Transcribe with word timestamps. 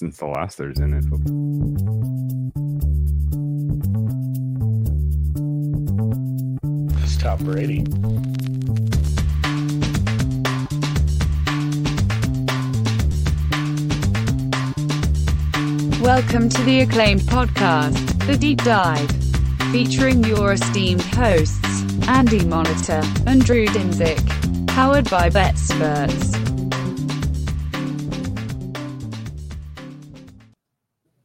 since 0.00 0.16
the 0.16 0.24
last 0.24 0.56
Thursday 0.56 0.86
night 0.86 1.04
football. 1.04 1.36
It's 7.02 7.18
Tom 7.18 7.44
Brady. 7.44 7.84
Welcome 16.02 16.48
to 16.48 16.62
the 16.62 16.80
acclaimed 16.80 17.20
podcast, 17.20 18.26
The 18.26 18.38
Deep 18.38 18.64
Dive, 18.64 19.10
featuring 19.70 20.24
your 20.24 20.54
esteemed 20.54 21.02
hosts, 21.02 21.82
Andy 22.08 22.40
Molitor 22.40 23.04
and 23.26 23.44
Drew 23.44 23.66
Dinsick, 23.66 24.66
powered 24.66 25.10
by 25.10 25.28
BetSperts. 25.28 26.39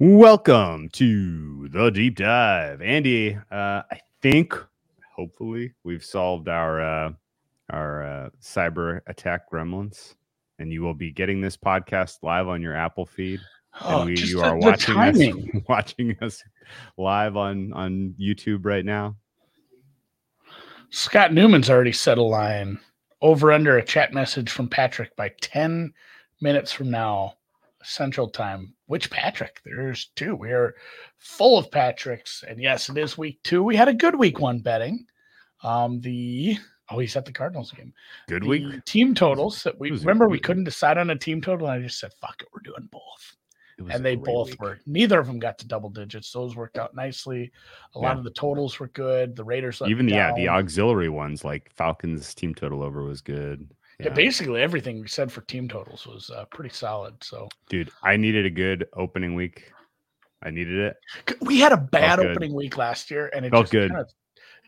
Welcome 0.07 0.89
to 0.89 1.67
the 1.69 1.89
deep 1.89 2.17
dive, 2.17 2.79
Andy. 2.79 3.35
Uh, 3.35 3.81
I 3.91 3.99
think, 4.21 4.53
hopefully, 5.15 5.73
we've 5.83 6.05
solved 6.05 6.47
our 6.47 6.79
uh, 6.79 7.13
our 7.71 8.03
uh, 8.03 8.29
cyber 8.39 9.01
attack 9.07 9.49
gremlins, 9.51 10.13
and 10.59 10.71
you 10.71 10.83
will 10.83 10.93
be 10.93 11.11
getting 11.11 11.41
this 11.41 11.57
podcast 11.57 12.17
live 12.21 12.47
on 12.47 12.61
your 12.61 12.75
Apple 12.75 13.07
feed. 13.07 13.39
Oh, 13.81 14.01
and 14.01 14.09
we, 14.11 14.15
just 14.15 14.31
you 14.31 14.41
are 14.41 14.51
the 14.51 14.63
watching 14.63 14.95
us, 14.95 15.63
watching 15.67 16.15
us 16.21 16.43
live 16.97 17.35
on 17.35 17.73
on 17.73 18.13
YouTube 18.21 18.63
right 18.63 18.85
now. 18.85 19.15
Scott 20.91 21.33
Newman's 21.33 21.71
already 21.71 21.93
set 21.93 22.19
a 22.19 22.23
line 22.23 22.77
over 23.23 23.51
under 23.51 23.79
a 23.79 23.83
chat 23.83 24.13
message 24.13 24.51
from 24.51 24.69
Patrick 24.69 25.15
by 25.15 25.29
10 25.41 25.91
minutes 26.41 26.71
from 26.71 26.91
now, 26.91 27.33
Central 27.85 28.29
Time. 28.29 28.73
Which 28.87 29.09
Patrick? 29.09 29.61
There's 29.63 30.07
two. 30.15 30.35
We 30.35 30.51
are 30.51 30.75
full 31.17 31.57
of 31.57 31.71
Patricks. 31.71 32.43
And 32.47 32.61
yes, 32.61 32.89
it 32.89 32.97
is 32.97 33.17
week 33.17 33.41
two. 33.43 33.63
We 33.63 33.75
had 33.75 33.87
a 33.87 33.93
good 33.93 34.15
week 34.15 34.39
one 34.39 34.59
betting. 34.59 35.05
Um, 35.63 36.01
the 36.01 36.57
oh, 36.89 36.99
he's 36.99 37.15
at 37.15 37.25
the 37.25 37.31
Cardinals 37.31 37.71
game. 37.71 37.93
Good 38.27 38.43
The 38.43 38.47
week. 38.47 38.85
Team 38.85 39.15
totals 39.15 39.63
that 39.63 39.79
we 39.79 39.89
it 39.89 39.91
was 39.91 40.03
a 40.03 40.05
remember 40.05 40.27
we 40.27 40.39
couldn't 40.39 40.65
decide 40.65 40.97
on 40.97 41.09
a 41.09 41.15
team 41.15 41.41
total. 41.41 41.67
And 41.67 41.79
I 41.81 41.85
just 41.85 41.99
said, 41.99 42.11
fuck 42.21 42.41
it, 42.41 42.47
we're 42.53 42.61
doing 42.61 42.87
both. 42.91 43.35
It 43.77 43.81
was 43.81 43.91
a 43.91 43.95
and 43.95 44.05
they 44.05 44.15
both 44.15 44.51
week. 44.51 44.61
were 44.61 44.79
neither 44.85 45.19
of 45.19 45.27
them 45.27 45.39
got 45.39 45.57
to 45.59 45.67
double 45.67 45.89
digits 45.89 46.31
those 46.31 46.55
worked 46.55 46.77
out 46.77 46.95
nicely 46.95 47.51
a 47.93 47.99
lot 47.99 48.17
of 48.17 48.23
the 48.23 48.31
totals 48.31 48.79
were 48.79 48.87
good 48.87 49.35
the 49.35 49.43
raiders 49.43 49.81
Even 49.85 50.05
me 50.05 50.13
yeah, 50.13 50.33
the 50.33 50.47
auxiliary 50.47 51.09
ones 51.09 51.43
like 51.43 51.69
Falcons 51.73 52.33
team 52.33 52.55
total 52.55 52.81
over 52.81 53.03
was 53.03 53.19
good. 53.19 53.69
Yeah. 53.99 54.09
basically 54.09 54.61
everything 54.61 54.99
we 55.01 55.07
said 55.07 55.31
for 55.31 55.41
team 55.41 55.67
totals 55.67 56.05
was 56.05 56.29
uh, 56.29 56.45
pretty 56.51 56.73
solid 56.73 57.13
so 57.23 57.47
dude, 57.69 57.89
I 58.03 58.17
needed 58.17 58.45
a 58.45 58.49
good 58.49 58.87
opening 58.93 59.35
week. 59.35 59.71
I 60.43 60.51
needed 60.51 60.77
it. 60.77 61.37
We 61.41 61.59
had 61.59 61.71
a 61.71 61.77
bad 61.77 62.19
opening 62.19 62.53
week 62.53 62.77
last 62.77 63.09
year 63.09 63.31
and 63.33 63.45
it 63.45 63.51
Felt 63.51 63.63
just 63.65 63.71
good. 63.71 63.89
kinda- 63.91 64.05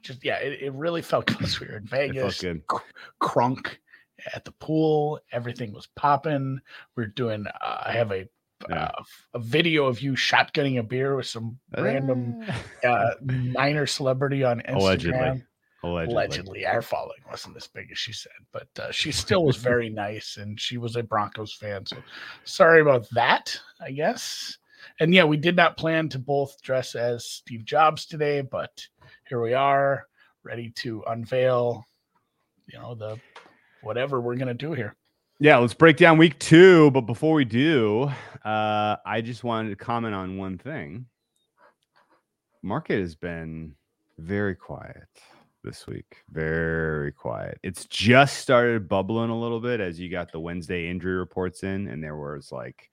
just 0.04 0.24
yeah 0.24 0.36
it, 0.38 0.62
it 0.62 0.74
really 0.74 1.02
felt 1.02 1.26
because 1.26 1.60
we 1.60 1.68
were 1.68 1.78
in 1.78 1.84
It 1.84 1.90
felt 1.90 2.02
vegas 2.14 2.42
good. 2.42 2.62
crunk 3.22 3.78
at 4.34 4.46
the 4.46 4.52
pool 4.54 5.20
everything 5.32 5.74
was 5.74 5.88
popping 5.96 6.60
we 6.96 7.04
are 7.04 7.08
doing 7.08 7.46
uh, 7.48 7.78
i 7.86 7.92
have 7.94 8.12
a 8.12 8.28
Yeah. 8.70 8.86
uh, 8.86 9.04
a 9.36 9.40
video 9.40 9.86
of 9.86 10.00
you 10.02 10.14
shotgunning 10.14 10.80
a 10.80 10.84
beer 10.84 11.16
with 11.16 11.28
some 11.28 11.60
random 11.78 12.44
uh, 12.84 13.12
minor 13.22 13.86
celebrity 13.86 14.44
on 14.44 14.62
Instagram. 14.62 14.76
Allegedly. 14.76 15.44
Allegedly. 15.84 16.14
allegedly 16.14 16.66
our 16.66 16.82
following 16.82 17.20
wasn't 17.30 17.56
as 17.56 17.68
big 17.68 17.92
as 17.92 17.98
she 18.00 18.12
said 18.12 18.32
but 18.52 18.68
uh, 18.80 18.92
she 18.92 19.12
still 19.12 19.46
was 19.46 19.58
very 19.72 19.90
nice 19.90 20.38
and 20.38 20.60
she 20.60 20.78
was 20.78 20.96
a 20.96 21.04
broncos 21.04 21.54
fan 21.54 21.86
so 21.86 21.98
sorry 22.46 22.82
about 22.82 23.08
that 23.12 23.56
i 23.80 23.92
guess 23.92 24.58
and 25.00 25.14
yeah 25.14 25.24
we 25.24 25.38
did 25.38 25.56
not 25.56 25.78
plan 25.78 26.10
to 26.10 26.18
both 26.18 26.60
dress 26.64 26.96
as 26.96 27.26
steve 27.26 27.64
jobs 27.64 28.08
today 28.08 28.42
but 28.42 28.86
here 29.30 29.40
we 29.42 29.54
are 29.54 30.08
ready 30.44 30.72
to 30.72 31.04
unveil 31.08 31.86
you 32.66 32.80
know 32.80 32.96
the 32.96 33.20
whatever 33.82 34.20
we're 34.20 34.36
gonna 34.36 34.54
do 34.54 34.74
here 34.74 34.96
Yeah, 35.40 35.58
let's 35.58 35.76
break 35.76 35.98
down 35.98 36.18
week 36.18 36.40
two. 36.40 36.90
But 36.92 37.02
before 37.02 37.36
we 37.36 37.46
do, 37.46 38.12
uh, 38.44 38.96
I 39.06 39.22
just 39.22 39.44
wanted 39.44 39.70
to 39.70 39.76
comment 39.76 40.16
on 40.16 40.38
one 40.38 40.58
thing. 40.58 41.06
Market 42.64 43.00
has 43.00 43.14
been 43.14 43.76
very 44.18 44.56
quiet 44.56 45.06
this 45.68 45.86
week. 45.86 46.24
Very 46.32 47.12
quiet. 47.12 47.60
It's 47.62 47.86
just 47.86 48.38
started 48.38 48.88
bubbling 48.88 49.30
a 49.30 49.40
little 49.40 49.60
bit 49.60 49.80
as 49.82 50.00
you 50.00 50.10
got 50.10 50.32
the 50.32 50.40
Wednesday 50.40 50.90
injury 50.90 51.16
reports 51.18 51.64
in, 51.64 51.88
and 51.90 52.02
there 52.02 52.16
was 52.16 52.52
like 52.52 52.90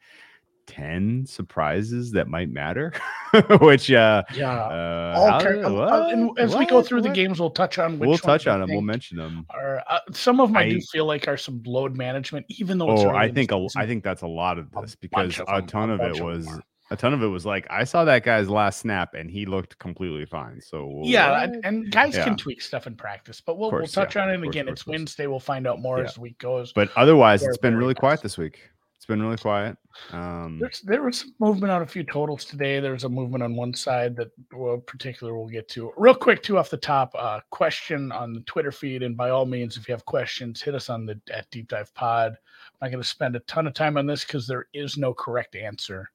10 0.66 1.24
surprises 1.26 2.10
that 2.12 2.26
might 2.26 2.50
matter. 2.50 2.92
Which 3.60 3.90
uh 3.90 4.22
yeah 4.34 4.50
uh, 4.50 5.14
all 5.16 5.40
kind- 5.40 5.64
uh, 5.64 5.76
uh, 5.76 6.08
and 6.12 6.28
what? 6.28 6.38
as 6.38 6.56
we 6.56 6.66
go 6.66 6.76
What? 6.76 6.86
through 6.86 7.02
the 7.02 7.10
games 7.10 7.38
we'll 7.40 7.50
touch 7.50 7.78
on 7.78 7.98
which 7.98 8.08
we'll 8.08 8.16
touch 8.18 8.46
on 8.46 8.60
them. 8.60 8.70
We'll 8.70 8.80
mention 8.80 9.16
them. 9.18 9.44
are 9.50 9.82
uh, 9.88 9.98
some 10.12 10.40
of 10.40 10.48
them 10.50 10.56
I, 10.56 10.68
do 10.70 10.80
feel 10.80 11.04
like 11.04 11.28
are 11.28 11.36
some 11.36 11.62
load 11.66 11.96
management, 11.96 12.46
even 12.48 12.78
though 12.78 12.92
it's 12.92 13.02
Oh, 13.02 13.10
I 13.10 13.30
think 13.30 13.52
a. 13.52 13.66
I 13.76 13.86
think 13.86 14.02
that's 14.04 14.22
a 14.22 14.26
lot 14.26 14.58
of 14.58 14.70
this 14.80 14.94
because 14.96 15.38
of 15.40 15.46
a 15.48 15.62
ton 15.62 15.90
a 15.90 15.94
of 15.94 16.00
it 16.00 16.22
was. 16.22 16.48
A 16.94 16.96
ton 16.96 17.12
of 17.12 17.22
it 17.22 17.26
was 17.26 17.44
like 17.44 17.66
I 17.70 17.84
saw 17.84 18.04
that 18.06 18.24
guy's 18.24 18.48
last 18.48 18.80
snap 18.80 19.14
and 19.14 19.30
he 19.30 19.44
looked 19.46 19.78
completely 19.78 20.24
fine. 20.24 20.60
So 20.60 21.00
yeah, 21.04 21.30
what? 21.30 21.42
and- 21.42 21.64
and 21.64 21.90
guys 21.92 22.16
Yeah. 22.16 22.24
can 22.24 22.36
tweak 22.36 22.62
stuff 22.62 22.86
in 22.86 22.94
practice, 22.96 23.40
but 23.40 23.58
we'll, 23.58 23.70
course, 23.70 23.94
we'll 23.96 24.04
touch 24.04 24.16
yeah, 24.16 24.22
on 24.22 24.30
it 24.30 24.36
course, 24.38 24.48
again. 24.48 24.68
of 24.68 24.72
It's 24.72 24.82
course. 24.82 24.92
Wednesday. 24.92 25.26
We'll 25.26 25.40
find 25.40 25.66
out 25.66 25.80
more 25.80 25.98
Yeah. 25.98 26.04
as 26.04 26.14
the 26.14 26.20
week 26.22 26.38
goes. 26.38 26.72
but 26.72 26.90
otherwise, 26.96 27.42
it's 27.42 27.58
been 27.58 27.76
really 27.76 27.94
quiet 27.94 28.22
this 28.22 28.38
week. 28.38 28.70
It's 28.96 29.06
been 29.06 29.22
really 29.22 29.36
quiet. 29.36 29.76
Um, 30.12 30.58
There's, 30.58 30.80
there 30.80 31.02
was 31.02 31.18
some 31.20 31.34
movement 31.38 31.70
on 31.70 31.82
a 31.82 31.86
few 31.86 32.04
totals 32.04 32.46
today. 32.46 32.80
There's 32.80 33.04
a 33.04 33.08
movement 33.08 33.42
on 33.44 33.54
one 33.54 33.74
side 33.74 34.16
that 34.16 34.30
well, 34.50 34.78
particular 34.78 35.36
we'll 35.36 35.46
get 35.48 35.68
to 35.70 35.92
real 35.98 36.14
quick. 36.14 36.42
Too 36.42 36.56
off 36.56 36.70
the 36.70 36.78
top, 36.78 37.14
uh, 37.14 37.40
question 37.50 38.10
on 38.12 38.32
the 38.32 38.40
Twitter 38.40 38.72
feed, 38.72 39.02
and 39.02 39.14
by 39.14 39.28
all 39.28 39.44
means, 39.44 39.76
if 39.76 39.86
you 39.86 39.92
have 39.92 40.06
questions, 40.06 40.62
hit 40.62 40.74
us 40.74 40.88
on 40.88 41.04
the 41.04 41.20
at 41.30 41.50
Deep 41.50 41.68
Dive 41.68 41.92
Pod. 41.94 42.32
I'm 42.32 42.86
not 42.86 42.92
going 42.92 43.02
to 43.02 43.08
spend 43.08 43.36
a 43.36 43.40
ton 43.40 43.66
of 43.66 43.74
time 43.74 43.98
on 43.98 44.06
this 44.06 44.24
because 44.24 44.46
there 44.46 44.68
is 44.72 44.96
no 44.96 45.12
correct 45.12 45.54
answer. 45.54 46.10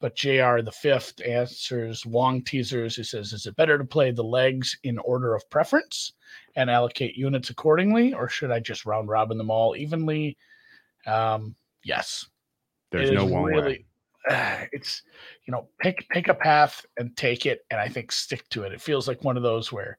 But 0.00 0.16
Jr. 0.16 0.62
the 0.62 0.72
fifth 0.72 1.20
answers 1.26 2.06
long 2.06 2.42
teasers. 2.42 2.96
He 2.96 3.04
says, 3.04 3.32
"Is 3.32 3.46
it 3.46 3.56
better 3.56 3.76
to 3.76 3.84
play 3.84 4.10
the 4.10 4.24
legs 4.24 4.78
in 4.82 4.98
order 4.98 5.34
of 5.34 5.48
preference 5.50 6.12
and 6.56 6.70
allocate 6.70 7.16
units 7.16 7.50
accordingly, 7.50 8.14
or 8.14 8.28
should 8.28 8.50
I 8.50 8.60
just 8.60 8.86
round 8.86 9.08
robin 9.08 9.36
them 9.36 9.50
all 9.50 9.76
evenly?" 9.76 10.38
Um, 11.06 11.54
yes, 11.84 12.26
there's 12.90 13.10
it 13.10 13.14
no 13.14 13.26
one 13.26 13.52
way. 13.52 13.84
it's 14.72 15.02
you 15.46 15.52
know 15.52 15.68
pick 15.80 16.06
pick 16.10 16.28
a 16.28 16.34
path 16.34 16.84
and 16.98 17.16
take 17.16 17.46
it 17.46 17.64
and 17.70 17.80
i 17.80 17.88
think 17.88 18.12
stick 18.12 18.46
to 18.50 18.64
it 18.64 18.72
it 18.72 18.80
feels 18.80 19.08
like 19.08 19.24
one 19.24 19.38
of 19.38 19.42
those 19.42 19.72
where 19.72 19.96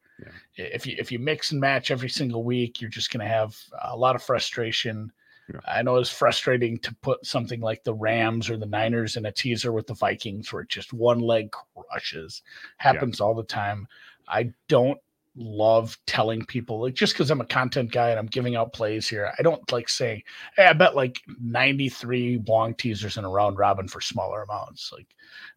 Yeah. 0.56 0.66
if 0.73 0.85
you 0.85 0.95
if 1.00 1.11
you 1.11 1.17
mix 1.17 1.51
and 1.51 1.59
match 1.59 1.90
every 1.90 2.09
single 2.09 2.44
week 2.44 2.79
you're 2.79 2.90
just 2.91 3.11
going 3.11 3.25
to 3.25 3.34
have 3.34 3.57
a 3.81 3.97
lot 3.97 4.16
of 4.16 4.22
frustration 4.22 5.11
Yeah. 5.53 5.59
i 5.67 5.81
know 5.81 5.97
it's 5.97 6.09
frustrating 6.09 6.78
to 6.79 6.95
put 7.01 7.25
something 7.25 7.62
like 7.62 7.84
the 7.84 7.94
rams 7.94 8.50
or 8.50 8.57
the 8.57 8.66
niners 8.66 9.17
in 9.17 9.25
a 9.25 9.31
teaser 9.31 9.72
with 9.72 9.88
the 9.88 9.94
vikings 9.94 10.51
where 10.51 10.63
just 10.63 10.94
one 10.94 11.19
leg 11.19 11.51
crushes. 11.75 12.41
Happens 12.78 13.19
all 13.19 13.34
the 13.34 13.44
time. 13.44 13.88
I 14.28 14.51
don't 14.67 15.00
love 15.38 15.97
telling 16.07 16.45
people 16.45 16.81
like 16.81 16.94
just 16.94 17.13
because 17.13 17.31
i'm 17.31 17.40
a 17.40 17.45
content 17.45 17.90
guy 17.90 18.09
and 18.09 18.19
i'm 18.19 18.25
giving 18.25 18.57
out 18.57 18.73
plays 18.73 19.07
here 19.07 19.31
i 19.40 19.41
don't 19.41 19.72
like 19.72 19.88
saying 19.88 20.22
hey 20.57 20.66
i 20.66 20.73
bet 20.73 20.94
like 20.94 21.22
93 21.41 22.44
long 22.50 22.75
teasers 22.75 23.16
in 23.16 23.23
a 23.23 23.29
round 23.29 23.57
robin 23.57 23.88
for 23.88 24.01
smaller 24.01 24.44
amounts. 24.44 24.91
Like 24.91 25.07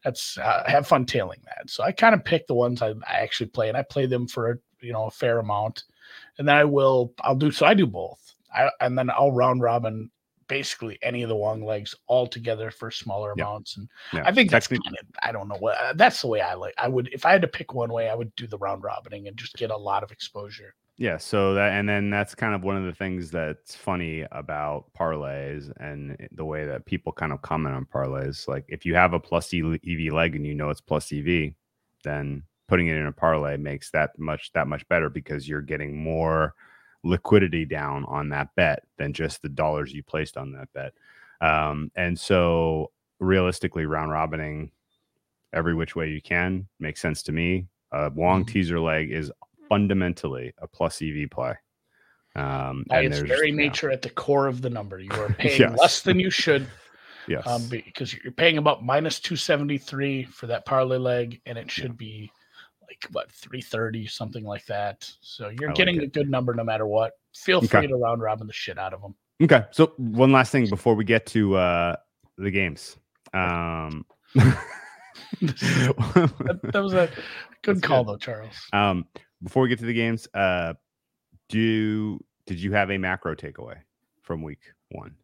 that's 0.05 0.39
uh, 0.39 0.63
have 0.69 0.87
fun 0.87 1.07
tailing 1.07 1.41
that. 1.47 1.69
So 1.69 1.83
i 1.83 1.91
kind 1.91 2.15
of 2.15 2.25
pick 2.25 2.47
the 2.47 2.55
ones 2.55 2.83
I, 2.83 2.91
I 2.91 3.17
actually 3.17 3.49
play 3.49 3.69
and 3.69 3.77
i 3.77 3.83
play 3.83 4.07
them 4.07 4.29
for 4.29 4.53
a 4.53 4.59
you 4.81 4.93
know 4.93 5.07
a 5.07 5.11
fair 5.11 5.41
amount. 5.41 5.85
And 6.39 6.47
then 6.47 6.55
i 6.55 6.65
will 6.65 7.13
i'll 7.23 7.35
do 7.35 7.51
so 7.51 7.67
i 7.67 7.75
do 7.75 7.87
both 7.87 8.24
I, 8.55 8.71
and 8.81 8.97
then 8.97 9.11
i'll 9.11 9.33
round 9.33 9.63
robin 9.63 10.11
basically 10.47 10.99
any 11.03 11.23
of 11.23 11.29
the 11.29 11.35
long 11.35 11.65
legs 11.65 11.95
all 12.07 12.27
together 12.27 12.71
for 12.71 12.91
smaller 12.91 13.33
amounts 13.33 13.77
and 13.77 13.89
Yeah. 14.13 14.25
I 14.27 14.33
think 14.33 14.51
that's 14.51 14.67
kind 14.67 14.81
of 14.87 15.07
I 15.23 15.33
don't 15.33 15.49
know 15.49 15.57
what 15.57 15.77
uh, 15.79 15.93
that's 15.95 16.21
the 16.21 16.29
way 16.29 16.41
I 16.41 16.55
like. 16.55 16.75
I 16.79 16.89
would 16.89 17.09
if 17.13 17.25
I 17.25 17.33
had 17.33 17.43
to 17.43 17.49
pick 17.49 17.73
one 17.75 17.93
way, 17.93 18.09
I 18.09 18.15
would 18.15 18.35
do 18.37 18.47
the 18.47 18.59
round 18.59 18.83
robining 18.83 19.29
and 19.29 19.37
just 19.37 19.57
get 19.57 19.71
a 19.71 19.77
lot 19.77 20.03
of 20.03 20.13
exposure. 20.13 20.75
Yeah, 20.97 21.17
so 21.17 21.55
that 21.55 21.73
and 21.73 21.89
then 21.89 22.11
that's 22.11 22.35
kind 22.35 22.55
of 22.55 22.63
one 22.63 22.77
of 22.77 22.85
the 22.85 22.93
things 22.93 23.31
that's 23.31 23.75
funny 23.75 24.25
about 24.31 24.93
parlays 24.97 25.73
and 25.81 26.17
the 26.33 26.45
way 26.45 26.67
that 26.67 26.87
people 26.87 27.13
kind 27.13 27.33
of 27.33 27.43
comment 27.43 27.75
on 27.75 27.87
parlays. 27.87 28.47
Like 28.47 28.65
if 28.69 28.87
you 28.87 28.95
have 28.95 29.13
a 29.13 29.21
plus 29.21 29.53
EV 29.53 30.13
leg 30.13 30.37
and 30.37 30.47
you 30.47 30.55
know 30.55 30.71
it's 30.71 30.81
plus 30.81 31.13
EV, 31.13 31.53
then 32.05 32.43
putting 32.69 32.89
it 32.89 32.97
in 32.97 33.07
a 33.07 33.13
parlay 33.13 33.57
makes 33.57 33.91
that 33.91 34.17
much 34.19 34.53
that 34.53 34.69
much 34.69 34.87
better 34.89 35.11
because 35.11 35.49
you're 35.49 35.63
getting 35.63 35.97
more 35.97 36.55
liquidity 37.05 37.65
down 37.65 38.05
on 38.07 38.31
that 38.31 38.55
bet 38.57 38.83
than 38.97 39.13
just 39.13 39.43
the 39.43 39.49
dollars 39.49 39.93
you 39.93 40.03
placed 40.03 40.37
on 40.37 40.53
that 40.53 40.73
bet. 40.73 40.93
Um, 41.41 41.91
and 41.95 42.19
so 42.19 42.91
realistically, 43.21 43.87
round 43.87 44.11
robining 44.11 44.71
every 45.53 45.75
which 45.75 45.95
way 45.95 46.09
you 46.09 46.21
can 46.23 46.67
makes 46.81 47.01
sense 47.01 47.23
to 47.25 47.33
me. 47.33 47.67
A 47.93 48.11
long 48.17 48.45
Mhm. 48.45 48.49
teaser 48.49 48.81
leg 48.81 49.13
is 49.13 49.31
fundamentally 49.69 50.53
a 50.59 50.67
plus 50.67 51.01
EV 51.03 51.29
play. 51.31 51.55
Um, 52.35 52.85
By 52.89 52.99
and 53.03 53.07
its 53.07 53.17
there's- 53.19 53.29
very 53.29 53.51
yeah. 53.51 53.57
nature, 53.57 53.91
at 53.91 54.03
the 54.03 54.11
core 54.11 54.49
of 54.49 54.63
the 54.63 54.71
number, 54.71 54.99
you 54.99 55.13
are 55.13 55.29
paying 55.39 55.61
Yes. 55.61 55.79
less 55.79 56.03
than 56.03 56.19
you 56.19 56.31
should 56.31 56.67
Yes. 57.29 57.47
um, 57.47 57.69
because 57.69 58.13
you're 58.13 58.33
paying 58.33 58.59
about 58.59 58.85
minus 58.85 59.21
273 59.21 60.25
for 60.25 60.47
that 60.49 60.65
parlay 60.65 60.97
leg, 60.99 61.41
and 61.47 61.57
it 61.57 61.71
should 61.71 61.97
be 61.97 62.31
like 63.03 63.11
what 63.13 63.31
330, 63.33 64.07
something 64.07 64.45
like 64.45 64.65
that. 64.67 65.11
So 65.21 65.49
you're 65.49 65.69
like 65.71 65.77
getting 65.77 65.97
it. 65.97 66.03
a 66.05 66.07
good 66.07 66.31
number 66.31 66.55
no 66.55 66.65
matter 66.65 66.87
what. 66.87 67.13
Feel 67.35 67.61
free 67.61 67.81
Okay. 67.81 67.87
to 67.89 67.97
round 67.97 68.23
robin 68.23 68.47
the 68.47 68.53
shit 68.53 68.79
out 68.79 68.93
of 68.95 69.01
them. 69.03 69.15
Okay. 69.43 69.65
So 69.73 69.93
one 69.97 70.33
last 70.33 70.53
thing 70.53 70.69
before 70.69 70.95
we 70.95 71.05
get 71.05 71.27
to 71.27 71.57
uh 71.57 71.97
the 72.39 72.51
games. 72.51 72.97
Um 73.33 74.05
that, 75.41 76.61
that 76.73 76.83
was 76.83 76.95
a 76.95 77.09
good 77.63 77.77
That's 77.77 77.87
call 77.87 78.05
good. 78.05 78.13
though, 78.15 78.19
Charles. 78.19 78.55
um 78.73 79.07
before 79.43 79.63
we 79.63 79.69
get 79.69 79.79
to 79.81 79.87
the 79.87 79.93
games, 79.95 80.29
uh 80.35 80.75
do 81.49 82.23
did 82.47 82.61
you 82.61 82.73
have 82.73 82.91
a 82.91 82.99
macro 82.99 83.35
takeaway 83.35 83.77
from 84.23 84.43
week 84.43 84.61
one? 84.91 85.15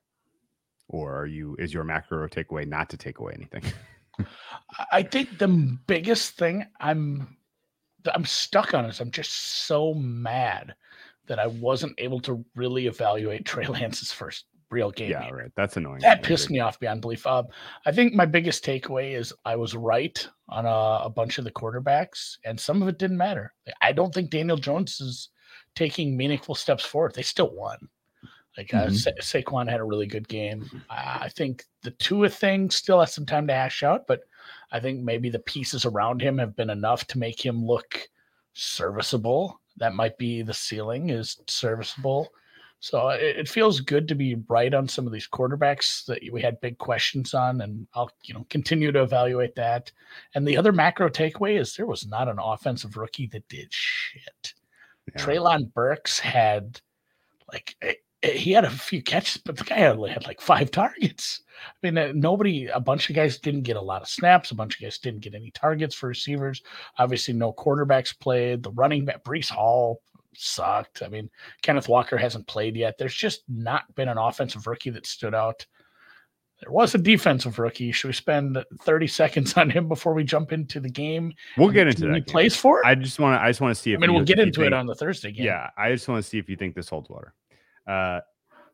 Or 0.89 1.15
are 1.17 1.27
you 1.27 1.57
is 1.59 1.73
your 1.73 1.85
macro 1.85 2.27
takeaway 2.29 2.67
not 2.67 2.91
to 2.91 2.97
take 2.97 3.19
away 3.21 3.35
anything? 3.37 3.63
I- 4.93 5.03
think 5.05 5.39
the 5.39 5.49
biggest 5.87 6.37
thing 6.37 6.67
I'm 6.81 7.37
I'm 8.15 8.25
stuck 8.25 8.75
on 8.75 8.85
is 8.87 9.01
I'm 9.01 9.11
just 9.11 9.33
so 9.67 9.95
mad 9.95 10.75
that 11.27 11.39
I 11.39 11.47
wasn't 11.47 11.95
able 11.99 12.21
to 12.21 12.45
really 12.57 12.87
evaluate 12.87 13.45
Trey 13.47 13.67
Lance's 13.67 14.13
first 14.13 14.47
real 14.71 14.91
game. 14.91 15.11
yeah, 15.11 15.29
right. 15.31 15.51
That's 15.57 15.77
annoying. 15.77 16.01
That 16.01 16.23
pissed 16.23 16.49
me 16.51 16.61
off 16.61 16.79
beyond 16.79 17.01
belief. 17.01 17.27
Um, 17.27 17.47
I 17.87 17.93
think 17.93 18.15
my 18.15 18.25
biggest 18.27 18.65
takeaway 18.65 19.17
is 19.17 19.33
I 19.45 19.57
was 19.57 19.75
right 19.75 20.25
on 20.49 20.65
a, 20.67 21.05
a 21.07 21.11
bunch 21.11 21.39
of 21.39 21.45
the 21.45 21.51
quarterbacks, 21.51 22.37
and 22.45 22.59
some 22.59 22.81
of 22.83 22.89
it 22.89 22.99
didn't 22.99 23.17
matter. 23.17 23.53
I 23.83 23.93
don't 23.93 24.15
think 24.15 24.31
Daniel 24.31 24.57
Jones 24.57 25.01
is 25.01 25.31
taking 25.75 26.17
meaningful 26.17 26.55
steps 26.55 26.85
forward. 26.85 27.15
They 27.15 27.23
still 27.23 27.53
won. 27.55 27.79
Like 28.57 28.75
uh, 28.75 28.87
Mhm. 28.87 28.97
Sa- 28.97 29.11
Saquon 29.41 29.69
had 29.71 29.79
a 29.81 29.85
really 29.85 30.07
good 30.07 30.27
game. 30.29 30.69
I 30.91 31.19
I 31.23 31.29
think 31.29 31.65
the 31.83 31.93
Tua 31.93 32.29
thing 32.29 32.71
still 32.71 32.99
has 33.01 33.13
some 33.15 33.27
time 33.27 33.47
to 33.47 33.53
hash 33.55 33.83
out, 33.85 34.07
but 34.09 34.21
I 34.73 34.81
think 34.81 35.01
maybe 35.01 35.31
the 35.31 35.41
pieces 35.41 35.85
around 35.85 36.23
him 36.23 36.39
have 36.39 36.57
been 36.57 36.71
enough 36.71 37.07
to 37.09 37.19
make 37.19 37.45
him 37.45 37.65
look 37.65 38.09
serviceable. 38.55 39.61
That 39.77 39.95
might 39.95 40.19
be 40.19 40.43
the 40.43 40.55
ceiling 40.55 41.11
is 41.11 41.41
serviceable. 41.49 42.29
So 42.81 43.11
it, 43.11 43.37
it 43.37 43.49
feels 43.49 43.81
good 43.81 44.09
to 44.09 44.15
be 44.15 44.37
right 44.49 44.73
on 44.73 44.89
some 44.89 45.07
of 45.07 45.13
these 45.13 45.29
quarterbacks 45.29 46.05
that 46.07 46.21
we 46.33 46.41
had 46.41 46.61
big 46.61 46.79
questions 46.79 47.35
on, 47.35 47.61
and 47.61 47.87
I'll 47.95 48.11
you 48.25 48.35
know 48.35 48.47
continue 48.49 48.91
to 48.91 49.03
evaluate 49.03 49.55
that. 49.57 49.93
And 50.35 50.49
the 50.49 50.57
other 50.57 50.73
macro 50.73 51.09
takeaway 51.09 51.61
is 51.61 51.77
there 51.77 51.87
was 51.87 52.07
not 52.07 52.29
an 52.29 52.39
offensive 52.39 52.97
rookie 52.97 53.27
that 53.29 53.49
did 53.49 53.69
shit. 53.71 54.55
Yeah. 55.15 55.23
Treylon 55.23 55.73
Burks 55.75 56.19
had 56.19 56.81
like 57.53 57.77
he 58.23 58.53
had 58.53 58.65
a 58.65 58.71
few 58.71 59.03
catches, 59.03 59.39
but 59.39 59.57
the 59.57 59.65
guy 59.65 59.87
only 59.87 60.11
had 60.11 60.27
like 60.27 60.41
five 60.41 60.71
targets. 60.71 61.43
I 61.67 61.87
mean, 61.87 61.99
uh, 61.99 62.13
nobody, 62.15 62.67
a 62.67 62.81
bunch 62.81 63.09
of 63.09 63.17
guys 63.17 63.39
didn't 63.39 63.63
get 63.63 63.77
a 63.77 63.81
lot 63.81 64.03
of 64.03 64.09
snaps. 64.09 64.51
A 64.51 64.55
bunch 64.55 64.77
of 64.77 64.83
guys 64.83 64.99
didn't 64.99 65.21
get 65.21 65.35
any 65.35 65.51
targets 65.53 65.95
for 65.95 66.09
receivers. 66.09 66.63
Obviously, 66.99 67.35
no 67.35 67.53
quarterbacks 67.53 68.19
played. 68.19 68.63
The 68.63 68.73
running 68.73 69.05
back, 69.05 69.25
Breece 69.25 69.51
Hall, 69.51 70.01
sucked. 70.35 71.03
I 71.03 71.09
mean, 71.09 71.31
Kenneth 71.63 71.89
Walker 71.89 72.17
hasn't 72.17 72.47
played 72.47 72.77
yet. 72.77 72.99
There's 72.99 73.15
just 73.15 73.43
not 73.49 73.95
been 73.95 74.09
an 74.09 74.19
offensive 74.19 74.67
rookie 74.67 74.91
that 74.91 75.07
stood 75.07 75.35
out. 75.35 75.67
There 76.63 76.73
was 76.73 76.95
a 76.95 76.99
defensive 76.99 77.59
rookie. 77.59 77.91
Should 77.91 78.09
we 78.09 78.13
spend 78.13 78.63
30 78.83 79.07
seconds 79.07 79.55
on 79.57 79.71
him 79.71 79.89
before 79.89 80.13
we 80.13 80.25
jump 80.25 80.53
into 80.53 80.79
the 80.79 80.91
game? 80.91 81.33
We'll 81.57 81.71
get 81.71 81.87
into 81.87 82.03
that. 82.03 82.15
He 82.15 82.21
game. 82.21 82.25
plays 82.25 82.55
for. 82.55 82.85
I 82.85 82.95
just 82.95 83.19
want 83.19 83.39
to. 83.39 83.43
I 83.43 83.49
just 83.49 83.63
want 83.63 83.75
to 83.75 83.81
see 83.81 83.93
I 83.93 83.95
if. 83.95 84.01
mean, 84.01 84.13
we'll 84.13 84.25
get 84.25 84.39
into 84.39 84.63
it 84.65 84.75
on 84.75 84.85
the 84.85 84.95
Thursday 84.95 85.33
game. 85.33 85.47
Yeah, 85.47 85.71
I 85.79 85.91
just 85.91 86.07
want 86.07 86.23
to 86.23 86.29
see 86.29 86.39
if 86.39 86.51
you 86.51 86.57
think 86.57 86.75
this 86.75 86.91
holds 86.91 87.09
water. 87.09 87.33
Uh, 87.87 88.21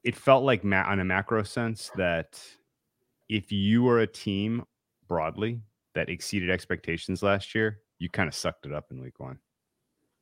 it 0.04 0.14
felt 0.16 0.44
like 0.44 0.62
ma- 0.64 0.84
on 0.86 1.00
a 1.00 1.04
macro 1.04 1.42
sense 1.42 1.90
that 1.96 2.40
if 3.28 3.50
you 3.50 3.82
were 3.82 4.00
a 4.00 4.06
team 4.06 4.64
broadly 5.08 5.60
that 5.94 6.08
exceeded 6.08 6.50
expectations 6.50 7.22
last 7.22 7.54
year, 7.54 7.80
you 7.98 8.08
kind 8.08 8.28
of 8.28 8.34
sucked 8.34 8.66
it 8.66 8.72
up 8.72 8.86
in 8.90 9.00
week 9.00 9.18
one. 9.18 9.38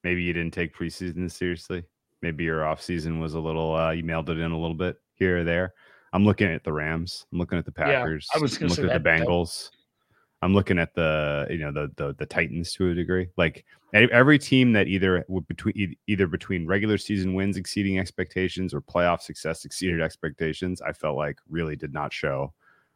Maybe 0.05 0.23
you 0.23 0.33
didn't 0.33 0.55
take 0.55 0.75
preseason 0.77 1.31
seriously. 1.31 1.85
Maybe 2.23 2.45
your 2.45 2.61
offseason 2.61 3.21
was 3.21 3.35
a 3.35 3.41
little, 3.41 3.75
uh, 3.75 3.91
you 3.91 4.05
mailed 4.05 4.31
it 4.31 4.39
in 4.39 4.53
a 4.53 4.59
little 4.59 4.77
bit 4.77 4.97
here 5.15 5.39
or 5.41 5.45
there. 5.45 5.75
I'm 6.13 6.25
looking 6.25 6.47
at 6.49 6.63
the 6.65 6.73
Rams. 6.73 7.27
I'm 7.33 7.39
looking 7.39 7.59
at 7.59 7.65
the 7.65 7.73
Yeah, 7.77 7.85
Packers. 8.01 8.29
I 8.35 8.39
was 8.39 8.53
looking 8.61 8.71
at 8.71 8.77
the 8.77 8.83
that- 8.99 9.03
that- 9.03 9.27
Bengals. 9.27 9.71
I'm 10.45 10.53
looking 10.53 10.79
at 10.79 10.95
the 10.95 11.47
you 11.49 11.57
know 11.57 11.73
the 11.73 11.91
the, 11.97 12.15
the 12.19 12.27
Titans 12.27 12.75
to 12.75 12.91
a 12.91 12.95
degree. 12.95 13.29
Like 13.39 13.65
every 13.95 14.39
team 14.39 14.75
that 14.75 14.89
either 14.89 15.25
between 15.49 15.97
either 16.07 16.27
between 16.27 16.67
regular 16.67 16.99
season 16.99 17.33
wins 17.33 17.57
exceeding 17.57 17.99
expectations 17.99 18.75
or 18.75 18.83
playoff 18.83 19.23
success 19.23 19.65
exceeded 19.65 20.03
expectations, 20.03 20.83
I 20.83 20.93
felt 20.93 21.17
like 21.17 21.39
really 21.49 21.77
did 21.77 21.95
not 21.95 22.13
show 22.13 22.53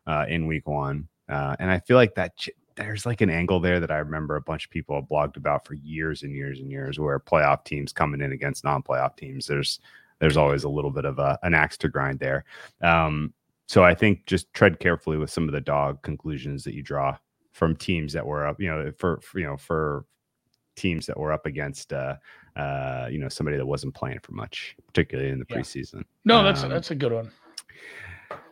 uh, 0.07 0.27
in 0.29 0.47
week 0.47 0.69
one. 0.69 1.09
Uh, 1.31 1.57
and 1.59 1.71
I 1.71 1.79
feel 1.81 1.97
like 1.97 2.15
that 2.17 2.35
there's 2.77 3.07
like 3.07 3.23
an 3.23 3.31
angle 3.31 3.61
there 3.61 3.81
that 3.81 3.91
I 3.91 3.99
remember 3.99 4.37
a 4.37 4.43
bunch 4.43 4.67
of 4.67 4.71
people 4.71 4.97
have 4.97 5.09
blogged 5.09 5.39
about 5.39 5.67
for 5.67 5.73
years 5.73 6.25
and 6.25 6.35
years 6.35 6.61
and 6.61 6.71
years, 6.71 7.01
where 7.01 7.19
playoff 7.19 7.65
teams 7.65 7.95
coming 7.95 8.21
in 8.21 8.33
against 8.33 8.63
non-playoff 8.63 9.17
teams. 9.17 9.47
There's 9.47 9.81
there's 10.19 10.37
always 10.37 10.65
a 10.65 10.69
little 10.69 10.91
bit 10.91 11.07
of 11.07 11.19
a, 11.19 11.39
an 11.43 11.55
axe 11.55 11.79
to 11.79 11.89
grind 11.89 12.19
there. 12.19 12.45
Um, 12.83 13.33
so 13.69 13.85
I 13.85 13.95
think 13.95 14.27
just 14.27 14.53
tread 14.53 14.81
carefully 14.81 15.17
with 15.17 15.31
some 15.31 15.49
of 15.49 15.53
the 15.53 15.61
dog 15.63 16.03
conclusions 16.03 16.63
that 16.65 16.75
you 16.75 16.83
draw 16.83 17.17
from 17.59 17.75
teams 17.75 18.13
that 18.13 18.25
were 18.25 18.47
up, 18.47 18.61
you 18.61 18.69
know, 18.71 18.93
for, 18.97 19.21
for 19.21 19.41
you 19.41 19.47
know, 19.47 19.57
for 19.57 20.05
teams 20.77 21.07
that 21.07 21.19
were 21.19 21.33
up 21.33 21.45
against 21.45 21.93
uh 21.93 22.15
uh 22.55 23.09
you 23.11 23.19
know 23.19 23.29
somebody 23.29 23.57
that 23.57 23.67
wasn't 23.67 23.93
playing 23.95 24.21
for 24.23 24.31
much, 24.33 24.77
particularly 24.87 25.31
in 25.31 25.41
the 25.41 25.45
Yeah. 25.51 25.57
preseason. 25.57 26.05
No, 26.25 26.45
that's 26.45 26.63
Um, 26.63 26.71
that's 26.71 26.93
a 26.93 26.95
good 26.95 27.13
one. 27.13 27.31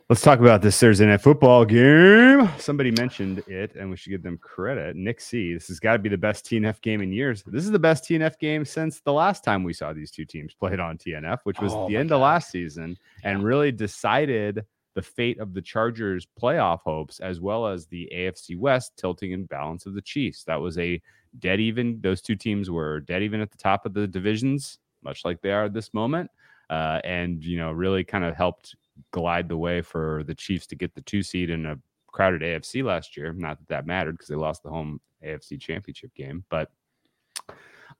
Let's 0.09 0.23
talk 0.23 0.39
about 0.39 0.63
this 0.63 0.79
Thursday 0.79 1.07
night 1.07 1.21
football 1.21 1.65
game. 1.65 2.49
Somebody 2.59 2.93
mentioned 2.93 3.43
it, 3.49 3.75
and 3.75 3.91
we 3.91 3.97
should 3.97 4.11
give 4.11 4.23
them 4.23 4.39
credit. 4.39 4.95
Nick 4.95 5.21
C. 5.21 5.53
This 5.55 5.67
has 5.67 5.81
got 5.81 5.95
to 5.95 5.99
be 5.99 6.09
the 6.09 6.17
best 6.19 6.45
TNF 6.47 6.81
game 6.81 7.01
in 7.01 7.13
years. 7.13 7.43
This 7.45 7.65
is 7.65 7.73
the 7.73 7.79
best 7.79 8.05
TNF 8.05 8.39
game 8.39 8.65
since 8.65 9.01
the 9.01 9.13
last 9.13 9.43
time 9.43 9.65
we 9.65 9.73
saw 9.73 9.93
these 9.93 10.13
two 10.13 10.25
teams 10.25 10.55
played 10.55 10.79
on 10.79 10.97
TNF, 10.97 11.39
which 11.43 11.61
was 11.61 11.73
Oh 11.73 11.89
the 11.89 11.97
end 11.97 12.11
God. 12.11 12.17
of 12.17 12.23
last 12.23 12.51
season, 12.53 12.97
and 13.25 13.43
really 13.43 13.73
decided 13.73 14.65
the 14.97 15.03
fate 15.03 15.39
of 15.39 15.53
the 15.53 15.61
Chargers' 15.61 16.27
playoff 16.41 16.81
hopes, 16.81 17.21
as 17.21 17.39
well 17.39 17.67
as 17.67 17.87
the 17.87 18.11
AFC 18.13 18.59
West 18.59 18.97
tilting 18.97 19.33
in 19.33 19.45
balance 19.45 19.85
of 19.85 19.93
the 19.93 20.01
Chiefs. 20.01 20.43
That 20.45 20.59
was 20.59 20.79
a 20.79 21.01
dead 21.39 21.61
even. 21.61 22.01
Those 22.01 22.23
two 22.23 22.35
teams 22.35 22.71
were 22.71 23.01
dead 23.01 23.23
even 23.23 23.43
at 23.43 23.51
the 23.51 23.59
top 23.59 23.85
of 23.85 23.93
the 23.93 24.07
divisions, 24.07 24.79
much 25.03 25.23
like 25.23 25.43
they 25.43 25.53
are 25.53 25.67
at 25.67 25.75
this 25.75 25.93
moment, 25.93 26.31
uh, 26.71 27.03
and 27.05 27.45
you 27.45 27.59
know 27.59 27.73
really 27.73 28.05
kind 28.05 28.25
of 28.25 28.35
helped 28.35 28.75
glide 29.11 29.51
the 29.51 29.57
way 29.57 29.83
for 29.83 30.25
the 30.27 30.35
Chiefs 30.35 30.67
to 30.69 30.75
get 30.75 30.95
the 30.95 31.03
two 31.03 31.23
seed 31.23 31.51
in 31.51 31.67
a 31.67 31.79
crowded 32.07 32.41
AFC 32.41 32.83
last 32.83 33.19
year. 33.19 33.35
Not 33.35 33.59
that 33.59 33.69
that 33.69 33.87
mattered 33.87 34.13
because 34.13 34.29
they 34.29 34.35
lost 34.35 34.63
the 34.63 34.71
home 34.71 34.99
AFC 35.23 35.61
championship 35.61 36.15
game, 36.15 36.43
but 36.49 36.71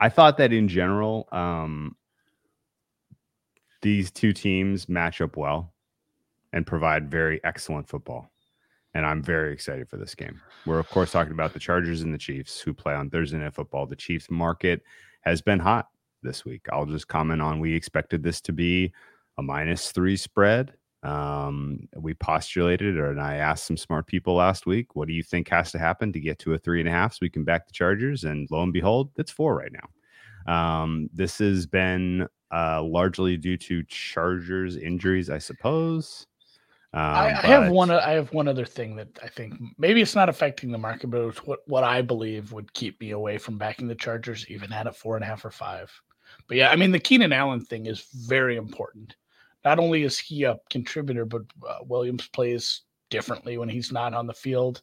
I 0.01 0.09
thought 0.09 0.39
that 0.39 0.55
in 0.55 0.67
general, 0.67 1.29
um, 1.31 1.95
these 3.83 4.11
two 4.11 4.33
teams 4.33 4.89
match 4.89 5.21
up 5.21 5.37
well 5.37 5.75
and 6.53 6.67
provide 6.67 7.11
very 7.11 7.43
excellent 7.45 7.89
football. 7.89 8.31
And 8.95 9.05
I'm 9.05 9.23
very 9.23 9.53
excited 9.53 9.89
for 9.89 9.99
this 9.99 10.15
game. 10.15 10.41
We're, 10.65 10.79
of 10.79 10.89
course, 10.89 11.13
talking 11.13 11.33
about 11.33 11.53
the 11.53 11.59
Chargers 11.59 12.01
and 12.01 12.15
the 12.15 12.19
Chiefs 12.19 12.61
who 12.61 12.73
play 12.73 12.95
on 12.95 13.11
Thursday 13.11 13.37
Night 13.37 13.55
Football. 13.55 13.87
The 13.87 13.97
Chiefs 13.97 14.31
market 14.31 14.83
has 15.21 15.43
been 15.43 15.59
hot 15.59 15.89
this 16.23 16.45
week. 16.45 16.67
I'll 16.73 16.87
just 16.87 17.09
comment 17.09 17.43
on 17.43 17.61
we 17.61 17.75
expected 17.75 18.23
this 18.23 18.41
to 18.43 18.53
be 18.53 18.93
a 19.39 19.43
minus 19.43 19.93
three 19.93 20.17
spread. 20.17 20.73
Um, 21.03 21.89
we 21.95 22.15
postulated, 22.15 22.97
or 22.97 23.11
and 23.11 23.21
I 23.21 23.37
asked 23.37 23.67
some 23.67 23.77
smart 23.77 24.07
people 24.07 24.35
last 24.35 24.67
week, 24.67 24.97
what 24.97 25.09
do 25.09 25.15
you 25.15 25.23
think 25.23 25.49
has 25.49 25.71
to 25.73 25.79
happen 25.79 26.13
to 26.13 26.21
get 26.21 26.39
to 26.41 26.55
a 26.55 26.59
three 26.59 26.81
and 26.81 26.89
a 26.89 26.93
half 26.93 27.13
so 27.13 27.19
we 27.23 27.31
can 27.31 27.45
back 27.45 27.67
the 27.67 27.73
Chargers? 27.73 28.25
And 28.25 28.49
lo 28.51 28.63
and 28.63 28.73
behold, 28.73 29.11
it's 29.17 29.31
four 29.31 29.57
right 29.57 29.73
now. 29.73 30.53
Um, 30.53 31.11
this 31.13 31.39
has 31.39 31.67
been 31.67 32.27
uh, 32.53 32.83
largely 32.83 33.37
due 33.37 33.57
to 33.59 33.83
Chargers 33.85 34.77
injuries, 34.77 35.29
I 35.31 35.39
suppose. 35.39 36.27
Um, 36.95 37.03
I, 37.03 37.27
I 37.43 37.47
have 37.47 37.71
one. 37.71 37.91
I 37.91 38.13
have 38.13 38.33
one 38.33 38.49
other 38.49 38.65
thing 38.65 38.97
that 38.97 39.09
I 39.23 39.29
think 39.29 39.55
maybe 39.77 40.01
it's 40.01 40.15
not 40.15 40.29
affecting 40.29 40.71
the 40.71 40.79
market, 40.79 41.09
but 41.09 41.21
it's 41.23 41.45
what 41.45 41.61
what 41.67 41.85
I 41.85 42.01
believe 42.01 42.53
would 42.53 42.73
keep 42.73 43.01
me 43.01 43.11
away 43.11 43.39
from 43.39 43.59
backing 43.59 43.89
the 43.89 43.95
Chargers, 43.95 44.47
even 44.49 44.73
at 44.73 44.87
a 44.87 44.93
four 44.93 45.17
and 45.17 45.25
a 45.25 45.27
half 45.27 45.45
or 45.45 45.51
five. 45.51 45.93
But 46.49 46.57
yeah, 46.57 46.71
I 46.71 46.77
mean 46.77 46.93
the 46.93 46.99
Keenan 46.99 47.33
Allen 47.33 47.61
thing 47.61 47.87
is 47.87 48.07
very 48.27 48.57
important. 48.57 49.17
Not 49.65 49.79
only 49.79 50.05
is 50.05 50.19
he 50.19 50.45
a 50.45 50.59
contributor, 50.71 51.25
but 51.25 51.43
uh, 51.69 51.79
Williams 51.85 52.29
plays 52.29 52.83
differently 53.11 53.59
when 53.59 53.69
he's 53.69 53.93
not 53.93 54.15
on 54.15 54.27
the 54.27 54.33
field. 54.33 54.83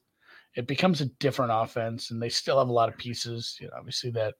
It 0.55 0.67
becomes 0.67 1.01
a 1.01 1.05
different 1.05 1.51
offense, 1.53 2.11
and 2.11 2.21
they 2.21 2.29
still 2.29 2.59
have 2.59 2.69
a 2.69 2.73
lot 2.73 2.89
of 2.89 2.97
pieces. 2.97 3.57
You 3.59 3.67
know, 3.67 3.73
obviously 3.77 4.11
that 4.11 4.35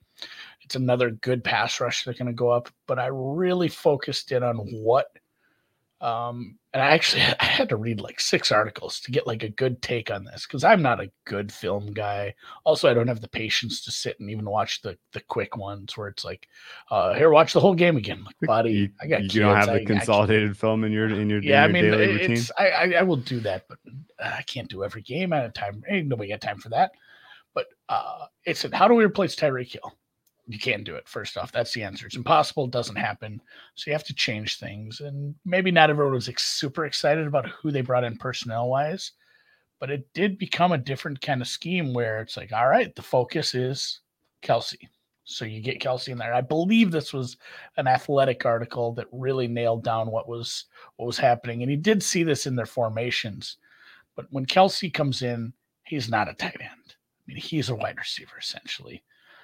it's 0.61 0.75
another 0.75 1.11
good 1.11 1.43
pass 1.43 1.79
rush 1.79 2.03
they're 2.03 2.13
going 2.13 2.27
to 2.27 2.33
go 2.33 2.51
up. 2.51 2.69
But 2.87 2.99
I 2.99 3.07
really 3.07 3.69
focused 3.69 4.31
in 4.31 4.43
on 4.43 4.57
what 4.57 5.07
um, 6.01 6.59
and 6.73 6.81
I 6.81 6.87
actually 6.91 7.21
I 7.39 7.45
had 7.45 7.69
to 7.69 7.75
read 7.75 7.99
like 8.01 8.19
six 8.19 8.51
articles 8.51 8.99
to 9.01 9.11
get 9.11 9.27
like 9.27 9.43
a 9.43 9.49
good 9.49 9.81
take 9.81 10.11
on 10.11 10.23
this 10.23 10.45
because 10.47 10.63
I'm 10.63 10.81
not 10.81 10.99
a 10.99 11.11
good 11.25 11.51
film 11.51 11.93
guy. 11.93 12.33
Also, 12.63 12.89
I 12.89 12.93
don't 12.93 13.07
have 13.07 13.21
the 13.21 13.27
patience 13.27 13.83
to 13.85 13.91
sit 13.91 14.19
and 14.19 14.29
even 14.29 14.45
watch 14.45 14.81
the 14.81 14.97
the 15.13 15.21
quick 15.21 15.55
ones 15.57 15.95
where 15.97 16.07
it's 16.07 16.25
like, 16.25 16.47
uh, 16.91 17.13
here, 17.13 17.29
watch 17.29 17.53
the 17.53 17.59
whole 17.59 17.75
game 17.75 17.97
again. 17.97 18.23
Like, 18.25 18.35
buddy, 18.47 18.71
you, 18.73 18.89
I 19.01 19.07
got 19.07 19.21
you 19.23 19.29
kids, 19.29 19.39
don't 19.39 19.55
have 19.55 19.69
I- 19.69 19.79
the 19.79 19.85
consolidated 19.85 20.57
film 20.57 20.83
in 20.83 20.91
your 20.91 21.09
in 21.09 21.29
your, 21.29 21.41
yeah, 21.41 21.63
I 21.63 21.67
in 21.67 21.75
your 21.75 21.81
mean, 21.83 21.91
daily 21.91 22.03
it- 22.03 22.13
routine. 22.21 22.31
it's 22.33 22.51
I, 22.57 22.69
I 22.69 22.91
I 22.99 23.01
will 23.03 23.17
do 23.17 23.39
that, 23.41 23.65
but 23.69 23.77
I 24.23 24.41
can't 24.43 24.69
do 24.69 24.83
every 24.83 25.01
game 25.01 25.33
at 25.33 25.45
a 25.45 25.49
time. 25.49 25.83
Ain't 25.89 26.07
nobody 26.07 26.29
got 26.29 26.41
time 26.41 26.57
for 26.59 26.69
that. 26.69 26.91
But 27.53 27.67
uh, 27.87 28.25
it's 28.45 28.65
how 28.73 28.87
do 28.87 28.95
we 28.95 29.05
replace 29.05 29.35
Tyreek 29.35 29.73
Hill? 29.73 29.93
You 30.47 30.59
can't 30.59 30.83
do 30.83 30.95
it. 30.95 31.07
First 31.07 31.37
off, 31.37 31.51
that's 31.51 31.73
the 31.73 31.83
answer. 31.83 32.05
It's 32.05 32.17
impossible. 32.17 32.65
It 32.65 32.71
doesn't 32.71 32.97
happen. 32.97 33.41
So 33.75 33.89
you 33.89 33.93
have 33.93 34.03
to 34.05 34.13
change 34.13 34.59
things. 34.59 34.99
And 34.99 35.35
maybe 35.45 35.71
not 35.71 35.89
everyone 35.89 36.13
was 36.13 36.27
ex- 36.27 36.43
super 36.43 36.85
excited 36.85 37.25
about 37.27 37.47
who 37.47 37.71
they 37.71 37.81
brought 37.81 38.03
in 38.03 38.17
personnel 38.17 38.67
wise, 38.67 39.13
but 39.79 39.89
it 39.89 40.05
did 40.13 40.37
become 40.37 40.73
a 40.73 40.77
different 40.77 41.21
kind 41.21 41.41
of 41.41 41.47
scheme 41.47 41.93
where 41.93 42.19
it's 42.21 42.35
like, 42.35 42.51
all 42.51 42.67
right, 42.67 42.93
the 42.95 43.01
focus 43.01 43.55
is 43.55 44.01
Kelce. 44.41 44.75
So 45.25 45.45
you 45.45 45.61
get 45.61 45.79
Kelce 45.79 46.09
in 46.09 46.17
there. 46.17 46.33
I 46.33 46.41
believe 46.41 46.91
this 46.91 47.13
was 47.13 47.37
an 47.77 47.87
athletic 47.87 48.45
article 48.45 48.91
that 48.93 49.07
really 49.11 49.47
nailed 49.47 49.83
down 49.83 50.11
what 50.11 50.27
was 50.27 50.65
what 50.97 51.05
was 51.05 51.17
happening. 51.17 51.61
And 51.61 51.71
he 51.71 51.77
did 51.77 52.03
see 52.03 52.23
this 52.23 52.45
in 52.45 52.55
their 52.55 52.65
formations. 52.65 53.57
But 54.15 54.25
when 54.31 54.45
Kelce 54.45 54.93
comes 54.93 55.21
in, 55.21 55.53
he's 55.85 56.09
not 56.09 56.29
a 56.29 56.33
tight 56.33 56.59
end. 56.59 56.95
I 56.95 57.21
mean, 57.25 57.37
he's 57.37 57.69
a 57.69 57.75
wide 57.75 57.97
receiver 57.97 58.37
essentially. 58.37 59.03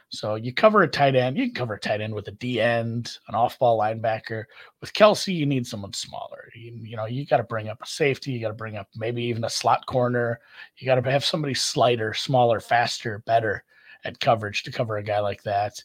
So 0.09 0.35
you 0.35 0.53
cover 0.53 0.81
a 0.81 0.87
tight 0.87 1.15
end, 1.15 1.37
you 1.37 1.45
can 1.45 1.53
cover 1.53 1.75
a 1.75 1.79
tight 1.79 2.01
end 2.01 2.15
with 2.15 2.27
a 2.27 2.31
D 2.31 2.59
end, 2.59 3.17
an 3.27 3.35
off 3.35 3.59
ball 3.59 3.79
linebacker. 3.79 4.45
With 4.81 4.93
Kelce, 4.93 5.33
you 5.33 5.45
need 5.45 5.67
someone 5.67 5.93
smaller. 5.93 6.49
You, 6.55 6.71
you 6.73 6.97
know, 6.97 7.05
you 7.05 7.27
got 7.27 7.37
to 7.37 7.43
bring 7.43 7.69
up 7.69 7.81
a 7.81 7.85
safety, 7.85 8.31
you 8.31 8.41
got 8.41 8.47
to 8.47 8.55
bring 8.55 8.75
up 8.75 8.87
maybe 8.95 9.23
even 9.23 9.43
a 9.43 9.49
slot 9.49 9.85
corner. 9.85 10.39
You 10.77 10.85
got 10.87 10.95
to 10.95 11.11
have 11.11 11.23
somebody 11.23 11.53
slighter, 11.53 12.15
smaller, 12.15 12.59
faster, 12.59 13.19
better 13.27 13.63
at 14.03 14.19
coverage 14.19 14.63
to 14.63 14.71
cover 14.71 14.97
a 14.97 15.03
guy 15.03 15.19
like 15.19 15.43
that. 15.43 15.83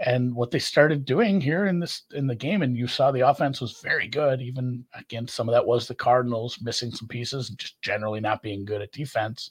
And 0.00 0.34
what 0.34 0.50
they 0.50 0.58
started 0.58 1.04
doing 1.04 1.40
here 1.40 1.66
in 1.66 1.78
this 1.78 2.04
in 2.12 2.26
the 2.26 2.34
game, 2.34 2.62
and 2.62 2.74
you 2.76 2.86
saw 2.86 3.10
the 3.10 3.28
offense 3.28 3.60
was 3.60 3.80
very 3.82 4.08
good. 4.08 4.40
Even 4.40 4.84
again, 4.94 5.28
some 5.28 5.48
of 5.48 5.52
that 5.52 5.66
was 5.66 5.86
the 5.86 5.94
Cardinals 5.94 6.58
missing 6.62 6.90
some 6.90 7.06
pieces 7.06 7.50
and 7.50 7.58
just 7.58 7.80
generally 7.82 8.20
not 8.20 8.42
being 8.42 8.64
good 8.64 8.80
at 8.80 8.92
defense. 8.92 9.50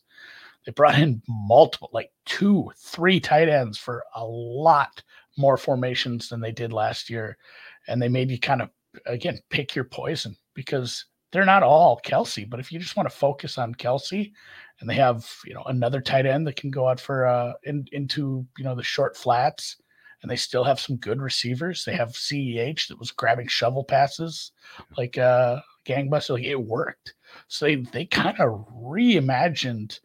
They 0.66 0.72
brought 0.72 1.00
in 1.00 1.22
multiple, 1.28 1.90
like 1.94 2.12
two, 2.26 2.72
three 2.78 3.20
tight 3.20 3.50
ends 3.50 3.78
for 3.78 4.04
a 4.16 4.26
lot 4.26 5.02
more 5.38 5.58
formations 5.58 6.30
than 6.30 6.42
they 6.42 6.52
did 6.52 6.74
last 6.74 7.10
year. 7.10 7.38
And 7.88 8.02
they 8.02 8.10
made 8.10 8.30
you 8.30 8.40
kind 8.40 8.62
of 8.62 8.70
again 9.06 9.40
pick 9.50 9.76
your 9.76 9.86
poison 9.86 10.36
because 10.54 11.06
they're 11.32 11.46
not 11.46 11.64
all 11.64 12.02
Kelce, 12.04 12.50
but 12.50 12.60
if 12.60 12.72
you 12.72 12.80
just 12.80 12.96
want 12.96 13.10
to 13.10 13.16
focus 13.16 13.58
on 13.58 13.76
Kelce 13.76 14.32
and 14.80 14.90
they 14.90 14.96
have, 14.96 15.32
you 15.46 15.54
know, 15.54 15.64
another 15.64 16.02
tight 16.02 16.26
end 16.26 16.48
that 16.48 16.56
can 16.56 16.72
go 16.72 16.88
out 16.88 17.00
for 17.00 17.26
uh 17.28 17.54
in, 17.64 17.86
into, 17.92 18.46
you 18.58 18.64
know, 18.64 18.76
the 18.76 18.84
short 18.84 19.16
flats 19.16 19.78
and 20.22 20.30
they 20.30 20.36
still 20.36 20.64
have 20.64 20.80
some 20.80 20.98
good 20.98 21.22
receivers. 21.22 21.86
They 21.86 21.94
have 21.94 22.10
CEH 22.10 22.88
that 22.88 23.00
was 23.00 23.12
grabbing 23.12 23.48
shovel 23.48 23.84
passes 23.84 24.52
like 24.98 25.18
uh 25.18 25.62
gangbuster. 25.86 26.32
Like 26.32 26.44
it 26.44 26.62
worked. 26.62 27.14
So 27.48 27.66
they 27.66 27.76
they 27.76 28.06
kind 28.06 28.40
of 28.40 28.68
reimagined 28.74 30.00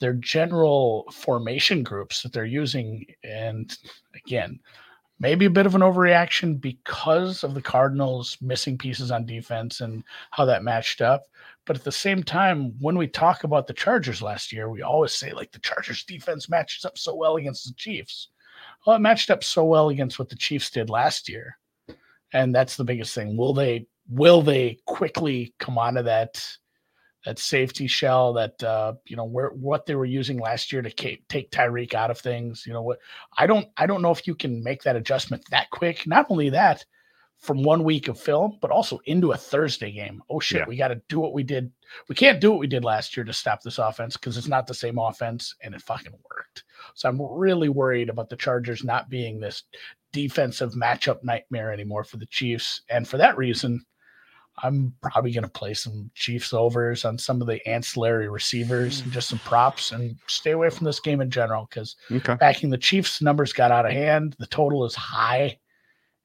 their 0.00 0.14
general 0.14 1.08
formation 1.12 1.82
groups 1.82 2.22
that 2.22 2.32
they're 2.32 2.44
using. 2.44 3.06
And 3.24 3.76
again, 4.14 4.60
maybe 5.20 5.46
a 5.46 5.50
bit 5.50 5.66
of 5.66 5.74
an 5.74 5.80
overreaction 5.80 6.60
because 6.60 7.42
of 7.42 7.54
the 7.54 7.62
Cardinals 7.62 8.36
missing 8.40 8.78
pieces 8.78 9.10
on 9.10 9.26
defense 9.26 9.80
and 9.80 10.04
how 10.30 10.44
that 10.44 10.62
matched 10.62 11.00
up. 11.00 11.24
But 11.64 11.76
at 11.76 11.84
the 11.84 11.92
same 11.92 12.22
time, 12.22 12.74
when 12.80 12.96
we 12.96 13.06
talk 13.06 13.44
about 13.44 13.66
the 13.66 13.74
Chargers 13.74 14.22
last 14.22 14.52
year, 14.52 14.70
we 14.70 14.82
always 14.82 15.12
say 15.12 15.32
like 15.32 15.52
the 15.52 15.58
Chargers 15.58 16.04
defense 16.04 16.48
matches 16.48 16.84
up 16.84 16.96
so 16.96 17.14
well 17.14 17.36
against 17.36 17.66
the 17.66 17.74
Chiefs. 17.74 18.28
Well, 18.86 18.96
it 18.96 19.00
matched 19.00 19.30
up 19.30 19.44
so 19.44 19.64
well 19.64 19.88
against 19.88 20.18
what 20.18 20.28
the 20.28 20.36
Chiefs 20.36 20.70
did 20.70 20.88
last 20.88 21.28
year. 21.28 21.58
And 22.32 22.54
that's 22.54 22.76
the 22.76 22.84
biggest 22.84 23.14
thing. 23.14 23.36
Will 23.36 23.54
they 23.54 23.86
will 24.08 24.42
they 24.42 24.78
quickly 24.86 25.54
come 25.58 25.78
onto 25.78 26.02
that 26.02 26.42
that 27.28 27.38
safety 27.38 27.86
shell 27.86 28.32
that 28.32 28.62
uh 28.62 28.94
you 29.04 29.14
know 29.14 29.24
where 29.24 29.50
what 29.50 29.84
they 29.84 29.94
were 29.94 30.06
using 30.06 30.38
last 30.40 30.72
year 30.72 30.80
to 30.80 30.90
ca- 30.90 31.22
take 31.28 31.50
Tyreek 31.50 31.92
out 31.92 32.10
of 32.10 32.18
things 32.18 32.64
you 32.66 32.72
know 32.72 32.80
what 32.80 33.00
I 33.36 33.46
don't 33.46 33.68
I 33.76 33.84
don't 33.86 34.00
know 34.00 34.10
if 34.10 34.26
you 34.26 34.34
can 34.34 34.62
make 34.64 34.82
that 34.84 34.96
adjustment 34.96 35.44
that 35.50 35.68
quick. 35.68 36.06
Not 36.06 36.30
only 36.30 36.48
that 36.48 36.86
from 37.36 37.62
one 37.62 37.84
week 37.84 38.08
of 38.08 38.18
film 38.18 38.56
but 38.62 38.70
also 38.70 38.98
into 39.04 39.32
a 39.32 39.36
Thursday 39.36 39.92
game. 39.92 40.22
Oh 40.30 40.40
shit 40.40 40.60
Yeah. 40.60 40.64
we 40.66 40.76
got 40.78 40.88
to 40.88 41.02
do 41.10 41.20
what 41.20 41.34
we 41.34 41.42
did 41.42 41.70
we 42.08 42.14
can't 42.14 42.40
do 42.40 42.50
what 42.50 42.60
we 42.60 42.66
did 42.66 42.82
last 42.82 43.14
year 43.14 43.24
to 43.24 43.32
stop 43.34 43.60
this 43.60 43.76
offense 43.76 44.16
because 44.16 44.38
it's 44.38 44.48
not 44.48 44.66
the 44.66 44.72
same 44.72 44.98
offense 44.98 45.54
and 45.62 45.74
it 45.74 45.82
fucking 45.82 46.12
worked. 46.12 46.64
So 46.94 47.10
I'm 47.10 47.20
really 47.20 47.68
worried 47.68 48.08
about 48.08 48.30
the 48.30 48.36
Chargers 48.36 48.84
not 48.84 49.10
being 49.10 49.38
this 49.38 49.64
defensive 50.14 50.72
matchup 50.72 51.22
nightmare 51.22 51.74
anymore 51.74 52.04
for 52.04 52.16
the 52.16 52.26
Chiefs 52.26 52.80
and 52.88 53.06
for 53.06 53.18
that 53.18 53.36
reason 53.36 53.84
I'm 54.62 54.94
probably 55.02 55.32
going 55.32 55.44
to 55.44 55.50
play 55.50 55.74
some 55.74 56.10
Chiefs 56.14 56.52
overs 56.52 57.04
on 57.04 57.18
some 57.18 57.40
of 57.40 57.46
the 57.46 57.66
ancillary 57.66 58.28
receivers 58.28 59.00
and 59.00 59.12
just 59.12 59.28
some 59.28 59.38
props 59.40 59.92
and 59.92 60.16
stay 60.26 60.52
away 60.52 60.70
from 60.70 60.84
this 60.84 61.00
game 61.00 61.20
in 61.20 61.30
general 61.30 61.66
because 61.68 61.96
okay. 62.10 62.34
backing 62.34 62.70
the 62.70 62.78
Chiefs 62.78 63.22
numbers 63.22 63.52
got 63.52 63.70
out 63.70 63.86
of 63.86 63.92
hand. 63.92 64.36
The 64.38 64.46
total 64.46 64.84
is 64.84 64.94
high. 64.94 65.58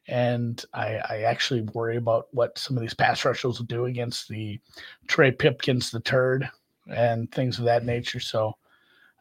And 0.08 0.64
I, 0.74 0.98
I 1.10 1.22
actually 1.22 1.62
worry 1.74 1.96
about 1.96 2.28
what 2.32 2.58
some 2.58 2.76
of 2.76 2.82
these 2.82 2.94
pass 2.94 3.24
rushers 3.24 3.60
will 3.60 3.66
do 3.66 3.86
against 3.86 4.28
the 4.28 4.60
Trey 5.08 5.32
Pipkins, 5.32 5.92
the 5.92 6.02
turd, 6.02 6.50
and 6.88 7.32
things 7.32 7.58
of 7.58 7.66
that 7.66 7.86
nature. 7.86 8.20
So 8.20 8.58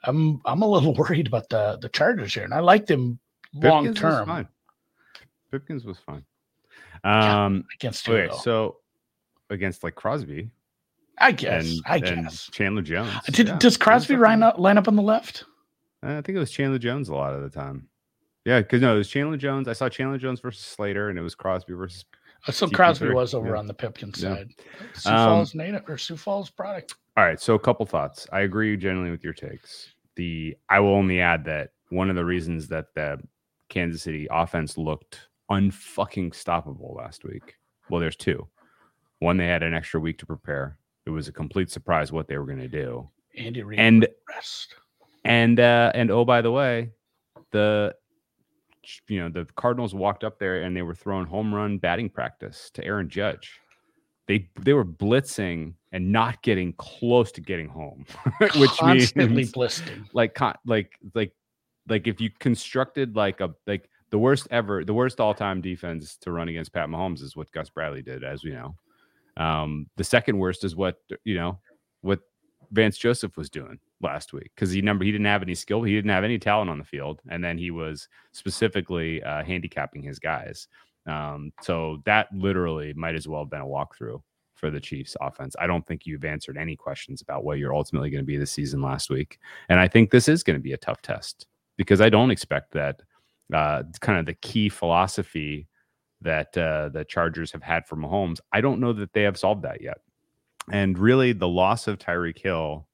I'm 0.05 0.41
I'm 0.45 0.63
a 0.63 0.69
little 0.69 0.95
worried 0.99 1.29
about 1.29 1.49
the 1.49 1.79
the 1.81 1.89
Chargers 1.89 2.35
here, 2.35 2.45
and 2.45 2.55
I 2.55 2.61
like 2.61 2.87
them 2.87 3.19
long 3.55 3.85
Pipkins 3.85 4.03
was 4.03 4.15
term 4.15 4.27
fine. 4.27 4.49
Pipkins 5.53 5.85
was 5.85 5.99
fine. 5.99 6.25
Yeah. 7.05 7.45
Um, 7.45 7.65
against 7.75 8.09
okay, 8.09 8.33
so 8.43 8.77
against 9.53 9.85
like 9.85 9.95
Crosby 9.95 10.51
I 11.19 11.31
guess 11.33 11.71
and, 11.71 11.81
I 11.87 11.99
guess. 11.99 12.49
Chandler 12.53 12.83
Jones. 12.83 13.13
Did, 13.27 13.49
Yeah, 13.49 13.59
does 13.59 13.77
Crosby 13.77 14.17
line 14.17 14.43
up, 14.43 14.59
line 14.59 14.79
up 14.79 14.89
on 14.89 14.97
the 14.97 15.03
left? 15.03 15.45
I 16.03 16.21
think 16.23 16.35
it 16.37 16.39
was 16.41 16.51
Chandler 16.51 16.79
Jones 16.79 17.09
a 17.11 17.15
lot 17.15 17.35
of 17.35 17.43
the 17.43 17.51
time. 17.51 17.87
Yeah, 18.45 18.59
because 18.61 18.81
no, 18.81 18.95
it 18.95 18.99
was 18.99 19.09
Chandler 19.09 19.37
Jones. 19.37 19.69
I 19.69 19.73
saw 19.73 19.89
Chandler 19.89 20.19
Jones 20.19 20.41
versus 20.41 20.65
Slater, 20.65 21.11
and 21.11 21.19
it 21.19 21.23
was 21.23 21.35
Crosby 21.37 21.75
versus. 21.75 22.05
Uh, 22.49 22.51
So 22.51 22.67
CP3, 22.67 22.73
Crosby 22.75 23.09
was 23.11 23.35
over 23.35 23.51
yeah. 23.51 23.59
on 23.59 23.67
the 23.69 23.75
Pipkin 23.75 24.09
Yeah. 24.17 24.35
side. 24.37 24.49
Sioux 24.95 25.11
Um, 25.11 25.29
Falls 25.29 25.55
native 25.55 25.89
or 25.89 25.97
Sioux 25.97 26.17
Falls 26.17 26.51
product. 26.51 26.97
All 27.17 27.25
right, 27.25 27.39
so 27.39 27.55
a 27.55 27.59
couple 27.59 27.87
thoughts. 27.87 28.27
I 28.33 28.41
agree 28.41 28.77
generally 28.77 29.11
with 29.13 29.23
your 29.23 29.35
takes. 29.35 29.95
The 30.17 30.57
I 30.71 30.81
will 30.81 30.95
only 30.95 31.21
add 31.21 31.45
that 31.45 31.71
one 31.91 32.11
of 32.11 32.17
the 32.17 32.25
reasons 32.25 32.67
that 32.69 32.87
the 32.95 33.21
Kansas 33.69 34.03
City 34.03 34.27
offense 34.31 34.77
looked 34.77 35.29
unfucking 35.51 36.31
stoppable 36.33 36.97
last 36.97 37.23
week. 37.25 37.57
Well, 37.91 38.01
there's 38.01 38.17
two. 38.17 38.49
One, 39.23 39.37
they 39.37 39.47
had 39.47 39.63
an 39.63 39.73
extra 39.73 40.01
week 40.01 40.19
to 40.19 40.27
prepare. 40.27 40.79
It 41.07 41.11
was 41.11 41.29
a 41.29 41.33
complete 41.33 41.71
surprise 41.71 42.11
what 42.11 42.27
they 42.27 42.37
were 42.39 42.45
going 42.45 42.59
to 42.59 42.69
do. 42.69 43.09
Andy 43.37 43.63
Reid 43.63 43.79
And 43.79 44.07
rest. 44.29 44.75
And 45.25 45.61
uh 45.61 45.93
and 45.95 46.11
oh 46.11 46.25
by 46.25 46.43
the 46.43 46.51
way, 46.51 46.91
the 47.53 47.95
you 49.07 49.21
know 49.21 49.29
the 49.29 49.47
Cardinals 49.55 49.95
walked 49.95 50.25
up 50.25 50.41
there 50.41 50.63
and 50.63 50.77
they 50.77 50.83
were 50.83 50.95
throwing 50.95 51.27
home 51.27 51.55
run 51.55 51.79
batting 51.79 52.09
practice 52.09 52.71
to 52.75 52.85
Aaron 52.85 53.09
Judge. 53.09 53.61
They 54.27 54.49
they 54.61 54.73
were 54.73 54.85
blitzing 54.85 55.75
and 55.93 56.11
not 56.11 56.43
getting 56.43 56.73
close 56.73 57.31
to 57.33 57.41
getting 57.41 57.69
home, 57.69 58.05
which 58.57 58.71
constantly 58.71 59.37
means 59.37 59.53
blisting. 59.53 60.09
like 60.13 60.35
con- 60.35 60.59
like 60.67 60.99
like 61.15 61.33
like 61.89 62.09
if 62.09 62.21
you 62.21 62.31
constructed 62.41 63.15
like 63.15 63.41
a 63.41 63.55
like 63.69 63.89
the 64.11 64.19
worst 64.19 64.49
ever 64.51 64.85
the 64.85 64.95
worst 64.95 65.21
all-time 65.21 65.61
defense 65.61 66.17
to 66.17 66.33
run 66.33 66.49
against 66.49 66.73
Pat 66.73 66.89
Mahomes 66.89 67.23
is 67.23 67.37
what 67.37 67.51
Gus 67.53 67.71
Bradley 67.71 68.03
did 68.03 68.25
as 68.25 68.43
we 68.43 68.51
know. 68.51 68.75
Um 69.37 69.87
the 69.97 70.05
second 70.05 70.39
worst 70.39 70.65
is 70.65 70.77
what 70.77 70.97
you 71.25 71.35
know 71.35 71.59
what 72.03 72.21
Vance 72.73 72.97
Joseph 72.97 73.37
was 73.37 73.51
doing 73.51 73.79
last 74.01 74.33
week 74.33 74.51
because 74.55 74.73
he 74.73 74.83
number 74.83 75.05
he 75.05 75.13
didn't 75.13 75.27
have 75.27 75.43
any 75.43 75.55
skill, 75.55 75.83
he 75.83 75.95
didn't 75.95 76.11
have 76.11 76.25
any 76.25 76.39
talent 76.39 76.71
on 76.71 76.79
the 76.79 76.85
field, 76.85 77.21
and 77.29 77.43
then 77.43 77.59
he 77.59 77.71
was 77.71 78.09
specifically 78.33 79.23
uh, 79.23 79.45
handicapping 79.45 80.03
his 80.03 80.19
guys. 80.19 80.69
Um, 81.07 81.53
so 81.61 82.01
that 82.05 82.29
literally 82.33 82.93
might 82.95 83.15
as 83.15 83.27
well 83.29 83.43
have 83.43 83.51
been 83.51 83.61
a 83.61 83.67
walkthrough 83.67 84.23
for 84.55 84.71
the 84.71 84.81
Chiefs 84.81 85.17
offense. 85.21 85.57
I 85.59 85.67
don't 85.67 85.85
think 85.87 86.07
you've 86.07 86.25
answered 86.25 86.57
any 86.57 86.77
questions 86.77 87.21
about 87.21 87.45
what 87.45 87.59
you're 87.59 87.75
ultimately 87.75 88.11
going 88.11 88.23
to 88.23 88.27
be 88.27 88.37
this 88.37 88.53
season 88.53 88.81
last 88.81 89.11
week, 89.11 89.39
and 89.69 89.79
I 89.79 89.89
think 89.89 90.11
this 90.11 90.29
is 90.29 90.43
going 90.43 90.59
to 90.59 90.63
be 90.63 90.73
a 90.73 90.79
tough 90.79 91.03
test 91.03 91.47
because 91.77 92.01
I 92.01 92.09
don't 92.09 92.31
expect 92.31 92.73
that 92.73 93.03
uh, 93.53 93.83
kind 94.01 94.19
of 94.19 94.27
the 94.27 94.35
key 94.35 94.69
philosophy 94.69 95.67
that 96.23 96.57
uh, 96.57 96.89
the 96.91 97.05
Chargers 97.05 97.53
have 97.53 97.63
had 97.63 97.87
for 97.87 97.97
Mahomes. 97.97 98.41
I 98.53 98.61
don't 98.61 98.81
know 98.81 98.93
that 98.93 99.13
they 99.13 99.23
have 99.23 99.39
solved 99.39 99.63
that 99.63 99.81
yet. 99.81 99.99
And 100.71 100.99
really, 100.99 101.33
the 101.33 101.49
loss 101.49 101.89
of 101.89 101.99
Tyreek 101.99 102.39
Hill 102.39 102.87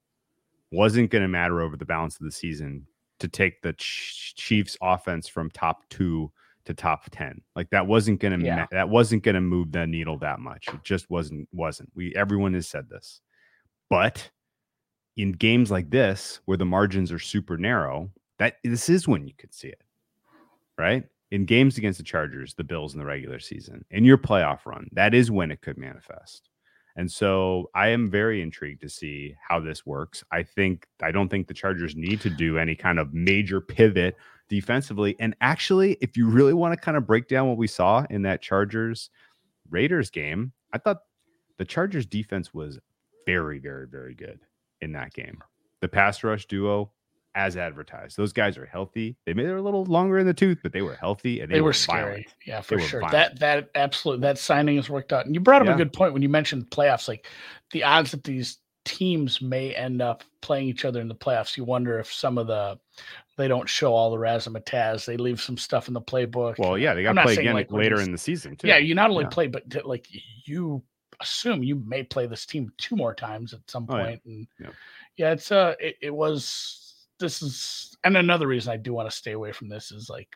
wasn't 0.71 1.09
going 1.11 1.21
to 1.21 1.27
matter 1.27 1.61
over 1.61 1.77
the 1.77 1.85
balance 1.85 2.15
of 2.19 2.25
the 2.25 2.31
season 2.31 2.85
to 3.19 3.27
take 3.27 3.61
the 3.61 3.73
Ch- 3.73 4.33
Chiefs 4.35 4.77
offense 4.81 5.27
from 5.27 5.49
top 5.51 5.87
two 5.89 6.31
to 6.65 6.73
top 6.73 7.09
10. 7.11 7.41
Like 7.55 7.69
that 7.71 7.87
wasn't 7.87 8.19
going 8.19 8.39
to 8.39 8.45
Yeah. 8.45 8.65
that 8.71 8.89
wasn't 8.89 9.23
going 9.23 9.35
to 9.35 9.41
move 9.41 9.71
the 9.71 9.87
needle 9.87 10.17
that 10.19 10.39
much. 10.39 10.67
It 10.67 10.83
just 10.83 11.09
wasn't 11.09 11.47
wasn't. 11.51 11.89
We 11.95 12.13
everyone 12.15 12.53
has 12.53 12.67
said 12.67 12.89
this. 12.89 13.21
But 13.89 14.29
in 15.17 15.31
games 15.31 15.71
like 15.71 15.89
this 15.89 16.39
where 16.45 16.57
the 16.57 16.65
margins 16.65 17.11
are 17.11 17.19
super 17.19 17.57
narrow, 17.57 18.09
that 18.37 18.57
this 18.63 18.87
is 18.89 19.07
when 19.07 19.27
you 19.27 19.33
could 19.37 19.53
see 19.53 19.69
it. 19.69 19.81
Right? 20.77 21.05
In 21.31 21.45
games 21.45 21.77
against 21.77 21.99
the 21.99 22.03
Chargers, 22.03 22.55
the 22.55 22.63
Bills 22.63 22.93
in 22.93 22.99
the 22.99 23.05
regular 23.05 23.39
season, 23.39 23.85
in 23.91 24.03
your 24.03 24.17
playoff 24.17 24.65
run, 24.65 24.89
that 24.93 25.13
is 25.13 25.29
when 25.29 25.51
it 25.51 25.61
could 25.61 25.77
manifest. 25.77 26.49
And 26.95 27.09
so 27.09 27.69
I 27.75 27.89
am 27.89 28.09
very 28.09 28.41
intrigued 28.41 28.81
to 28.81 28.89
see 28.89 29.35
how 29.47 29.59
this 29.59 29.85
works. 29.85 30.23
I 30.31 30.43
think 30.43 30.87
I 31.01 31.11
don't 31.11 31.29
think 31.29 31.47
the 31.47 31.53
Chargers 31.53 31.95
need 31.95 32.19
to 32.21 32.29
do 32.29 32.57
any 32.57 32.75
kind 32.75 32.99
of 32.99 33.13
major 33.13 33.61
pivot 33.61 34.17
defensively. 34.49 35.15
And 35.19 35.35
actually, 35.39 35.97
if 36.01 36.17
you 36.17 36.27
really 36.27 36.53
want 36.53 36.73
to 36.73 36.79
kind 36.79 36.97
of 36.97 37.05
break 37.05 37.27
down 37.27 37.47
what 37.47 37.57
we 37.57 37.67
saw 37.67 38.05
in 38.09 38.23
that 38.23 38.41
Chargers 38.41 39.11
Raiders 39.69 40.09
game, 40.09 40.51
I 40.73 40.77
thought 40.79 41.03
the 41.57 41.65
Chargers 41.65 42.05
defense 42.05 42.53
was 42.53 42.79
very, 43.25 43.59
very, 43.59 43.87
very 43.87 44.15
good 44.15 44.39
in 44.81 44.91
that 44.93 45.13
game. 45.13 45.37
The 45.81 45.87
pass 45.87 46.23
rush 46.23 46.47
duo, 46.47 46.91
as 47.35 47.55
advertised, 47.57 48.17
those 48.17 48.33
guys 48.33 48.57
are 48.57 48.65
healthy. 48.65 49.15
They 49.25 49.33
may 49.33 49.43
they're 49.43 49.57
a 49.57 49.61
little 49.61 49.85
longer 49.85 50.17
in 50.19 50.25
the 50.27 50.33
tooth, 50.33 50.59
but 50.63 50.73
they 50.73 50.81
were 50.81 50.95
healthy 50.95 51.41
and 51.41 51.51
they, 51.51 51.55
They, 51.55 51.61
were, 51.61 51.67
were 51.69 51.73
scary. 51.73 52.27
Yeah, 52.45 52.61
for 52.61 52.79
sure. 52.79 53.01
violent. 53.01 53.11
That 53.13 53.39
that 53.39 53.69
absolutely 53.75 54.21
that 54.23 54.37
signing 54.37 54.75
has 54.77 54.89
worked 54.89 55.13
out. 55.13 55.25
And 55.25 55.35
you 55.35 55.41
brought 55.41 55.61
up 55.61 55.67
Yeah. 55.67 55.75
a 55.75 55.77
good 55.77 55.93
point 55.93 56.13
when 56.13 56.21
you 56.21 56.29
mentioned 56.29 56.69
playoffs. 56.69 57.07
Like 57.07 57.27
the 57.71 57.83
odds 57.83 58.11
that 58.11 58.23
these 58.23 58.57
teams 58.85 59.41
may 59.41 59.75
end 59.75 60.01
up 60.01 60.23
playing 60.41 60.67
each 60.67 60.85
other 60.85 60.99
in 61.01 61.07
the 61.07 61.15
playoffs. 61.15 61.55
You 61.55 61.63
wonder 61.65 61.99
if 61.99 62.11
some 62.11 62.37
of 62.37 62.47
the 62.47 62.79
they 63.37 63.47
don't 63.47 63.69
show 63.69 63.93
all 63.93 64.09
the 64.11 64.17
razzmatazz. 64.17 65.05
They 65.05 65.15
leave 65.15 65.39
some 65.39 65.57
stuff 65.57 65.87
in 65.87 65.93
the 65.93 66.01
playbook. 66.01 66.57
Well, 66.57 66.77
yeah, 66.77 66.93
they 66.93 67.03
got 67.03 67.13
to 67.13 67.21
play 67.23 67.35
again 67.37 67.53
like, 67.53 67.71
later 67.71 67.97
you- 67.97 68.01
in 68.03 68.11
the 68.11 68.17
season 68.17 68.55
too. 68.55 68.67
yeah, 68.67 68.77
you 68.77 68.95
not 68.95 69.09
only 69.11 69.23
Yeah. 69.25 69.29
play, 69.29 69.47
but 69.47 69.69
to, 69.69 69.87
like 69.87 70.07
you 70.45 70.83
assume 71.21 71.63
you 71.63 71.75
may 71.85 72.01
play 72.03 72.25
this 72.27 72.45
team 72.45 72.71
two 72.77 72.95
more 72.95 73.13
times 73.13 73.53
at 73.53 73.59
some 73.69 73.85
Oh, 73.89 73.97
yeah. 73.97 74.03
point. 74.05 74.21
And 74.25 74.47
Yeah. 74.59 74.69
yeah, 75.17 75.31
it's 75.33 75.51
uh 75.51 75.75
it, 75.79 75.97
it 76.01 76.11
was 76.15 76.88
this 77.19 77.41
is 77.41 77.95
and 78.03 78.15
another 78.17 78.47
reason 78.47 78.71
I 78.73 78.77
do 78.77 78.93
want 78.93 79.09
to 79.09 79.15
stay 79.15 79.31
away 79.33 79.51
from 79.51 79.69
this 79.69 79.91
is 79.91 80.09
like 80.09 80.29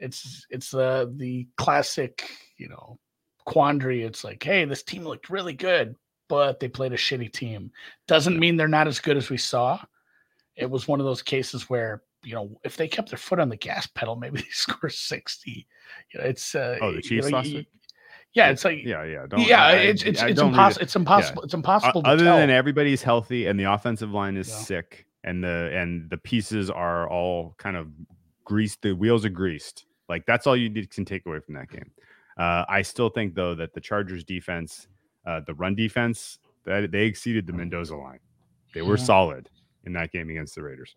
it's 0.00 0.46
it's 0.50 0.70
the 0.70 1.12
the 1.16 1.46
classic, 1.56 2.28
you 2.56 2.68
know, 2.68 2.98
quandary. 3.46 4.02
It's 4.02 4.24
like, 4.24 4.42
hey, 4.42 4.64
this 4.64 4.82
team 4.82 5.04
looked 5.04 5.30
really 5.30 5.54
good, 5.54 5.96
but 6.28 6.60
they 6.60 6.68
played 6.68 6.92
a 6.92 6.96
shitty 6.96 7.32
team. 7.32 7.70
Doesn't 8.06 8.38
mean 8.38 8.56
they're 8.56 8.68
not 8.68 8.88
as 8.88 9.00
good 9.00 9.16
as 9.16 9.30
we 9.30 9.36
saw. 9.38 9.80
It 10.56 10.70
was 10.70 10.86
one 10.88 11.00
of 11.00 11.06
those 11.06 11.22
cases 11.22 11.68
where 11.70 12.02
you 12.22 12.34
know 12.34 12.58
if 12.64 12.76
they 12.76 12.88
kept 12.88 13.10
their 13.10 13.18
foot 13.18 13.40
on 13.40 13.48
the 13.48 13.56
gas 13.56 13.86
pedal, 13.86 14.16
maybe 14.16 14.38
they 14.40 14.46
score 14.50 14.90
sixty. 14.90 15.66
You 16.12 16.20
know, 16.20 16.26
it's 16.26 16.54
uh, 16.54 16.78
Oh, 16.82 16.90
the 16.90 16.96
you 16.96 17.02
Chiefs 17.02 17.28
know, 17.30 17.38
last 17.38 17.48
you- 17.48 17.56
week? 17.58 17.68
Yeah, 18.32 18.48
it's 18.50 18.64
like 18.64 18.80
yeah, 18.82 19.04
yeah. 19.04 19.26
Don't, 19.28 19.46
yeah, 19.46 19.64
I- 19.64 19.72
it's 19.74 20.02
it's 20.02 20.20
I 20.20 20.28
it's 20.30 20.40
don't 20.40 20.48
read 20.48 20.54
impossible. 20.54 20.80
it. 20.80 20.84
It's 20.84 20.96
impossible. 20.96 21.42
It's 21.44 21.54
impossible 21.54 22.02
other 22.04 22.24
than 22.24 22.50
everybody's 22.50 23.00
healthy 23.02 23.46
and 23.46 23.58
the 23.60 23.64
offensive 23.72 24.10
line 24.10 24.36
is 24.36 24.48
Yeah. 24.48 24.56
sick 24.56 25.06
and 25.24 25.42
the 25.42 25.70
and 25.74 26.08
the 26.10 26.16
pieces 26.18 26.70
are 26.70 27.08
all 27.08 27.54
kind 27.58 27.76
of 27.76 27.88
greased 28.44 28.82
the 28.82 28.92
wheels 28.92 29.24
are 29.24 29.30
greased. 29.30 29.86
Like 30.08 30.26
that's 30.26 30.46
all 30.46 30.56
you 30.56 30.68
need, 30.68 30.90
can 30.90 31.04
take 31.04 31.26
away 31.26 31.40
from 31.40 31.54
that 31.54 31.70
game. 31.70 31.90
Uh, 32.36 32.64
i 32.68 32.82
still 32.82 33.08
think 33.08 33.34
though 33.34 33.54
that 33.54 33.72
the 33.74 33.80
chargers 33.80 34.24
defense 34.24 34.88
uh, 35.26 35.40
the 35.46 35.54
run 35.54 35.74
defense 35.74 36.38
that 36.64 36.90
they 36.92 37.04
exceeded 37.06 37.46
the 37.46 37.52
mendoza 37.52 37.96
line. 37.96 38.18
They 38.74 38.82
were 38.82 38.96
Mhm. 38.96 39.06
solid 39.06 39.48
in 39.84 39.92
that 39.94 40.12
game 40.12 40.28
against 40.30 40.54
the 40.54 40.62
raiders. 40.62 40.96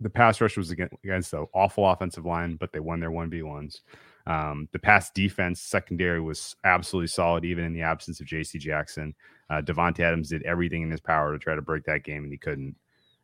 The 0.00 0.10
pass 0.10 0.40
rush 0.40 0.56
was 0.56 0.70
against, 0.70 0.94
against 1.04 1.30
the 1.32 1.46
awful 1.54 1.88
offensive 1.88 2.24
line 2.26 2.56
but 2.56 2.72
they 2.72 2.80
won 2.80 3.00
their 3.00 3.10
1v1s 3.10 3.80
um, 4.26 4.68
the 4.72 4.78
pass 4.78 5.10
defense 5.10 5.60
secondary 5.60 6.20
was 6.20 6.54
absolutely 6.64 7.08
solid 7.08 7.44
even 7.44 7.64
in 7.64 7.72
the 7.72 7.82
absence 7.82 8.20
of 8.20 8.26
jc 8.26 8.58
jackson. 8.60 9.14
Uh, 9.48 9.60
Davante 9.62 10.00
Adams 10.00 10.28
did 10.28 10.42
everything 10.44 10.82
in 10.82 10.90
his 10.90 11.00
power 11.00 11.32
to 11.32 11.38
try 11.38 11.56
to 11.56 11.62
break 11.62 11.82
that 11.84 12.04
game, 12.04 12.22
and 12.22 12.32
he 12.32 12.38
couldn't. 12.38 12.76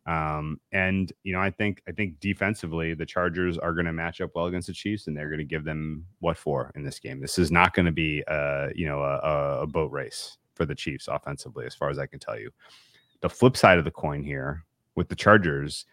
Um, 0.06 0.60
and 0.70 1.12
you 1.24 1.32
know, 1.32 1.40
I 1.40 1.50
think 1.50 1.82
I 1.88 1.92
think 1.92 2.20
defensively, 2.20 2.94
the 2.94 3.06
Chargers 3.06 3.58
are 3.58 3.72
going 3.72 3.86
to 3.86 3.92
match 3.92 4.20
up 4.20 4.30
well 4.34 4.46
against 4.46 4.68
the 4.68 4.72
Chiefs, 4.72 5.08
and 5.08 5.16
they're 5.16 5.28
going 5.28 5.38
to 5.38 5.44
give 5.44 5.64
them 5.64 6.06
what 6.20 6.36
for 6.36 6.70
in 6.76 6.84
this 6.84 7.00
game. 7.00 7.20
This 7.20 7.38
is 7.38 7.50
not 7.50 7.74
going 7.74 7.86
to 7.86 7.92
be, 7.92 8.22
a 8.28 8.68
you 8.74 8.86
know, 8.86 9.02
a, 9.02 9.62
a- 9.62 9.66
boat 9.66 9.90
race 9.90 10.38
for 10.54 10.64
the 10.64 10.74
Chiefs 10.74 11.08
offensively, 11.08 11.66
as 11.66 11.74
far 11.74 11.90
as 11.90 11.98
I 11.98 12.06
can 12.06 12.20
tell 12.20 12.38
you. 12.38 12.50
The 13.20 13.28
flip 13.28 13.56
side 13.56 13.78
of 13.78 13.84
the 13.84 13.90
coin 13.90 14.22
here 14.22 14.64
with 14.94 15.08
the 15.08 15.16
Chargers, 15.16 15.86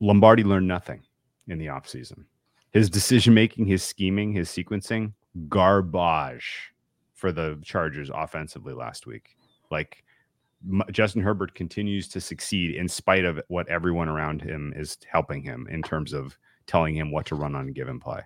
Lombardi 0.00 0.42
learned 0.42 0.66
nothing 0.66 1.02
in 1.46 1.58
the 1.58 1.66
offseason. 1.66 2.24
His 2.72 2.88
decision 2.88 3.34
making, 3.34 3.66
his 3.66 3.82
scheming, 3.82 4.32
his 4.32 4.48
sequencing, 4.48 5.12
garbage 5.48 6.72
for 7.14 7.32
the 7.32 7.58
Chargers 7.62 8.10
offensively 8.14 8.72
last 8.72 9.06
week. 9.06 9.36
Like 9.70 10.04
Justin 10.90 11.22
Herbert 11.22 11.54
continues 11.54 12.08
to 12.08 12.20
succeed 12.20 12.74
in 12.74 12.88
spite 12.88 13.24
of 13.24 13.40
what 13.48 13.68
everyone 13.68 14.08
around 14.08 14.42
him 14.42 14.72
is 14.76 14.98
helping 15.10 15.42
him 15.42 15.68
in 15.70 15.82
terms 15.82 16.12
of 16.12 16.36
telling 16.66 16.96
him 16.96 17.10
what 17.10 17.26
to 17.26 17.34
run 17.34 17.54
on 17.54 17.68
a 17.68 17.72
given 17.72 18.00
play. 18.00 18.20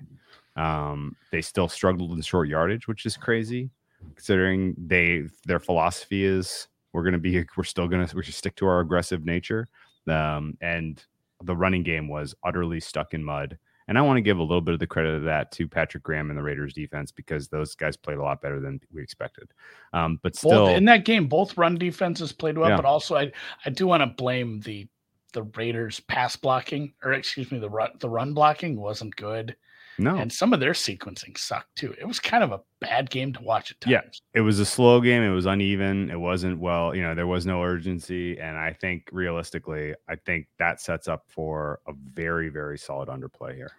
Um, 0.56 1.14
they 1.30 1.42
still 1.42 1.68
struggled 1.68 2.12
in 2.12 2.20
short 2.22 2.48
yardage, 2.48 2.88
which 2.88 3.06
is 3.06 3.16
crazy 3.16 3.70
considering 4.14 4.74
they 4.78 5.24
their 5.46 5.60
philosophy 5.60 6.24
is 6.24 6.68
we're 6.92 7.02
going 7.02 7.12
to 7.12 7.18
be 7.18 7.44
we're 7.56 7.64
still 7.64 7.88
going 7.88 8.06
to 8.06 8.16
we 8.16 8.22
should 8.22 8.34
stick 8.34 8.54
to 8.56 8.66
our 8.66 8.80
aggressive 8.80 9.24
nature. 9.24 9.68
Um, 10.08 10.56
and 10.60 11.02
the 11.42 11.56
running 11.56 11.82
game 11.82 12.08
was 12.08 12.34
utterly 12.44 12.80
stuck 12.80 13.14
in 13.14 13.24
mud. 13.24 13.58
And 13.88 13.98
I 13.98 14.02
want 14.02 14.16
to 14.16 14.22
give 14.22 14.38
a 14.38 14.42
little 14.42 14.60
bit 14.60 14.74
of 14.74 14.80
the 14.80 14.86
credit 14.86 15.14
of 15.14 15.24
that 15.24 15.50
to 15.52 15.66
Patrick 15.68 16.02
Graham 16.02 16.30
and 16.30 16.38
the 16.38 16.42
Raiders 16.42 16.72
defense 16.72 17.10
because 17.10 17.48
those 17.48 17.74
guys 17.74 17.96
played 17.96 18.18
a 18.18 18.22
lot 18.22 18.40
better 18.40 18.60
than 18.60 18.80
we 18.92 19.02
expected. 19.02 19.50
Um, 19.92 20.20
but 20.22 20.36
still, 20.36 20.66
both 20.66 20.76
in 20.76 20.84
that 20.86 21.04
game, 21.04 21.26
both 21.26 21.56
run 21.56 21.76
defenses 21.76 22.32
played 22.32 22.56
well, 22.58 22.70
Yeah. 22.70 22.76
but 22.76 22.84
also 22.84 23.16
I 23.16 23.32
I 23.64 23.70
do 23.70 23.86
want 23.86 24.02
to 24.02 24.06
blame 24.06 24.60
the 24.60 24.86
the 25.32 25.44
Raiders 25.44 25.98
pass 26.00 26.36
blocking 26.36 26.92
or 27.02 27.12
excuse 27.14 27.50
me 27.50 27.58
the 27.58 27.70
run 27.70 27.90
the 28.00 28.08
run 28.08 28.34
blocking 28.34 28.78
wasn't 28.78 29.16
good 29.16 29.56
no, 29.98 30.16
and 30.16 30.32
some 30.32 30.52
of 30.52 30.60
their 30.60 30.72
sequencing 30.72 31.36
sucked 31.36 31.76
too. 31.76 31.94
It 31.98 32.06
was 32.06 32.18
kind 32.18 32.42
of 32.42 32.52
a 32.52 32.60
bad 32.80 33.10
game 33.10 33.32
to 33.34 33.42
watch 33.42 33.70
at 33.70 33.80
times. 33.80 33.92
Yeah. 33.92 34.00
it 34.34 34.40
was 34.40 34.58
a 34.58 34.64
slow 34.64 35.00
game. 35.00 35.22
It 35.22 35.30
was 35.30 35.46
uneven. 35.46 36.10
It 36.10 36.18
wasn't 36.18 36.58
well, 36.58 36.94
you 36.94 37.02
know, 37.02 37.14
there 37.14 37.26
was 37.26 37.46
no 37.46 37.62
urgency. 37.62 38.38
And 38.38 38.56
I 38.56 38.72
think 38.72 39.08
realistically, 39.12 39.94
I 40.08 40.16
think 40.16 40.48
that 40.58 40.80
sets 40.80 41.08
up 41.08 41.24
for 41.28 41.80
a 41.86 41.92
very, 42.14 42.48
very 42.48 42.78
solid 42.78 43.08
underplay 43.08 43.54
here. 43.54 43.72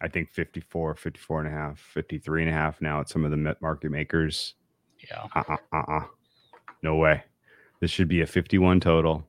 I 0.00 0.08
think 0.08 0.30
54, 0.30 0.94
54 0.94 1.40
and 1.40 1.48
a 1.48 1.50
half, 1.50 1.78
53 1.78 2.42
and 2.42 2.50
a 2.50 2.54
half 2.54 2.80
now 2.80 3.00
at 3.00 3.08
some 3.08 3.24
of 3.24 3.30
the 3.30 3.56
market 3.60 3.90
makers. 3.90 4.54
Yeah. 4.98 5.26
Uh 5.34 5.42
uh 5.48 5.56
uh 5.72 5.82
uh. 5.88 6.04
No 6.82 6.96
way. 6.96 7.22
This 7.80 7.90
should 7.90 8.08
be 8.08 8.22
a 8.22 8.26
51 8.26 8.80
total. 8.80 9.26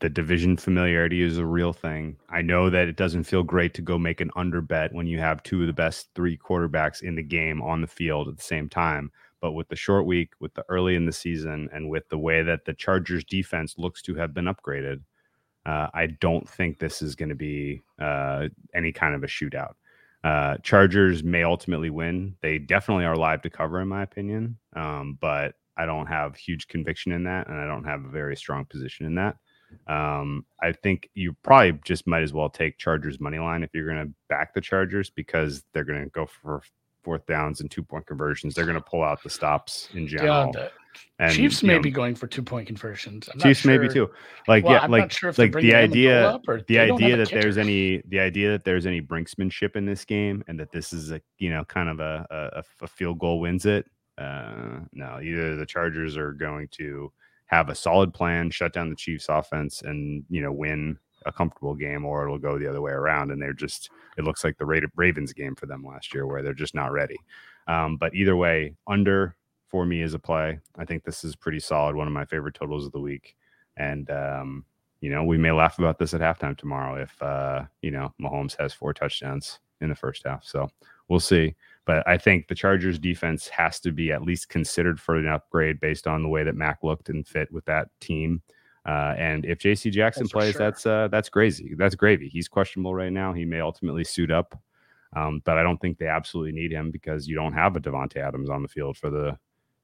The 0.00 0.08
division 0.08 0.56
familiarity 0.56 1.22
is 1.22 1.38
a 1.38 1.46
real 1.46 1.72
thing. 1.72 2.16
I 2.28 2.42
know 2.42 2.70
that 2.70 2.88
it 2.88 2.96
doesn't 2.96 3.24
feel 3.24 3.42
great 3.42 3.74
to 3.74 3.82
go 3.82 3.98
make 3.98 4.20
an 4.20 4.30
under 4.36 4.60
bet 4.60 4.92
when 4.92 5.06
you 5.06 5.18
have 5.18 5.42
two 5.42 5.60
of 5.62 5.66
the 5.66 5.72
best 5.72 6.08
three 6.14 6.36
quarterbacks 6.36 7.02
in 7.02 7.14
the 7.14 7.22
game 7.22 7.62
on 7.62 7.80
the 7.80 7.86
field 7.86 8.28
at 8.28 8.36
the 8.36 8.42
same 8.42 8.68
time. 8.68 9.10
But 9.40 9.52
with 9.52 9.68
the 9.68 9.76
short 9.76 10.06
week, 10.06 10.32
with 10.40 10.54
the 10.54 10.64
early 10.68 10.94
in 10.94 11.04
the 11.04 11.12
season, 11.12 11.68
and 11.72 11.90
with 11.90 12.08
the 12.08 12.18
way 12.18 12.42
that 12.42 12.64
the 12.64 12.74
Chargers 12.74 13.24
defense 13.24 13.74
looks 13.76 14.00
to 14.02 14.14
have 14.14 14.32
been 14.32 14.44
upgraded, 14.44 15.00
uh, 15.66 15.88
I 15.92 16.06
don't 16.06 16.48
think 16.48 16.78
this 16.78 17.02
is 17.02 17.14
going 17.14 17.28
to 17.28 17.34
be 17.34 17.82
uh, 18.00 18.48
any 18.74 18.92
kind 18.92 19.14
of 19.14 19.24
a 19.24 19.28
shootout. 19.28 19.74
Uh, 20.24 20.56
Chargers 20.58 21.24
may 21.24 21.42
ultimately 21.42 21.90
win. 21.90 22.36
They 22.40 22.58
definitely 22.58 23.04
are 23.04 23.16
live 23.16 23.42
to 23.42 23.50
cover, 23.50 23.80
in 23.80 23.88
my 23.88 24.02
opinion. 24.02 24.58
Um, 24.74 25.18
but 25.20 25.54
I 25.76 25.86
don't 25.86 26.06
have 26.06 26.36
huge 26.36 26.68
conviction 26.68 27.12
in 27.12 27.24
that, 27.24 27.48
and 27.48 27.58
I 27.58 27.66
don't 27.66 27.84
have 27.84 28.04
a 28.04 28.08
very 28.08 28.36
strong 28.36 28.64
position 28.64 29.06
in 29.06 29.16
that. 29.16 29.36
Um, 29.86 30.44
I 30.62 30.72
think 30.72 31.10
you 31.14 31.34
probably 31.42 31.78
just 31.84 32.06
might 32.06 32.22
as 32.22 32.32
well 32.32 32.48
take 32.50 32.78
Chargers 32.78 33.20
money 33.20 33.38
line 33.38 33.62
if 33.62 33.70
you're 33.74 33.86
going 33.92 34.06
to 34.06 34.12
back 34.28 34.54
the 34.54 34.60
Chargers 34.60 35.10
because 35.10 35.64
they're 35.72 35.84
going 35.84 36.02
to 36.04 36.10
go 36.10 36.26
for 36.26 36.62
fourth 37.02 37.26
downs 37.26 37.60
and 37.60 37.70
two 37.70 37.82
point 37.82 38.06
conversions. 38.06 38.54
They're 38.54 38.64
going 38.66 38.76
to 38.76 38.80
pull 38.80 39.02
out 39.02 39.22
the 39.22 39.30
stops 39.30 39.88
in 39.94 40.02
Yeah, 40.04 40.08
general. 40.18 40.52
the 40.52 40.70
and, 41.18 41.32
Chiefs 41.32 41.62
may 41.62 41.74
know, 41.76 41.80
be 41.80 41.90
going 41.90 42.14
for 42.14 42.26
two 42.26 42.42
point 42.42 42.66
conversions. 42.66 43.28
I'm 43.32 43.40
Chiefs 43.40 43.64
maybe 43.64 43.86
sure- 43.86 44.06
too. 44.06 44.10
Like 44.46 44.64
Well, 44.64 44.74
yeah, 44.74 44.80
I'm 44.82 44.90
like 44.90 45.02
not 45.04 45.12
sure 45.12 45.30
if 45.30 45.38
like 45.38 45.52
the 45.52 45.74
idea 45.74 46.38
the 46.68 46.78
idea 46.78 47.16
that 47.16 47.30
there's 47.30 47.56
any 47.58 48.02
the 48.08 48.20
idea 48.20 48.50
that 48.52 48.64
there's 48.64 48.86
any 48.86 49.00
brinksmanship 49.00 49.74
in 49.74 49.86
this 49.86 50.04
game 50.04 50.44
and 50.48 50.60
that 50.60 50.70
this 50.70 50.92
is 50.92 51.10
a 51.10 51.20
you 51.38 51.50
know 51.50 51.64
kind 51.64 51.88
of 51.88 51.98
a 52.00 52.26
a, 52.30 52.62
a 52.84 52.86
field 52.86 53.18
goal 53.18 53.40
wins 53.40 53.64
it 53.66 53.86
uh 54.18 54.80
no 54.92 55.18
either 55.22 55.56
the 55.56 55.64
chargers 55.64 56.18
are 56.18 56.32
going 56.32 56.68
to 56.72 57.10
have 57.52 57.68
a 57.68 57.74
solid 57.74 58.14
plan 58.14 58.50
shut 58.50 58.72
down 58.72 58.88
the 58.88 58.96
chiefs 58.96 59.26
offense 59.28 59.82
and 59.82 60.24
you 60.30 60.40
know 60.40 60.50
win 60.50 60.98
a 61.26 61.32
comfortable 61.32 61.74
game 61.74 62.04
or 62.04 62.24
it'll 62.24 62.38
go 62.38 62.58
the 62.58 62.66
other 62.66 62.80
way 62.80 62.92
around. 62.92 63.30
And 63.30 63.40
they're 63.40 63.52
just 63.52 63.90
it 64.16 64.24
looks 64.24 64.42
like 64.42 64.56
the 64.56 64.64
Ra- 64.64 64.80
ravens 64.96 65.34
game 65.34 65.54
for 65.54 65.66
them 65.66 65.84
last 65.84 66.14
year 66.14 66.26
where 66.26 66.42
they're 66.42 66.54
just 66.54 66.74
not 66.74 66.92
ready. 66.92 67.18
Um 67.68 67.98
but 67.98 68.14
either 68.14 68.36
way 68.36 68.74
under 68.88 69.36
for 69.68 69.84
me 69.84 70.00
is 70.00 70.14
a 70.14 70.18
play. 70.18 70.58
I 70.78 70.86
think 70.86 71.04
this 71.04 71.24
is 71.24 71.36
pretty 71.36 71.60
solid 71.60 71.94
one 71.94 72.06
of 72.06 72.14
my 72.14 72.24
favorite 72.24 72.54
totals 72.54 72.86
of 72.86 72.92
the 72.92 73.00
week. 73.00 73.36
And 73.76 74.10
um 74.10 74.64
you 75.02 75.10
know, 75.10 75.24
we 75.24 75.36
may 75.36 75.50
laugh 75.50 75.78
about 75.78 75.98
this 75.98 76.14
at 76.14 76.20
halftime 76.20 76.56
tomorrow 76.56 77.02
if 77.02 77.20
uh, 77.20 77.64
you 77.82 77.90
know 77.90 78.14
Mahomes 78.20 78.56
has 78.58 78.72
four 78.72 78.94
touchdowns 78.94 79.58
in 79.80 79.88
the 79.88 79.96
first 79.96 80.22
half. 80.24 80.44
So 80.44 80.70
we'll 81.12 81.20
see. 81.20 81.54
But 81.84 82.08
I 82.08 82.16
think 82.16 82.48
the 82.48 82.54
Chargers 82.54 82.98
defense 82.98 83.48
has 83.48 83.78
to 83.80 83.92
be 83.92 84.12
at 84.12 84.22
least 84.22 84.48
considered 84.48 84.98
for 84.98 85.16
an 85.16 85.28
upgrade 85.28 85.78
based 85.78 86.06
on 86.06 86.22
the 86.22 86.28
way 86.28 86.42
that 86.42 86.56
Mack 86.56 86.78
looked 86.82 87.10
and 87.10 87.26
fit 87.26 87.52
with 87.52 87.64
that 87.66 87.88
team. 88.00 88.40
Uh, 88.86 89.14
and 89.18 89.44
if 89.44 89.58
J.C. 89.58 89.90
Jackson 89.90 90.22
that's 90.22 90.32
plays, 90.32 90.52
sure. 90.52 90.58
that's 90.58 90.86
uh, 90.86 91.08
that's 91.08 91.28
crazy. 91.28 91.74
That's 91.76 91.94
gravy. 91.94 92.28
He's 92.28 92.48
questionable 92.48 92.94
right 92.94 93.12
now. 93.12 93.32
He 93.32 93.44
may 93.44 93.60
ultimately 93.60 94.04
suit 94.04 94.30
up, 94.30 94.58
um, 95.14 95.42
but 95.44 95.58
I 95.58 95.62
don't 95.62 95.80
think 95.80 95.98
they 95.98 96.08
absolutely 96.08 96.52
need 96.52 96.72
him 96.72 96.90
because 96.90 97.28
you 97.28 97.36
don't 97.36 97.52
have 97.52 97.76
a 97.76 97.80
Davante 97.80 98.16
Adams 98.16 98.48
on 98.48 98.62
the 98.62 98.68
field 98.68 98.96
for 98.96 99.10
the 99.10 99.38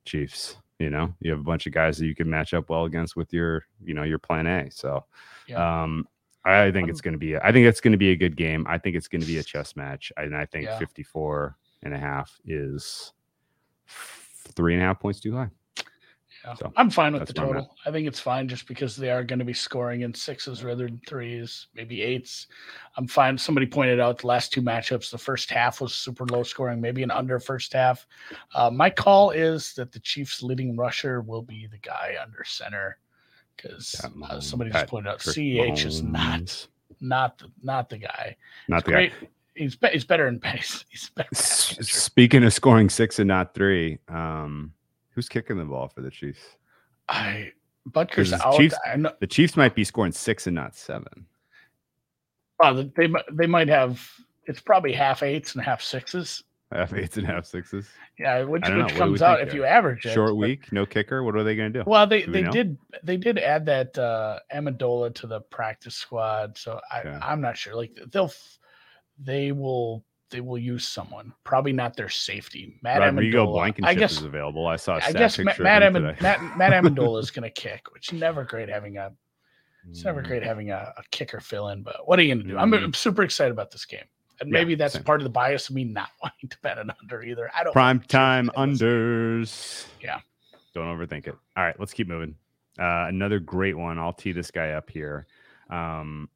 Chiefs. 0.04 0.56
You 0.78 0.90
know, 0.90 1.12
you 1.20 1.30
have 1.30 1.40
a 1.40 1.44
bunch 1.44 1.66
of 1.66 1.72
guys 1.72 1.98
that 1.98 2.06
you 2.06 2.14
can 2.14 2.30
match 2.30 2.54
up 2.54 2.70
well 2.70 2.86
against 2.86 3.16
with 3.16 3.32
your, 3.32 3.64
you 3.84 3.94
know, 3.94 4.04
your 4.04 4.18
plan 4.18 4.46
A. 4.46 4.70
So, 4.70 5.04
yeah. 5.46 5.82
um, 5.82 6.06
I 6.44 6.70
think 6.70 6.88
it's 6.88 7.00
going 7.00 7.12
to 7.12 7.18
be. 7.18 7.36
I 7.36 7.52
think 7.52 7.66
it's 7.66 7.80
going 7.80 7.92
to 7.92 7.98
be 7.98 8.10
a 8.10 8.16
good 8.16 8.36
game. 8.36 8.66
I 8.68 8.78
think 8.78 8.96
it's 8.96 9.08
going 9.08 9.20
to 9.20 9.26
be 9.26 9.38
a 9.38 9.42
chess 9.44 9.76
match, 9.76 10.12
and 10.16 10.34
I 10.34 10.46
think 10.46 10.64
yeah. 10.64 10.78
54 10.78 11.56
and 11.82 11.94
a 11.94 11.98
half 11.98 12.38
is 12.44 13.12
three 14.54 14.74
and 14.74 14.82
a 14.82 14.86
half 14.86 15.00
points 15.00 15.20
too 15.20 15.36
high. 15.36 15.50
Yeah, 16.44 16.54
so 16.54 16.72
I'm 16.76 16.88
fine 16.88 17.14
with 17.14 17.26
the 17.26 17.32
total. 17.32 17.74
I 17.84 17.90
think 17.90 18.06
it's 18.06 18.20
fine 18.20 18.48
just 18.48 18.68
because 18.68 18.94
they 18.94 19.10
are 19.10 19.24
going 19.24 19.40
to 19.40 19.44
be 19.44 19.52
scoring 19.52 20.02
in 20.02 20.14
sixes 20.14 20.62
rather 20.62 20.86
than 20.86 21.00
threes, 21.06 21.66
maybe 21.74 22.00
eights. 22.00 22.46
I'm 22.96 23.08
fine. 23.08 23.36
Somebody 23.36 23.66
pointed 23.66 23.98
out 23.98 24.18
the 24.18 24.28
last 24.28 24.52
two 24.52 24.62
matchups, 24.62 25.10
the 25.10 25.18
first 25.18 25.50
half 25.50 25.80
was 25.80 25.94
super 25.94 26.24
low 26.26 26.44
scoring, 26.44 26.80
maybe 26.80 27.02
an 27.02 27.10
under 27.10 27.40
first 27.40 27.72
half. 27.72 28.06
Uh, 28.54 28.70
my 28.70 28.88
call 28.88 29.30
is 29.30 29.74
that 29.74 29.90
the 29.90 30.00
Chiefs' 30.00 30.42
leading 30.42 30.76
rusher 30.76 31.22
will 31.22 31.42
be 31.42 31.66
the 31.66 31.78
guy 31.78 32.14
under 32.22 32.44
center 32.44 32.98
because 33.58 33.94
uh, 34.04 34.40
somebody 34.40 34.70
just 34.70 34.86
pointed 34.86 35.10
out 35.10 35.18
CEH 35.18 35.84
is 35.84 36.02
not 36.02 36.66
not 37.00 37.38
the, 37.38 37.50
not 37.62 37.88
the 37.88 37.98
guy. 37.98 38.36
Not 38.68 38.78
it's 38.78 38.86
the 38.86 38.92
great. 38.92 39.12
guy. 39.20 39.28
He's 39.54 39.74
be, 39.74 39.88
he's 39.88 40.04
better 40.04 40.28
in 40.28 40.38
pace. 40.38 40.84
He's 40.88 41.10
better. 41.10 41.34
Speaking 41.34 42.44
of 42.44 42.52
scoring 42.52 42.88
six 42.88 43.18
and 43.18 43.26
not 43.26 43.54
three, 43.54 43.98
um, 44.06 44.72
who's 45.10 45.28
kicking 45.28 45.58
the 45.58 45.64
ball 45.64 45.88
for 45.88 46.00
the 46.00 46.10
Chiefs? 46.10 46.40
I 47.08 47.52
Butker's 47.86 48.32
out. 48.32 48.56
Chiefs, 48.56 48.76
the 49.20 49.26
Chiefs 49.26 49.56
might 49.56 49.74
be 49.74 49.82
scoring 49.82 50.12
six 50.12 50.46
and 50.46 50.54
not 50.54 50.76
seven. 50.76 51.26
Well, 52.60 52.88
they 52.96 53.08
they 53.32 53.46
might 53.46 53.68
have. 53.68 54.08
It's 54.46 54.60
probably 54.60 54.92
half 54.92 55.22
eights 55.22 55.54
and 55.54 55.64
half 55.64 55.82
sixes. 55.82 56.44
Half 56.70 56.92
eights 56.94 57.16
and 57.16 57.26
half 57.26 57.46
sixes. 57.46 57.88
Yeah, 58.18 58.42
which, 58.42 58.62
which 58.68 58.94
comes 58.94 59.22
out 59.22 59.40
if 59.40 59.54
you 59.54 59.64
average 59.64 60.04
it. 60.04 60.12
Short 60.12 60.36
week, 60.36 60.70
no 60.70 60.84
kicker. 60.84 61.22
What 61.22 61.34
are 61.36 61.44
they 61.44 61.56
going 61.56 61.72
to 61.72 61.82
do? 61.82 61.88
Well, 61.88 62.06
they 62.06 62.22
do 62.22 62.32
they 62.32 62.42
know? 62.42 62.50
did 62.50 62.78
they 63.02 63.16
did 63.16 63.38
add 63.38 63.66
that 63.66 63.96
uh 63.96 64.40
Ammendola 64.54 65.14
to 65.16 65.26
the 65.26 65.40
practice 65.40 65.94
squad, 65.94 66.58
so 66.58 66.80
I 66.92 67.02
yeah. 67.04 67.20
I'm 67.22 67.40
not 67.40 67.56
sure. 67.56 67.74
Like 67.74 67.98
they'll 68.10 68.32
they 69.18 69.52
will 69.52 70.04
they 70.30 70.40
will 70.40 70.58
use 70.58 70.86
someone. 70.86 71.32
Probably 71.44 71.72
not 71.72 71.96
their 71.96 72.08
safety. 72.08 72.78
Matt 72.82 73.00
Rodrigo 73.00 73.46
Ammendola. 73.46 73.52
Blankenship 73.52 73.88
I 73.88 73.94
guess, 73.94 74.12
is 74.12 74.22
available. 74.22 74.66
I 74.66 74.76
saw. 74.76 75.00
I 75.02 75.12
guess 75.12 75.38
Matt 75.38 75.58
Matt, 75.58 75.92
Matt, 75.92 76.20
Matt 76.56 76.72
Ammendola 76.72 77.20
is 77.20 77.30
going 77.30 77.44
to 77.44 77.50
kick, 77.50 77.92
which 77.92 78.12
never 78.12 78.44
great 78.44 78.68
having 78.68 78.98
a. 78.98 79.12
It's 79.88 80.04
never 80.04 80.20
great 80.20 80.42
mm. 80.42 80.46
having 80.46 80.70
a, 80.70 80.92
a 80.98 81.02
kicker 81.12 81.40
fill 81.40 81.68
in, 81.68 81.82
but 81.82 82.06
what 82.06 82.18
are 82.18 82.22
you 82.22 82.34
going 82.34 82.44
to 82.46 82.52
do? 82.52 82.58
I'm, 82.58 82.74
I'm, 82.74 82.92
super 82.92 83.22
excited 83.22 83.52
about 83.52 83.70
this 83.70 83.86
game. 83.86 84.04
And 84.40 84.50
maybe 84.50 84.72
yeah, 84.72 84.78
that's 84.78 84.94
same. 84.94 85.02
part 85.04 85.20
of 85.20 85.24
the 85.24 85.30
bias 85.30 85.68
of 85.68 85.74
me 85.74 85.84
not 85.84 86.10
wanting 86.22 86.48
to 86.48 86.58
bet 86.62 86.78
an 86.78 86.92
under 87.00 87.22
either. 87.22 87.50
I 87.56 87.64
don't 87.64 87.72
prime 87.72 88.00
time 88.00 88.50
unders. 88.56 89.86
Yeah. 90.00 90.20
Don't 90.74 90.86
overthink 90.86 91.26
it. 91.26 91.34
All 91.56 91.64
right, 91.64 91.78
let's 91.78 91.92
keep 91.92 92.08
moving. 92.08 92.34
Uh, 92.78 93.06
another 93.08 93.40
great 93.40 93.76
one. 93.76 93.98
I'll 93.98 94.12
tee 94.12 94.32
this 94.32 94.50
guy 94.50 94.70
up 94.70 94.88
here. 94.88 95.26
Um, 95.70 96.28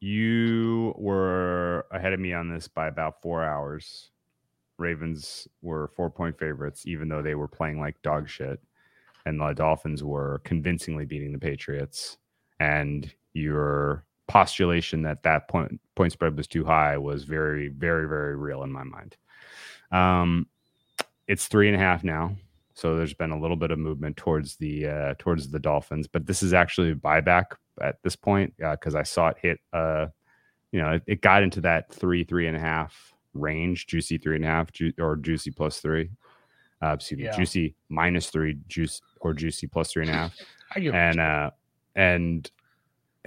you 0.00 0.94
were 0.96 1.86
ahead 1.90 2.12
of 2.12 2.20
me 2.20 2.32
on 2.32 2.48
this 2.48 2.68
by 2.68 2.86
about 2.86 3.20
four 3.20 3.44
hours. 3.44 4.10
Ravens 4.78 5.48
were 5.60 5.90
four 5.96 6.08
point 6.08 6.38
favorites, 6.38 6.84
even 6.86 7.08
though 7.08 7.22
they 7.22 7.34
were 7.34 7.48
playing 7.48 7.80
like 7.80 8.00
dog 8.02 8.28
shit. 8.28 8.60
And 9.26 9.40
the 9.40 9.52
Dolphins 9.52 10.04
were 10.04 10.40
convincingly 10.44 11.04
beating 11.04 11.32
the 11.32 11.38
Patriots. 11.38 12.18
And 12.60 13.12
your 13.32 14.04
postulation 14.28 15.02
that 15.02 15.22
that 15.24 15.48
point 15.48 15.80
point 15.96 16.12
spread 16.12 16.36
was 16.36 16.46
too 16.46 16.64
high 16.64 16.96
was 16.96 17.24
very, 17.24 17.68
very, 17.68 18.06
very 18.06 18.36
real 18.36 18.62
in 18.62 18.70
my 18.70 18.84
mind. 18.84 19.16
Um, 19.90 20.46
it's 21.26 21.48
three 21.48 21.66
and 21.66 21.74
a 21.74 21.78
half 21.78 22.04
now, 22.04 22.36
so 22.74 22.94
there's 22.94 23.14
been 23.14 23.32
a 23.32 23.40
little 23.40 23.56
bit 23.56 23.70
of 23.70 23.78
movement 23.78 24.16
towards 24.16 24.56
the 24.56 24.86
uh, 24.86 25.14
towards 25.18 25.50
the 25.50 25.58
Dolphins, 25.58 26.06
but 26.06 26.26
this 26.26 26.42
is 26.42 26.54
actually 26.54 26.92
a 26.92 26.94
buyback 26.94 27.46
at 27.80 28.00
this 28.02 28.16
point 28.16 28.54
because 28.56 28.94
uh, 28.94 29.00
I 29.00 29.02
saw 29.02 29.28
it 29.28 29.36
hit. 29.40 29.60
Uh, 29.72 30.06
you 30.70 30.80
know, 30.80 30.92
it, 30.92 31.02
it, 31.06 31.20
got 31.22 31.42
into 31.42 31.62
that 31.62 31.90
three, 31.90 32.24
three 32.24 32.46
and 32.46 32.56
a 32.56 32.60
half 32.60 33.14
range, 33.32 33.86
juicy 33.86 34.18
three 34.18 34.36
and 34.36 34.44
a 34.44 34.48
half, 34.48 34.70
ju- 34.70 34.92
or 34.98 35.16
juicy 35.16 35.50
plus 35.50 35.80
three. 35.80 36.10
Uh, 36.82 36.92
excuse 36.92 37.20
yeah. 37.20 37.34
juicy 37.34 37.74
minus 37.88 38.28
three, 38.28 38.58
juice 38.68 39.00
or 39.20 39.32
juicy 39.32 39.66
plus 39.66 39.90
three 39.90 40.02
and 40.02 40.10
a 40.10 40.14
half. 40.14 40.36
and 40.92 41.18
uh, 41.18 41.50
and 41.96 42.50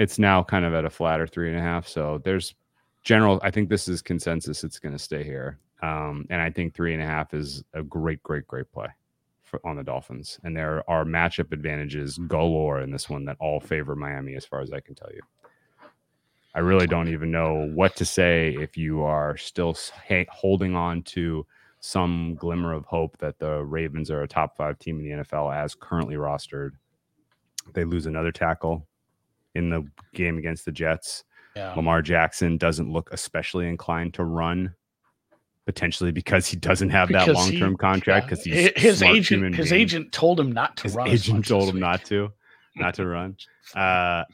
it's 0.02 0.18
now 0.18 0.42
kind 0.42 0.66
of 0.66 0.74
at 0.74 0.84
a 0.84 0.90
flatter 0.90 1.28
three 1.28 1.48
and 1.48 1.60
a 1.60 1.62
half. 1.62 1.88
So 1.88 2.20
there's 2.24 2.56
general. 3.04 3.40
I 3.44 3.52
think 3.52 3.70
this 3.70 3.88
is 3.88 4.02
consensus. 4.02 4.64
It's 4.64 4.80
going 4.80 4.94
to 4.94 5.00
stay 5.00 5.24
here. 5.24 5.60
Um, 5.84 6.26
and 6.32 6.42
I 6.42 6.50
think 6.50 6.74
three 6.74 6.96
and 6.96 7.04
a 7.04 7.06
half 7.06 7.36
is 7.36 7.64
a 7.76 7.84
great, 7.84 8.22
great, 8.24 8.48
great 8.48 8.72
play 8.72 8.88
for, 9.44 9.62
on 9.64 9.76
the 9.76 9.84
Dolphins. 9.84 10.40
And 10.44 10.58
there 10.58 10.84
are 10.90 11.06
matchup 11.06 11.52
advantages 11.52 12.18
galore 12.28 12.82
in 12.82 12.90
this 12.90 13.12
one 13.12 13.26
that 13.26 13.38
all 13.40 13.60
favor 13.60 13.96
Miami, 13.96 14.34
as 14.34 14.44
far 14.44 14.62
as 14.62 14.74
I 14.74 14.80
can 14.80 14.96
tell 14.96 15.12
you. 15.14 15.22
I 16.56 16.60
really 16.60 16.88
don't 16.88 17.10
even 17.10 17.30
know 17.30 17.70
what 17.76 17.96
to 17.98 18.06
say 18.06 18.56
if 18.60 18.76
you 18.76 19.04
are 19.04 19.38
still 19.38 19.78
holding 20.32 20.76
on 20.76 21.04
to 21.04 21.46
some 21.80 22.36
glimmer 22.40 22.74
of 22.74 22.86
hope 22.86 23.20
that 23.20 23.38
the 23.38 23.64
Ravens 23.64 24.10
are 24.10 24.24
a 24.24 24.28
top 24.28 24.58
five 24.58 24.80
team 24.80 25.00
in 25.00 25.04
the 25.06 25.24
NFL 25.24 25.56
as 25.56 25.76
currently 25.76 26.16
rostered. 26.16 26.72
They 27.76 27.84
lose 27.84 28.08
another 28.08 28.32
tackle 28.32 28.88
in 29.56 29.70
the 29.70 29.86
game 30.14 30.38
against 30.38 30.66
the 30.66 30.72
Jets. 30.72 31.24
Yeah. 31.56 31.74
Lamar 31.74 32.02
Jackson 32.02 32.58
doesn't 32.58 32.92
look 32.92 33.10
especially 33.12 33.68
inclined 33.68 34.14
to 34.16 34.24
run 34.24 34.74
potentially 35.66 36.12
because 36.12 36.48
he 36.48 36.58
doesn't 36.58 36.90
have 36.90 37.08
because 37.08 37.28
that 37.28 37.34
long 37.34 37.52
term 37.52 37.78
contract 37.78 38.28
because 38.28 38.46
yeah. 38.46 38.70
he's 38.76 38.84
his 38.84 39.04
agent 39.04 39.56
his 39.56 39.70
being. 39.70 39.82
agent 39.82 40.12
told 40.12 40.40
him 40.40 40.52
not 40.52 40.76
to 40.78 40.88
run. 40.90 41.08
his 41.10 41.28
run. 41.28 41.38
Agent 41.38 41.48
told 41.48 41.70
him 41.70 41.80
not 41.80 42.04
to, 42.06 42.32
not 42.76 42.94
to 42.96 43.06
run. 43.06 43.36
Uh, 43.76 44.26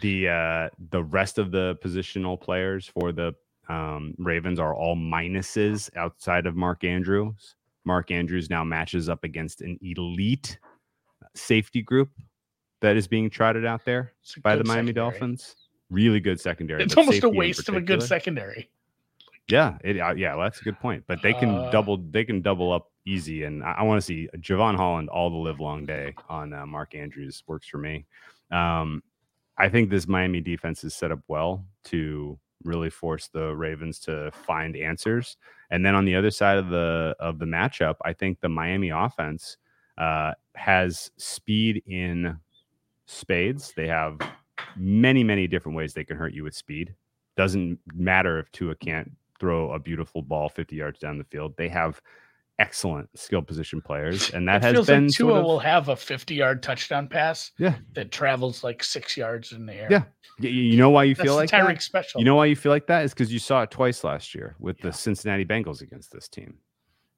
the 0.00 0.28
uh, 0.28 0.68
the 0.90 1.04
rest 1.04 1.38
of 1.38 1.52
the 1.52 1.78
positional 1.84 2.40
players 2.40 2.88
for 2.88 3.12
the 3.12 3.32
um, 3.68 4.14
Ravens 4.18 4.58
are 4.58 4.74
all 4.74 4.96
minuses 4.96 5.94
outside 5.96 6.46
of 6.46 6.56
Mark 6.56 6.82
Andrews. 6.82 7.54
Mark 7.84 8.10
Andrews 8.10 8.50
now 8.50 8.64
matches 8.64 9.08
up 9.08 9.22
against 9.22 9.60
an 9.60 9.78
elite 9.80 10.58
safety 11.36 11.82
group 11.82 12.10
that 12.80 12.96
is 12.96 13.06
being 13.06 13.30
trotted 13.30 13.64
out 13.64 13.84
there 13.84 14.12
by 14.42 14.56
the 14.56 14.64
Miami 14.64 14.88
secondary. 14.88 15.10
Dolphins. 15.10 15.56
Really 15.90 16.20
good 16.20 16.40
secondary. 16.40 16.82
It's 16.82 16.96
almost 16.96 17.24
a 17.24 17.28
waste 17.28 17.68
of 17.68 17.76
a 17.76 17.80
good 17.80 18.02
secondary. 18.02 18.70
Yeah, 19.48 19.78
it, 19.82 19.98
uh, 19.98 20.14
yeah, 20.14 20.34
well, 20.34 20.44
that's 20.44 20.60
a 20.60 20.64
good 20.64 20.78
point. 20.78 21.02
But 21.08 21.22
they 21.22 21.32
can 21.32 21.50
uh, 21.50 21.70
double, 21.70 21.96
they 21.96 22.24
can 22.24 22.40
double 22.40 22.72
up 22.72 22.90
easy, 23.04 23.42
and 23.44 23.64
I, 23.64 23.72
I 23.78 23.82
want 23.82 24.00
to 24.00 24.06
see 24.06 24.28
Jevon 24.38 24.76
Holland 24.76 25.08
all 25.08 25.30
the 25.30 25.36
live 25.36 25.58
long 25.58 25.84
day 25.84 26.14
on 26.28 26.52
uh, 26.52 26.64
Mark 26.66 26.94
Andrews 26.94 27.42
works 27.48 27.66
for 27.66 27.78
me. 27.78 28.06
Um, 28.52 29.02
I 29.58 29.68
think 29.68 29.90
this 29.90 30.06
Miami 30.06 30.40
defense 30.40 30.84
is 30.84 30.94
set 30.94 31.10
up 31.10 31.20
well 31.26 31.64
to 31.84 32.38
really 32.64 32.90
force 32.90 33.28
the 33.28 33.54
Ravens 33.54 33.98
to 34.00 34.30
find 34.32 34.76
answers. 34.76 35.36
And 35.70 35.84
then 35.84 35.94
on 35.94 36.04
the 36.04 36.14
other 36.14 36.30
side 36.30 36.58
of 36.58 36.68
the 36.68 37.16
of 37.18 37.38
the 37.38 37.46
matchup, 37.46 37.96
I 38.04 38.12
think 38.12 38.40
the 38.40 38.48
Miami 38.48 38.90
offense 38.90 39.56
uh, 39.98 40.32
has 40.54 41.10
speed 41.16 41.82
in 41.86 42.38
spades. 43.10 43.72
They 43.76 43.86
have 43.86 44.18
many, 44.76 45.24
many 45.24 45.46
different 45.46 45.76
ways 45.76 45.94
they 45.94 46.04
can 46.04 46.16
hurt 46.16 46.32
you 46.32 46.44
with 46.44 46.54
speed. 46.54 46.94
Doesn't 47.36 47.78
matter 47.94 48.38
if 48.38 48.50
Tua 48.52 48.74
can't 48.74 49.10
throw 49.38 49.72
a 49.72 49.78
beautiful 49.78 50.22
ball 50.22 50.48
50 50.48 50.76
yards 50.76 50.98
down 50.98 51.18
the 51.18 51.24
field. 51.24 51.54
They 51.56 51.68
have 51.68 52.00
excellent 52.58 53.08
skill 53.18 53.40
position 53.40 53.80
players, 53.80 54.30
and 54.30 54.46
that 54.46 54.62
it 54.62 54.76
has 54.76 54.86
been. 54.86 55.06
Like 55.06 55.16
Tua 55.16 55.30
sort 55.30 55.40
of, 55.40 55.44
will 55.44 55.58
have 55.58 55.88
a 55.88 55.96
50 55.96 56.34
yard 56.34 56.62
touchdown 56.62 57.08
pass. 57.08 57.50
Yeah, 57.58 57.74
that 57.94 58.12
travels 58.12 58.62
like 58.62 58.84
six 58.84 59.16
yards 59.16 59.52
in 59.52 59.66
the 59.66 59.74
air. 59.74 59.88
Yeah, 59.90 60.48
you 60.48 60.76
know 60.76 60.90
why 60.90 61.04
you 61.04 61.14
That's 61.14 61.26
feel 61.26 61.34
like 61.34 61.50
Tyreek 61.50 61.66
that? 61.74 61.82
special. 61.82 62.20
You 62.20 62.26
know 62.26 62.36
why 62.36 62.44
you 62.44 62.56
feel 62.56 62.70
like 62.70 62.86
that 62.86 63.04
is 63.04 63.12
because 63.12 63.32
you 63.32 63.38
saw 63.38 63.62
it 63.62 63.70
twice 63.70 64.04
last 64.04 64.34
year 64.34 64.54
with 64.60 64.78
yeah. 64.78 64.90
the 64.90 64.92
Cincinnati 64.92 65.44
Bengals 65.44 65.80
against 65.80 66.12
this 66.12 66.28
team. 66.28 66.58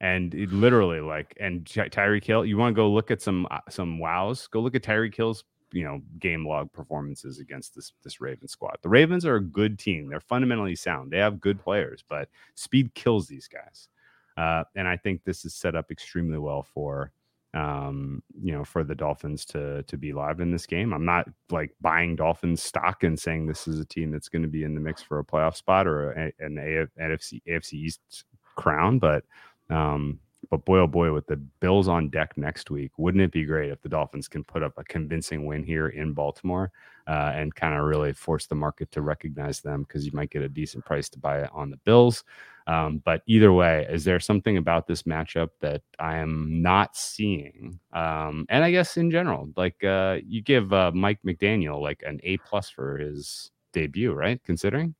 And 0.01 0.33
it 0.33 0.51
literally, 0.51 0.99
like, 0.99 1.33
and 1.39 1.65
Ty- 1.65 1.87
Tyreek 1.87 2.25
Hill, 2.25 2.45
you 2.45 2.57
want 2.57 2.73
to 2.73 2.75
go 2.75 2.91
look 2.91 3.09
at 3.09 3.21
some 3.21 3.47
uh, 3.51 3.59
some 3.69 3.99
wows? 3.99 4.47
Go 4.47 4.59
look 4.59 4.75
at 4.75 4.83
Tyreek 4.83 5.15
Hill's 5.15 5.43
you 5.73 5.83
know 5.83 6.01
game 6.19 6.47
log 6.47 6.71
performances 6.71 7.39
against 7.39 7.75
this 7.75 7.91
this 8.03 8.21
Ravens 8.21 8.51
squad. 8.51 8.77
The 8.81 8.89
Ravens 8.89 9.25
are 9.25 9.35
a 9.35 9.43
good 9.43 9.77
team. 9.77 10.07
They're 10.07 10.19
fundamentally 10.19 10.75
sound. 10.75 11.11
They 11.11 11.17
have 11.17 11.41
good 11.41 11.59
players, 11.59 12.03
but 12.07 12.29
speed 12.55 12.93
kills 12.93 13.27
these 13.27 13.47
guys. 13.47 13.89
Uh, 14.37 14.63
and 14.75 14.87
I 14.87 14.97
think 14.97 15.23
this 15.23 15.45
is 15.45 15.53
set 15.53 15.75
up 15.75 15.91
extremely 15.91 16.39
well 16.39 16.63
for 16.63 17.11
um, 17.53 18.23
you 18.41 18.51
know, 18.51 18.63
for 18.63 18.83
the 18.83 18.95
Dolphins 18.95 19.45
to 19.45 19.83
to 19.83 19.97
be 19.97 20.11
live 20.11 20.39
in 20.39 20.51
this 20.51 20.65
game. 20.65 20.93
I'm 20.93 21.05
not 21.05 21.29
like 21.51 21.71
buying 21.81 22.15
Dolphins 22.15 22.63
stock 22.63 23.03
and 23.03 23.19
saying 23.19 23.45
this 23.45 23.67
is 23.67 23.79
a 23.79 23.85
team 23.85 24.11
that's 24.11 24.29
going 24.29 24.41
to 24.41 24.47
be 24.47 24.63
in 24.63 24.73
the 24.73 24.81
mix 24.81 25.03
for 25.03 25.19
a 25.19 25.25
playoff 25.25 25.55
spot 25.55 25.85
or 25.85 26.11
a, 26.11 26.31
an 26.39 26.57
AF, 26.57 26.89
NFC 26.99 27.41
AFC 27.47 27.73
East 27.73 28.25
crown, 28.55 28.97
but 28.97 29.23
um, 29.69 30.19
but 30.49 30.65
boy, 30.65 30.79
oh 30.79 30.87
boy, 30.87 31.13
with 31.13 31.27
the 31.27 31.37
Bills 31.37 31.87
on 31.87 32.09
deck 32.09 32.37
next 32.37 32.69
week, 32.69 32.91
wouldn't 32.97 33.23
it 33.23 33.31
be 33.31 33.45
great 33.45 33.71
if 33.71 33.81
the 33.81 33.89
Dolphins 33.89 34.27
can 34.27 34.43
put 34.43 34.63
up 34.63 34.73
a 34.77 34.83
convincing 34.83 35.45
win 35.45 35.63
here 35.63 35.89
in 35.89 36.13
Baltimore 36.13 36.71
uh, 37.07 37.31
and 37.35 37.53
kind 37.53 37.73
of 37.73 37.83
really 37.83 38.13
force 38.13 38.45
the 38.45 38.55
market 38.55 38.91
to 38.91 39.01
recognize 39.01 39.61
them 39.61 39.83
because 39.83 40.05
you 40.05 40.11
might 40.13 40.29
get 40.29 40.41
a 40.41 40.49
decent 40.49 40.85
price 40.85 41.09
to 41.09 41.19
buy 41.19 41.39
it 41.41 41.49
on 41.53 41.69
the 41.69 41.77
Bills. 41.77 42.23
Um, 42.65 43.01
but 43.03 43.23
either 43.25 43.51
way, 43.51 43.85
is 43.89 44.05
there 44.05 44.19
something 44.19 44.57
about 44.57 44.87
this 44.87 45.03
matchup 45.03 45.49
that 45.59 45.81
I 45.99 46.17
am 46.17 46.61
not 46.61 46.95
seeing? 46.95 47.79
Um, 47.91 48.45
and 48.49 48.63
I 48.63 48.71
guess 48.71 48.95
in 48.95 49.11
general, 49.11 49.49
like 49.57 49.83
uh, 49.83 50.19
you 50.25 50.41
give 50.41 50.71
uh, 50.71 50.91
Mike 50.93 51.19
McDaniel 51.25 51.81
like 51.81 52.03
an 52.05 52.19
A 52.23 52.37
plus 52.37 52.69
for 52.69 52.97
his 52.97 53.51
debut, 53.73 54.13
right? 54.13 54.41
Considering. 54.43 54.95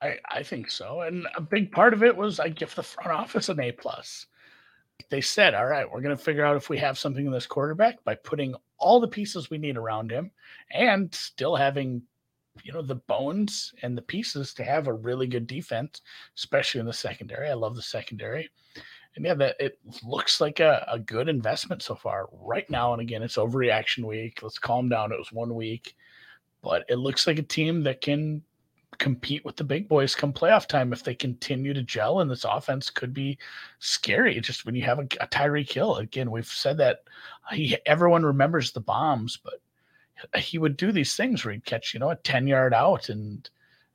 I, 0.00 0.18
I 0.30 0.42
think 0.42 0.70
so. 0.70 1.00
And 1.00 1.26
a 1.36 1.40
big 1.40 1.72
part 1.72 1.94
of 1.94 2.02
it 2.02 2.16
was 2.16 2.40
I 2.40 2.48
give 2.48 2.74
the 2.74 2.82
front 2.82 3.12
office 3.12 3.48
an 3.48 3.60
A 3.60 3.72
plus. 3.72 4.26
They 5.10 5.20
said, 5.20 5.54
all 5.54 5.66
right, 5.66 5.90
we're 5.90 6.00
going 6.00 6.16
to 6.16 6.22
figure 6.22 6.44
out 6.44 6.56
if 6.56 6.68
we 6.68 6.78
have 6.78 6.98
something 6.98 7.26
in 7.26 7.32
this 7.32 7.46
quarterback 7.46 8.02
by 8.04 8.14
putting 8.14 8.54
all 8.78 9.00
the 9.00 9.08
pieces 9.08 9.50
we 9.50 9.58
need 9.58 9.76
around 9.76 10.10
him 10.10 10.30
and 10.70 11.12
still 11.14 11.56
having, 11.56 12.02
you 12.62 12.72
know, 12.72 12.82
the 12.82 12.94
bones 12.94 13.74
and 13.82 13.96
the 13.96 14.02
pieces 14.02 14.54
to 14.54 14.64
have 14.64 14.86
a 14.86 14.92
really 14.92 15.26
good 15.26 15.46
defense, 15.46 16.00
especially 16.36 16.80
in 16.80 16.86
the 16.86 16.92
secondary. 16.92 17.48
I 17.48 17.54
love 17.54 17.74
the 17.74 17.82
secondary. 17.82 18.48
And 19.16 19.24
yeah, 19.24 19.34
that 19.34 19.56
it 19.60 19.78
looks 20.04 20.40
like 20.40 20.60
a, 20.60 20.84
a 20.90 20.98
good 20.98 21.28
investment 21.28 21.82
so 21.82 21.94
far. 21.94 22.28
Right 22.32 22.68
now, 22.70 22.92
and 22.92 23.02
again, 23.02 23.22
it's 23.22 23.36
overreaction 23.36 24.04
week. 24.04 24.42
Let's 24.42 24.58
calm 24.58 24.88
down. 24.88 25.12
It 25.12 25.18
was 25.18 25.32
one 25.32 25.54
week, 25.54 25.94
but 26.62 26.84
it 26.88 26.96
looks 26.96 27.26
like 27.26 27.38
a 27.38 27.42
team 27.42 27.82
that 27.84 28.00
can 28.00 28.42
compete 28.98 29.44
with 29.44 29.56
the 29.56 29.64
big 29.64 29.88
boys 29.88 30.14
come 30.14 30.32
playoff 30.32 30.66
time 30.66 30.92
if 30.92 31.02
they 31.02 31.14
continue 31.14 31.74
to 31.74 31.82
gel 31.82 32.20
and 32.20 32.30
this 32.30 32.44
offense 32.44 32.90
could 32.90 33.12
be 33.12 33.38
scary 33.78 34.40
just 34.40 34.64
when 34.64 34.74
you 34.74 34.82
have 34.82 34.98
a, 34.98 35.06
a 35.20 35.26
Tyreek 35.26 35.70
Hill. 35.70 35.96
Again 35.96 36.30
we've 36.30 36.46
said 36.46 36.76
that 36.78 37.04
uh, 37.50 37.54
he, 37.54 37.76
everyone 37.86 38.24
remembers 38.24 38.72
the 38.72 38.80
bombs 38.80 39.38
but 39.42 39.60
uh, 40.34 40.38
he 40.38 40.58
would 40.58 40.76
do 40.76 40.92
these 40.92 41.16
things 41.16 41.44
where 41.44 41.52
he'd 41.52 41.64
catch 41.64 41.94
you 41.94 42.00
know 42.00 42.10
a 42.10 42.16
10 42.16 42.46
yard 42.46 42.74
out 42.74 43.08
and 43.08 43.50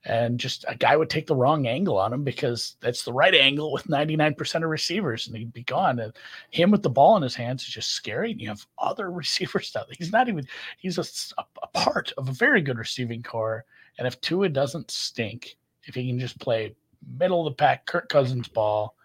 and 0.05 0.39
just 0.39 0.63
a 0.67 0.75
guy 0.75 0.95
would 0.95 1.09
take 1.09 1.27
the 1.27 1.35
wrong 1.35 1.67
angle 1.67 1.97
on 1.97 2.13
him 2.13 2.23
because 2.23 2.77
that's 2.79 3.03
the 3.03 3.12
right 3.12 3.35
angle 3.35 3.71
with 3.71 3.83
99% 3.83 4.55
of 4.63 4.69
receivers 4.69 5.27
and 5.27 5.35
he'd 5.35 5.51
be 5.51 5.63
gone. 5.63 5.99
And 5.99 6.13
him 6.51 6.71
with 6.71 6.83
the 6.83 6.89
ball 6.89 7.17
in 7.17 7.23
his 7.23 7.35
hands 7.35 7.63
is 7.63 7.69
just 7.69 7.91
scary 7.91 8.31
and 8.31 8.39
you 8.39 8.47
have 8.47 8.65
other 8.77 9.12
receivers 9.12 9.71
now. 9.75 9.83
He's 9.97 10.12
not 10.12 10.29
even 10.29 10.47
he's 10.77 10.97
a, 10.97 11.03
a 11.62 11.67
part 11.67 12.13
of 12.17 12.29
a 12.29 12.33
very 12.33 12.62
good 12.62 12.77
receiving 12.77 13.21
corps 13.23 13.65
and 13.97 14.08
if 14.08 14.19
Tua 14.21 14.49
doesn't 14.49 14.91
stink, 14.91 15.58
if 15.84 15.95
he 15.95 16.08
can 16.08 16.19
just 16.19 16.39
play 16.39 16.75
middle 17.17 17.45
of 17.45 17.52
the 17.52 17.56
pack, 17.56 17.86
Kirk 17.86 18.10
Cousins 18.10 18.47
ball, 18.47 18.95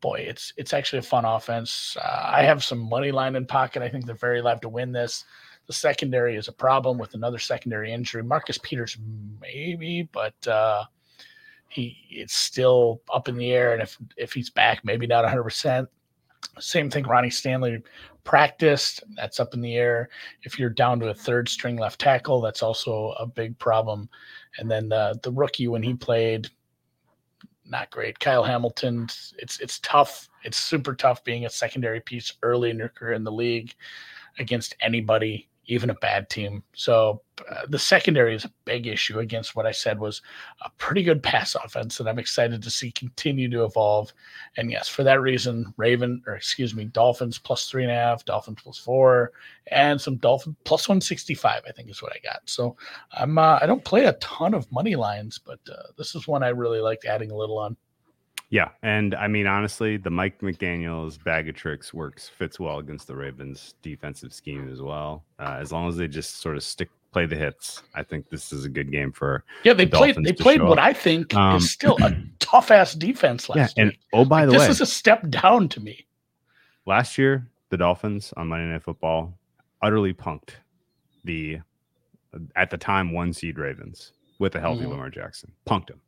boy, 0.00 0.20
it's 0.20 0.52
it's 0.56 0.72
actually 0.72 1.00
a 1.00 1.02
fun 1.02 1.24
offense. 1.24 1.96
Uh, 2.00 2.30
I 2.32 2.42
have 2.42 2.64
some 2.64 2.78
money 2.78 3.12
line 3.12 3.36
in 3.36 3.46
pocket. 3.46 3.82
I 3.82 3.88
think 3.88 4.06
they're 4.06 4.14
very 4.14 4.42
live 4.42 4.60
to 4.62 4.68
win 4.68 4.92
this. 4.92 5.24
The 5.66 5.72
secondary 5.72 6.36
is 6.36 6.48
a 6.48 6.52
problem 6.52 6.98
with 6.98 7.14
another 7.14 7.38
secondary 7.38 7.92
injury. 7.92 8.22
Marcus 8.22 8.58
Peters 8.58 8.96
maybe, 9.40 10.08
but 10.12 10.46
uh, 10.46 10.84
he 11.68 11.96
it's 12.10 12.36
still 12.36 13.00
up 13.12 13.28
in 13.28 13.36
the 13.36 13.52
air. 13.52 13.72
And 13.72 13.82
if 13.82 13.98
if 14.16 14.32
he's 14.32 14.50
back, 14.50 14.84
maybe 14.84 15.06
not 15.06 15.24
100. 15.24 15.42
percent 15.42 15.88
Same 16.58 16.90
thing. 16.90 17.06
Ronnie 17.06 17.30
Stanley 17.30 17.82
practiced. 18.24 19.02
That's 19.16 19.40
up 19.40 19.54
in 19.54 19.60
the 19.60 19.76
air. 19.76 20.08
If 20.42 20.58
you're 20.58 20.70
down 20.70 21.00
to 21.00 21.08
a 21.08 21.14
third 21.14 21.48
string 21.48 21.76
left 21.76 22.00
tackle, 22.00 22.40
that's 22.40 22.62
also 22.62 23.14
a 23.18 23.26
big 23.26 23.58
problem. 23.58 24.08
And 24.58 24.70
then 24.70 24.88
the 24.88 25.18
the 25.22 25.32
rookie 25.32 25.68
when 25.68 25.82
he 25.82 25.94
played, 25.94 26.48
not 27.64 27.90
great. 27.90 28.18
Kyle 28.18 28.44
Hamilton. 28.44 29.08
It's 29.38 29.60
it's 29.60 29.80
tough. 29.80 30.28
It's 30.44 30.58
super 30.58 30.94
tough 30.94 31.24
being 31.24 31.46
a 31.46 31.50
secondary 31.50 32.00
piece 32.00 32.32
early 32.42 32.70
in 32.70 32.78
your 32.78 32.88
career 32.88 33.14
in 33.14 33.24
the 33.24 33.32
league 33.32 33.74
against 34.38 34.74
anybody 34.80 35.48
even 35.68 35.90
a 35.90 35.94
bad 35.94 36.30
team. 36.30 36.62
So 36.74 37.22
uh, 37.50 37.66
the 37.68 37.78
secondary 37.78 38.34
is 38.34 38.44
a 38.44 38.52
big 38.64 38.86
issue 38.86 39.18
against 39.18 39.54
what 39.54 39.66
I 39.66 39.72
said 39.72 39.98
was 39.98 40.22
a 40.64 40.70
pretty 40.78 41.02
good 41.02 41.22
pass 41.22 41.54
offense, 41.54 42.00
and 42.00 42.08
I'm 42.08 42.18
excited 42.18 42.62
to 42.62 42.70
see 42.70 42.90
continue 42.92 43.50
to 43.50 43.64
evolve. 43.64 44.12
And 44.56 44.70
yes, 44.70 44.88
for 44.88 45.02
that 45.02 45.20
reason, 45.20 45.74
Raven 45.76 46.22
or 46.26 46.34
excuse 46.34 46.74
me, 46.74 46.84
Dolphins 46.84 47.38
plus 47.38 47.68
three 47.68 47.82
and 47.82 47.92
a 47.92 47.96
half, 47.96 48.24
Dolphins 48.24 48.58
plus 48.62 48.78
four, 48.78 49.32
and 49.68 50.00
some 50.00 50.16
Dolphin 50.16 50.56
plus 50.64 50.88
one 50.88 51.00
sixty 51.00 51.34
five. 51.34 51.62
I 51.68 51.72
think 51.72 51.90
is 51.90 52.02
what 52.02 52.12
I 52.12 52.20
got. 52.20 52.40
So 52.46 52.76
I'm 53.12 53.36
uh, 53.36 53.58
I 53.60 53.66
don't 53.66 53.84
play 53.84 54.04
a 54.04 54.14
ton 54.14 54.54
of 54.54 54.70
money 54.72 54.96
lines, 54.96 55.38
but 55.38 55.60
uh, 55.70 55.88
this 55.98 56.14
is 56.14 56.26
one 56.26 56.42
I 56.42 56.48
really 56.48 56.80
liked 56.80 57.04
adding 57.04 57.30
a 57.30 57.36
little 57.36 57.58
on. 57.58 57.76
Yeah, 58.48 58.68
and 58.82 59.14
I 59.14 59.26
mean 59.26 59.46
honestly, 59.46 59.96
the 59.96 60.10
Mike 60.10 60.40
McDaniel's 60.40 61.18
bag 61.18 61.48
of 61.48 61.56
tricks 61.56 61.92
works 61.92 62.28
fits 62.28 62.60
well 62.60 62.78
against 62.78 63.08
the 63.08 63.16
Ravens' 63.16 63.74
defensive 63.82 64.32
scheme 64.32 64.70
as 64.70 64.80
well. 64.80 65.24
Uh, 65.38 65.56
as 65.60 65.72
long 65.72 65.88
as 65.88 65.96
they 65.96 66.06
just 66.06 66.40
sort 66.40 66.56
of 66.56 66.62
stick 66.62 66.88
play 67.12 67.26
the 67.26 67.34
hits, 67.34 67.82
I 67.94 68.04
think 68.04 68.28
this 68.28 68.52
is 68.52 68.64
a 68.64 68.68
good 68.68 68.92
game 68.92 69.10
for. 69.10 69.42
Yeah, 69.64 69.72
they 69.72 69.84
the 69.84 69.96
played. 69.96 70.16
They 70.22 70.32
played 70.32 70.62
what 70.62 70.78
I 70.78 70.92
think 70.92 71.34
um, 71.34 71.56
is 71.56 71.72
still 71.72 71.96
a 72.02 72.16
tough 72.38 72.70
ass 72.70 72.94
defense 72.94 73.48
last 73.48 73.76
yeah, 73.76 73.84
and 73.84 73.96
oh 74.12 74.24
by 74.24 74.42
like, 74.42 74.46
the 74.46 74.52
this 74.52 74.60
way, 74.60 74.66
this 74.68 74.76
is 74.76 74.80
a 74.80 74.86
step 74.86 75.28
down 75.28 75.68
to 75.70 75.80
me. 75.80 76.06
Last 76.86 77.18
year, 77.18 77.48
the 77.70 77.76
Dolphins 77.76 78.32
on 78.36 78.46
Monday 78.46 78.72
Night 78.72 78.84
Football 78.84 79.36
utterly 79.82 80.14
punked 80.14 80.50
the 81.24 81.58
at 82.54 82.70
the 82.70 82.78
time 82.78 83.12
one 83.12 83.32
seed 83.32 83.58
Ravens 83.58 84.12
with 84.38 84.54
a 84.54 84.60
healthy 84.60 84.82
mm-hmm. 84.82 84.90
Lamar 84.90 85.10
Jackson. 85.10 85.50
Punked 85.66 85.88
them 85.88 86.00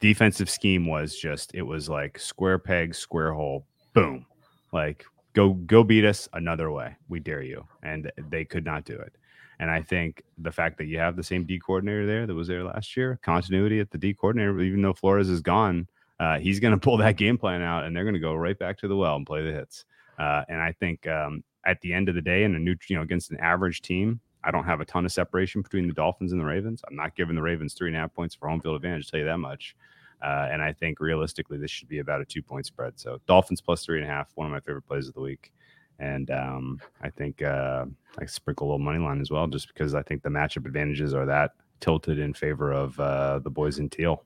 defensive 0.00 0.50
scheme 0.50 0.86
was 0.86 1.16
just 1.16 1.54
it 1.54 1.62
was 1.62 1.88
like 1.88 2.18
square 2.18 2.58
peg, 2.58 2.94
square 2.94 3.32
hole, 3.32 3.66
boom. 3.94 4.26
Like 4.72 5.04
go 5.34 5.54
go 5.54 5.84
beat 5.84 6.04
us 6.04 6.28
another 6.32 6.70
way. 6.70 6.96
We 7.08 7.20
dare 7.20 7.42
you. 7.42 7.66
And 7.82 8.10
they 8.30 8.44
could 8.44 8.64
not 8.64 8.84
do 8.84 8.94
it. 8.94 9.14
And 9.60 9.70
I 9.70 9.82
think 9.82 10.22
the 10.38 10.50
fact 10.50 10.78
that 10.78 10.86
you 10.86 10.98
have 10.98 11.16
the 11.16 11.22
same 11.22 11.44
D 11.44 11.58
coordinator 11.58 12.06
there 12.06 12.26
that 12.26 12.34
was 12.34 12.48
there 12.48 12.64
last 12.64 12.96
year, 12.96 13.20
continuity 13.22 13.78
at 13.78 13.90
the 13.90 13.98
D 13.98 14.14
coordinator, 14.14 14.58
even 14.60 14.80
though 14.80 14.94
Flores 14.94 15.28
is 15.28 15.42
gone, 15.42 15.86
uh, 16.18 16.38
he's 16.38 16.60
going 16.60 16.72
to 16.72 16.80
pull 16.80 16.96
that 16.96 17.16
game 17.18 17.36
plan 17.36 17.60
out, 17.60 17.84
and 17.84 17.94
they're 17.94 18.04
going 18.04 18.14
to 18.14 18.20
go 18.20 18.34
right 18.34 18.58
back 18.58 18.78
to 18.78 18.88
the 18.88 18.96
well 18.96 19.16
and 19.16 19.26
play 19.26 19.44
the 19.44 19.52
hits. 19.52 19.84
Uh, 20.18 20.44
and 20.48 20.60
I 20.60 20.72
think 20.72 21.06
um, 21.06 21.44
at 21.66 21.78
the 21.82 21.92
end 21.92 22.08
of 22.08 22.14
the 22.14 22.22
day, 22.22 22.44
in 22.44 22.54
a 22.54 22.58
new, 22.58 22.74
you 22.88 22.96
know, 22.96 23.02
against 23.02 23.30
an 23.30 23.38
average 23.40 23.82
team, 23.82 24.20
I 24.42 24.50
don't 24.50 24.64
have 24.64 24.80
a 24.80 24.84
ton 24.84 25.04
of 25.04 25.12
separation 25.12 25.62
between 25.62 25.86
the 25.86 25.92
Dolphins 25.92 26.32
and 26.32 26.40
the 26.40 26.44
Ravens. 26.44 26.82
I'm 26.88 26.96
not 26.96 27.14
giving 27.14 27.36
the 27.36 27.42
Ravens 27.42 27.74
three 27.74 27.88
and 27.88 27.96
a 27.96 28.00
half 28.00 28.14
points 28.14 28.34
for 28.34 28.48
home 28.48 28.60
field 28.60 28.76
advantage. 28.76 29.06
I'll 29.06 29.10
tell 29.10 29.20
you 29.20 29.26
that 29.26 29.38
much. 29.38 29.76
Uh, 30.22 30.48
and 30.50 30.62
I 30.62 30.72
think 30.72 31.00
realistically, 31.00 31.58
this 31.58 31.70
should 31.70 31.88
be 31.88 31.98
about 31.98 32.20
a 32.20 32.24
two 32.24 32.42
point 32.42 32.66
spread. 32.66 32.98
So 32.98 33.20
Dolphins 33.26 33.60
plus 33.60 33.84
three 33.84 34.00
and 34.00 34.08
a 34.08 34.10
half, 34.10 34.30
one 34.34 34.46
of 34.46 34.52
my 34.52 34.60
favorite 34.60 34.86
plays 34.86 35.08
of 35.08 35.14
the 35.14 35.20
week. 35.20 35.52
And 35.98 36.30
um, 36.30 36.80
I 37.02 37.10
think 37.10 37.42
uh, 37.42 37.84
I 38.18 38.26
sprinkle 38.26 38.66
a 38.66 38.68
little 38.68 38.78
money 38.78 38.98
line 38.98 39.20
as 39.20 39.30
well, 39.30 39.46
just 39.46 39.68
because 39.68 39.94
I 39.94 40.02
think 40.02 40.22
the 40.22 40.30
matchup 40.30 40.66
advantages 40.66 41.14
are 41.14 41.26
that 41.26 41.52
tilted 41.80 42.18
in 42.18 42.32
favor 42.32 42.72
of 42.72 42.98
uh, 42.98 43.38
the 43.40 43.50
boys 43.50 43.78
in 43.78 43.90
teal. 43.90 44.24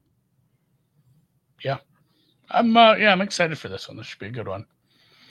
Yeah, 1.64 1.79
I'm. 2.50 2.77
Uh, 2.77 2.94
yeah, 2.94 3.11
I'm 3.11 3.20
excited 3.20 3.59
for 3.59 3.68
this 3.68 3.88
one. 3.88 3.96
This 3.96 4.07
should 4.07 4.20
be 4.20 4.27
a 4.27 4.31
good 4.31 4.46
one. 4.46 4.66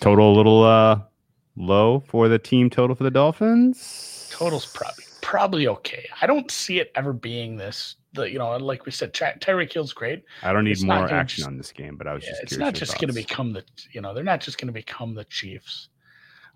Total 0.01 0.33
a 0.33 0.35
little 0.35 0.63
uh, 0.63 0.99
low 1.55 1.99
for 2.07 2.27
the 2.27 2.39
team 2.39 2.69
total 2.69 2.95
for 2.95 3.03
the 3.03 3.11
Dolphins. 3.11 4.29
Total's 4.31 4.65
probably 4.65 5.05
probably 5.21 5.67
okay. 5.67 6.07
I 6.21 6.27
don't 6.27 6.51
see 6.51 6.79
it 6.79 6.91
ever 6.95 7.13
being 7.13 7.55
this 7.57 7.95
the 8.13 8.29
you 8.29 8.37
know 8.37 8.55
like 8.57 8.85
we 8.85 8.91
said 8.91 9.13
Ty- 9.13 9.37
Tyreek 9.39 9.73
Hill's 9.73 9.93
great. 9.93 10.23
I 10.43 10.53
don't 10.53 10.63
need 10.63 10.71
it's 10.71 10.83
more 10.83 11.11
action 11.11 11.37
just, 11.37 11.47
on 11.47 11.57
this 11.57 11.71
game, 11.71 11.95
but 11.97 12.07
I 12.07 12.13
was 12.13 12.23
yeah, 12.23 12.31
just 12.31 12.43
it's 12.43 12.57
not 12.57 12.73
just 12.73 12.99
going 12.99 13.09
to 13.09 13.13
become 13.13 13.53
the 13.53 13.63
you 13.91 14.01
know 14.01 14.13
they're 14.13 14.23
not 14.23 14.41
just 14.41 14.57
going 14.57 14.67
to 14.67 14.73
become 14.73 15.13
the 15.13 15.25
Chiefs. 15.25 15.89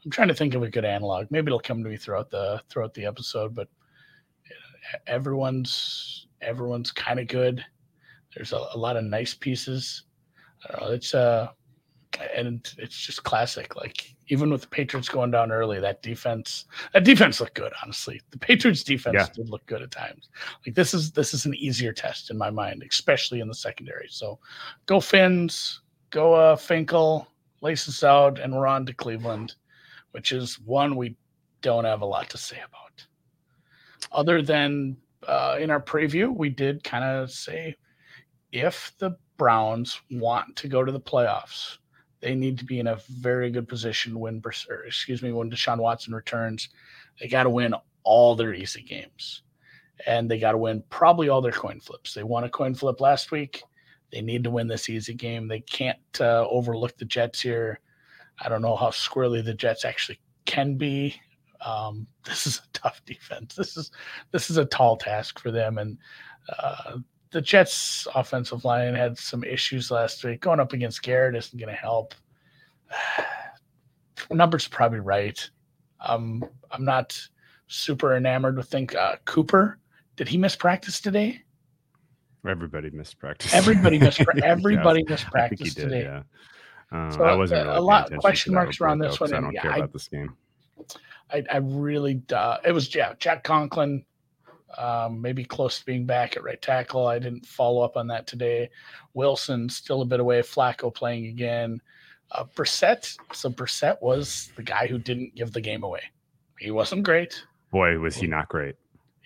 I'm 0.05 0.11
trying 0.11 0.27
to 0.27 0.35
think 0.35 0.53
of 0.53 0.63
a 0.63 0.69
good 0.69 0.85
analog. 0.85 1.27
Maybe 1.31 1.47
it'll 1.47 1.59
come 1.59 1.83
to 1.83 1.89
me 1.89 1.97
throughout 1.97 2.29
the 2.29 2.61
throughout 2.69 2.93
the 2.93 3.05
episode, 3.05 3.55
but 3.55 3.67
everyone's 5.07 6.27
everyone's 6.41 6.91
kind 6.91 7.19
of 7.19 7.27
good. 7.27 7.63
There's 8.35 8.53
a, 8.53 8.67
a, 8.73 8.77
lot 8.77 8.97
of 8.97 9.03
nice 9.03 9.33
pieces. 9.33 10.03
Know, 10.69 10.89
it's 10.89 11.15
uh 11.15 11.49
and 12.35 12.73
it's 12.77 12.97
just 12.97 13.23
classic. 13.23 13.75
Like 13.75 14.15
even 14.27 14.49
with 14.49 14.61
the 14.61 14.67
Patriots 14.67 15.09
going 15.09 15.31
down 15.31 15.51
early, 15.51 15.79
that 15.79 16.01
defense 16.01 16.65
that 16.93 17.03
defense 17.03 17.39
looked 17.39 17.55
good. 17.55 17.73
Honestly, 17.83 18.21
the 18.31 18.37
Patriots 18.37 18.83
defense 18.83 19.15
yeah. 19.15 19.27
did 19.33 19.49
look 19.49 19.65
good 19.65 19.81
at 19.81 19.91
times. 19.91 20.29
Like 20.65 20.75
this 20.75 20.93
is 20.93 21.11
this 21.11 21.33
is 21.33 21.45
an 21.45 21.55
easier 21.55 21.93
test 21.93 22.29
in 22.29 22.37
my 22.37 22.49
mind, 22.49 22.83
especially 22.89 23.39
in 23.39 23.47
the 23.47 23.55
secondary. 23.55 24.07
So 24.09 24.39
go 24.85 24.99
Fins, 24.99 25.81
go 26.09 26.33
uh, 26.33 26.55
Finkle, 26.55 27.27
lace 27.61 27.87
us 27.87 28.03
out, 28.03 28.39
and 28.39 28.53
we're 28.53 28.67
on 28.67 28.85
to 28.85 28.93
Cleveland, 28.93 29.55
which 30.11 30.31
is 30.31 30.59
one 30.59 30.95
we 30.95 31.15
don't 31.61 31.85
have 31.85 32.01
a 32.01 32.05
lot 32.05 32.29
to 32.29 32.37
say 32.37 32.57
about. 32.57 33.05
Other 34.11 34.41
than 34.41 34.97
uh, 35.27 35.57
in 35.59 35.69
our 35.69 35.81
preview, 35.81 36.35
we 36.35 36.49
did 36.49 36.83
kind 36.83 37.03
of 37.03 37.31
say 37.31 37.75
if 38.51 38.93
the 38.99 39.17
Browns 39.37 40.01
want 40.09 40.55
to 40.55 40.67
go 40.67 40.83
to 40.83 40.91
the 40.91 40.99
playoffs 40.99 41.77
they 42.27 42.35
need 42.35 42.59
to 42.59 42.65
be 42.65 42.81
in 42.81 42.87
a 42.87 42.99
very 43.09 43.49
good 43.49 43.69
position 43.69 44.19
when, 44.19 44.41
or 44.69 44.83
excuse 44.83 45.21
me, 45.21 45.31
when 45.31 45.49
Deshaun 45.49 45.77
Watson 45.77 46.13
returns. 46.13 46.67
They 47.21 47.29
got 47.29 47.43
to 47.43 47.49
win 47.49 47.73
all 48.03 48.35
their 48.35 48.53
easy 48.53 48.81
games, 48.81 49.43
and 50.05 50.29
they 50.29 50.37
got 50.37 50.51
to 50.51 50.57
win 50.57 50.83
probably 50.89 51.29
all 51.29 51.39
their 51.39 51.53
coin 51.53 51.79
flips. 51.79 52.13
They 52.13 52.23
won 52.23 52.43
a 52.43 52.49
coin 52.49 52.75
flip 52.75 52.99
last 52.99 53.31
week. 53.31 53.63
They 54.11 54.21
need 54.21 54.43
to 54.43 54.49
win 54.49 54.67
this 54.67 54.89
easy 54.89 55.13
game. 55.13 55.47
They 55.47 55.61
can't 55.61 55.97
uh, 56.19 56.45
overlook 56.49 56.97
the 56.97 57.05
Jets 57.05 57.39
here. 57.39 57.79
I 58.41 58.49
don't 58.49 58.61
know 58.61 58.75
how 58.75 58.89
squirrely 58.89 59.41
the 59.41 59.53
Jets 59.53 59.85
actually 59.85 60.19
can 60.43 60.75
be. 60.75 61.15
Um, 61.65 62.07
this 62.25 62.45
is 62.45 62.57
a 62.57 62.67
tough 62.73 63.01
defense. 63.05 63.55
This 63.55 63.77
is 63.77 63.89
this 64.33 64.49
is 64.49 64.57
a 64.57 64.65
tall 64.65 64.97
task 64.97 65.39
for 65.39 65.49
them, 65.49 65.77
and 65.77 65.97
uh, 66.59 66.97
the 67.31 67.41
Jets' 67.41 68.07
offensive 68.15 68.65
line 68.65 68.95
had 68.95 69.17
some 69.17 69.43
issues 69.43 69.91
last 69.91 70.23
week. 70.23 70.41
Going 70.41 70.59
up 70.59 70.73
against 70.73 71.01
Garrett 71.03 71.35
isn't 71.35 71.59
going 71.59 71.73
to 71.73 71.79
help. 71.79 72.15
Numbers 74.31 74.67
probably 74.67 74.99
right. 74.99 75.49
Um, 75.99 76.43
I'm 76.71 76.85
not 76.85 77.19
super 77.67 78.15
enamored 78.15 78.57
with 78.57 78.69
think 78.69 78.95
uh, 78.95 79.17
Cooper. 79.25 79.79
Did 80.15 80.27
he 80.27 80.37
miss 80.37 80.55
practice 80.55 81.01
today? 81.01 81.41
Everybody 82.47 82.89
missed 82.91 83.19
practice. 83.19 83.53
Everybody 83.53 83.99
missed. 83.99 84.21
everybody 84.43 85.01
yes, 85.01 85.09
missed 85.09 85.27
practice 85.27 85.73
did, 85.73 85.83
today. 85.83 86.03
Yeah. 86.03 86.23
Um, 86.91 87.11
so 87.11 87.23
I 87.23 87.35
wasn't 87.35 87.65
really 87.65 87.77
a 87.77 87.81
lot 87.81 88.11
of 88.11 88.19
question 88.19 88.53
marks 88.53 88.79
around 88.79 88.99
this 88.99 89.19
one. 89.19 89.33
I 89.33 89.41
don't 89.41 89.53
yeah, 89.53 89.61
care 89.61 89.73
I, 89.73 89.77
about 89.77 89.93
this 89.93 90.07
game. 90.07 90.33
I, 91.29 91.43
I 91.51 91.57
really 91.57 92.21
uh, 92.33 92.57
it 92.63 92.71
was 92.71 92.93
yeah 92.95 93.13
Jack 93.19 93.43
Conklin 93.43 94.05
um, 94.77 95.21
maybe 95.21 95.43
close 95.45 95.79
to 95.79 95.85
being 95.85 96.05
back 96.05 96.35
at 96.35 96.43
right 96.43 96.61
tackle. 96.61 97.07
I 97.07 97.19
didn't 97.19 97.45
follow 97.45 97.81
up 97.81 97.97
on 97.97 98.07
that 98.07 98.27
today. 98.27 98.69
Wilson 99.13 99.69
still 99.69 100.01
a 100.01 100.05
bit 100.05 100.19
away. 100.19 100.41
Flacco 100.41 100.93
playing 100.93 101.27
again. 101.27 101.81
Uh, 102.31 102.43
Brissett. 102.55 103.17
So 103.33 103.49
Brissett 103.49 104.01
was 104.01 104.51
the 104.55 104.63
guy 104.63 104.87
who 104.87 104.97
didn't 104.97 105.35
give 105.35 105.53
the 105.53 105.61
game 105.61 105.83
away. 105.83 106.01
He 106.59 106.71
wasn't 106.71 107.03
great. 107.03 107.43
Boy, 107.71 107.97
was 107.99 108.15
he 108.15 108.27
not 108.27 108.49
great. 108.49 108.75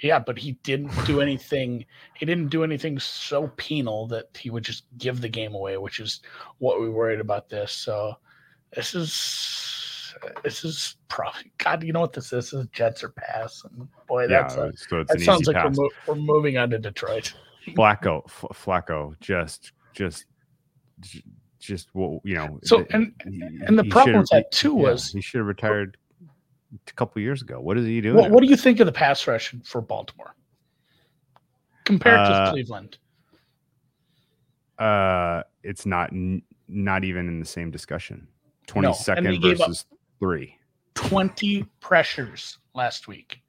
Yeah, 0.02 0.20
but 0.20 0.38
he 0.38 0.54
didn't 0.64 0.92
do 1.06 1.22
anything. 1.22 1.86
He 2.16 2.26
didn't 2.26 2.50
do 2.50 2.64
anything 2.64 3.00
so 3.00 3.48
penal 3.56 4.08
that 4.08 4.36
he 4.38 4.50
would 4.50 4.64
just 4.64 4.86
give 4.98 5.22
the 5.22 5.30
game 5.30 5.54
away, 5.54 5.78
which 5.78 6.00
is 6.00 6.22
what 6.58 6.82
we 6.82 6.90
worried 6.90 7.20
about 7.20 7.50
this. 7.50 7.72
So 7.72 8.16
this 8.74 8.96
is 8.96 9.14
this 10.44 10.64
is 10.64 10.96
probably 11.08 11.52
God. 11.58 11.84
You 11.84 11.94
know 11.94 12.02
what 12.02 12.14
this 12.14 12.26
is? 12.26 12.52
This 12.52 12.54
is 12.54 12.68
Jets 12.72 13.04
or 13.04 13.10
pass. 13.10 13.64
And 13.64 13.88
boy, 14.08 14.28
that's 14.28 14.56
yeah, 14.56 14.66
a, 14.66 14.78
so 14.78 15.04
that 15.04 15.22
sounds 15.22 15.48
like 15.48 15.74
we're, 15.74 15.88
we're, 16.08 16.16
moving 16.16 16.58
on 16.58 16.70
to 16.72 16.80
Detroit. 16.80 17.34
Flacco, 17.70 18.24
F- 18.26 18.46
Flacco, 18.54 19.20
just 19.20 19.72
just 19.94 20.26
just 21.60 21.90
well, 21.94 22.20
you 22.24 22.36
know. 22.36 22.60
So 22.64 22.86
and 22.92 23.14
and 23.26 23.78
the 23.78 23.86
problem 23.86 24.20
with 24.20 24.30
that 24.30 24.52
too 24.52 24.74
was 24.74 25.14
yeah, 25.14 25.20
he 25.20 25.22
should 25.22 25.40
have 25.40 25.48
retired 25.48 25.98
a 26.88 26.94
couple 26.94 27.22
years 27.22 27.42
ago. 27.42 27.60
What 27.60 27.78
is 27.78 27.86
he 27.86 28.02
doing? 28.02 28.16
What, 28.16 28.32
what, 28.32 28.44
do 28.44 28.50
you 28.50 28.58
think 28.58 28.80
of 28.80 28.86
the 28.86 28.92
pass 28.92 29.26
rush 29.28 29.54
for 29.64 29.82
Baltimore 29.82 30.36
compared 31.86 32.20
uh, 32.20 32.46
to 32.46 32.52
Cleveland? 32.52 32.98
Uh, 34.80 35.44
it's 35.64 35.86
not 35.86 36.10
not 36.68 37.04
even 37.04 37.28
in 37.28 37.40
the 37.40 37.46
same 37.46 37.72
discussion. 37.72 38.28
Twenty 38.68 38.94
second 38.94 39.42
no, 39.42 39.56
versus 39.56 39.86
three. 40.22 40.56
Twenty 40.94 41.66
pressures 41.82 42.60
last 42.74 43.10
week. 43.10 43.42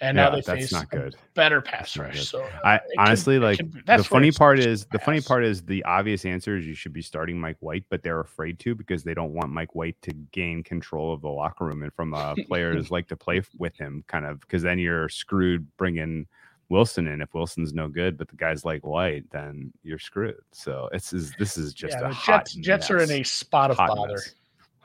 And 0.00 0.16
yeah, 0.16 0.24
now 0.24 0.30
they 0.30 0.42
that's 0.42 0.60
face 0.60 0.72
not 0.72 0.90
good. 0.90 1.16
better 1.34 1.62
pass 1.62 1.96
rush. 1.96 2.28
So 2.28 2.46
I 2.64 2.80
honestly 2.98 3.38
like 3.38 3.58
the 3.86 4.04
funny 4.04 4.30
part 4.30 4.58
is 4.58 4.84
the 4.92 4.98
funny 4.98 5.22
part 5.22 5.42
is 5.42 5.62
the 5.62 5.82
obvious 5.84 6.26
answer 6.26 6.56
is 6.56 6.66
you 6.66 6.74
should 6.74 6.92
be 6.92 7.00
starting 7.00 7.40
Mike 7.40 7.56
White, 7.60 7.84
but 7.88 8.02
they're 8.02 8.20
afraid 8.20 8.58
to 8.60 8.74
because 8.74 9.04
they 9.04 9.14
don't 9.14 9.32
want 9.32 9.50
Mike 9.50 9.74
White 9.74 9.96
to 10.02 10.12
gain 10.32 10.62
control 10.62 11.14
of 11.14 11.22
the 11.22 11.28
locker 11.28 11.64
room 11.64 11.82
and 11.82 11.94
from 11.94 12.12
uh, 12.12 12.34
players 12.46 12.90
like 12.90 13.08
to 13.08 13.16
play 13.16 13.40
with 13.58 13.74
him, 13.76 14.04
kind 14.06 14.26
of 14.26 14.40
because 14.40 14.62
then 14.62 14.78
you're 14.78 15.08
screwed 15.08 15.66
bringing 15.78 16.26
Wilson 16.68 17.06
in. 17.06 17.22
If 17.22 17.32
Wilson's 17.32 17.72
no 17.72 17.88
good, 17.88 18.18
but 18.18 18.28
the 18.28 18.36
guy's 18.36 18.66
like 18.66 18.84
White, 18.84 19.24
then 19.30 19.72
you're 19.82 19.98
screwed. 19.98 20.36
So 20.52 20.90
it's 20.92 21.14
is 21.14 21.32
this 21.38 21.56
is 21.56 21.72
just 21.72 21.96
yeah, 21.98 22.10
a 22.10 22.14
Jets. 22.26 22.54
Jets 22.54 22.90
are 22.90 22.98
in 22.98 23.10
a 23.10 23.22
spot 23.22 23.70
of 23.70 23.78
hot 23.78 23.96
bother. 23.96 24.12
Mess. 24.12 24.34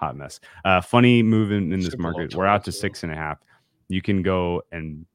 Hot 0.02 0.18
mess. 0.18 0.40
Uh, 0.66 0.82
funny 0.82 1.22
move 1.24 1.52
in, 1.52 1.72
in 1.72 1.80
this 1.80 1.98
market. 1.98 2.36
We're 2.36 2.48
out 2.48 2.64
to 2.66 2.72
six 2.72 3.04
and 3.04 3.12
a 3.12 3.16
half 3.16 3.40
you 3.92 4.02
can 4.02 4.22
go 4.22 4.62
and 4.72 5.06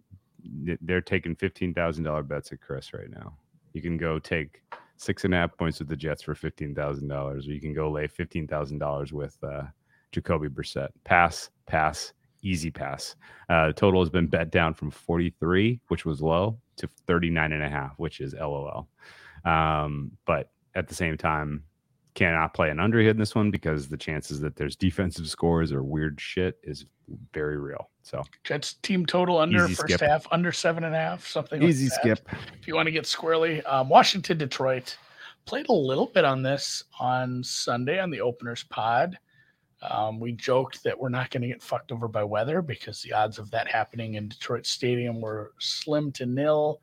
they're 0.83 1.01
taking 1.01 1.35
fifteen 1.35 1.73
thousand 1.73 2.05
dollar 2.05 2.23
bets 2.23 2.53
at 2.53 2.61
Chris 2.61 2.93
right 2.93 3.11
now. 3.11 3.33
You 3.73 3.81
can 3.81 3.97
go 3.97 4.19
take 4.19 4.63
six 4.99 5.25
and 5.25 5.35
a 5.35 5.39
half 5.39 5.57
points 5.57 5.79
with 5.79 5.89
the 5.89 5.97
Jets 5.97 6.23
for 6.23 6.35
fifteen 6.35 6.75
thousand 6.75 7.09
dollars, 7.09 7.49
or 7.49 7.53
you 7.53 7.61
can 7.61 7.73
go 7.73 7.91
lay 7.91 8.07
fifteen 8.07 8.47
thousand 8.47 8.79
dollars 8.79 9.15
with 9.15 9.37
uh, 9.43 9.63
Jacoby 10.13 10.49
Brissett. 10.49 10.91
Pass, 11.05 11.51
pass, 11.67 12.13
easy 12.43 12.71
pass. 12.71 13.17
Uh, 13.49 13.69
the 13.69 13.73
total 13.73 14.03
has 14.03 14.11
been 14.11 14.27
bet 14.27 14.51
down 14.51 14.75
from 14.75 14.91
forty 14.91 15.35
three, 15.41 15.81
which 15.89 16.05
was 16.05 16.21
low, 16.21 16.59
to 16.77 16.89
39 17.07 17.53
and 17.53 17.63
a 17.63 17.71
half, 17.71 17.95
which 17.97 18.21
is 18.21 18.35
LOL. 18.35 18.87
Um, 19.47 20.13
but 20.27 20.51
at 20.75 20.87
the 20.87 20.95
same 20.95 21.17
time, 21.17 21.65
cannot 22.17 22.55
play 22.55 22.71
an 22.71 22.81
under 22.81 22.99
in 22.99 23.17
this 23.17 23.35
one 23.35 23.51
because 23.51 23.89
the 23.89 23.97
chances 23.97 24.41
that 24.41 24.57
there's 24.57 24.75
defensive 24.75 25.29
scores 25.29 25.71
or 25.71 25.85
weird 25.85 26.21
shit 26.21 26.59
is 26.65 26.87
very 27.33 27.59
real. 27.59 27.91
So 28.03 28.25
Jets 28.43 28.75
team 28.83 29.07
total 29.07 29.39
under 29.39 29.65
Easy 29.67 29.75
first 29.75 29.95
skip. 29.95 30.01
half, 30.01 30.27
under 30.33 30.51
seven 30.51 30.85
and 30.85 30.95
a 30.95 30.99
half, 30.99 31.27
something 31.27 31.63
Easy 31.63 31.89
like 31.89 32.01
skip. 32.01 32.29
If 32.59 32.67
you 32.67 32.75
want 32.75 32.87
to 32.87 32.93
get 32.93 33.05
squirrely, 33.05 33.65
um, 33.71 33.89
Washington, 33.89 34.39
Detroit 34.39 34.97
played 35.45 35.69
a 35.69 35.73
little 35.73 36.07
bit 36.07 36.25
on 36.25 36.43
this 36.43 36.83
on 36.99 37.45
Sunday 37.45 38.01
on 38.01 38.11
the 38.11 38.23
openers 38.23 38.65
pod. 38.65 39.19
Um, 39.83 40.19
we 40.19 40.33
joked 40.33 40.83
that 40.85 40.99
we're 40.99 41.11
not 41.11 41.31
going 41.31 41.43
to 41.43 41.49
get 41.49 41.63
fucked 41.63 41.93
over 41.93 42.09
by 42.09 42.25
weather 42.25 42.63
because 42.63 43.03
the 43.03 43.13
odds 43.13 43.39
of 43.39 43.51
that 43.51 43.69
happening 43.69 44.15
in 44.15 44.29
Detroit 44.29 44.65
Stadium 44.67 45.21
were 45.21 45.53
slim 45.61 46.11
to 46.13 46.25
nil. 46.25 46.81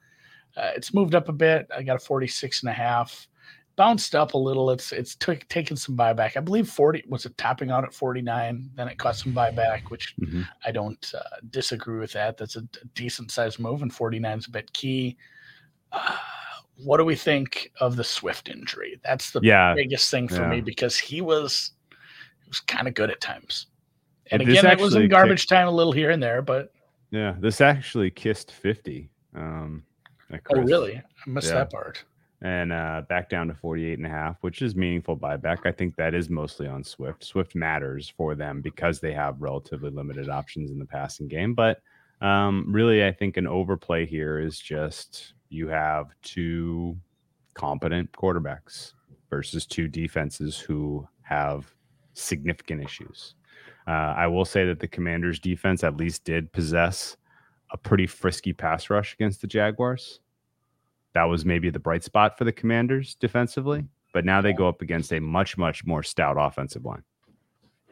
Uh, 0.56 0.72
it's 0.76 0.93
moved 0.93 1.15
up 1.15 1.28
a 1.28 1.34
bit. 1.34 1.67
I 1.76 1.82
got 1.82 1.96
a 1.96 2.00
46 2.00 2.62
and 2.62 2.69
a 2.69 2.74
half 2.74 3.28
bounced 3.76 4.16
up 4.16 4.34
a 4.34 4.38
little. 4.38 4.72
It's 4.72 4.92
it's 4.92 5.16
t- 5.16 5.36
taken 5.50 5.76
some 5.76 5.98
buyback. 5.98 6.38
I 6.38 6.40
believe 6.40 6.70
40 6.70 7.06
was 7.08 7.26
it 7.26 7.38
topping 7.38 7.72
out 7.72 7.84
at 7.84 7.94
49. 7.94 8.70
Then 8.76 8.88
it 8.88 8.98
caught 8.98 9.16
some 9.16 9.34
buyback, 9.34 9.90
which 9.90 10.16
mm-hmm. 10.20 10.44
I 10.66 10.72
don't 10.72 11.14
uh, 11.16 11.38
disagree 11.50 12.00
with 12.00 12.12
that. 12.14 12.38
That's 12.38 12.56
a, 12.56 12.60
a 12.60 12.86
decent 12.96 13.32
sized 13.32 13.60
move, 13.60 13.82
and 13.82 13.94
49 13.94 14.40
is 14.40 14.48
a 14.48 14.52
bit 14.52 14.72
key. 14.74 15.18
Uh, 15.92 16.18
what 16.78 16.98
do 16.98 17.06
we 17.06 17.16
think 17.16 17.72
of 17.80 17.96
the 17.96 18.04
Swift 18.04 18.50
injury? 18.50 19.00
That's 19.04 19.32
the 19.32 19.42
yeah, 19.44 19.74
biggest 19.76 20.10
thing 20.10 20.28
for 20.28 20.42
yeah. 20.42 20.50
me 20.50 20.62
because 20.62 20.98
he 20.98 21.22
was 21.22 21.72
he 22.44 22.50
was 22.50 22.60
kind 22.60 22.88
of 22.88 22.94
good 22.94 23.10
at 23.10 23.22
times. 23.22 23.68
And 24.32 24.42
again, 24.42 24.66
it 24.66 24.80
was 24.80 24.96
in 24.96 25.10
garbage 25.10 25.42
kicked, 25.42 25.50
time 25.50 25.68
a 25.68 25.72
little 25.72 25.92
here 25.92 26.10
and 26.10 26.24
there, 26.24 26.42
but 26.42 26.72
yeah, 27.12 27.36
this 27.40 27.62
actually 27.62 28.10
kissed 28.10 28.52
50. 28.52 29.10
Um, 29.36 29.84
oh, 30.32 30.62
really? 30.62 30.98
I 30.98 31.30
missed 31.30 31.50
yeah. 31.50 31.56
that 31.56 31.72
part 31.72 32.04
and 32.44 32.74
uh, 32.74 33.02
back 33.08 33.30
down 33.30 33.48
to 33.48 33.54
48 33.54 33.98
and 33.98 34.06
a 34.06 34.10
half, 34.10 34.36
which 34.42 34.62
is 34.62 34.76
meaningful 34.76 35.18
buyback. 35.18 35.66
I 35.66 35.72
think 35.72 35.96
that 35.96 36.14
is 36.14 36.30
mostly 36.30 36.68
on 36.68 36.84
Swift. 36.84 37.24
Swift 37.24 37.56
matters 37.56 38.10
for 38.10 38.36
them 38.36 38.62
because 38.62 39.00
they 39.00 39.14
have 39.14 39.42
relatively 39.42 39.90
limited 39.90 40.28
options 40.28 40.70
in 40.70 40.78
the 40.78 40.86
passing 40.86 41.30
game. 41.30 41.54
But 41.54 41.82
um, 42.20 42.66
really, 42.68 43.06
I 43.06 43.14
think 43.14 43.38
an 43.38 43.48
overplay 43.48 44.06
here 44.06 44.40
is 44.40 44.60
just 44.60 45.34
you 45.48 45.70
have 45.70 46.08
two 46.22 46.98
competent 47.54 48.12
quarterbacks 48.12 48.92
versus 49.30 49.66
two 49.66 49.88
defenses 49.88 50.58
who 50.58 51.08
have 51.22 51.74
significant 52.14 52.84
issues. 52.84 53.36
Uh, 53.88 54.14
I 54.18 54.28
will 54.28 54.46
say 54.46 54.66
that 54.66 54.80
the 54.82 54.88
Commanders' 54.88 55.40
defense 55.40 55.84
at 55.84 55.96
least 55.96 56.26
did 56.26 56.52
possess 56.52 57.16
a 57.72 57.78
pretty 57.78 58.06
frisky 58.06 58.52
pass 58.52 58.90
rush 58.90 59.14
against 59.14 59.42
the 59.42 59.48
Jaguars 59.48 60.20
that 61.13 61.23
was 61.23 61.45
maybe 61.45 61.69
the 61.69 61.80
bright 61.80 62.04
spot 62.04 62.38
for 62.38 62.43
the 62.43 62.52
Commanders 62.52 63.15
defensively. 63.15 63.86
But 64.13 64.26
now 64.26 64.41
they 64.41 64.54
go 64.54 64.67
up 64.67 64.82
against 64.82 65.12
a 65.12 65.19
much, 65.19 65.58
much 65.58 65.86
more 65.86 66.04
stout 66.04 66.38
offensive 66.39 66.86
line 66.86 67.04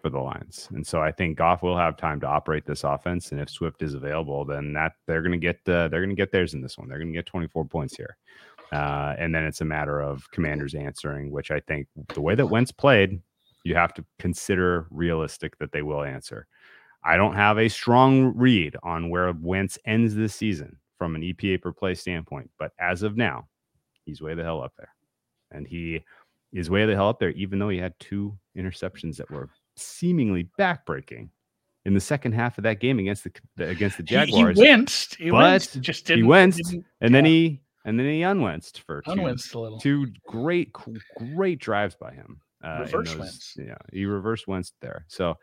for 0.01 0.09
the 0.09 0.19
Lions. 0.19 0.67
And 0.71 0.85
so 0.85 1.01
I 1.01 1.11
think 1.11 1.37
Goff 1.37 1.63
will 1.63 1.77
have 1.77 1.97
time 1.97 2.19
to 2.21 2.27
operate 2.27 2.65
this 2.65 2.83
offense. 2.83 3.31
And 3.31 3.39
if 3.39 3.49
Swift 3.49 3.81
is 3.81 3.93
available, 3.93 4.45
then 4.45 4.73
that 4.73 4.93
they're 5.07 5.21
going 5.21 5.31
to 5.31 5.37
get 5.37 5.57
uh, 5.67 5.87
they're 5.87 6.01
going 6.01 6.09
to 6.09 6.15
get 6.15 6.31
theirs 6.31 6.53
in 6.53 6.61
this 6.61 6.77
one. 6.77 6.87
They're 6.87 6.99
going 6.99 7.11
to 7.11 7.17
get 7.17 7.25
24 7.25 7.65
points 7.65 7.95
here. 7.95 8.17
Uh, 8.71 9.15
and 9.17 9.33
then 9.35 9.43
it's 9.43 9.61
a 9.61 9.65
matter 9.65 10.01
of 10.01 10.29
Commanders 10.31 10.75
answering, 10.75 11.31
which 11.31 11.51
I 11.51 11.59
think 11.59 11.87
the 12.13 12.21
way 12.21 12.35
that 12.35 12.47
Wentz 12.47 12.71
played, 12.71 13.21
you 13.63 13.75
have 13.75 13.93
to 13.95 14.05
consider 14.17 14.87
realistic 14.89 15.57
that 15.57 15.71
they 15.71 15.81
will 15.81 16.03
answer. 16.03 16.47
I 17.03 17.17
don't 17.17 17.35
have 17.35 17.57
a 17.57 17.67
strong 17.67 18.33
read 18.37 18.75
on 18.83 19.09
where 19.09 19.33
Wentz 19.33 19.77
ends 19.85 20.15
this 20.15 20.35
season 20.35 20.77
from 21.01 21.15
an 21.15 21.23
EPA 21.23 21.59
per 21.59 21.71
play 21.71 21.95
standpoint. 21.95 22.47
But 22.59 22.73
as 22.79 23.01
of 23.01 23.17
now, 23.17 23.47
he's 24.05 24.21
way 24.21 24.35
the 24.35 24.43
hell 24.43 24.61
up 24.61 24.73
there. 24.77 24.93
And 25.49 25.65
he 25.65 26.03
is 26.53 26.69
way 26.69 26.85
the 26.85 26.93
hell 26.93 27.09
up 27.09 27.19
there, 27.19 27.31
even 27.31 27.57
though 27.57 27.69
he 27.69 27.79
had 27.79 27.99
two 27.99 28.37
interceptions 28.55 29.15
that 29.17 29.31
were 29.31 29.49
seemingly 29.75 30.47
backbreaking 30.59 31.29
in 31.85 31.95
the 31.95 31.99
second 31.99 32.33
half 32.33 32.59
of 32.59 32.65
that 32.65 32.79
game 32.79 32.99
against 32.99 33.23
the 33.23 33.67
against 33.67 33.97
the 33.97 34.03
Jaguars. 34.03 34.55
He, 34.55 34.63
he 34.63 34.69
winced. 34.69 35.15
He 35.15 35.31
but 35.31 35.37
winced. 35.37 35.81
Just 35.81 36.05
didn't, 36.05 36.19
he 36.19 36.23
winced, 36.23 36.69
didn't, 36.69 36.85
and 37.01 37.15
then 37.15 37.25
he 37.25 37.63
and 37.83 37.97
then 37.97 38.05
he 38.05 38.21
unwinced 38.21 38.81
for 38.81 39.01
two, 39.01 39.09
unwinced 39.09 39.55
a 39.55 39.59
little. 39.59 39.79
two 39.79 40.05
great 40.27 40.71
great 41.33 41.57
drives 41.57 41.95
by 41.95 42.13
him. 42.13 42.39
Uh, 42.63 42.81
Reverse 42.81 43.15
those. 43.15 43.57
Yeah, 43.57 43.73
he 43.91 44.05
reverse 44.05 44.45
Wentz 44.45 44.73
there. 44.81 45.05
So 45.07 45.35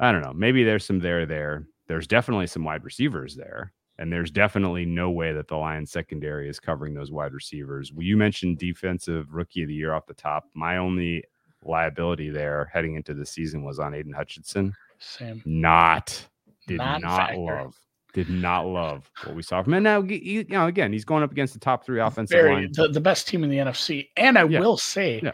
I 0.00 0.10
don't 0.10 0.22
know. 0.22 0.32
Maybe 0.32 0.64
there's 0.64 0.84
some 0.84 0.98
there 0.98 1.24
there. 1.24 1.68
There's 1.86 2.08
definitely 2.08 2.48
some 2.48 2.64
wide 2.64 2.82
receivers 2.82 3.36
there. 3.36 3.72
And 3.98 4.12
there's 4.12 4.30
definitely 4.30 4.84
no 4.86 5.10
way 5.10 5.32
that 5.32 5.48
the 5.48 5.56
Lions 5.56 5.90
secondary 5.90 6.48
is 6.48 6.60
covering 6.60 6.94
those 6.94 7.10
wide 7.10 7.32
receivers. 7.32 7.90
You 7.96 8.16
mentioned 8.16 8.58
defensive 8.58 9.32
rookie 9.34 9.62
of 9.62 9.68
the 9.68 9.74
year 9.74 9.92
off 9.92 10.06
the 10.06 10.14
top. 10.14 10.44
My 10.54 10.76
only 10.76 11.24
liability 11.64 12.30
there 12.30 12.70
heading 12.72 12.94
into 12.94 13.12
the 13.12 13.26
season 13.26 13.64
was 13.64 13.80
on 13.80 13.94
Aidan 13.94 14.12
Hutchinson. 14.12 14.72
Same. 14.98 15.42
Not 15.44 16.26
did 16.68 16.78
Not 16.78 17.00
not, 17.02 17.36
love. 17.36 17.74
Did 18.14 18.30
not 18.30 18.66
love 18.66 19.10
what 19.24 19.34
we 19.34 19.42
saw 19.42 19.62
from 19.62 19.72
him. 19.72 19.76
And 19.78 19.84
now, 19.84 20.02
you 20.02 20.44
know, 20.48 20.66
again, 20.66 20.92
he's 20.92 21.04
going 21.04 21.22
up 21.22 21.32
against 21.32 21.54
the 21.54 21.60
top 21.60 21.84
three 21.84 22.00
offensive 22.00 22.36
Very 22.36 22.52
line. 22.54 22.68
the, 22.72 22.88
the 22.88 23.00
best 23.00 23.26
team 23.26 23.42
in 23.44 23.50
the 23.50 23.58
NFC. 23.58 24.08
And 24.16 24.38
I 24.38 24.44
Yeah. 24.44 24.60
will 24.60 24.76
say 24.76 25.20
Yeah. 25.22 25.32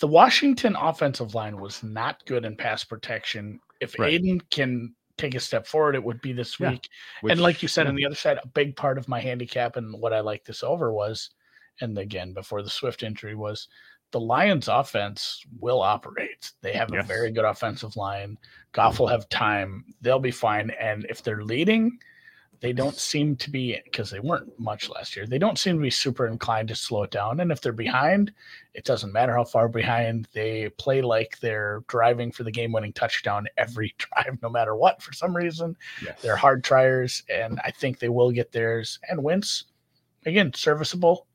the 0.00 0.06
Washington 0.08 0.76
offensive 0.76 1.34
line 1.34 1.58
was 1.58 1.82
not 1.82 2.24
good 2.26 2.44
in 2.44 2.56
pass 2.56 2.84
protection. 2.84 3.60
If 3.80 3.98
Right. 3.98 4.14
Aidan 4.14 4.40
can 4.50 4.94
take 5.18 5.34
a 5.34 5.40
step 5.40 5.66
forward, 5.66 5.94
it 5.94 6.02
would 6.04 6.20
be 6.22 6.32
this 6.32 6.58
Yeah. 6.58 6.70
week. 6.70 6.88
which- 7.20 7.32
and 7.32 7.40
like 7.40 7.62
you 7.62 7.68
said 7.68 7.84
yeah. 7.84 7.90
on 7.90 7.94
the 7.96 8.06
other 8.06 8.14
side, 8.14 8.38
a 8.42 8.46
big 8.46 8.76
part 8.76 8.96
of 8.98 9.08
my 9.08 9.20
handicap 9.20 9.76
and 9.76 9.92
what 10.00 10.12
I 10.12 10.20
like 10.20 10.44
this 10.44 10.62
over 10.62 10.92
was, 10.92 11.30
and 11.80 11.96
again 11.98 12.32
before 12.32 12.62
the 12.62 12.70
Swift 12.70 13.02
injury 13.02 13.34
was, 13.34 13.68
the 14.10 14.20
Lions' 14.20 14.68
offense 14.68 15.44
will 15.60 15.82
operate. 15.82 16.52
They 16.62 16.72
have 16.72 16.92
a 16.94 17.02
very 17.02 17.30
good 17.30 17.44
offensive 17.44 17.94
line. 17.96 18.38
Goff 18.72 18.98
will 18.98 19.06
have 19.06 19.28
time. 19.28 19.84
They'll 20.00 20.18
be 20.18 20.30
fine. 20.30 20.70
And 20.70 21.04
if 21.10 21.22
they're 21.22 21.44
leading, 21.44 21.98
they 22.60 22.72
don't 22.72 22.96
seem 22.96 23.36
to 23.36 23.50
be 23.50 23.78
because 23.84 24.10
they 24.10 24.20
weren't 24.20 24.58
much 24.58 24.88
last 24.88 25.14
year. 25.16 25.26
They 25.26 25.38
don't 25.38 25.58
seem 25.58 25.76
to 25.76 25.82
be 25.82 25.90
super 25.90 26.26
inclined 26.26 26.68
to 26.68 26.74
slow 26.74 27.04
it 27.04 27.10
down. 27.10 27.40
And 27.40 27.52
if 27.52 27.60
they're 27.60 27.72
behind, 27.72 28.32
it 28.74 28.84
doesn't 28.84 29.12
matter 29.12 29.34
how 29.36 29.44
far 29.44 29.68
behind. 29.68 30.26
They 30.32 30.68
play 30.70 31.00
like 31.00 31.38
they're 31.40 31.82
driving 31.86 32.32
for 32.32 32.42
the 32.42 32.50
game-winning 32.50 32.94
touchdown 32.94 33.46
every 33.56 33.94
drive, 33.98 34.38
no 34.42 34.48
matter 34.48 34.74
what. 34.74 35.02
For 35.02 35.12
some 35.12 35.36
reason, 35.36 35.76
Yes. 36.02 36.20
they're 36.20 36.36
hard 36.36 36.64
triers, 36.64 37.22
and 37.28 37.60
I 37.64 37.70
think 37.70 37.98
they 37.98 38.08
will 38.08 38.32
get 38.32 38.50
theirs. 38.52 38.98
And 39.08 39.22
Wentz, 39.22 39.64
again, 40.26 40.52
serviceable. 40.54 41.26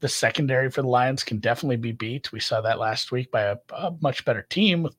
The 0.00 0.08
secondary 0.08 0.70
for 0.70 0.82
the 0.82 0.88
Lions 0.88 1.24
can 1.24 1.38
definitely 1.38 1.76
be 1.78 1.92
beat. 1.92 2.30
We 2.30 2.40
saw 2.40 2.60
that 2.60 2.78
last 2.78 3.12
week 3.12 3.30
by 3.30 3.42
a, 3.42 3.56
a 3.70 3.94
much 4.00 4.24
better 4.26 4.42
team 4.42 4.82
with 4.82 4.94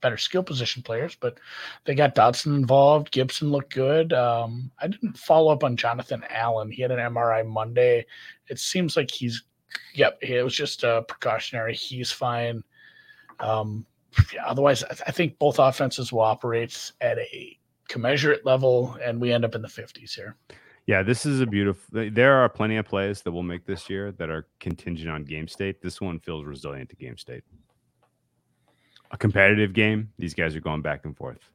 better 0.00 0.16
skill 0.16 0.42
position 0.42 0.82
players, 0.82 1.16
but 1.18 1.38
they 1.84 1.94
got 1.94 2.14
Dotson 2.14 2.56
involved. 2.56 3.10
Gibson 3.10 3.50
looked 3.50 3.74
good. 3.74 4.12
Um, 4.12 4.70
I 4.80 4.88
didn't 4.88 5.18
follow 5.18 5.52
up 5.52 5.64
on 5.64 5.76
Jonathan 5.76 6.24
Allen. 6.30 6.70
He 6.70 6.82
had 6.82 6.90
an 6.90 6.98
MRI 6.98 7.46
Monday. 7.46 8.06
It 8.48 8.58
seems 8.58 8.96
like 8.96 9.10
he's, 9.10 9.44
yep, 9.94 10.18
it 10.20 10.42
was 10.42 10.54
just 10.54 10.84
a 10.84 11.04
precautionary. 11.08 11.74
He's 11.74 12.10
fine. 12.10 12.62
Um, 13.38 13.86
yeah, 14.32 14.46
otherwise, 14.46 14.84
I, 14.84 14.96
I 15.08 15.12
think 15.12 15.38
both 15.38 15.58
offenses 15.58 16.12
will 16.12 16.20
operate 16.20 16.92
at 17.00 17.18
a 17.18 17.58
commensurate 17.88 18.44
level, 18.46 18.96
and 19.02 19.20
we 19.20 19.32
end 19.32 19.44
up 19.44 19.54
in 19.54 19.62
the 19.62 19.68
50s 19.68 20.14
here. 20.14 20.36
Yeah, 20.86 21.02
this 21.02 21.24
is 21.24 21.40
a 21.40 21.46
beautiful. 21.46 22.10
There 22.10 22.34
are 22.34 22.48
plenty 22.48 22.76
of 22.76 22.86
plays 22.86 23.22
that 23.22 23.30
we'll 23.30 23.42
make 23.42 23.64
this 23.64 23.88
year 23.88 24.12
that 24.12 24.28
are 24.30 24.46
contingent 24.58 25.10
on 25.10 25.24
game 25.24 25.46
state. 25.46 25.80
This 25.80 26.00
one 26.00 26.18
feels 26.18 26.44
resilient 26.44 26.90
to 26.90 26.96
game 26.96 27.16
state. 27.16 27.44
A 29.10 29.18
competitive 29.18 29.72
game, 29.72 30.12
these 30.18 30.34
guys 30.34 30.54
are 30.54 30.60
going 30.60 30.82
back 30.82 31.04
and 31.04 31.16
forth. 31.16 31.50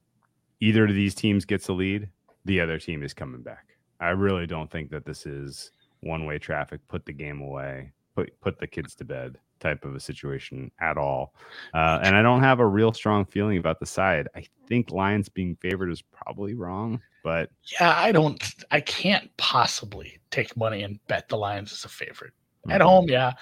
Either 0.60 0.86
of 0.86 0.94
these 0.94 1.16
teams 1.16 1.46
gets 1.46 1.68
a 1.70 1.74
lead, 1.74 2.10
the 2.46 2.60
other 2.60 2.80
team 2.80 3.04
is 3.04 3.14
coming 3.14 3.42
back. 3.42 3.78
I 4.00 4.10
really 4.10 4.46
don't 4.46 4.70
think 4.70 4.90
that 4.92 5.06
this 5.06 5.26
is 5.26 5.72
one 6.02 6.26
way 6.26 6.38
traffic, 6.38 6.82
put 6.88 7.06
the 7.06 7.14
game 7.14 7.42
away, 7.42 7.92
put 8.16 8.40
put 8.42 8.60
the 8.60 8.68
kids 8.68 8.96
to 8.96 9.06
bed 9.06 9.38
type 9.60 9.86
of 9.86 9.96
a 9.96 10.00
situation 10.00 10.70
at 10.80 10.98
all. 10.98 11.34
Uh, 11.74 12.00
and 12.04 12.16
I 12.16 12.22
don't 12.22 12.42
have 12.42 12.60
a 12.60 12.66
real 12.66 12.94
strong 12.94 13.26
feeling 13.26 13.58
about 13.58 13.80
the 13.80 13.86
side. 13.86 14.28
I 14.36 14.46
think 14.68 14.92
Lions 14.92 15.30
being 15.30 15.56
favored 15.62 15.92
is 15.92 16.02
probably 16.02 16.54
wrong, 16.54 17.02
but 17.24 17.50
Yeah, 17.80 17.94
I 17.96 18.12
don't, 18.12 18.44
I 18.72 18.82
can't 18.82 19.36
possibly 19.38 20.20
take 20.30 20.56
money 20.58 20.84
and 20.84 21.00
bet 21.08 21.30
the 21.30 21.38
Lions 21.38 21.72
as 21.72 21.86
a 21.86 21.90
favorite. 21.90 22.34
At 22.70 22.82
Mhm. 22.82 22.86
home, 22.86 23.10
yeah. 23.10 23.34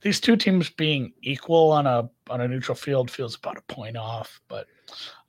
These 0.00 0.20
two 0.20 0.36
teams 0.36 0.70
being 0.70 1.12
equal 1.22 1.70
on 1.72 1.86
a 1.86 2.08
on 2.30 2.40
a 2.40 2.48
neutral 2.48 2.74
field 2.76 3.10
feels 3.10 3.36
about 3.36 3.58
a 3.58 3.62
point 3.62 3.96
off, 3.96 4.40
but 4.48 4.66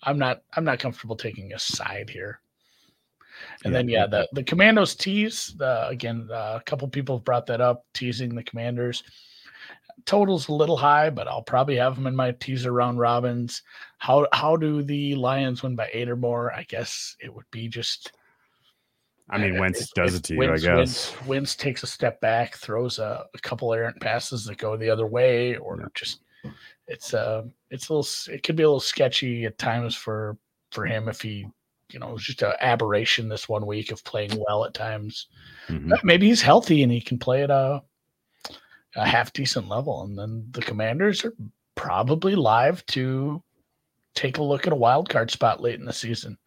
I'm 0.04 0.18
not 0.18 0.42
I'm 0.56 0.64
not 0.64 0.80
comfortable 0.80 1.16
taking 1.16 1.54
a 1.54 1.60
side 1.60 2.10
here. 2.10 2.40
And 3.64 3.74
Yeah, 3.74 3.78
then 3.80 3.90
yeah, 3.90 4.00
yeah. 4.02 4.08
the 4.08 4.30
the 4.34 4.44
Commandos 4.44 4.96
tease. 4.96 5.54
The 5.58 5.88
again, 5.88 6.30
uh, 6.32 6.58
a 6.60 6.64
couple 6.64 6.88
people 6.88 7.18
have 7.18 7.26
brought 7.26 7.46
that 7.48 7.62
up, 7.62 7.86
teasing 7.94 8.34
the 8.36 8.44
Commanders. 8.44 9.04
Total's 10.06 10.48
a 10.48 10.54
little 10.54 10.78
high, 10.78 11.10
but 11.10 11.28
I'll 11.28 11.44
probably 11.44 11.76
have 11.78 11.96
them 11.96 12.08
in 12.08 12.16
my 12.16 12.32
teaser 12.32 12.74
round 12.74 13.00
robins. 13.00 13.62
How 14.00 14.28
how 14.34 14.56
do 14.58 14.82
the 14.84 15.16
Lions 15.16 15.64
win 15.64 15.76
by 15.76 15.90
eight 15.94 16.10
or 16.10 16.16
more? 16.18 16.52
I 16.54 16.64
guess 16.64 17.16
it 17.20 17.34
would 17.34 17.50
be 17.52 17.68
just 17.68 18.12
I 19.30 19.38
mean, 19.38 19.58
Wentz 19.58 19.90
does 19.92 20.16
it 20.16 20.24
to 20.26 20.34
you, 20.36 20.44
I 20.52 20.58
guess. 20.58 20.66
Wentz, 20.66 21.26
Wentz 21.26 21.56
takes 21.56 21.84
a 21.84 21.88
step 21.88 22.20
back, 22.22 22.56
throws 22.58 23.00
a, 23.00 23.26
a 23.34 23.40
couple 23.40 23.74
errant 23.74 24.00
passes 24.02 24.46
that 24.46 24.58
go 24.58 24.76
the 24.78 24.90
other 24.90 25.08
way, 25.08 25.56
or 25.58 25.80
Yeah. 25.80 25.86
just 25.94 26.20
it's 26.88 27.14
uh 27.14 27.44
it's 27.70 27.88
a 27.88 27.94
little 27.94 28.34
it 28.34 28.44
could 28.44 28.58
be 28.58 28.64
a 28.64 28.68
little 28.68 28.80
sketchy 28.80 29.46
at 29.46 29.58
times 29.58 29.96
for 29.96 30.38
for 30.72 30.86
him 30.86 31.08
if 31.08 31.22
he 31.22 31.48
you 31.90 32.00
know 32.00 32.10
it 32.10 32.14
was 32.14 32.24
just 32.24 32.42
an 32.42 32.52
aberration 32.60 33.30
this 33.30 33.48
one 33.48 33.66
week 33.66 33.92
of 33.92 34.04
playing 34.04 34.32
well 34.46 34.66
at 34.66 34.74
times. 34.74 35.28
Mhm. 35.70 35.94
Maybe 36.04 36.28
he's 36.28 36.42
healthy 36.42 36.84
and 36.84 36.92
he 36.92 37.00
can 37.00 37.18
play 37.18 37.44
at 37.44 37.50
a 37.52 37.82
a 38.96 39.08
half 39.08 39.32
decent 39.34 39.70
level, 39.70 40.04
and 40.04 40.18
then 40.20 40.46
the 40.52 40.62
Commanders 40.62 41.24
are 41.26 41.34
probably 41.76 42.36
live 42.36 42.86
to 42.88 43.42
take 44.14 44.38
a 44.38 44.44
look 44.44 44.68
at 44.68 44.74
a 44.74 44.76
wild 44.76 45.10
card 45.10 45.32
spot 45.32 45.62
late 45.62 45.80
in 45.80 45.86
the 45.86 45.94
season. 45.94 46.38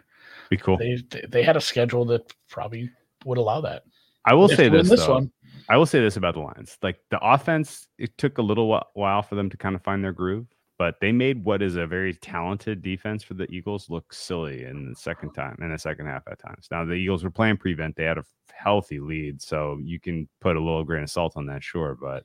Be 0.50 0.56
cool. 0.56 0.76
They 0.76 1.02
they, 1.28 1.42
had 1.42 1.56
a 1.56 1.60
schedule 1.60 2.04
that 2.06 2.32
probably 2.48 2.90
would 3.24 3.38
allow 3.38 3.60
that. 3.62 3.82
I 4.24 4.34
will 4.34 4.50
If 4.50 4.56
say 4.56 4.68
win 4.68 4.86
this, 4.86 5.06
though. 5.06 5.14
one. 5.14 5.32
I 5.68 5.76
will 5.76 5.86
say 5.86 6.00
this 6.00 6.16
about 6.16 6.34
the 6.34 6.40
Lions: 6.40 6.78
like 6.82 6.98
the 7.10 7.18
offense, 7.20 7.88
it 7.98 8.16
took 8.18 8.38
a 8.38 8.42
little 8.42 8.80
while 8.94 9.22
for 9.22 9.34
them 9.34 9.50
to 9.50 9.56
kind 9.56 9.74
of 9.74 9.82
find 9.82 10.02
their 10.04 10.12
groove, 10.12 10.46
but 10.78 10.96
they 11.00 11.12
made 11.12 11.44
what 11.44 11.62
is 11.62 11.76
a 11.76 11.86
very 11.86 12.14
talented 12.14 12.82
defense 12.82 13.22
for 13.22 13.34
the 13.34 13.50
Eagles 13.50 13.88
look 13.88 14.12
silly 14.12 14.64
in 14.64 14.90
the 14.90 14.96
second 14.96 15.32
time 15.32 15.56
in 15.60 15.70
the 15.70 15.78
second 15.78 16.06
half 16.06 16.22
at 16.30 16.38
times. 16.38 16.68
Now 16.70 16.84
the 16.84 16.94
Eagles 16.94 17.24
were 17.24 17.30
playing 17.30 17.56
prevent; 17.56 17.96
they 17.96 18.04
had 18.04 18.18
a 18.18 18.24
healthy 18.52 19.00
lead, 19.00 19.42
so 19.42 19.78
you 19.82 19.98
can 19.98 20.28
put 20.40 20.56
a 20.56 20.60
little 20.60 20.84
grain 20.84 21.02
of 21.02 21.10
salt 21.10 21.32
on 21.36 21.46
that, 21.46 21.62
sure, 21.62 21.96
but 22.00 22.24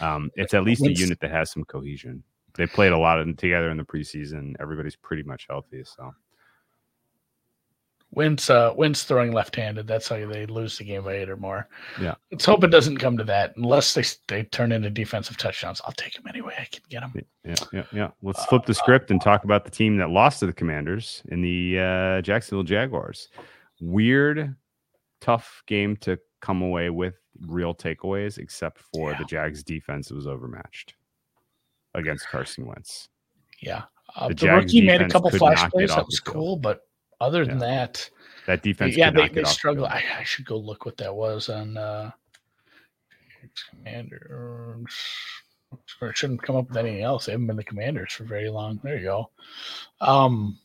um, 0.00 0.30
it's 0.34 0.54
at 0.54 0.64
least 0.64 0.84
a 0.84 0.92
unit 0.92 1.20
that 1.20 1.30
has 1.30 1.50
some 1.50 1.64
cohesion. 1.64 2.22
They 2.54 2.66
played 2.66 2.92
a 2.92 2.98
lot 2.98 3.18
of 3.18 3.26
them 3.26 3.36
together 3.36 3.70
in 3.70 3.78
the 3.78 3.84
preseason. 3.84 4.54
Everybody's 4.60 4.96
pretty 4.96 5.22
much 5.22 5.46
healthy, 5.48 5.84
so 5.84 6.14
Wentz, 8.14 8.50
uh, 8.50 8.74
Wentz 8.76 9.04
throwing 9.04 9.32
left-handed. 9.32 9.86
That's 9.86 10.08
how 10.08 10.16
they 10.26 10.44
lose 10.44 10.76
the 10.76 10.84
game 10.84 11.02
by 11.04 11.14
eight 11.14 11.30
or 11.30 11.36
more. 11.38 11.66
Yeah. 12.00 12.14
Let's 12.30 12.44
hope 12.44 12.62
it 12.62 12.68
doesn't 12.68 12.98
come 12.98 13.16
to 13.16 13.24
that. 13.24 13.56
Unless 13.56 13.94
they 13.94 14.04
they 14.28 14.42
turn 14.44 14.70
into 14.70 14.90
defensive 14.90 15.38
touchdowns, 15.38 15.80
I'll 15.86 15.92
take 15.92 16.12
them 16.14 16.26
anyway. 16.28 16.54
I 16.58 16.66
can 16.66 16.82
get 16.90 17.00
them. 17.00 17.14
Yeah, 17.42 17.54
yeah, 17.72 17.84
yeah. 17.90 18.10
Let's 18.22 18.44
flip 18.46 18.66
the 18.66 18.74
script 18.74 19.10
and 19.10 19.20
talk 19.20 19.44
about 19.44 19.64
the 19.64 19.70
team 19.70 19.96
that 19.96 20.10
lost 20.10 20.40
to 20.40 20.46
the 20.46 20.52
Commanders 20.52 21.22
in 21.30 21.40
the 21.40 21.78
uh, 21.78 22.20
Jacksonville 22.20 22.64
Jaguars. 22.64 23.28
Weird, 23.80 24.54
tough 25.22 25.62
game 25.66 25.96
to 25.98 26.18
come 26.42 26.60
away 26.60 26.90
with 26.90 27.14
real 27.46 27.74
takeaways, 27.74 28.36
except 28.36 28.78
for 28.92 29.12
Yeah. 29.12 29.18
the 29.18 29.24
Jags 29.24 29.62
defense 29.62 30.10
was 30.10 30.26
overmatched 30.26 30.94
against 31.94 32.28
Carson 32.28 32.66
Wentz. 32.66 33.08
Yeah. 33.60 33.84
Uh, 34.14 34.28
The 34.28 34.34
the 34.34 34.46
Jags 34.46 34.64
rookie 34.64 34.86
made 34.86 35.00
a 35.00 35.08
couple 35.08 35.30
flash 35.30 35.68
plays. 35.70 35.88
That 35.88 36.04
was 36.04 36.20
cool, 36.20 36.56
but 36.56 36.82
other 37.22 37.46
than 37.46 37.60
Yeah. 37.60 37.66
that, 37.66 38.10
That 38.46 38.62
defense, 38.62 38.96
yeah, 38.96 39.10
they, 39.10 39.28
they 39.28 39.44
struggle. 39.44 39.86
I, 39.86 40.02
I 40.18 40.24
should 40.24 40.44
go 40.44 40.56
look 40.56 40.84
what 40.84 40.96
that 40.98 41.14
was 41.14 41.48
on 41.48 41.76
uh, 41.76 42.10
Commanders. 43.70 44.90
Or 46.02 46.08
it 46.10 46.16
shouldn't 46.18 46.42
come 46.42 46.56
up 46.56 46.68
with 46.68 46.76
anything 46.76 47.02
else. 47.02 47.24
They 47.26 47.32
haven't 47.32 47.46
been 47.46 47.56
the 47.56 47.64
Commanders 47.64 48.12
for 48.12 48.24
very 48.24 48.50
long. 48.50 48.78
There 48.82 48.98
you 48.98 49.04
go. 49.04 49.30
Um, 50.00 50.58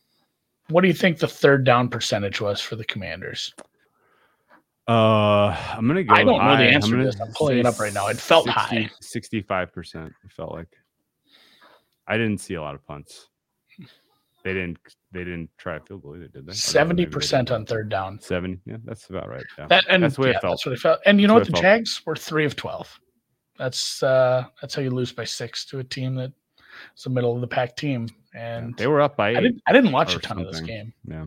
what 0.70 0.82
do 0.82 0.88
you 0.90 0.94
think 0.94 1.18
the 1.18 1.28
third 1.28 1.64
down 1.64 1.88
percentage 1.88 2.42
was 2.42 2.60
for 2.60 2.76
the 2.76 2.84
Commanders? 2.84 3.54
Uh, 4.88 5.56
I'm 5.76 5.88
gonna 5.88 6.04
go. 6.04 6.14
I 6.14 6.24
don't 6.24 6.44
know 6.44 6.58
the 6.58 6.64
answer 6.64 6.98
to 6.98 7.04
this. 7.04 7.20
I'm 7.20 7.32
pulling 7.34 7.58
it 7.58 7.66
up 7.66 7.80
right 7.80 7.94
now. 7.94 8.08
It 8.08 8.18
felt 8.18 8.48
high. 8.48 8.90
Sixty-five 9.02 9.74
percent. 9.74 10.14
It 10.26 10.32
felt 10.32 10.52
like. 10.54 10.70
I 12.08 12.18
didn't 12.18 12.40
see 12.40 12.54
a 12.54 12.62
lot 12.62 12.74
of 12.74 12.86
punts. 12.88 13.28
They 14.44 14.54
didn't. 14.54 14.78
They 15.12 15.24
didn't 15.24 15.50
try 15.58 15.78
a 15.78 15.80
field 15.80 16.04
goal 16.04 16.16
either, 16.16 16.28
did 16.28 16.46
they? 16.46 16.54
Seventy 16.54 17.06
percent 17.06 17.52
on 17.52 17.66
third 17.66 17.90
down. 17.90 18.20
Seventy. 18.22 18.60
Yeah, 18.66 18.78
that's 18.84 19.10
about 19.10 19.30
right. 19.30 19.44
Yeah. 19.58 19.68
That 19.68 19.86
and 19.90 20.04
That's 20.04 20.16
the 20.16 20.22
way 20.22 20.30
it 20.32 20.42
felt. 20.42 20.54
that's 20.54 20.66
what 20.66 20.74
it 20.74 20.80
felt. 20.80 21.00
And 21.06 21.20
you 21.20 21.28
know 21.28 21.38
That's 21.38 21.50
what? 21.50 21.62
the 21.62 21.68
it 21.68 21.78
Jags 21.78 22.02
were 22.06 22.16
three 22.16 22.46
of 22.46 22.56
twelve. 22.56 23.00
That's 23.58 24.04
uh 24.04 24.46
that's 24.62 24.76
how 24.76 24.82
you 24.82 24.92
lose 24.92 25.12
by 25.12 25.24
six 25.24 25.66
to 25.66 25.80
a 25.80 25.84
team 25.84 26.16
that 26.16 26.32
is 26.98 27.06
a 27.06 27.10
middle 27.10 27.34
of 27.34 27.42
the 27.42 27.48
pack 27.48 27.76
team. 27.76 28.08
Yeah, 28.34 28.58
And 28.58 28.78
they 28.78 28.88
were 28.88 29.02
up 29.02 29.18
by 29.18 29.32
eight. 29.32 29.38
I 29.38 29.42
didn't 29.42 29.62
I 29.68 29.74
didn't 29.74 29.92
watch 29.92 30.16
a 30.16 30.20
ton 30.20 30.40
of 30.40 30.52
this 30.52 30.62
game. 30.62 30.94
Yeah. 31.10 31.26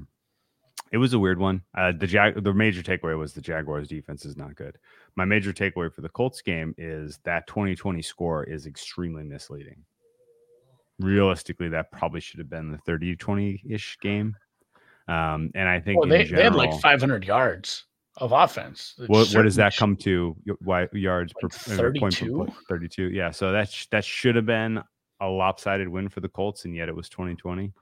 It 0.93 0.99
was 0.99 1.13
a 1.13 1.19
weird 1.19 1.39
one. 1.39 1.63
Uh, 1.77 1.93
the 1.97 2.07
Jag, 2.07 2.43
the 2.43 2.53
major 2.53 2.83
takeaway 2.83 3.17
was 3.17 3.33
the 3.33 3.41
Jaguars 3.41 3.87
defense 3.87 4.25
is 4.25 4.37
not 4.37 4.57
good. 4.57 4.77
My 5.15 5.25
major 5.25 5.53
takeaway 5.53 5.93
for 5.93 6.01
the 6.01 6.09
Colts 6.09 6.43
game 6.43 6.75
is 6.79 7.19
that 7.25 7.47
2020 7.47 8.03
score 8.03 8.43
is 8.45 8.67
extremely 8.67 9.23
misleading. 9.23 9.85
Realistically, 11.01 11.69
that 11.69 11.91
probably 11.91 12.21
should 12.21 12.39
have 12.39 12.51
been 12.51 12.71
the 12.71 12.79
30 12.79 13.17
20 13.17 13.63
ish 13.69 13.99
game. 14.01 14.37
Um, 15.09 15.51
and 15.55 15.69
I 15.69 15.81
think 15.81 16.01
Well, 16.01 16.09
they, 16.09 16.23
in 16.27 16.35
they 16.35 16.45
had 16.45 16.55
like 16.55 16.73
500 16.81 17.25
yards 17.25 17.87
of 18.19 18.33
offense. 18.33 18.95
What, 19.07 19.29
what 19.33 19.43
does 19.43 19.57
that 19.57 19.77
come 19.77 19.97
to? 19.97 20.37
Why 20.61 20.89
yards 20.93 21.33
Like 21.43 21.53
per 21.53 21.75
uh, 21.75 21.93
point 21.99 22.15
per 22.15 22.27
32? 22.27 22.45
play? 22.45 22.55
32. 22.69 23.11
Yeah. 23.11 23.31
So 23.31 23.53
that 23.53 23.71
sh- 23.71 23.87
that 23.91 24.05
should 24.05 24.37
have 24.37 24.47
been 24.47 24.81
a 25.21 25.27
lopsided 25.27 25.89
win 25.89 26.09
for 26.09 26.21
the 26.21 26.29
Colts, 26.29 26.65
and 26.65 26.75
yet 26.75 26.89
it 26.89 26.95
was 26.95 27.09
2020. 27.09 27.73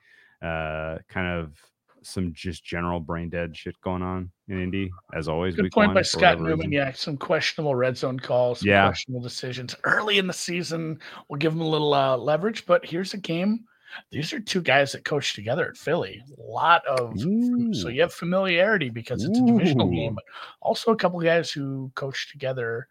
Uh, 0.40 0.98
kind 1.08 1.26
of 1.26 1.56
some 2.02 2.32
just 2.34 2.64
general 2.64 3.00
brain 3.00 3.28
dead 3.28 3.56
shit 3.56 3.78
going 3.82 4.02
on 4.02 4.30
in 4.48 4.62
Indy, 4.62 4.90
as 5.14 5.28
always. 5.28 5.54
Good 5.56 5.70
point 5.72 5.94
by 5.94 6.02
Scott 6.02 6.38
Newman. 6.40 6.58
reason. 6.58 6.72
Yeah, 6.72 6.92
some 6.92 7.16
questionable 7.16 7.74
red 7.74 7.96
zone 7.96 8.18
calls, 8.18 8.60
some 8.60 8.68
Yeah. 8.68 8.86
questionable 8.86 9.22
decisions 9.22 9.74
early 9.84 10.18
in 10.18 10.26
the 10.26 10.32
season. 10.32 10.98
We'll 11.28 11.38
give 11.38 11.52
them 11.52 11.60
a 11.62 11.68
little 11.68 11.92
uh, 11.94 12.16
leverage, 12.16 12.66
but 12.66 12.84
here's 12.84 13.14
a 13.14 13.18
game. 13.18 13.64
These 14.10 14.32
are 14.34 14.40
two 14.40 14.60
guys 14.60 14.92
that 14.92 15.04
coach 15.04 15.34
together 15.34 15.66
at 15.68 15.76
Philly. 15.76 16.22
A 16.38 16.42
lot 16.42 16.84
of 16.86 17.18
so 17.18 17.88
you 17.88 18.02
have 18.02 18.12
familiarity 18.12 18.90
because 18.90 19.24
it's 19.24 19.38
a 19.38 19.46
divisional 19.46 19.88
Ooh. 19.88 19.94
game, 19.94 20.14
but 20.14 20.24
also 20.60 20.92
a 20.92 20.96
couple 20.96 21.18
guys 21.20 21.50
who 21.50 21.90
coached 21.94 22.30
together 22.30 22.86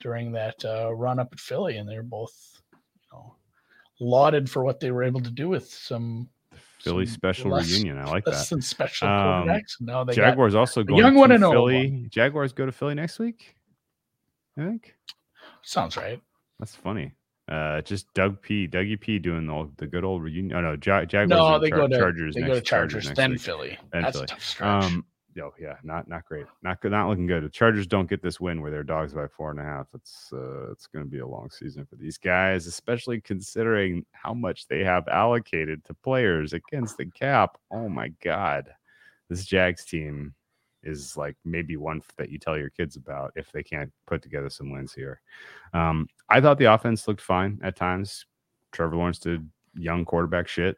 during 0.00 0.30
that 0.32 0.64
uh, 0.64 0.94
run 0.94 1.18
up 1.18 1.30
at 1.32 1.40
Philly, 1.40 1.78
and 1.78 1.88
they're 1.88 2.02
both, 2.04 2.60
you 2.72 2.78
know, 3.12 3.34
lauded 3.98 4.48
for 4.48 4.62
what 4.62 4.78
they 4.78 4.90
were 4.92 5.02
able 5.02 5.20
to 5.20 5.30
do 5.30 5.48
with 5.48 5.66
some 5.68 6.28
Philly 6.90 7.06
some 7.06 7.14
special 7.14 7.50
less- 7.50 7.70
reunion. 7.72 7.98
I 7.98 8.04
like 8.04 8.24
that. 8.24 8.46
than 8.48 8.62
special 8.62 9.08
Um, 9.08 9.14
quarterbacks. 9.46 9.80
Now 9.80 10.04
they 10.04 10.14
Jaguars 10.14 10.54
also 10.54 10.82
going 10.82 10.98
young 11.00 11.14
one 11.14 11.28
to 11.30 11.34
and 11.36 11.44
Philly. 11.44 12.06
Jaguars 12.10 12.52
go 12.52 12.66
to 12.66 12.72
Philly 12.72 12.94
next 12.94 13.18
week. 13.18 13.54
I 14.58 14.62
think 14.64 14.94
sounds 15.62 15.96
right. 15.96 16.20
that's 16.58 16.74
funny. 16.74 17.12
Uh, 17.48 17.80
just 17.82 18.12
Doug 18.14 18.40
P, 18.42 18.66
Dougie 18.66 18.98
P, 19.00 19.18
doing 19.20 19.46
the 19.46 19.70
the 19.76 19.86
good 19.86 20.02
old 20.02 20.22
reunion. 20.22 20.56
Oh 20.56 20.60
no, 20.62 20.70
ja- 20.84 21.04
Jaguars. 21.04 21.28
No, 21.28 21.58
they 21.60 21.68
Char- 21.70 21.78
go 21.80 21.88
to 21.88 21.96
Chargers. 21.98 22.34
they 22.34 22.40
next, 22.40 22.50
go 22.50 22.54
to 22.56 22.60
Chargers, 22.62 23.04
next 23.06 23.16
then 23.16 23.30
week. 23.32 23.40
Philly. 23.40 23.78
Then 23.92 24.02
That's 24.02 24.16
Philly. 24.16 24.24
a 24.24 24.26
tough 24.26 24.42
stretch. 24.44 24.84
Um, 24.84 25.04
oh 25.40 25.54
yeah, 25.58 25.76
not 25.82 26.08
not 26.08 26.24
great. 26.24 26.46
Not. 26.62 26.82
Not 26.84 27.08
looking 27.08 27.26
good. 27.26 27.44
The 27.44 27.48
Chargers 27.48 27.86
don't 27.86 28.08
get 28.08 28.22
this 28.22 28.40
win 28.40 28.60
where 28.60 28.70
they're 28.70 28.82
dogs 28.82 29.14
by 29.14 29.26
four 29.26 29.50
and 29.50 29.60
a 29.60 29.62
half. 29.62 29.86
It's 29.94 30.30
uh, 30.32 30.70
it's 30.70 30.86
going 30.86 31.04
to 31.04 31.10
be 31.10 31.18
a 31.18 31.26
long 31.26 31.50
season 31.50 31.86
for 31.86 31.96
these 31.96 32.18
guys, 32.18 32.66
especially 32.66 33.20
considering 33.20 34.04
how 34.12 34.34
much 34.34 34.66
they 34.68 34.84
have 34.84 35.08
allocated 35.08 35.84
to 35.84 35.94
players 35.94 36.52
against 36.52 36.96
the 36.96 37.06
cap. 37.06 37.58
Oh 37.70 37.88
my 37.88 38.08
god, 38.22 38.68
this 39.28 39.44
Jags 39.44 39.84
team 39.84 40.34
is 40.82 41.16
like 41.16 41.36
maybe 41.44 41.76
one 41.76 42.00
that 42.16 42.30
you 42.30 42.38
tell 42.38 42.56
your 42.56 42.70
kids 42.70 42.96
about 42.96 43.32
if 43.34 43.50
they 43.50 43.62
can't 43.62 43.92
put 44.06 44.22
together 44.22 44.48
some 44.48 44.70
wins 44.70 44.92
here. 44.92 45.20
Um, 45.74 46.08
I 46.28 46.40
thought 46.40 46.58
the 46.58 46.72
offense 46.72 47.08
looked 47.08 47.20
fine 47.20 47.58
at 47.62 47.76
times. 47.76 48.24
Trevor 48.72 48.96
Lawrence 48.96 49.18
did 49.18 49.48
young 49.74 50.04
quarterback 50.04 50.48
shit. 50.48 50.76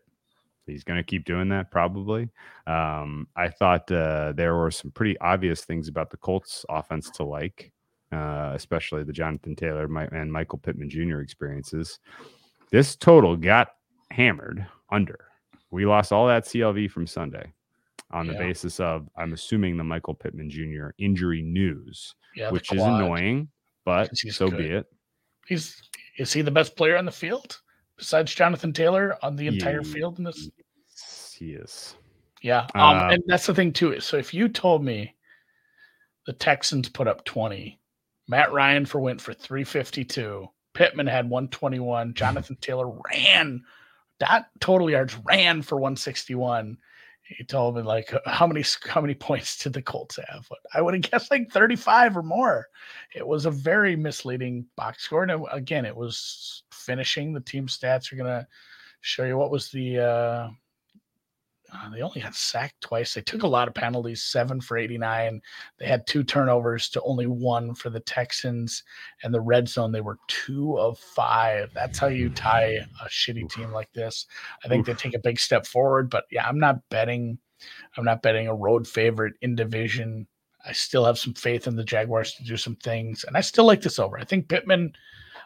He's 0.69 0.85
going 0.85 0.99
to 0.99 1.03
keep 1.05 1.25
doing 1.25 1.49
that 1.49 1.71
probably. 1.71 2.29
Um, 2.67 3.27
I 3.35 3.49
thought 3.49 3.91
uh, 3.91 4.33
there 4.33 4.55
were 4.57 4.71
some 4.71 4.91
pretty 4.91 5.19
obvious 5.19 5.65
things 5.65 5.89
about 5.89 6.11
the 6.11 6.17
Colts 6.19 6.65
offense 6.69 7.11
to 7.13 7.25
like, 7.25 7.73
uh, 8.13 8.53
especially 8.55 9.03
the 9.05 9.13
Jonathan 9.13 9.57
Taylor 9.57 9.85
and 10.13 10.33
Michael 10.33 10.59
Pittman 10.59 10.91
Jr. 10.91 11.21
experiences. 11.21 11.99
This 12.71 12.95
total 12.97 13.37
got 13.37 13.69
hammered 14.11 14.67
under. 14.91 15.19
We 15.71 15.87
lost 15.87 16.13
all 16.13 16.27
that 16.29 16.45
CLV 16.45 16.91
from 16.91 17.07
Sunday 17.07 17.53
on 18.11 18.27
the 18.27 18.33
Yeah. 18.35 18.39
basis 18.39 18.81
of, 18.81 19.09
I'm 19.17 19.33
assuming, 19.33 19.77
the 19.77 19.85
Michael 19.85 20.15
Pittman 20.15 20.49
Jr. 20.51 20.91
injury 20.99 21.43
news, 21.43 22.15
yeah, 22.35 22.51
which 22.51 22.73
is 22.73 22.83
annoying, 22.83 23.49
but 23.85 24.17
so 24.17 24.49
good. 24.49 24.59
be 24.59 24.67
it. 24.69 24.87
He's 25.47 25.83
is 26.19 26.33
he 26.33 26.43
the 26.43 26.51
best 26.51 26.77
player 26.77 26.97
on 26.97 27.05
the 27.05 27.13
field 27.13 27.61
besides 27.99 28.35
Jonathan 28.35 28.73
Taylor 28.73 29.17
on 29.23 29.37
the 29.37 29.47
entire 29.49 29.83
Ye- 29.83 29.93
field 29.93 30.19
in 30.19 30.25
this? 30.25 30.51
He 31.37 31.53
is. 31.53 31.97
Yeah, 32.41 32.67
um, 32.75 32.97
Uh, 32.99 33.09
and 33.13 33.23
that's 33.27 33.47
the 33.47 33.55
thing 33.55 33.73
too. 33.73 34.01
So 34.01 34.17
if 34.17 34.33
you 34.33 34.49
told 34.49 34.85
me 34.85 35.15
the 36.27 36.33
Texans 36.33 36.89
put 36.89 37.09
up 37.09 37.25
twenty, 37.25 37.81
Matt 38.29 38.53
Ryan 38.53 38.87
for 38.87 39.01
went 39.01 39.21
for 39.21 39.35
three 39.35 39.65
fifty 39.65 40.05
two, 40.05 40.49
Pittman 40.75 41.07
had 41.07 41.29
one 41.29 41.49
twenty 41.49 41.81
one, 41.81 42.15
Jonathan 42.15 42.57
Taylor 42.61 42.89
ran 43.13 43.65
that 44.21 44.47
total 44.61 44.91
yards 44.91 45.17
ran 45.25 45.63
for 45.63 45.79
one 45.79 45.97
sixty 45.97 46.35
one. 46.35 46.79
He 47.23 47.45
told 47.45 47.77
me 47.77 47.83
like 47.83 48.13
how 48.25 48.47
many 48.47 48.65
how 48.87 49.01
many 49.01 49.15
points 49.15 49.59
did 49.59 49.73
the 49.73 49.83
Colts 49.83 50.19
have? 50.29 50.49
I 50.75 50.81
would 50.81 50.95
have 50.95 51.11
guessed 51.11 51.31
like 51.31 51.51
thirty 51.53 51.77
five 51.77 52.17
or 52.17 52.23
more. 52.23 52.69
It 53.15 53.27
was 53.27 53.47
a 53.47 53.51
very 53.51 53.97
misleading 53.97 54.67
box 54.77 55.05
score, 55.05 55.25
and 55.25 55.47
again, 55.53 55.85
it 55.85 55.95
was 55.97 56.63
finishing. 56.89 57.35
The 57.35 57.41
team 57.41 57.67
stats 57.67 58.11
are 58.11 58.17
gonna 58.17 58.49
show 59.03 59.25
you 59.25 59.37
what 59.37 59.51
was 59.51 59.71
the. 59.71 59.99
uh 59.99 60.51
uh, 61.73 61.91
they 61.91 62.01
only 62.01 62.23
got 62.23 62.35
sacked 62.35 62.81
twice. 62.81 63.13
They 63.13 63.21
took 63.21 63.43
a 63.43 63.47
lot 63.47 63.69
of 63.69 63.75
penalties, 63.75 64.23
seven 64.23 64.61
for 64.61 64.79
89. 64.79 65.41
They 65.79 65.87
had 65.87 66.07
two 66.07 66.25
turnovers 66.25 66.89
to 66.91 67.03
only 67.03 67.27
one 67.27 67.75
for 67.75 67.91
the 67.91 68.01
Texans. 68.01 68.83
And 69.23 69.35
the 69.35 69.41
red 69.41 69.69
zone, 69.69 69.93
they 69.93 70.01
were 70.01 70.19
two 70.29 70.79
of 70.79 70.99
five. 70.99 71.71
That's 71.75 71.99
how 71.99 72.07
you 72.07 72.31
tie 72.31 72.79
a 73.05 73.09
shitty 73.09 73.51
team 73.51 73.71
like 73.71 73.93
this. 73.93 74.27
I 74.65 74.69
think 74.69 74.87
they 74.87 74.95
take 74.95 75.15
a 75.15 75.19
big 75.19 75.39
step 75.39 75.67
forward. 75.67 76.09
But 76.09 76.25
yeah, 76.31 76.47
I'm 76.47 76.59
not 76.59 76.89
betting. 76.89 77.39
I'm 77.97 78.05
not 78.05 78.23
betting 78.23 78.49
a 78.49 78.55
road 78.55 78.87
favorite 78.87 79.35
in 79.43 79.55
division. 79.55 80.27
I 80.67 80.73
still 80.73 81.05
have 81.05 81.19
some 81.19 81.35
faith 81.35 81.67
in 81.67 81.77
the 81.77 81.85
Jaguars 81.85 82.35
to 82.35 82.45
do 82.45 82.57
some 82.57 82.77
things. 82.77 83.25
And 83.25 83.37
I 83.37 83.41
still 83.41 83.65
like 83.65 83.83
this 83.83 83.99
over. 83.99 84.19
I 84.19 84.25
think 84.25 84.49
Pittman, 84.49 84.93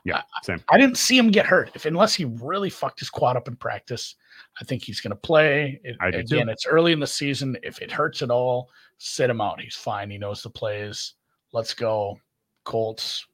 Yeah, 0.05 0.23
same. 0.43 0.63
I 0.69 0.79
didn't 0.79 0.97
see 0.97 1.17
him 1.17 1.31
get 1.31 1.47
hurt. 1.47 1.71
If 1.75 1.87
unless 1.87 2.15
he 2.15 2.25
really 2.25 2.71
fucked 2.71 2.99
his 2.99 3.09
quad 3.11 3.37
up 3.37 3.47
in 3.47 3.55
practice, 3.55 4.17
I 4.61 4.65
think 4.65 4.83
he's 4.83 5.01
going 5.01 5.13
to 5.13 5.17
play. 5.17 5.81
It, 5.85 5.97
I 6.01 6.11
do 6.11 6.23
too. 6.23 6.37
again, 6.37 6.49
it's 6.49 6.67
early 6.67 6.93
in 6.93 7.01
the 7.01 7.07
season. 7.07 7.57
If 7.63 7.81
it 7.81 7.93
hurts 7.93 8.21
at 8.23 8.31
all, 8.31 8.69
sit 8.99 9.31
him 9.31 9.41
out. 9.41 9.61
He's 9.61 9.77
fine. 9.77 10.11
He 10.11 10.19
knows 10.19 10.43
the 10.43 10.51
plays. 10.51 11.15
Let's 11.53 11.73
go, 11.73 12.19
Colts. 12.65 13.27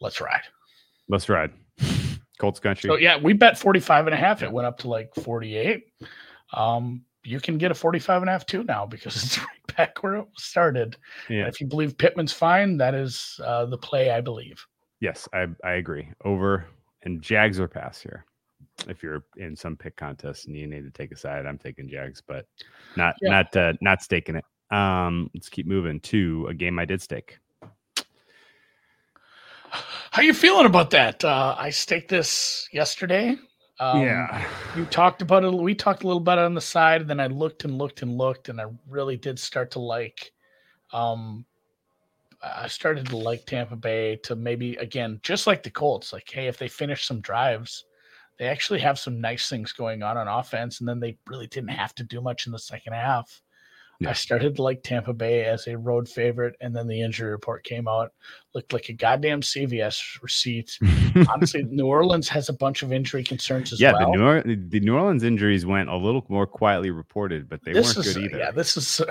Let's 0.00 0.20
ride. 0.20 0.42
Let's 1.08 1.28
ride. 1.28 1.52
Colts 2.38 2.60
country. 2.60 2.88
So 2.88 2.96
yeah, 2.96 3.16
we 3.16 3.32
bet 3.32 3.58
45 3.58 4.08
and 4.08 4.14
a 4.14 4.18
half. 4.18 4.42
It 4.42 4.52
went 4.52 4.66
up 4.66 4.78
to 4.78 4.88
like 4.88 5.14
48. 5.14 5.84
Um, 6.52 7.04
you 7.24 7.40
can 7.40 7.58
get 7.58 7.70
a 7.70 7.74
45 7.74 8.22
and 8.22 8.28
a 8.28 8.32
half 8.32 8.44
too 8.44 8.64
now 8.64 8.84
because 8.84 9.16
it's 9.24 9.38
right 9.38 9.76
back 9.76 10.02
where 10.02 10.16
it 10.16 10.26
started. 10.36 10.96
yeah. 11.30 11.40
And 11.40 11.48
if 11.48 11.60
you 11.60 11.66
believe 11.66 11.96
Pittman's 11.96 12.32
fine, 12.32 12.76
that 12.76 12.94
is 12.94 13.40
uh, 13.44 13.64
the 13.66 13.78
play 13.78 14.10
I 14.10 14.20
believe. 14.20 14.64
Yes, 15.00 15.28
I, 15.32 15.46
I 15.62 15.72
agree. 15.72 16.08
Over 16.24 16.66
and 17.02 17.20
Jags 17.20 17.60
or 17.60 17.68
pass 17.68 18.00
here. 18.00 18.24
If 18.88 19.02
you're 19.02 19.24
in 19.36 19.56
some 19.56 19.76
pick 19.76 19.96
contest 19.96 20.46
and 20.46 20.56
you 20.56 20.66
need 20.66 20.84
to 20.84 20.90
take 20.90 21.12
a 21.12 21.16
side, 21.16 21.46
I'm 21.46 21.58
taking 21.58 21.88
Jags, 21.88 22.22
but 22.26 22.46
not 22.96 23.14
Yeah. 23.20 23.30
not 23.30 23.56
uh, 23.56 23.72
not 23.80 24.02
staking 24.02 24.36
it. 24.36 24.44
Um, 24.74 25.30
let's 25.34 25.48
keep 25.48 25.66
moving 25.66 26.00
to 26.00 26.46
a 26.48 26.54
game 26.54 26.78
I 26.78 26.84
did 26.84 27.00
stake. 27.00 27.38
How 30.10 30.22
you 30.22 30.32
feeling 30.32 30.66
about 30.66 30.90
that? 30.90 31.24
Uh, 31.24 31.54
I 31.58 31.70
staked 31.70 32.08
this 32.08 32.68
yesterday. 32.72 33.36
Um, 33.78 34.28
you 34.74 34.86
talked 34.86 35.20
about 35.20 35.44
it. 35.44 35.52
We 35.52 35.74
talked 35.74 36.02
a 36.02 36.06
little 36.06 36.22
about 36.22 36.38
it 36.38 36.44
on 36.44 36.54
the 36.54 36.60
side, 36.60 37.02
and 37.02 37.10
then 37.10 37.20
I 37.20 37.26
looked 37.26 37.64
and 37.64 37.76
looked 37.76 38.00
and 38.00 38.16
looked, 38.16 38.48
and 38.48 38.60
I 38.60 38.64
really 38.88 39.16
did 39.18 39.38
start 39.38 39.72
to 39.72 39.78
like. 39.78 40.32
Um, 40.92 41.44
I 42.42 42.68
started 42.68 43.06
to 43.06 43.16
like 43.16 43.46
Tampa 43.46 43.76
Bay 43.76 44.16
to 44.24 44.36
maybe 44.36 44.76
again, 44.76 45.20
just 45.22 45.46
like 45.46 45.62
the 45.62 45.70
Colts. 45.70 46.12
Like, 46.12 46.28
hey, 46.30 46.46
if 46.46 46.58
they 46.58 46.68
finish 46.68 47.06
some 47.06 47.20
drives, 47.20 47.84
they 48.38 48.46
actually 48.46 48.80
have 48.80 48.98
some 48.98 49.20
nice 49.20 49.48
things 49.48 49.72
going 49.72 50.02
on 50.02 50.16
on 50.16 50.28
offense, 50.28 50.80
and 50.80 50.88
then 50.88 51.00
they 51.00 51.18
really 51.26 51.46
didn't 51.46 51.70
have 51.70 51.94
to 51.96 52.04
do 52.04 52.20
much 52.20 52.46
in 52.46 52.52
the 52.52 52.58
second 52.58 52.92
half. 52.92 53.42
Yeah. 53.98 54.10
I 54.10 54.12
started 54.12 54.56
to 54.56 54.62
like 54.62 54.82
Tampa 54.82 55.14
Bay 55.14 55.44
as 55.44 55.66
a 55.66 55.78
road 55.78 56.06
favorite, 56.06 56.54
and 56.60 56.76
then 56.76 56.86
the 56.86 57.00
injury 57.00 57.30
report 57.30 57.64
came 57.64 57.88
out. 57.88 58.10
Looked 58.54 58.74
like 58.74 58.90
a 58.90 58.92
goddamn 58.92 59.40
CVS 59.40 60.22
receipt. 60.22 60.78
Honestly, 61.32 61.62
New 61.62 61.86
Orleans 61.86 62.28
has 62.28 62.50
a 62.50 62.52
bunch 62.52 62.82
of 62.82 62.92
injury 62.92 63.24
concerns 63.24 63.72
as 63.72 63.80
yeah, 63.80 63.92
well. 63.92 64.12
the 64.12 64.42
New 64.44 64.68
the 64.68 64.80
New 64.80 64.94
Orleans 64.94 65.22
injuries 65.22 65.64
went 65.64 65.88
a 65.88 65.96
little 65.96 66.26
more 66.28 66.46
quietly 66.46 66.90
reported, 66.90 67.48
but 67.48 67.64
they 67.64 67.72
this 67.72 67.96
weren't 67.96 68.06
is 68.06 68.14
good 68.14 68.22
uh, 68.22 68.26
either. 68.26 68.38
yeah, 68.38 68.50
this 68.50 68.76
is 68.76 69.00
a 69.00 69.06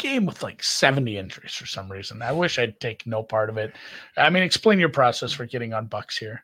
game 0.00 0.26
with 0.26 0.42
like 0.42 0.62
70 0.62 1.16
injuries 1.18 1.52
for 1.54 1.66
some 1.66 1.90
reason. 1.90 2.22
I 2.22 2.32
wish 2.32 2.58
I'd 2.58 2.80
take 2.80 3.06
no 3.06 3.22
part 3.22 3.50
of 3.50 3.56
it. 3.58 3.74
I 4.16 4.30
mean, 4.30 4.42
explain 4.42 4.78
your 4.78 4.88
process 4.88 5.32
for 5.32 5.46
getting 5.46 5.72
on 5.74 5.86
Bucks 5.86 6.16
here. 6.18 6.42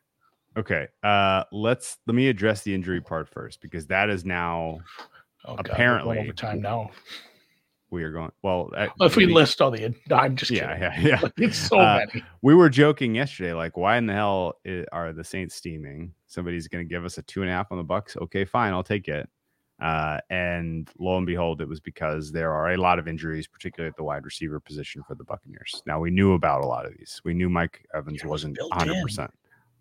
Okay, 0.56 0.86
uh, 1.02 1.44
let's 1.52 1.98
let 2.06 2.14
me 2.14 2.28
address 2.28 2.62
the 2.62 2.74
injury 2.74 3.00
part 3.00 3.28
first 3.28 3.60
because 3.60 3.86
that 3.88 4.08
is 4.08 4.24
now 4.24 4.78
Oh, 5.44 5.54
God, 5.54 5.58
we're 5.58 5.62
going 5.62 5.70
Apparently- 5.74 6.18
overtime 6.20 6.60
now. 6.60 6.90
we 7.90 8.02
are 8.02 8.10
going. 8.10 8.32
Well, 8.42 8.70
uh, 8.76 8.88
if 9.00 9.14
we 9.16 9.26
we- 9.26 9.32
list 9.34 9.60
all 9.62 9.70
the, 9.70 9.94
I'm 10.10 10.34
just 10.34 10.50
yeah, 10.50 10.90
kidding. 10.90 11.06
yeah, 11.06 11.20
yeah. 11.22 11.28
It's 11.46 11.56
so 11.58 11.78
Uh, 11.78 12.04
many. 12.12 12.24
we 12.42 12.54
were 12.54 12.68
joking 12.68 13.14
yesterday, 13.14 13.52
like, 13.52 13.76
why 13.76 13.96
in 13.96 14.06
the 14.06 14.12
hell 14.14 14.54
i- 14.66 14.84
are 14.92 15.12
the 15.12 15.22
Saints 15.22 15.54
steaming? 15.54 16.12
Somebody's 16.26 16.66
going 16.68 16.84
to 16.84 16.88
give 16.88 17.04
us 17.04 17.16
a 17.18 17.22
two 17.22 17.42
and 17.42 17.50
a 17.50 17.52
half 17.54 17.70
on 17.70 17.78
the 17.78 17.84
Bucks. 17.84 18.16
Okay, 18.16 18.44
fine, 18.44 18.72
I'll 18.72 18.82
take 18.82 19.06
it. 19.08 19.28
Uh, 19.80 20.18
and 20.30 20.90
lo 20.98 21.18
and 21.18 21.26
behold, 21.26 21.60
it 21.60 21.68
was 21.68 21.80
because 21.80 22.32
there 22.32 22.52
are 22.52 22.72
a 22.72 22.76
lot 22.76 22.98
of 22.98 23.06
injuries, 23.06 23.46
particularly 23.46 23.88
at 23.88 23.96
the 23.96 24.04
wide 24.04 24.24
receiver 24.24 24.58
position 24.58 25.02
for 25.06 25.14
the 25.14 25.24
Buccaneers. 25.24 25.82
Now 25.86 26.00
we 26.00 26.10
knew 26.10 26.32
about 26.32 26.62
a 26.62 26.66
lot 26.66 26.86
of 26.86 26.96
these. 26.96 27.20
We 27.24 27.34
knew 27.34 27.50
Mike 27.50 27.86
Evans 27.94 28.22
was 28.22 28.30
wasn't 28.30 28.56
built 28.56 28.70
100. 28.70 28.94
in. 28.94 29.02
percent 29.02 29.30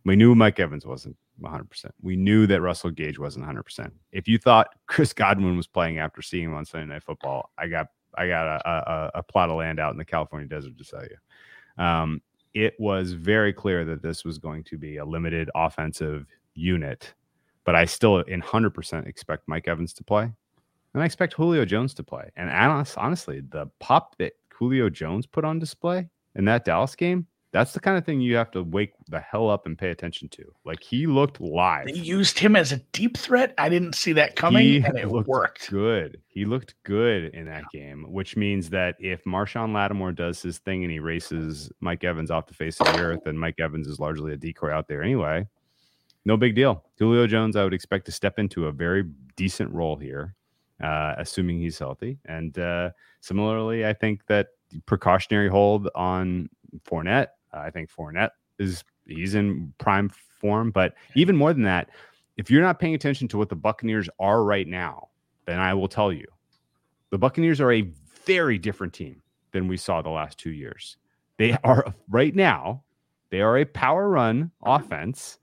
We 0.03 0.15
knew 0.15 0.35
Mike 0.35 0.59
Evans 0.59 0.85
wasn't 0.85 1.15
100%. 1.41 1.91
We 2.01 2.15
knew 2.15 2.45
that 2.47 2.61
Russell 2.61 2.91
Gage 2.91 3.19
wasn't 3.19 3.45
100%. 3.45 3.91
If 4.11 4.27
you 4.27 4.37
thought 4.37 4.69
Chris 4.87 5.13
Godwin 5.13 5.55
was 5.55 5.67
playing 5.67 5.99
after 5.99 6.21
seeing 6.21 6.45
him 6.45 6.55
on 6.55 6.65
Sunday 6.65 6.93
Night 6.93 7.03
Football, 7.03 7.51
I 7.57 7.67
got 7.67 7.87
I 8.17 8.27
got 8.27 8.47
a, 8.47 8.69
a, 8.69 9.11
a 9.15 9.23
plot 9.23 9.49
of 9.49 9.57
land 9.57 9.79
out 9.79 9.91
in 9.91 9.97
the 9.97 10.05
California 10.05 10.47
desert 10.47 10.77
to 10.77 10.83
sell 10.83 11.03
you. 11.03 11.83
Um, 11.83 12.21
it 12.53 12.73
was 12.79 13.11
very 13.11 13.51
clear 13.51 13.83
that 13.83 14.01
this 14.01 14.23
was 14.23 14.37
going 14.37 14.63
to 14.65 14.77
be 14.77 14.97
a 14.97 15.05
limited 15.05 15.49
offensive 15.53 16.25
unit, 16.53 17.13
but 17.65 17.75
I 17.75 17.85
still 17.85 18.19
in 18.19 18.41
100% 18.41 19.07
expect 19.07 19.47
Mike 19.47 19.67
Evans 19.67 19.93
to 19.93 20.03
play. 20.03 20.31
And 20.93 21.03
I 21.03 21.05
expect 21.05 21.33
Julio 21.33 21.65
Jones 21.65 21.93
to 21.95 22.03
play. 22.03 22.29
And 22.37 22.49
honest, 22.49 22.97
honestly, 22.97 23.41
the 23.41 23.69
pop 23.79 24.17
that 24.19 24.33
Julio 24.49 24.89
Jones 24.89 25.25
put 25.25 25.43
on 25.43 25.59
display 25.59 26.07
in 26.35 26.45
that 26.45 26.63
Dallas 26.63 26.95
game, 26.95 27.27
that's 27.51 27.73
the 27.73 27.79
kind 27.79 27.97
of 27.97 28.05
thing 28.05 28.19
you 28.19 28.35
have 28.35 28.51
to 28.51 28.63
wake 28.63 28.91
the 29.07 29.19
hell 29.19 29.49
up 29.49 29.65
and 29.65 29.77
pay 29.77 29.89
attention 29.89 30.27
to. 30.29 30.43
Like 30.65 30.83
he 30.83 31.07
looked 31.07 31.39
live. 31.39 31.85
They 31.85 31.93
used 31.93 32.37
him 32.37 32.55
as 32.55 32.71
a 32.71 32.77
deep 32.91 33.17
threat. 33.17 33.53
I 33.57 33.69
didn't 33.69 33.95
see 33.95 34.13
that 34.13 34.35
coming, 34.35 34.63
He 34.63 34.77
and 34.77 34.97
it 34.97 35.09
worked. 35.09 35.69
Good. 35.69 36.21
He 36.27 36.43
looked 36.45 36.75
good 36.83 37.33
in 37.33 37.45
that 37.45 37.63
game, 37.71 38.05
which 38.09 38.35
means 38.35 38.69
that 38.71 38.95
if 38.99 39.23
Marshon 39.23 39.73
Lattimore 39.73 40.11
does 40.11 40.41
his 40.41 40.57
thing 40.59 40.83
and 40.83 40.91
he 40.91 40.99
races 40.99 41.71
Mike 41.79 42.03
Evans 42.03 42.29
off 42.29 42.47
the 42.47 42.53
face 42.53 42.79
of 42.81 42.87
the 42.87 42.99
earth, 42.99 43.25
and 43.25 43.39
Mike 43.39 43.59
Evans 43.59 43.87
is 43.87 43.99
largely 43.99 44.33
a 44.33 44.37
decoy 44.37 44.71
out 44.71 44.89
there 44.89 45.01
anyway, 45.01 45.47
no 46.25 46.35
big 46.37 46.55
deal. 46.55 46.83
Julio 46.97 47.27
Jones, 47.27 47.55
I 47.55 47.63
would 47.63 47.73
expect 47.73 48.05
to 48.07 48.11
step 48.11 48.39
into 48.39 48.65
a 48.65 48.71
very 48.71 49.03
decent 49.35 49.71
role 49.71 49.95
here, 49.95 50.35
uh, 50.83 51.13
assuming 51.17 51.59
he's 51.59 51.77
healthy. 51.79 52.17
And 52.25 52.57
uh, 52.57 52.89
similarly, 53.21 53.85
I 53.85 53.93
think 53.93 54.25
that 54.27 54.47
precautionary 54.85 55.49
hold 55.49 55.89
on 55.95 56.49
Fournette. 56.83 57.27
I 57.53 57.69
think 57.69 57.89
Fournette 57.89 58.31
is 58.59 58.83
he's 59.05 59.35
in 59.35 59.73
prime 59.77 60.09
form, 60.09 60.71
but 60.71 60.95
even 61.15 61.35
more 61.35 61.53
than 61.53 61.63
that, 61.63 61.89
if 62.37 62.51
you're 62.51 62.61
not 62.61 62.79
paying 62.79 62.95
attention 62.95 63.27
to 63.29 63.37
what 63.37 63.49
the 63.49 63.55
Buccaneers 63.55 64.09
are 64.19 64.43
right 64.43 64.67
now, 64.67 65.09
then 65.45 65.59
I 65.59 65.73
will 65.73 65.87
tell 65.87 66.11
you, 66.11 66.25
the 67.11 67.17
Buccaneers 67.17 67.61
are 67.61 67.71
a 67.71 67.89
very 68.25 68.57
different 68.57 68.93
team 68.93 69.21
than 69.51 69.67
we 69.67 69.77
saw 69.77 70.01
the 70.01 70.09
last 70.09 70.37
two 70.37 70.51
years. 70.51 70.97
They 71.37 71.57
are 71.63 71.93
right 72.09 72.35
now, 72.35 72.83
they 73.29 73.41
are 73.41 73.57
a 73.57 73.65
power 73.65 74.09
run 74.09 74.51
offense, 74.63 75.39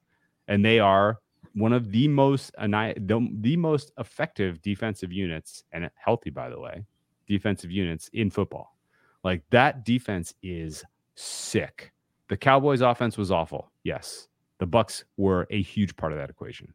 and 0.48 0.64
they 0.64 0.78
are 0.78 1.18
one 1.54 1.72
of 1.72 1.90
the 1.92 2.08
most 2.08 2.52
the, 2.56 3.28
the 3.40 3.56
most 3.56 3.92
effective 3.98 4.60
defensive 4.62 5.12
units, 5.12 5.64
and 5.72 5.90
healthy 5.94 6.30
by 6.30 6.48
the 6.48 6.58
way, 6.58 6.84
defensive 7.26 7.70
units 7.70 8.08
in 8.12 8.30
football. 8.30 8.76
Like 9.24 9.42
that 9.50 9.84
defense 9.84 10.34
is 10.42 10.84
sick. 11.14 11.92
The 12.28 12.36
Cowboys 12.36 12.80
offense 12.80 13.16
was 13.16 13.30
awful. 13.30 13.70
Yes. 13.84 14.28
The 14.58 14.66
Bucks 14.66 15.04
were 15.16 15.46
a 15.50 15.60
huge 15.60 15.96
part 15.96 16.12
of 16.12 16.18
that 16.18 16.30
equation. 16.30 16.72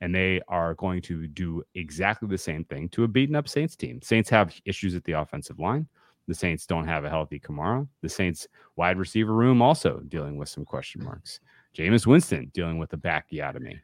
And 0.00 0.14
they 0.14 0.40
are 0.48 0.74
going 0.74 1.02
to 1.02 1.26
do 1.26 1.62
exactly 1.74 2.28
the 2.28 2.38
same 2.38 2.64
thing 2.64 2.88
to 2.90 3.04
a 3.04 3.08
beaten 3.08 3.36
up 3.36 3.48
Saints 3.48 3.76
team. 3.76 4.00
Saints 4.00 4.30
have 4.30 4.54
issues 4.64 4.94
at 4.94 5.04
the 5.04 5.12
offensive 5.12 5.58
line. 5.58 5.86
The 6.26 6.34
Saints 6.34 6.66
don't 6.66 6.86
have 6.86 7.04
a 7.04 7.10
healthy 7.10 7.40
Kamara. 7.40 7.86
The 8.00 8.08
Saints 8.08 8.48
wide 8.76 8.96
receiver 8.96 9.34
room 9.34 9.60
also 9.60 10.00
dealing 10.08 10.36
with 10.36 10.48
some 10.48 10.64
question 10.64 11.04
marks. 11.04 11.40
Jameis 11.76 12.06
Winston 12.06 12.50
dealing 12.54 12.78
with 12.78 12.92
a 12.92 12.96
bacchiotomy. 12.96 13.80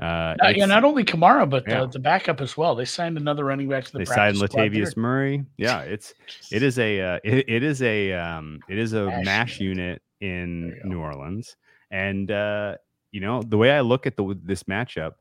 Uh, 0.00 0.36
Uh, 0.42 0.48
yeah, 0.54 0.66
not 0.66 0.84
only 0.84 1.04
Kamara, 1.04 1.48
but 1.48 1.64
Yeah. 1.66 1.80
the, 1.80 1.86
the 1.88 1.98
backup 1.98 2.40
as 2.40 2.56
well. 2.56 2.74
They 2.76 2.84
signed 2.84 3.16
another 3.16 3.44
running 3.44 3.68
back 3.68 3.84
to 3.86 3.92
the 3.92 3.98
they 3.98 4.04
signed. 4.04 4.36
Latavius 4.36 4.96
Murray. 4.96 5.44
Yeah, 5.56 5.80
it's 5.80 6.14
it 6.52 6.62
is 6.62 6.78
a 6.78 7.00
uh, 7.00 7.18
it, 7.24 7.48
it 7.48 7.62
is 7.64 7.82
a 7.82 8.12
um, 8.12 8.60
it 8.68 8.78
is 8.78 8.92
a 8.92 9.06
Mash 9.06 9.24
mash 9.24 9.60
unit. 9.60 10.00
unit 10.20 10.42
in 10.42 10.68
There 10.68 10.76
you 10.76 10.82
go. 10.82 10.88
New 10.88 11.00
Orleans, 11.00 11.56
and 11.90 12.30
uh, 12.30 12.76
you 13.10 13.20
know 13.20 13.42
the 13.42 13.56
way 13.58 13.72
I 13.72 13.80
look 13.80 14.06
at 14.06 14.16
the 14.16 14.38
this 14.42 14.64
matchup, 14.64 15.14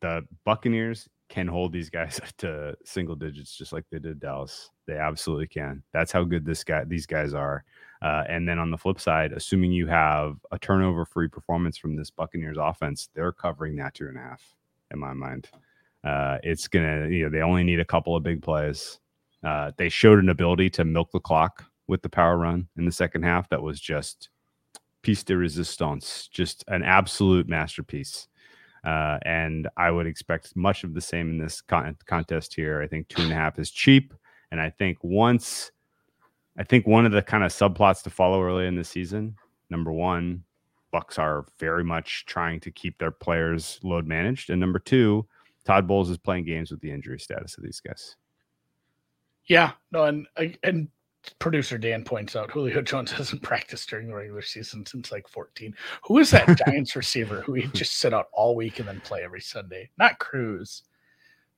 the 0.00 0.26
Buccaneers 0.44 1.08
can 1.28 1.46
hold 1.46 1.72
these 1.72 1.90
guys 1.90 2.20
to 2.38 2.74
single 2.84 3.16
digits 3.16 3.54
just 3.56 3.72
like 3.72 3.84
they 3.90 3.98
did 3.98 4.18
Dallas. 4.18 4.70
They 4.86 4.96
absolutely 4.96 5.46
can. 5.46 5.82
That's 5.92 6.10
how 6.10 6.24
good 6.24 6.44
this 6.46 6.64
guy 6.64 6.84
these 6.84 7.06
guys 7.06 7.34
are. 7.34 7.64
Uh, 8.02 8.24
and 8.28 8.48
then 8.48 8.58
on 8.58 8.70
the 8.70 8.78
flip 8.78 8.98
side, 8.98 9.32
assuming 9.32 9.72
you 9.72 9.86
have 9.86 10.36
a 10.52 10.58
turnover 10.58 11.04
free 11.04 11.28
performance 11.28 11.76
from 11.76 11.96
this 11.96 12.10
Buccaneers 12.10 12.56
offense, 12.58 13.10
they're 13.14 13.32
covering 13.32 13.76
that 13.76 13.94
two 13.94 14.08
and 14.08 14.16
a 14.16 14.20
half 14.20 14.42
in 14.90 14.98
my 14.98 15.12
mind. 15.12 15.48
Uh, 16.02 16.38
it's 16.42 16.66
gonna, 16.66 17.08
you 17.08 17.24
know, 17.24 17.30
they 17.30 17.42
only 17.42 17.62
need 17.62 17.80
a 17.80 17.84
couple 17.84 18.16
of 18.16 18.22
big 18.22 18.42
plays. 18.42 19.00
Uh, 19.44 19.70
they 19.76 19.88
showed 19.88 20.18
an 20.18 20.30
ability 20.30 20.70
to 20.70 20.84
milk 20.84 21.10
the 21.12 21.20
clock 21.20 21.64
with 21.88 22.02
the 22.02 22.08
power 22.08 22.38
run 22.38 22.68
in 22.78 22.84
the 22.84 22.92
second 22.92 23.22
half. 23.22 23.48
That 23.50 23.62
was 23.62 23.80
just 23.80 24.30
piece 25.02 25.22
de 25.22 25.36
resistance, 25.36 26.28
just 26.28 26.64
an 26.68 26.82
absolute 26.82 27.48
masterpiece. 27.48 28.28
Uh, 28.84 29.18
and 29.22 29.68
I 29.76 29.90
would 29.90 30.06
expect 30.06 30.56
much 30.56 30.84
of 30.84 30.94
the 30.94 31.00
same 31.02 31.30
in 31.30 31.38
this 31.38 31.60
con- 31.60 31.96
contest 32.06 32.54
here. 32.54 32.80
I 32.80 32.86
think 32.86 33.08
two 33.08 33.22
and 33.22 33.32
a 33.32 33.34
half 33.34 33.58
is 33.58 33.70
cheap, 33.70 34.14
and 34.50 34.60
I 34.60 34.70
think 34.70 34.98
once, 35.02 35.70
I 36.58 36.64
think 36.64 36.86
one 36.86 37.06
of 37.06 37.12
the 37.12 37.22
kind 37.22 37.44
of 37.44 37.52
subplots 37.52 38.02
to 38.02 38.10
follow 38.10 38.42
early 38.42 38.66
in 38.66 38.76
the 38.76 38.84
season. 38.84 39.36
Number 39.70 39.92
one, 39.92 40.44
Bucks 40.90 41.18
are 41.18 41.46
very 41.58 41.84
much 41.84 42.26
trying 42.26 42.58
to 42.60 42.70
keep 42.70 42.98
their 42.98 43.12
players 43.12 43.78
load 43.82 44.06
managed, 44.06 44.50
and 44.50 44.58
number 44.58 44.80
two, 44.80 45.26
Todd 45.64 45.86
Bowles 45.86 46.10
is 46.10 46.18
playing 46.18 46.44
games 46.44 46.70
with 46.70 46.80
the 46.80 46.90
injury 46.90 47.20
status 47.20 47.56
of 47.56 47.62
these 47.62 47.80
guys. 47.80 48.16
Yeah, 49.46 49.72
no, 49.92 50.04
and 50.04 50.26
and 50.62 50.88
producer 51.38 51.78
Dan 51.78 52.02
points 52.02 52.34
out 52.34 52.50
Julio 52.50 52.82
Jones 52.82 53.12
hasn't 53.12 53.42
practiced 53.42 53.88
during 53.90 54.08
the 54.08 54.14
regular 54.14 54.42
season 54.42 54.86
since 54.86 55.12
like 55.12 55.28
14. 55.28 55.74
Who 56.04 56.18
is 56.18 56.30
that 56.30 56.58
Giants 56.66 56.96
receiver 56.96 57.42
who 57.42 57.54
he'd 57.54 57.74
just 57.74 57.98
sit 57.98 58.14
out 58.14 58.26
all 58.32 58.56
week 58.56 58.78
and 58.78 58.88
then 58.88 59.00
play 59.00 59.22
every 59.22 59.40
Sunday? 59.40 59.90
Not 59.98 60.18
Cruz. 60.18 60.82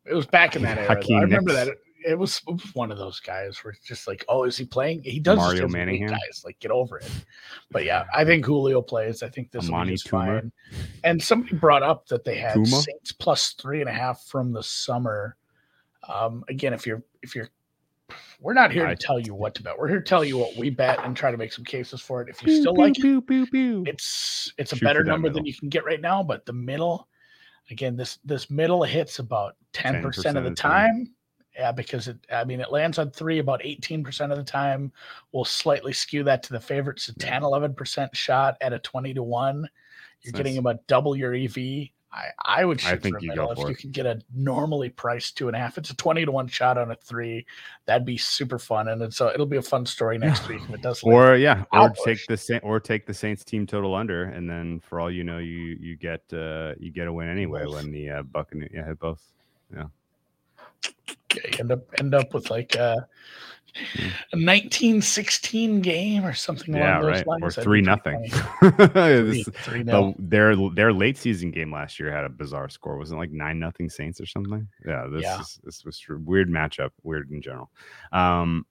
It 0.05 0.15
was 0.15 0.27
back 0.27 0.57
in 0.57 0.63
that 0.63 0.79
era. 0.79 0.91
I 0.91 1.21
remember 1.21 1.53
that. 1.53 1.69
It 2.07 2.19
was, 2.19 2.43
one 2.75 2.91
of 2.91 2.99
those 2.99 3.21
guys 3.21 3.63
where 3.63 3.73
it's 3.73 3.87
just 3.87 4.07
like, 4.07 4.25
oh, 4.29 4.45
is 4.45 4.57
he 4.57 4.65
playing? 4.65 5.03
He 5.05 5.21
does 5.21 5.39
Mario 5.39 5.69
Manningham? 5.69 6.11
guys. 6.11 6.43
Like, 6.45 6.59
get 6.61 6.71
over 6.71 6.99
it. 6.99 7.11
But 7.71 7.87
yeah, 7.87 8.05
I 8.15 8.25
think 8.27 8.45
Julio 8.45 8.83
plays. 8.83 9.23
I 9.23 9.31
think 9.31 9.51
this 9.51 9.63
will 9.63 9.71
be 9.71 9.75
Amani 9.75 9.93
just 9.93 10.09
fine. 10.11 10.53
And 11.05 11.23
somebody 11.23 11.57
brought 11.57 11.83
up 11.83 12.07
that 12.09 12.23
they 12.23 12.37
had 12.37 12.57
Toomer? 12.57 12.83
Saints 12.83 13.13
plus 13.13 13.53
three 13.53 13.81
and 13.81 13.89
a 13.89 13.93
half 13.93 14.25
from 14.25 14.53
the 14.53 14.63
summer. 14.63 15.39
Um, 16.07 16.45
again, 16.51 16.75
if 16.75 16.87
you're 16.87 17.03
if 17.23 17.35
you're 17.35 17.49
we're 18.41 18.55
not 18.55 18.73
here 18.73 18.87
I- 18.87 18.95
to 18.95 18.97
tell 18.97 19.19
you 19.19 19.35
what 19.35 19.55
to 19.55 19.63
bet. 19.63 19.79
We're 19.79 19.89
here 19.89 20.01
to 20.01 20.05
tell 20.05 20.25
you 20.25 20.37
what 20.37 20.57
we 20.57 20.71
bet 20.71 20.99
and 21.05 21.17
try 21.17 21.31
to 21.31 21.37
make 21.37 21.53
some 21.53 21.65
cases 21.65 22.01
for 22.01 22.23
it. 22.23 22.29
If 22.29 22.43
you 22.43 22.61
still 22.61 22.77
like 22.77 22.99
it, 22.99 23.89
it's 23.89 24.53
it's 24.59 24.73
a 24.73 24.77
Shoot 24.77 24.85
better 24.85 25.05
number 25.05 25.31
than 25.31 25.47
you 25.47 25.55
can 25.55 25.69
get 25.69 25.85
right 25.85 26.01
now. 26.01 26.23
But 26.23 26.45
the 26.45 26.53
middle, 26.53 27.09
again, 27.71 27.97
this 27.97 28.19
this 28.25 28.51
middle 28.51 28.83
hits 28.83 29.19
about 29.19 29.57
ten 29.73 30.03
percent 30.03 30.37
of 30.37 30.45
the 30.45 30.51
time. 30.51 31.15
Yeah, 31.55 31.73
because 31.73 32.09
it 32.09 32.17
I 32.33 32.45
mean 32.45 32.61
it 32.61 32.73
lands 32.73 32.99
on 32.99 33.11
three 33.11 33.39
about 33.39 33.63
18% 33.63 34.31
of 34.31 34.39
the 34.39 34.45
time. 34.45 34.91
We'll 35.33 35.45
slightly 35.45 35.93
skew 35.93 36.25
that 36.25 36.43
to 36.45 36.53
the 36.53 36.61
favorites, 36.61 37.09
a 37.09 37.15
10, 37.15 37.43
11% 37.43 38.15
shot 38.15 38.57
at 38.61 38.73
a 38.73 38.79
20 38.79 39.15
to 39.15 39.23
1. 39.23 39.57
You're 39.57 40.33
That's 40.33 40.37
getting 40.37 40.55
nice. 40.55 40.61
about 40.61 40.87
double 40.87 41.15
your 41.17 41.35
EV. 41.35 41.91
I, 42.15 42.27
I 42.45 42.65
would 42.67 42.79
shoot 42.79 42.93
I 42.93 42.97
think 42.97 43.15
for 43.15 43.19
a 43.19 43.23
you 43.23 43.29
middle. 43.31 43.55
go 43.55 43.63
If 43.63 43.69
you 43.71 43.75
could 43.75 43.93
get 43.93 44.05
a 44.05 44.21
normally 44.35 44.91
priced 44.91 45.39
two 45.39 45.49
and 45.49 45.57
a 45.57 45.59
half, 45.59 45.79
it's 45.79 45.89
a 45.91 45.97
20 45.97 46.27
to 46.27 46.33
1 46.33 46.47
shot 46.49 46.77
on 46.77 46.91
a 46.91 46.95
three. 46.95 47.47
That'd 47.87 48.05
be 48.05 48.19
super 48.19 48.59
fun. 48.59 48.89
And 48.89 49.01
it's, 49.01 49.17
so 49.17 49.29
it'll 49.29 49.47
be 49.47 49.57
a 49.57 49.63
fun 49.63 49.87
story 49.87 50.19
next 50.19 50.47
week 50.47 50.61
if 50.69 50.75
it 50.75 50.83
does. 50.83 51.03
land. 51.05 51.17
or 51.17 51.37
yeah, 51.37 51.65
I'll 51.73 51.87
or 51.87 51.91
push. 51.91 52.05
take 52.05 52.27
the 52.29 52.37
Saint, 52.37 52.63
or 52.65 52.81
take 52.81 53.07
the 53.07 53.15
Saints 53.15 53.45
team 53.45 53.67
total 53.67 53.95
under, 53.95 54.25
and 54.25 54.49
then 54.49 54.81
for 54.81 55.01
all 55.01 55.11
you 55.11 55.25
know, 55.25 55.39
you 55.39 55.77
you 55.81 55.97
get 55.97 56.21
uh, 56.35 56.75
you 56.79 56.91
get 56.91 57.07
a 57.07 57.13
win 57.13 57.29
anyway 57.29 57.65
Both. 57.65 57.75
when 57.77 57.91
the 57.93 58.11
uh, 58.11 58.23
Buccaneers 58.25 58.71
yeah 58.75 58.85
hit 58.87 58.99
both. 59.01 59.23
Yeah, 59.75 59.85
end 61.59 61.73
up 61.73 61.81
end 61.99 62.15
up 62.15 62.33
with 62.35 62.51
like 62.51 62.75
a, 62.75 63.07
a 63.75 64.37
1916 64.37 65.81
game 65.81 66.25
or 66.25 66.35
something 66.35 66.75
Yeah, 66.75 67.01
along 67.01 67.03
those 67.13 67.17
right. 67.19 67.27
lines. 67.27 67.59
Or 67.59 67.63
three 67.63 67.81
nothing. 67.81 68.29
pretty 68.31 68.77
This- 68.93 68.93
funny. 68.95 69.43
Three, 69.45 69.53
three 69.63 69.83
the, 69.83 70.15
their 70.19 70.55
their 70.75 70.93
late 70.93 71.17
season 71.17 71.51
game 71.51 71.73
last 71.73 71.99
year 71.99 72.13
had 72.13 72.25
a 72.25 72.29
bizarre 72.29 72.69
score. 72.69 72.99
Wasn't 72.99 73.19
like 73.19 73.31
nine 73.31 73.59
nothing 73.59 73.89
Saints 73.89 74.21
or 74.21 74.27
something? 74.27 74.69
Yeah, 74.87 75.07
this 75.11 75.23
Yeah. 75.23 75.41
is 75.41 75.59
this 75.65 75.85
was 75.85 75.99
true. 75.99 76.21
weird 76.25 76.49
matchup. 76.51 76.91
Weird 77.03 77.31
in 77.31 77.41
general. 77.43 77.71
Um, 78.13 78.67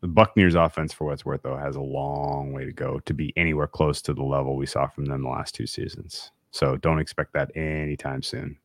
the 0.00 0.08
Buccaneers 0.08 0.54
offense, 0.54 0.94
for 0.94 1.04
what's 1.08 1.26
worth, 1.26 1.42
though, 1.42 1.58
has 1.58 1.76
a 1.76 1.80
long 1.82 2.54
way 2.54 2.64
to 2.64 2.72
go 2.72 3.00
to 3.00 3.12
be 3.12 3.34
anywhere 3.36 3.66
close 3.66 4.00
to 4.02 4.14
the 4.14 4.22
level 4.22 4.56
we 4.56 4.64
saw 4.64 4.86
from 4.88 5.04
them 5.04 5.22
the 5.22 5.28
last 5.28 5.54
two 5.54 5.66
seasons. 5.66 6.30
So 6.52 6.78
don't 6.78 6.98
expect 7.00 7.34
that 7.34 7.54
anytime 7.54 8.22
soon. 8.22 8.56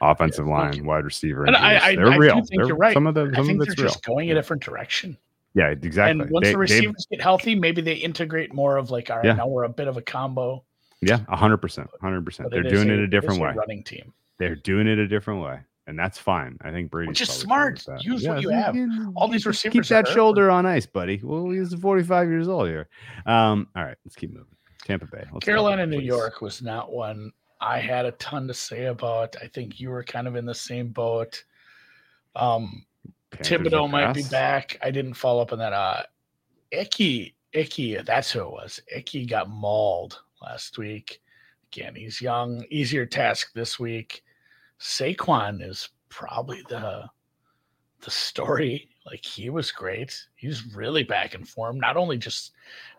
Offensive 0.00 0.46
look, 0.46 0.56
line, 0.58 0.84
wide 0.84 1.04
receiver, 1.04 1.44
And 1.44 1.56
I, 1.56 1.78
I, 1.88 1.96
they're 1.96 2.06
I 2.08 2.16
real. 2.16 2.34
think 2.34 2.48
They're- 2.50 2.66
you're 2.66 2.76
right. 2.76 2.94
Some 2.94 3.06
of 3.06 3.14
the 3.14 3.30
I 3.32 3.36
some 3.36 3.46
think 3.46 3.60
of 3.60 3.66
they're 3.66 3.72
it's 3.72 3.80
real. 3.82 3.88
just 3.90 4.04
going 4.04 4.30
a 4.30 4.34
different 4.34 4.62
direction. 4.62 5.16
Yeah, 5.54 5.68
exactly. 5.68 6.22
And 6.22 6.30
once 6.30 6.46
They- 6.46 6.52
the 6.52 6.58
receivers 6.58 7.06
get 7.10 7.20
healthy, 7.20 7.54
maybe 7.54 7.80
they 7.82 7.94
integrate 7.94 8.52
more 8.54 8.76
of 8.76 8.90
like, 8.90 9.10
all 9.10 9.16
right, 9.16 9.26
Yeah. 9.26 9.32
now 9.34 9.48
we're 9.48 9.64
a 9.64 9.68
bit 9.68 9.88
of 9.88 9.96
a 9.96 10.02
combo. 10.02 10.62
Yeah, 11.00 11.18
hundred 11.28 11.58
percent, 11.58 11.88
hundred 12.00 12.24
percent. 12.24 12.50
They're 12.50 12.62
doing 12.62 12.90
it 12.90 12.98
a 12.98 13.04
a 13.04 13.06
different 13.06 13.40
way. 13.40 13.52
running 13.54 13.84
team. 13.84 14.12
They're 14.38 14.56
doing 14.56 14.86
it 14.88 14.98
a 14.98 15.06
different 15.06 15.42
way, 15.42 15.60
and 15.86 15.96
that's 15.98 16.18
fine. 16.18 16.58
I 16.60 16.70
think 16.72 16.90
Brady, 16.90 17.08
Which 17.08 17.20
is 17.20 17.28
smart. 17.28 17.84
Use 18.00 18.26
what 18.26 18.42
you 18.42 18.48
have. 18.50 18.76
All 19.16 19.28
these 19.28 19.46
receivers 19.46 19.72
Keep 19.74 19.84
that 19.90 20.08
shoulder 20.08 20.50
on 20.50 20.66
ice, 20.66 20.86
buddy. 20.86 21.20
Well, 21.22 21.50
he's 21.50 21.72
45 21.74 22.28
years 22.28 22.48
old 22.48 22.66
here. 22.68 22.88
Um, 23.26 23.68
all 23.76 23.84
right, 23.84 23.96
let's 24.04 24.16
keep 24.16 24.30
moving. 24.32 24.46
Tampa 24.84 25.06
Bay. 25.06 25.24
Let's 25.32 25.44
Carolina, 25.44 25.86
New. 25.86 26.00
York 26.00 26.40
was 26.40 26.62
not 26.62 26.92
one 26.92 27.30
I 27.60 27.80
had 27.80 28.06
a 28.06 28.12
ton 28.12 28.46
to 28.48 28.54
say 28.54 28.86
about. 28.86 29.36
I 29.42 29.48
think 29.48 29.80
you 29.80 29.90
were 29.90 30.04
kind 30.04 30.28
of 30.28 30.36
in 30.36 30.44
the 30.44 30.54
same 30.54 30.88
boat. 30.88 31.42
Um, 32.36 32.84
Panthers 33.30 33.58
Thibodeaux 33.58 33.90
might 33.90 34.14
be 34.14 34.22
back. 34.24 34.78
I 34.82 34.90
didn't 34.90 35.14
follow 35.14 35.42
up 35.42 35.52
on 35.52 35.58
that. 35.58 35.72
Uh, 35.72 36.02
Icky, 36.70 37.34
Icky, 37.52 37.96
that's 37.96 38.30
who 38.30 38.40
it 38.40 38.50
was. 38.50 38.80
Icky 38.94 39.26
got 39.26 39.48
mauled 39.48 40.20
last 40.40 40.78
week. 40.78 41.20
Again, 41.72 41.94
he's 41.94 42.22
young. 42.22 42.64
Easier 42.70 43.04
task 43.06 43.52
this 43.54 43.78
week. 43.78 44.22
Saquon 44.80 45.62
is 45.62 45.90
probably 46.08 46.62
the 46.68 47.04
the 48.02 48.10
story. 48.10 48.88
Like 49.10 49.24
he 49.24 49.48
was 49.50 49.70
great. 49.72 50.26
He's 50.36 50.74
really 50.74 51.02
back 51.02 51.34
in 51.34 51.44
form. 51.44 51.80
Not 51.80 51.96
only 51.96 52.18
just, 52.18 52.52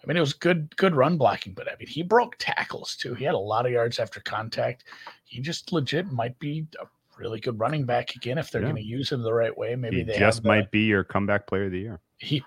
I 0.03 0.07
mean, 0.07 0.17
it 0.17 0.21
was 0.21 0.33
good, 0.33 0.75
good 0.77 0.95
run 0.95 1.17
blocking, 1.17 1.53
but 1.53 1.67
I 1.67 1.75
mean, 1.79 1.87
he 1.87 2.01
broke 2.03 2.35
tackles 2.39 2.95
too. 2.95 3.13
He 3.13 3.25
had 3.25 3.35
a 3.35 3.37
lot 3.37 3.65
of 3.65 3.71
yards 3.71 3.99
after 3.99 4.19
contact. 4.21 4.85
He 5.25 5.39
just 5.39 5.71
legit 5.71 6.11
might 6.11 6.37
be 6.39 6.65
a 6.81 6.85
really 7.17 7.39
good 7.39 7.59
running 7.59 7.85
back 7.85 8.15
again 8.15 8.37
if 8.37 8.49
they're 8.49 8.61
Yeah. 8.61 8.71
going 8.71 8.81
to 8.81 8.87
use 8.89 9.11
him 9.11 9.21
the 9.21 9.33
right 9.33 9.55
way. 9.55 9.75
Maybe 9.75 9.97
He 9.97 10.03
they 10.03 10.13
just 10.17 10.37
have 10.37 10.43
the- 10.43 10.47
might 10.47 10.71
be 10.71 10.85
your 10.85 11.03
comeback 11.03 11.45
player 11.47 11.65
of 11.65 11.71
the 11.71 11.79
year. 11.79 11.99
he 12.17 12.41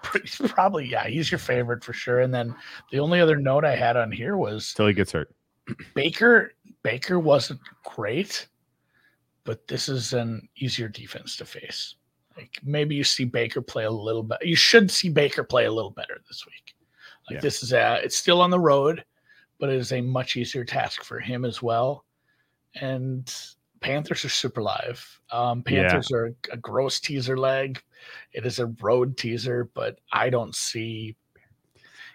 probably 0.48 0.86
yeah 0.86 1.06
he's 1.06 1.30
your 1.30 1.38
favorite 1.38 1.82
for 1.82 1.92
sure 1.94 2.20
and 2.20 2.34
then 2.34 2.54
the 2.90 2.98
only 2.98 3.20
other 3.22 3.36
note 3.36 3.64
i 3.64 3.74
had 3.74 3.96
on 3.96 4.12
here 4.12 4.36
was 4.36 4.74
Till 4.74 4.86
he 4.86 4.92
gets 4.92 5.12
hurt. 5.12 5.34
baker 5.94 6.52
baker 6.82 7.18
wasn't 7.18 7.58
great 7.82 8.48
but 9.44 9.66
this 9.68 9.88
is 9.88 10.12
an 10.12 10.46
easier 10.56 10.88
defense 10.88 11.36
to 11.36 11.46
face 11.46 11.94
like 12.37 12.59
maybe 12.62 12.95
you 12.95 13.05
see 13.05 13.24
baker 13.24 13.61
play 13.61 13.85
a 13.85 13.91
little 13.91 14.22
bit 14.22 14.39
you 14.43 14.57
should 14.57 14.91
see 14.91 15.09
baker 15.09 15.45
play 15.45 15.64
a 15.66 15.72
little 15.72 15.91
better 15.91 16.20
this 16.28 16.45
week 16.47 16.74
like 17.28 17.37
Yeah. 17.37 17.41
this 17.41 17.62
is 17.62 17.72
a 17.72 18.01
it's 18.03 18.16
still 18.16 18.41
on 18.41 18.51
the 18.51 18.59
road 18.61 19.05
but 19.59 19.68
it 19.68 19.76
is 19.76 19.93
a 19.93 20.01
much 20.01 20.37
easier 20.37 20.64
task 20.64 21.05
for 21.05 21.18
him 21.20 21.45
as 21.45 21.62
well 21.62 22.05
and 22.80 23.33
panthers 23.80 24.24
are 24.24 24.28
super 24.28 24.62
live 24.62 25.20
um 25.30 25.62
Yeah. 25.66 25.83
panthers 25.89 26.11
are 26.12 26.35
a 26.51 26.57
gross 26.57 27.01
teaser 27.01 27.37
leg 27.37 27.83
it 28.33 28.47
is 28.47 28.59
a 28.59 28.66
road 28.80 29.16
teaser 29.16 29.70
but 29.74 29.99
i 30.12 30.30
don't 30.30 30.55
see 30.55 31.16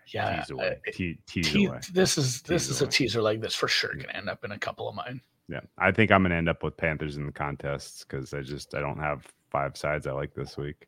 yeah 0.08 0.38
tease 0.40 0.50
away. 0.52 0.78
uh, 0.88 0.92
Te- 0.94 1.20
tease 1.28 1.52
te- 1.52 1.66
away. 1.66 1.80
this 1.92 2.18
is 2.18 2.42
this 2.44 2.68
Tease 2.68 2.70
is 2.76 2.82
a 2.82 2.88
teaser 2.88 3.22
leg 3.22 3.42
that's 3.42 3.56
for 3.56 3.68
sure 3.68 3.94
going 3.94 4.06
to 4.08 4.16
end 4.16 4.30
up 4.30 4.44
in 4.46 4.52
a 4.54 4.58
couple 4.60 4.88
of 4.88 4.96
mine 4.96 5.20
Yeah, 5.50 5.62
I 5.78 5.92
think 5.92 6.12
I'm 6.12 6.24
gonna 6.24 6.36
end 6.36 6.50
up 6.50 6.62
with 6.64 6.76
Panthers 6.76 7.16
in 7.18 7.26
the 7.26 7.32
contests 7.32 8.04
because 8.04 8.34
I 8.34 8.42
just 8.42 8.74
I 8.76 8.80
don't 8.82 9.00
have 9.00 9.26
five 9.50 9.78
sides 9.78 10.08
I 10.08 10.12
like 10.12 10.34
this 10.34 10.58
week. 10.58 10.88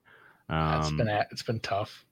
Yeah, 0.49 0.79
it's 0.79 0.89
Um, 0.89 0.97
been 0.97 1.07
it's 1.31 1.43
been 1.43 1.59
tough 1.59 2.05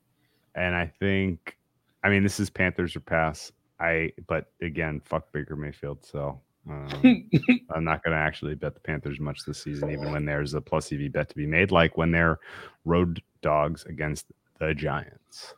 and 0.58 0.76
I 0.76 0.92
think, 1.00 1.56
I 2.04 2.10
mean, 2.10 2.24
this 2.24 2.40
is 2.40 2.50
Panthers 2.50 2.96
or 2.96 3.00
pass. 3.00 3.52
I 3.80 4.12
but 4.28 4.52
again, 4.62 5.00
fuck 5.06 5.32
Baker 5.32 5.56
Mayfield, 5.56 6.04
so 6.04 6.42
um, 6.68 6.90
I'm 7.70 7.84
not 7.84 8.04
going 8.04 8.16
to 8.16 8.22
actually 8.22 8.56
bet 8.56 8.74
the 8.74 8.80
Panthers 8.82 9.20
much 9.20 9.46
this 9.46 9.62
season, 9.64 9.92
even 9.92 10.12
when 10.12 10.26
there's 10.26 10.56
a 10.56 10.62
plus 10.62 10.92
EV 10.92 11.12
bet 11.12 11.30
to 11.30 11.36
be 11.36 11.46
made, 11.46 11.72
like 11.72 11.96
when 11.96 12.12
they're 12.12 12.40
road 12.86 13.22
dogs 13.42 13.86
against 13.86 14.26
the 14.60 14.74
Giants. 14.74 15.54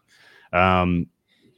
Um, 0.51 1.07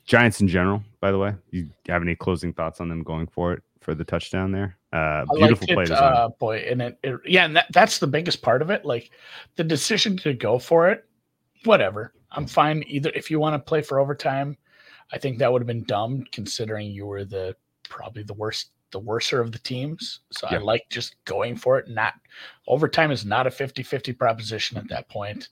Giants 0.05 0.39
in 0.39 0.47
general, 0.47 0.84
by 0.99 1.11
the 1.11 1.17
way, 1.17 1.34
you 1.49 1.69
have 1.88 2.03
any 2.03 2.15
closing 2.15 2.53
thoughts 2.53 2.79
on 2.79 2.89
them 2.89 3.01
going 3.01 3.27
for 3.27 3.53
it 3.53 3.63
for 3.82 3.95
the 3.95 4.03
touchdown 4.03 4.51
there? 4.51 4.77
Uh, 4.94 5.26
beautiful 5.36 5.68
play 5.68 5.86
design. 5.86 6.14
uh, 6.14 6.28
boy, 6.28 6.58
and 6.70 6.82
it, 6.82 7.00
it 7.02 7.20
yeah, 7.26 7.46
and 7.46 7.56
that, 7.56 7.68
that's 7.72 8.00
the 8.00 8.08
biggest 8.08 8.42
part 8.42 8.62
of 8.62 8.70
it. 8.70 8.84
Like 8.84 9.12
the 9.56 9.64
decision 9.64 10.18
to 10.18 10.34
go 10.34 10.60
for 10.60 10.89
it, 10.89 11.06
whatever. 11.64 12.14
I'm 12.32 12.48
fine 12.48 12.84
either. 12.88 13.12
If 13.16 13.32
you 13.32 13.39
want 13.39 13.54
to 13.54 13.60
play 13.60 13.82
for 13.82 14.00
overtime, 14.00 14.58
I 15.12 15.18
think 15.18 15.38
that 15.38 15.52
would 15.52 15.62
have 15.62 15.68
been 15.68 15.84
dumb 15.84 16.26
considering 16.32 16.92
you 16.92 17.06
were 17.06 17.26
the 17.26 17.56
probably 17.89 18.24
the 18.24 18.34
worst, 18.34 18.72
the 18.92 19.00
worser 19.00 19.39
of 19.39 19.52
the 19.52 19.60
teams. 19.60 20.22
So 20.32 20.48
I 20.48 20.58
like 20.58 20.86
just 20.89 21.16
going 21.26 21.56
for 21.56 21.78
it. 21.78 21.89
Not 21.89 22.14
overtime 22.68 23.12
is 23.12 23.26
not 23.26 23.48
a 23.48 23.50
50-50 23.50 24.18
proposition 24.18 24.78
at 24.78 24.88
that 24.89 25.10
point. 25.10 25.50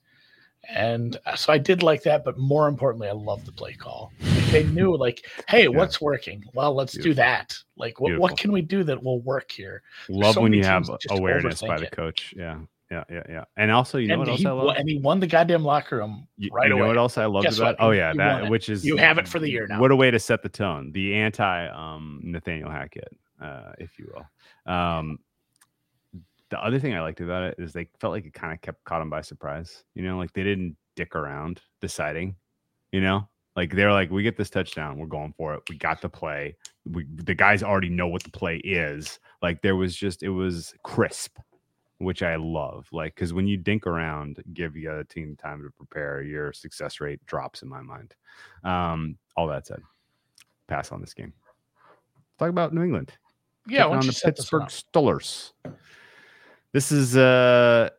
And 0.71 1.17
uh, 1.25 1.35
so 1.35 1.51
I 1.51 1.57
did 1.57 1.81
like 1.81 2.03
that, 2.03 2.23
but 2.23 2.37
more 2.37 2.67
importantly, 2.67 3.07
I 3.07 3.13
love 3.13 3.43
the 3.45 3.51
play 3.51 3.73
call. 3.73 4.11
Like, 4.21 4.45
they 4.51 4.63
knew, 4.65 4.95
like, 4.95 5.25
hey, 5.47 5.67
what's 5.67 5.99
working? 5.99 6.43
Well, 6.53 6.75
let's 6.75 6.93
do 6.93 7.13
that. 7.15 7.55
Like, 7.75 7.99
what, 7.99 8.09
Beautiful. 8.09 8.21
what 8.21 8.37
can 8.37 8.51
we 8.51 8.61
do 8.61 8.83
that 8.83 9.01
will 9.01 9.19
work 9.21 9.51
here? 9.51 9.81
Love 10.09 10.35
so 10.35 10.41
when 10.41 10.53
you 10.53 10.63
have 10.63 10.83
teams 10.83 10.87
that 10.89 11.01
just 11.01 11.17
awareness 11.17 11.61
by 11.61 11.77
the 11.77 11.85
it. 11.85 11.91
coach. 11.91 12.33
Yeah, 12.37 12.59
yeah, 12.91 13.03
yeah, 13.09 13.23
yeah. 13.27 13.43
And 13.57 13.71
also, 13.71 13.97
you 13.97 14.07
know 14.07 14.13
and 14.13 14.19
what 14.19 14.29
else 14.29 14.39
he, 14.41 14.45
I 14.47 14.51
love? 14.51 14.75
and 14.77 14.87
he 14.87 14.99
won 14.99 15.19
the 15.19 15.27
goddamn 15.27 15.63
locker 15.63 15.97
room 15.97 16.27
You, 16.37 16.49
right 16.51 16.65
you 16.65 16.69
know 16.69 16.79
away. 16.81 16.87
what 16.89 16.97
else 16.97 17.17
I 17.17 17.25
loved 17.25 17.45
Guess 17.45 17.57
about? 17.57 17.79
what? 17.79 17.87
Oh 17.87 17.91
yeah, 17.91 18.11
you 18.11 18.17
that 18.17 18.49
which 18.49 18.69
is 18.69 18.85
You 18.85 18.97
have 18.97 19.17
it 19.17 19.27
for 19.27 19.39
the 19.39 19.49
year 19.49 19.67
now. 19.67 19.79
What 19.79 19.91
a 19.91 19.95
way 19.95 20.11
to 20.11 20.19
set 20.19 20.43
the 20.43 20.49
tone. 20.49 20.91
The 20.91 21.15
anti 21.15 21.67
um 21.67 22.19
Nathaniel 22.23 22.69
Hackett, 22.69 23.15
uh, 23.41 23.73
if 23.79 23.97
you 23.97 24.11
will. 24.13 24.71
Um 24.73 25.19
the 26.49 26.63
other 26.63 26.79
thing 26.79 26.93
I 26.95 27.01
liked 27.01 27.21
about 27.21 27.43
it 27.43 27.55
is 27.57 27.73
they 27.73 27.87
felt 27.99 28.13
like 28.13 28.25
it 28.25 28.33
kind 28.33 28.53
of 28.53 28.61
kept 28.61 28.83
caught 28.83 29.01
him 29.01 29.09
by 29.09 29.21
surprise. 29.21 29.83
You 29.95 30.03
know, 30.03 30.17
like 30.17 30.33
they 30.33 30.43
didn't 30.43 30.75
dick 30.95 31.15
around 31.15 31.61
deciding, 31.81 32.35
you 32.91 33.01
know? 33.01 33.27
Like 33.55 33.75
they're 33.75 33.91
like, 33.91 34.09
we 34.09 34.23
get 34.23 34.37
this 34.37 34.49
touchdown, 34.49 34.97
we're 34.97 35.07
going 35.07 35.33
for 35.37 35.53
it. 35.53 35.63
We 35.69 35.77
got 35.77 36.01
the 36.01 36.09
play. 36.09 36.55
We 36.85 37.05
the 37.15 37.35
guys 37.35 37.61
already 37.61 37.89
know 37.89 38.07
what 38.07 38.23
the 38.23 38.31
play 38.31 38.57
is. 38.57 39.19
Like 39.41 39.61
there 39.61 39.75
was 39.75 39.95
just 39.95 40.23
it 40.23 40.29
was 40.29 40.73
crisp 40.83 41.37
which 41.99 42.23
I 42.23 42.37
love. 42.37 42.87
Like, 42.91 43.15
because 43.15 43.33
when 43.33 43.47
you 43.47 43.57
dink 43.57 43.85
around, 43.85 44.41
give 44.53 44.73
the 44.73 44.87
other 44.87 45.03
team 45.03 45.35
time 45.35 45.61
to 45.63 45.69
prepare, 45.69 46.21
your 46.21 46.51
success 46.53 46.99
rate 46.99 47.23
drops 47.25 47.61
in 47.61 47.69
my 47.69 47.81
mind. 47.81 48.15
Um, 48.63 49.17
all 49.37 49.47
that 49.47 49.67
said, 49.67 49.81
pass 50.67 50.91
on 50.91 51.01
this 51.01 51.13
game. 51.13 51.33
Talk 52.39 52.49
about 52.49 52.73
New 52.73 52.83
England. 52.83 53.11
yeah, 53.67 53.85
on 53.85 53.99
the 53.99 54.21
Pittsburgh. 54.23 54.63
Steelers. 54.63 55.51
This 56.73 56.91
is 56.91 57.17
uh 57.17 57.89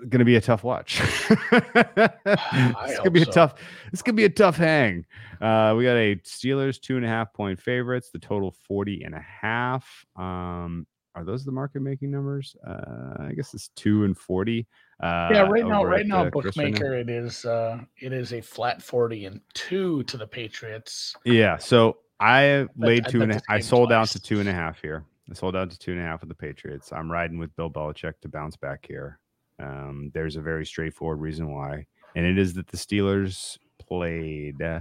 going 0.00 0.20
to 0.20 0.24
be 0.24 0.36
a 0.36 0.40
tough 0.40 0.62
watch. 0.64 1.00
it's 1.00 2.96
going 2.96 3.04
to 3.04 3.10
be 3.10 3.22
a 3.22 3.26
tough. 3.26 3.54
It's 3.92 4.02
going 4.02 4.14
to 4.14 4.20
be 4.20 4.24
a 4.24 4.30
tough 4.30 4.56
hang. 4.56 5.04
Uh, 5.40 5.74
we 5.76 5.84
got 5.84 5.96
a 5.96 6.16
Steelers 6.24 6.80
two 6.80 6.96
and 6.96 7.04
a 7.04 7.08
half 7.08 7.32
point 7.32 7.60
favorites. 7.60 8.10
The 8.12 8.18
total 8.18 8.54
40 8.66 9.02
and 9.04 9.14
a 9.14 9.20
half. 9.20 10.04
Um, 10.16 10.86
are 11.14 11.24
those 11.24 11.44
the 11.44 11.52
market 11.52 11.82
making 11.82 12.10
numbers? 12.10 12.54
Uh, 12.64 13.24
I 13.28 13.32
guess 13.34 13.52
it's 13.54 13.68
two 13.74 14.04
and 14.04 14.16
40. 14.16 14.66
Uh, 15.02 15.28
yeah, 15.32 15.40
right 15.40 15.66
now, 15.66 15.82
right 15.84 16.00
at, 16.00 16.06
now, 16.06 16.26
uh, 16.26 16.30
Chris 16.30 16.56
right 16.56 16.70
now. 16.70 16.70
bookmaker, 16.70 16.94
it 16.94 17.08
is 17.08 17.44
uh 17.44 17.78
it 18.00 18.12
is 18.12 18.32
a 18.32 18.40
flat 18.40 18.82
forty 18.82 19.26
and 19.26 19.40
two 19.54 20.02
to 20.04 20.16
the 20.16 20.26
Patriots. 20.26 21.14
Yeah. 21.24 21.56
So 21.56 21.98
I 22.20 22.66
laid 22.76 23.06
I 23.06 23.10
two 23.10 23.18
bet 23.20 23.22
and 23.22 23.32
a, 23.32 23.34
this 23.36 23.42
I 23.48 23.58
game 23.58 23.62
sold 23.62 23.92
out 23.92 24.08
to 24.08 24.20
two 24.20 24.40
and 24.40 24.48
a 24.48 24.52
half 24.52 24.80
here. 24.80 25.04
I 25.30 25.34
sold 25.34 25.56
out 25.56 25.70
to 25.70 25.78
two 25.78 25.92
and 25.92 26.00
a 26.00 26.04
half 26.04 26.20
with 26.20 26.28
the 26.28 26.34
Patriots. 26.34 26.92
I'm 26.92 27.10
riding 27.10 27.38
with 27.38 27.54
Bill 27.56 27.70
Belichick 27.70 28.14
to 28.22 28.28
bounce 28.28 28.56
back 28.56 28.86
here. 28.88 29.18
Um, 29.58 30.10
there's 30.14 30.36
a 30.36 30.40
very 30.40 30.64
straightforward 30.64 31.20
reason 31.20 31.52
why, 31.52 31.86
and 32.16 32.24
it 32.24 32.38
is 32.38 32.54
that 32.54 32.68
the 32.68 32.76
Steelers 32.76 33.58
played 33.78 34.62
uh, 34.62 34.80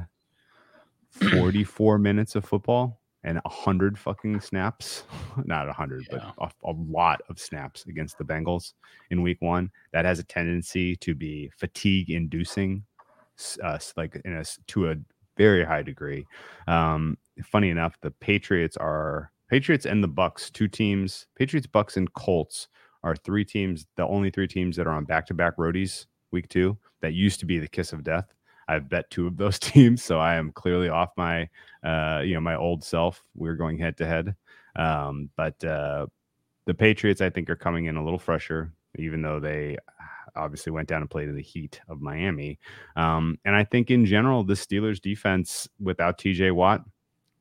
44 1.12 1.98
minutes 1.98 2.36
of 2.36 2.46
football 2.46 3.00
and 3.24 3.40
100 3.44 3.98
fucking 3.98 4.40
snaps. 4.40 5.04
Not 5.46 5.66
100, 5.66 6.08
Yeah. 6.12 6.32
but 6.38 6.52
a, 6.64 6.70
a 6.70 6.74
lot 6.74 7.22
of 7.30 7.40
snaps 7.40 7.86
against 7.88 8.18
the 8.18 8.24
Bengals 8.24 8.74
in 9.10 9.22
week 9.22 9.42
one. 9.42 9.72
That 9.94 10.06
has 10.06 10.20
a 10.20 10.24
tendency 10.24 10.96
to 10.98 11.16
be 11.16 11.52
fatigue 11.58 12.10
inducing, 12.10 12.86
uh, 13.64 13.80
like 13.98 14.22
in 14.24 14.34
a, 14.38 14.44
to 14.68 14.92
a 14.92 14.96
very 15.38 15.66
high 15.66 15.82
degree. 15.84 16.26
Um, 16.68 17.18
funny 17.44 17.70
enough, 17.70 17.98
the 18.02 18.12
Patriots 18.12 18.78
are 18.78 19.32
Patriots 19.50 19.86
and 19.86 20.04
the 20.04 20.08
Bucks, 20.08 20.50
two 20.50 20.68
teams. 20.68 21.28
Patriots, 21.36 21.68
Bucks, 21.68 21.98
and 21.98 22.12
Colts 22.14 22.68
are 23.04 23.16
three 23.16 23.46
teams. 23.46 23.86
The 23.96 24.06
only 24.06 24.30
three 24.30 24.48
teams 24.48 24.76
that 24.76 24.88
are 24.88 24.94
on 24.94 25.06
back-to-back 25.06 25.58
roadies 25.58 26.06
week 26.32 26.50
two. 26.50 26.78
That 27.02 27.14
used 27.14 27.40
to 27.40 27.46
be 27.46 27.60
the 27.60 27.68
kiss 27.68 27.94
of 27.94 28.04
death. 28.04 28.34
I've 28.68 28.90
bet 28.90 29.10
two 29.10 29.28
of 29.28 29.38
those 29.38 29.60
teams, 29.60 30.04
so 30.04 30.20
I 30.20 30.36
am 30.36 30.52
clearly 30.52 30.90
off 30.90 31.10
my, 31.16 31.48
uh, 31.84 32.22
you 32.26 32.34
know, 32.34 32.42
my 32.42 32.56
old 32.56 32.84
self. 32.84 33.24
We're 33.36 33.56
going 33.56 33.78
head 33.78 33.98
to 33.98 34.06
head, 34.06 34.36
um, 34.76 35.30
but 35.38 35.64
uh, 35.64 36.08
the 36.66 36.74
Patriots, 36.74 37.22
I 37.22 37.30
think, 37.30 37.50
are 37.50 37.56
coming 37.56 37.86
in 37.86 37.96
a 37.96 38.04
little 38.04 38.20
fresher, 38.20 38.74
even 38.98 39.22
though 39.22 39.40
they 39.40 39.78
obviously 40.36 40.72
went 40.72 40.88
down 40.88 41.02
and 41.02 41.10
played 41.10 41.30
in 41.30 41.36
the 41.36 41.42
heat 41.42 41.82
of 41.88 42.02
Miami. 42.02 42.60
Um, 42.96 43.38
and 43.46 43.56
I 43.56 43.64
think 43.64 43.90
in 43.90 44.06
general, 44.06 44.44
the 44.44 44.54
Steelers 44.54 45.02
defense 45.02 45.68
without 45.80 46.18
TJ 46.18 46.52
Watt, 46.52 46.84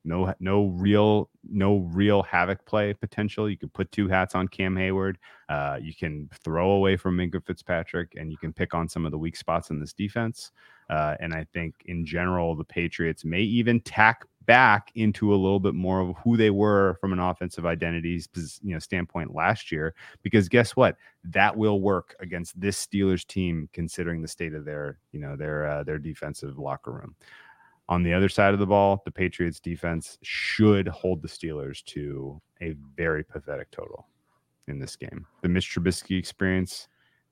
no 0.07 0.33
no 0.39 0.67
real 0.67 1.29
no 1.47 1.89
real 1.91 2.23
havoc 2.23 2.65
play 2.65 2.93
potential. 2.93 3.49
You 3.49 3.57
can 3.57 3.69
put 3.69 3.91
two 3.91 4.07
hats 4.07 4.33
on 4.33 4.47
Cam 4.47 4.75
Heyward. 4.75 5.15
Uh, 5.49 5.77
you 5.81 5.93
can 5.93 6.29
throw 6.43 6.71
away 6.71 6.97
from 6.97 7.17
Minkah 7.17 7.45
Fitzpatrick, 7.45 8.13
and 8.15 8.31
you 8.31 8.37
can 8.37 8.53
pick 8.53 8.73
on 8.73 8.87
some 8.87 9.05
of 9.05 9.11
the 9.11 9.17
weak 9.17 9.35
spots 9.35 9.69
in 9.69 9.79
this 9.79 9.93
defense. 9.93 10.51
Uh, 10.89 11.15
and 11.19 11.33
I 11.33 11.45
think 11.53 11.75
in 11.85 12.05
general, 12.05 12.55
the 12.55 12.63
Patriots 12.63 13.25
may 13.25 13.41
even 13.41 13.81
tack 13.81 14.25
back 14.45 14.91
into 14.95 15.33
a 15.33 15.35
little 15.35 15.59
bit 15.59 15.75
more 15.75 15.99
of 15.99 16.15
who 16.23 16.37
they 16.37 16.49
were 16.49 16.95
from 17.01 17.11
an 17.11 17.19
offensive 17.19 17.65
identities 17.65 18.29
you 18.63 18.73
know 18.73 18.79
standpoint 18.79 19.35
last 19.35 19.71
year. 19.71 19.93
Because 20.23 20.47
guess 20.49 20.75
what? 20.75 20.95
That 21.25 21.55
will 21.55 21.81
work 21.81 22.15
against 22.21 22.59
this 22.59 22.83
Steelers 22.83 23.27
team, 23.27 23.69
considering 23.73 24.21
the 24.21 24.27
state 24.27 24.53
of 24.53 24.65
their 24.65 24.99
you 25.11 25.19
know 25.19 25.35
their 25.35 25.67
uh, 25.67 25.83
their 25.83 25.99
defensive 25.99 26.57
locker 26.57 26.93
room. 26.93 27.15
On 27.89 28.03
the 28.03 28.13
other 28.13 28.29
side 28.29 28.53
of 28.53 28.59
the 28.59 28.65
ball, 28.65 29.01
the 29.05 29.11
Patriots 29.11 29.59
defense 29.59 30.17
should 30.21 30.87
hold 30.87 31.21
the 31.21 31.27
Steelers 31.27 31.83
to 31.85 32.41
a 32.61 32.75
very 32.95 33.23
pathetic 33.23 33.71
total 33.71 34.07
in 34.67 34.79
this 34.79 34.95
game. 34.95 35.25
The 35.41 35.49
Mitch 35.49 35.73
Trubisky 35.73 36.17
experience, 36.19 36.89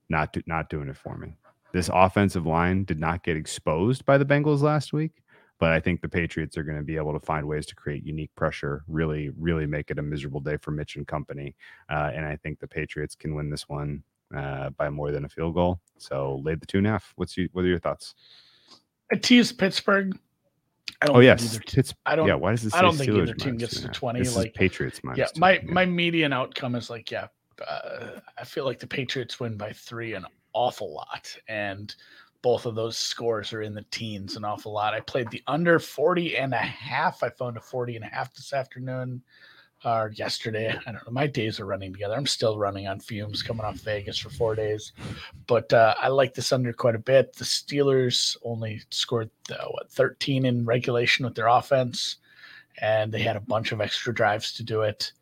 not 0.08 0.32
do, 0.32 0.42
not 0.46 0.70
doing 0.70 0.88
it 0.88 0.96
for 0.96 1.18
me. 1.18 1.36
This 1.72 1.90
offensive 1.92 2.46
line 2.46 2.84
did 2.84 2.98
not 2.98 3.22
get 3.22 3.36
exposed 3.36 4.06
by 4.06 4.16
the 4.16 4.24
Bengals 4.24 4.62
last 4.62 4.94
week, 4.94 5.22
but 5.58 5.72
I 5.72 5.80
think 5.80 6.00
the 6.00 6.08
Patriots 6.08 6.56
are 6.56 6.62
going 6.62 6.78
to 6.78 6.84
be 6.84 6.96
able 6.96 7.12
to 7.12 7.24
find 7.24 7.46
ways 7.46 7.66
to 7.66 7.74
create 7.74 8.06
unique 8.06 8.34
pressure, 8.34 8.82
really, 8.88 9.30
really 9.38 9.66
make 9.66 9.90
it 9.90 9.98
a 9.98 10.02
miserable 10.02 10.40
day 10.40 10.56
for 10.56 10.70
Mitch 10.70 10.96
and 10.96 11.06
company. 11.06 11.54
Uh, 11.90 12.12
and 12.14 12.24
I 12.24 12.36
think 12.36 12.60
the 12.60 12.68
Patriots 12.68 13.14
can 13.14 13.34
win 13.34 13.50
this 13.50 13.68
one 13.68 14.02
uh, 14.34 14.70
by 14.70 14.88
more 14.88 15.12
than 15.12 15.26
a 15.26 15.28
field 15.28 15.54
goal. 15.54 15.80
So 15.98 16.40
laid 16.44 16.60
the 16.60 16.66
two 16.66 16.78
and 16.78 16.86
a 16.86 16.90
half. 16.90 17.12
What's? 17.16 17.36
What 17.52 17.64
are 17.64 17.68
your 17.68 17.78
thoughts? 17.78 18.14
I 19.12 19.16
tease 19.16 19.52
Pittsburgh. 19.52 20.18
I 21.02 21.06
don't 21.06 21.16
oh 21.16 21.20
yes, 21.20 21.58
Pitts, 21.66 21.94
I 22.06 22.16
don't. 22.16 22.26
Yeah, 22.26 22.34
why 22.34 22.52
does 22.52 22.62
this? 22.62 22.74
I 22.74 22.80
don't 22.80 22.96
think 22.96 23.10
either 23.10 23.34
team 23.34 23.56
gets 23.56 23.80
to 23.80 23.88
twenty. 23.88 24.20
This 24.20 24.36
like 24.36 24.54
Patriots 24.54 25.00
minus. 25.04 25.18
Yeah, 25.18 25.26
my 25.38 25.60
my 25.64 25.84
median 25.84 26.32
outcome 26.32 26.74
is 26.74 26.88
like 26.88 27.10
yeah. 27.10 27.28
Uh, 27.66 28.20
I 28.38 28.44
feel 28.44 28.64
like 28.64 28.78
the 28.78 28.86
Patriots 28.86 29.40
win 29.40 29.56
by 29.56 29.72
three 29.72 30.14
an 30.14 30.26
awful 30.52 30.94
lot, 30.94 31.34
and 31.48 31.94
both 32.42 32.66
of 32.66 32.74
those 32.74 32.96
scores 32.96 33.52
are 33.52 33.62
in 33.62 33.74
the 33.74 33.84
teens 33.90 34.36
an 34.36 34.44
awful 34.44 34.72
lot. 34.72 34.94
I 34.94 35.00
played 35.00 35.30
the 35.30 35.42
under 35.46 35.78
40 35.78 36.36
and 36.36 36.54
a 36.54 36.58
half. 36.58 37.22
I 37.22 37.30
found 37.30 37.56
a 37.56 37.60
40 37.60 37.96
and 37.96 38.04
a 38.04 38.08
half 38.08 38.32
this 38.34 38.52
afternoon 38.52 39.22
or 39.86 40.12
yesterday. 40.16 40.68
I 40.68 40.92
don't 40.92 41.06
know. 41.06 41.12
My 41.12 41.28
days 41.28 41.60
are 41.60 41.64
running 41.64 41.92
together. 41.92 42.14
I'm 42.14 42.26
still 42.26 42.58
running 42.58 42.88
on 42.88 42.98
fumes 42.98 43.42
coming 43.42 43.64
off 43.64 43.76
Vegas 43.76 44.18
for 44.18 44.30
four 44.30 44.56
days, 44.56 44.92
but 45.46 45.72
uh, 45.72 45.94
I 45.98 46.08
like 46.08 46.34
this 46.34 46.52
under 46.52 46.72
quite 46.72 46.96
a 46.96 46.98
bit. 46.98 47.34
The 47.34 47.44
Steelers 47.44 48.36
only 48.42 48.82
scored 48.90 49.30
uh, 49.50 49.66
what 49.70 49.90
13 49.90 50.44
in 50.44 50.64
regulation 50.64 51.24
with 51.24 51.36
their 51.36 51.46
offense, 51.46 52.16
and 52.82 53.12
they 53.12 53.20
had 53.20 53.36
a 53.36 53.40
bunch 53.40 53.70
of 53.70 53.80
extra 53.80 54.12
drives 54.12 54.52
to 54.54 54.64
do 54.64 54.82
it. 54.82 55.12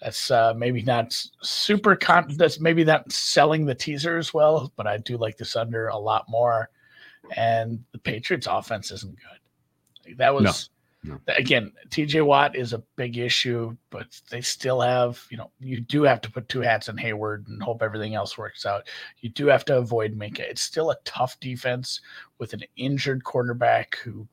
That's 0.00 0.30
uh, 0.30 0.52
maybe 0.56 0.82
not 0.82 1.12
super 1.42 1.94
con. 1.94 2.26
That's 2.36 2.60
maybe 2.60 2.84
not 2.84 3.10
selling 3.12 3.66
the 3.66 3.74
teaser 3.74 4.18
as 4.18 4.34
well, 4.34 4.72
but 4.76 4.86
I 4.86 4.98
do 4.98 5.16
like 5.16 5.36
this 5.36 5.54
under 5.54 5.88
a 5.88 5.96
lot 5.96 6.26
more. 6.28 6.70
And 7.36 7.84
the 7.92 7.98
Patriots' 7.98 8.48
offense 8.48 8.90
isn't 8.90 9.16
good. 9.16 10.16
That 10.16 10.34
was 10.34 10.44
no, 10.44 10.52
no. 11.02 11.18
again, 11.28 11.72
TJ 11.90 12.24
Watt 12.24 12.56
is 12.56 12.72
a 12.72 12.82
big 12.96 13.18
issue, 13.18 13.76
but 13.90 14.20
they 14.30 14.40
still 14.40 14.80
have, 14.80 15.22
you 15.30 15.36
know, 15.36 15.50
you 15.60 15.80
do 15.80 16.02
have 16.02 16.20
to 16.22 16.30
put 16.30 16.48
two 16.48 16.60
hats 16.60 16.88
in 16.88 16.96
Heyward 16.96 17.46
and 17.46 17.62
hope 17.62 17.82
everything 17.82 18.14
else 18.14 18.36
works 18.36 18.66
out. 18.66 18.88
You 19.20 19.30
do 19.30 19.46
have 19.46 19.64
to 19.66 19.78
avoid 19.78 20.18
Minkah. 20.18 20.40
It's 20.40 20.62
still 20.62 20.90
a 20.90 20.98
tough 21.04 21.38
defense 21.40 22.00
with 22.38 22.52
an 22.52 22.62
injured 22.76 23.24
quarterback 23.24 23.96
who 23.98 24.26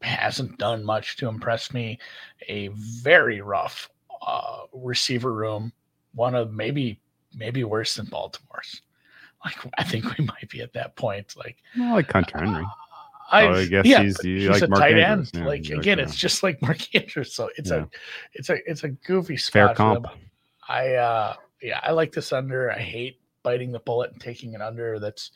hasn't 0.00 0.58
done 0.58 0.84
much 0.84 1.16
to 1.16 1.28
impress 1.28 1.72
me. 1.72 1.98
A 2.48 2.68
very 2.68 3.40
rough 3.40 3.90
uh, 4.24 4.60
receiver 4.72 5.32
room, 5.32 5.72
one 6.14 6.34
of 6.34 6.52
maybe 6.52 7.00
maybe 7.34 7.64
worse 7.64 7.94
than 7.96 8.06
Baltimore's. 8.06 8.82
Like 9.44 9.56
I 9.76 9.82
think 9.82 10.16
we 10.16 10.24
might 10.24 10.48
be 10.50 10.60
at 10.60 10.72
that 10.74 10.94
point. 10.94 11.34
Like 11.36 11.56
well, 11.76 11.94
like 11.94 12.12
Hunter 12.12 12.38
Henry. 12.38 12.62
Uh, 12.62 12.68
I, 13.30 13.48
I 13.48 13.64
guess 13.66 13.84
yeah, 13.86 14.02
he's, 14.02 14.20
he's 14.20 14.48
like 14.48 14.62
a 14.62 14.68
Mark 14.68 14.80
tight 14.80 14.98
Andrews. 14.98 15.30
end. 15.34 15.42
Yeah, 15.42 15.48
like 15.48 15.68
again, 15.70 15.98
it's 15.98 16.14
just 16.16 16.42
like 16.42 16.60
Mark 16.62 16.94
Andrews. 16.94 17.34
So 17.34 17.48
it's 17.56 17.70
Yeah. 17.70 17.84
a 17.84 17.86
it's 18.34 18.50
a 18.50 18.56
it's 18.70 18.84
a 18.84 18.88
goofy 18.88 19.36
spot. 19.36 19.52
fair 19.52 19.74
comp. 19.74 20.06
I 20.68 20.94
uh 20.94 21.34
yeah, 21.62 21.80
I 21.82 21.92
like 21.92 22.12
this 22.12 22.32
under. 22.32 22.70
I 22.72 22.78
hate 22.78 23.20
biting 23.42 23.72
the 23.72 23.78
bullet 23.80 24.12
and 24.12 24.20
taking 24.20 24.54
it 24.54 24.60
under. 24.60 24.98
That's 24.98 25.30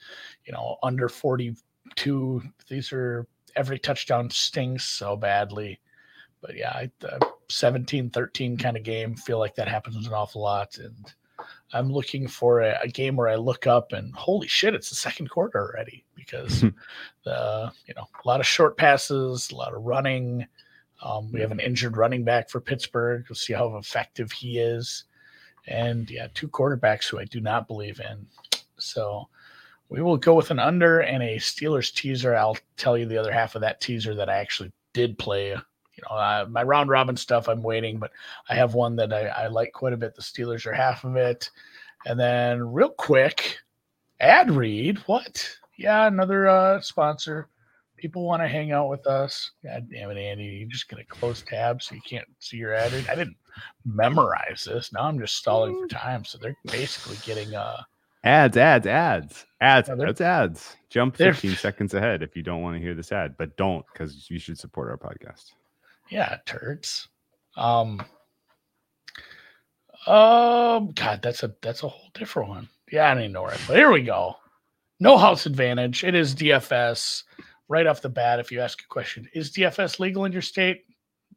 you 0.45 0.53
know 0.53 0.77
under 0.83 1.09
forty 1.09 1.57
two. 1.95 2.43
These 2.69 2.93
are 2.93 3.27
every 3.57 3.79
touchdown 3.79 4.29
stings 4.31 4.85
so 4.85 5.17
badly. 5.17 5.81
But 6.43 6.55
yeah, 6.57 6.71
I, 6.71 6.91
uh, 7.07 7.19
17 7.49 8.11
13 8.11 8.57
kind 8.59 8.77
of 8.77 8.83
game. 8.83 9.17
Feel 9.17 9.39
like 9.39 9.55
that 9.55 9.69
happens 9.69 10.07
an 10.07 10.13
awful 10.13 10.43
lot. 10.43 10.77
And 10.79 10.95
I'm 11.73 11.93
looking 11.93 12.29
for 12.29 12.61
a, 12.61 12.79
a 12.83 12.89
game 12.89 13.17
where 13.17 13.29
I 13.29 13.37
look 13.37 13.67
up 13.67 13.93
and 13.93 14.15
holy 14.15 14.49
shit, 14.49 14.75
it's 14.75 14.89
the 14.89 14.95
second 14.97 15.31
quarter 15.31 15.59
already 15.61 16.05
because 16.15 16.61
the, 17.25 17.73
you 17.87 17.95
know, 17.95 18.07
a 18.25 18.29
lot 18.29 18.41
of 18.41 18.47
short 18.47 18.77
passes, 18.77 19.51
a 19.51 19.57
lot 19.57 19.75
of 19.75 19.83
running. 19.83 20.47
Um, 21.03 21.31
we 21.33 21.41
have 21.41 21.53
an 21.53 21.61
injured 21.61 21.97
running 21.97 22.25
back 22.25 22.49
for 22.49 22.61
Pittsburgh. 22.61 23.25
We'll 23.29 23.37
see 23.37 23.53
how 23.53 23.77
effective 23.77 24.33
he 24.33 24.59
is. 24.59 25.05
And 25.67 26.09
yeah, 26.11 26.29
two 26.35 26.49
quarterbacks 26.49 27.09
who 27.09 27.19
I 27.19 27.25
do 27.25 27.41
not 27.41 27.67
believe 27.67 28.01
in. 28.01 28.27
So 28.79 29.29
we 29.89 30.03
will 30.03 30.17
go 30.17 30.35
with 30.35 30.51
an 30.51 30.59
under 30.59 31.01
and 31.01 31.23
a 31.23 31.37
Steelers 31.37 31.93
teaser. 31.93 32.35
I'll 32.35 32.57
tell 32.77 32.97
you 32.97 33.07
the 33.07 33.19
other 33.19 33.33
half 33.33 33.55
of 33.55 33.61
that 33.61 33.81
teaser 33.81 34.15
that 34.15 34.29
I 34.29 34.37
actually 34.37 34.73
did 34.93 35.19
play. 35.19 35.57
You 35.97 36.03
know, 36.09 36.17
uh, 36.17 36.47
my 36.51 36.63
round 36.63 36.91
robin 36.91 37.17
stuff, 37.17 37.49
I'm 37.49 37.63
waiting, 37.63 37.99
but 37.99 38.13
I 38.49 38.55
have 38.55 38.75
one 38.75 38.97
that 38.97 39.13
I, 39.13 39.27
I 39.27 39.47
like 39.49 39.73
quite 39.73 39.93
a 39.93 39.97
bit. 39.97 40.15
The 40.15 40.23
Steelers 40.23 40.67
are 40.67 40.73
half 40.73 41.05
of 41.05 41.17
it. 41.17 41.51
And 42.05 42.21
then, 42.21 42.73
real 42.73 42.91
quick, 42.91 43.59
ad 44.21 44.51
read. 44.51 44.99
What? 45.07 45.49
Yeah, 45.77 46.07
another 46.07 46.49
uh, 46.49 46.81
sponsor. 46.81 47.49
People 47.97 48.25
want 48.27 48.43
to 48.43 48.49
hang 48.49 48.73
out 48.73 48.91
with 48.91 49.07
us. 49.07 49.53
God 49.65 49.89
damn 49.91 50.11
it, 50.11 50.19
Andy. 50.19 50.45
You're 50.45 50.69
just 50.69 50.89
going 50.89 51.03
to 51.03 51.09
close 51.09 51.43
tab 51.43 51.83
so 51.83 51.95
you 51.95 52.03
can't 52.03 52.29
see 52.39 52.59
your 52.59 52.75
ad 52.75 52.93
read. 52.93 53.09
I 53.09 53.15
didn't 53.15 53.37
memorize 53.85 54.65
this. 54.65 54.93
Now 54.93 55.05
I'm 55.05 55.19
just 55.19 55.37
stalling 55.37 55.81
for 55.81 55.89
time. 55.89 56.25
So 56.25 56.37
they're 56.37 56.57
basically 56.67 57.17
getting 57.25 57.55
uh, 57.55 57.83
Ads, 58.27 58.57
ads, 58.57 58.87
ads, 58.89 59.47
ads, 59.61 59.89
Yeah, 59.89 60.09
ads, 60.09 60.21
ads. 60.21 60.77
Jump 60.91 61.17
15 61.17 61.55
seconds 61.55 61.95
ahead 61.95 62.25
if 62.25 62.37
you 62.37 62.43
don't 62.43 62.61
want 62.61 62.75
to 62.75 62.83
hear 62.83 62.93
this 62.93 63.13
ad, 63.13 63.37
but 63.39 63.57
don't 63.57 63.87
because 63.93 64.29
you 64.29 64.41
should 64.41 64.59
support 64.59 64.91
our 64.91 64.99
podcast. 64.99 65.53
Yeah, 66.09 66.39
turds. 66.47 67.09
Um 67.57 68.01
um 70.07 70.93
God, 70.93 71.21
that's 71.23 71.43
a 71.43 71.55
that's 71.63 71.83
a 71.83 71.89
whole 71.89 72.11
different 72.15 72.49
one. 72.49 72.69
Yeah, 72.91 73.11
I 73.11 73.15
don't 73.15 73.25
even 73.25 73.33
know 73.33 73.43
where 73.43 73.53
I 73.53 73.59
but 73.67 73.77
here 73.77 73.91
we 73.91 74.03
go. 74.03 74.37
No 75.01 75.19
house 75.19 75.47
advantage. 75.47 76.05
It 76.05 76.15
is 76.15 76.35
DFS. 76.35 77.25
Right 77.69 77.87
off 77.87 78.01
the 78.01 78.09
bat, 78.09 78.39
if 78.39 78.53
you 78.53 78.61
ask 78.61 78.81
a 78.81 78.87
question, 78.87 79.29
is 79.35 79.51
DFS 79.51 79.99
legal 79.99 80.25
in 80.25 80.33
your 80.33 80.43
state? 80.43 80.85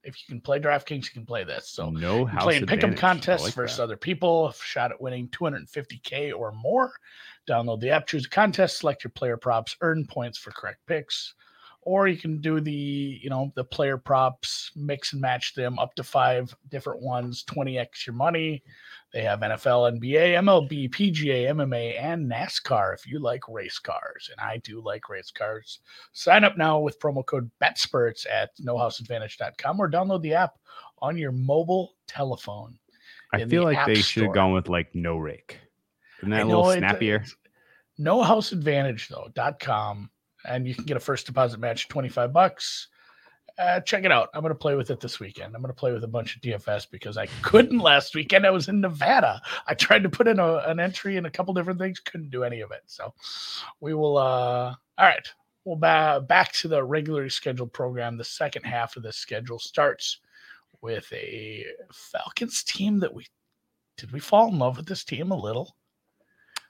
If 0.04 0.16
you 0.16 0.28
can 0.28 0.40
play 0.40 0.60
DraftKings, 0.60 1.06
you 1.06 1.12
can 1.12 1.26
play 1.26 1.44
this. 1.44 1.70
So 1.70 1.90
no 1.90 2.24
house 2.24 2.44
playing 2.44 2.68
pick'em 2.68 2.96
contests 2.96 3.44
like 3.44 3.56
versus 3.56 3.78
that. 3.78 3.84
other 3.84 3.98
people. 3.98 4.52
Shot 4.52 4.92
at 4.92 5.02
winning 5.02 5.28
250k 5.30 6.38
or 6.38 6.52
more. 6.52 6.92
Download 7.50 7.80
the 7.80 7.90
app, 7.90 8.06
choose 8.06 8.28
a 8.28 8.30
contest, 8.30 8.78
select 8.78 9.04
your 9.04 9.12
player 9.12 9.38
props, 9.38 9.76
earn 9.82 10.06
points 10.06 10.38
for 10.38 10.52
correct 10.52 10.86
picks. 10.86 11.34
Or 11.90 12.08
you 12.08 12.18
can 12.18 12.40
do 12.40 12.62
the, 12.62 13.20
you 13.20 13.32
know, 13.32 13.52
the 13.56 13.64
player 13.64 13.98
props, 13.98 14.70
mix 14.76 15.14
and 15.14 15.22
match 15.24 15.56
them 15.56 15.80
up 15.80 15.96
to 15.96 16.04
five 16.04 16.56
different 16.70 17.02
ones, 17.02 17.44
20x 17.50 18.06
your 18.06 18.14
money. 18.14 18.62
They 19.12 19.24
have 19.24 19.40
NFL, 19.40 20.00
NBA, 20.00 20.36
MLB, 20.36 20.92
PGA, 20.92 21.50
MMA, 21.50 22.00
and 22.00 22.32
NASCAR 22.32 22.94
if 22.94 23.08
you 23.08 23.18
like 23.18 23.42
race 23.50 23.80
cars. 23.80 24.30
And 24.32 24.40
I 24.40 24.58
do 24.58 24.84
like 24.86 25.10
race 25.10 25.32
cars. 25.32 25.80
Sign 26.12 26.44
up 26.44 26.60
now 26.60 26.78
with 26.78 27.00
promo 27.00 27.26
code 27.26 27.50
BETSPURTS 27.60 28.28
at 28.32 28.56
nohouseadvantage.com 28.60 29.80
or 29.80 29.90
download 29.90 30.22
the 30.22 30.36
app 30.36 30.60
on 31.00 31.18
your 31.18 31.32
mobile 31.32 31.96
telephone. 32.08 32.78
I 33.34 33.40
feel 33.46 33.66
the 33.66 33.74
like 33.74 33.88
they 33.88 33.96
should 33.96 34.26
have 34.26 34.36
gone 34.36 34.54
with 34.54 34.70
like 34.70 34.94
no 34.94 35.18
rake. 35.18 35.58
Isn't 36.20 36.30
that 36.30 36.42
I 36.42 36.42
a 36.42 36.46
little 36.46 36.72
snappier? 36.72 37.22
it's 37.24 37.36
No 37.98 38.22
house 38.22 38.52
advantage 38.52 39.08
though. 39.08 39.30
Dot 39.34 39.60
com, 39.60 40.12
and 40.46 40.68
you 40.68 40.76
can 40.76 40.86
get 40.86 40.98
a 40.98 41.00
first 41.00 41.26
deposit 41.26 41.60
match, 41.60 41.88
twenty 41.88 42.10
five 42.10 42.32
bucks. 42.34 42.88
Uh, 43.58 43.82
check 43.82 44.06
it 44.06 44.12
out. 44.12 44.30
I'm 44.34 44.40
going 44.42 44.54
to 44.54 44.58
play 44.58 44.76
with 44.76 44.90
it 44.90 45.02
this 45.02 45.20
weekend. 45.20 45.54
I'm 45.54 45.62
going 45.62 45.74
to 45.74 45.78
play 45.78 45.92
with 45.92 46.06
a 46.06 46.08
bunch 46.08 46.34
of 46.34 46.42
DFS 46.42 46.90
because 46.90 47.18
I 47.18 47.26
couldn't 47.42 47.80
last 47.80 48.16
weekend. 48.16 48.46
I 48.46 48.52
was 48.52 48.70
in 48.70 48.80
Nevada. 48.80 49.42
I 49.68 49.74
tried 49.74 50.04
to 50.04 50.10
put 50.10 50.30
in 50.30 50.40
a, 50.40 50.60
an 50.60 50.80
entry 50.80 51.18
and 51.18 51.28
a 51.28 51.30
couple 51.30 51.54
different 51.54 51.78
things, 51.78 52.00
couldn't 52.00 52.30
do 52.30 52.46
any 52.46 52.62
of 52.62 52.72
it. 52.72 52.84
So 52.86 53.14
we 53.82 53.94
will. 53.94 54.18
uh 54.18 54.76
All 54.98 55.06
right, 55.06 55.28
we'll 55.66 55.76
ba- 55.76 56.24
back 56.26 56.54
to 56.54 56.70
the 56.70 56.82
regularly 56.82 57.30
scheduled 57.30 57.74
program. 57.74 58.16
The 58.18 58.24
second 58.24 58.64
half 58.64 58.96
of 58.96 59.04
the 59.04 59.12
schedule 59.12 59.60
starts 59.60 60.20
with 60.82 61.12
a 61.12 61.66
Falcons 61.92 62.64
team 62.64 62.98
that 63.00 63.14
we 63.14 63.26
did 63.98 64.14
we 64.14 64.22
fall 64.22 64.48
in 64.48 64.58
love 64.58 64.78
with 64.78 64.86
this 64.86 65.04
team 65.04 65.32
a 65.32 65.36
little 65.38 65.76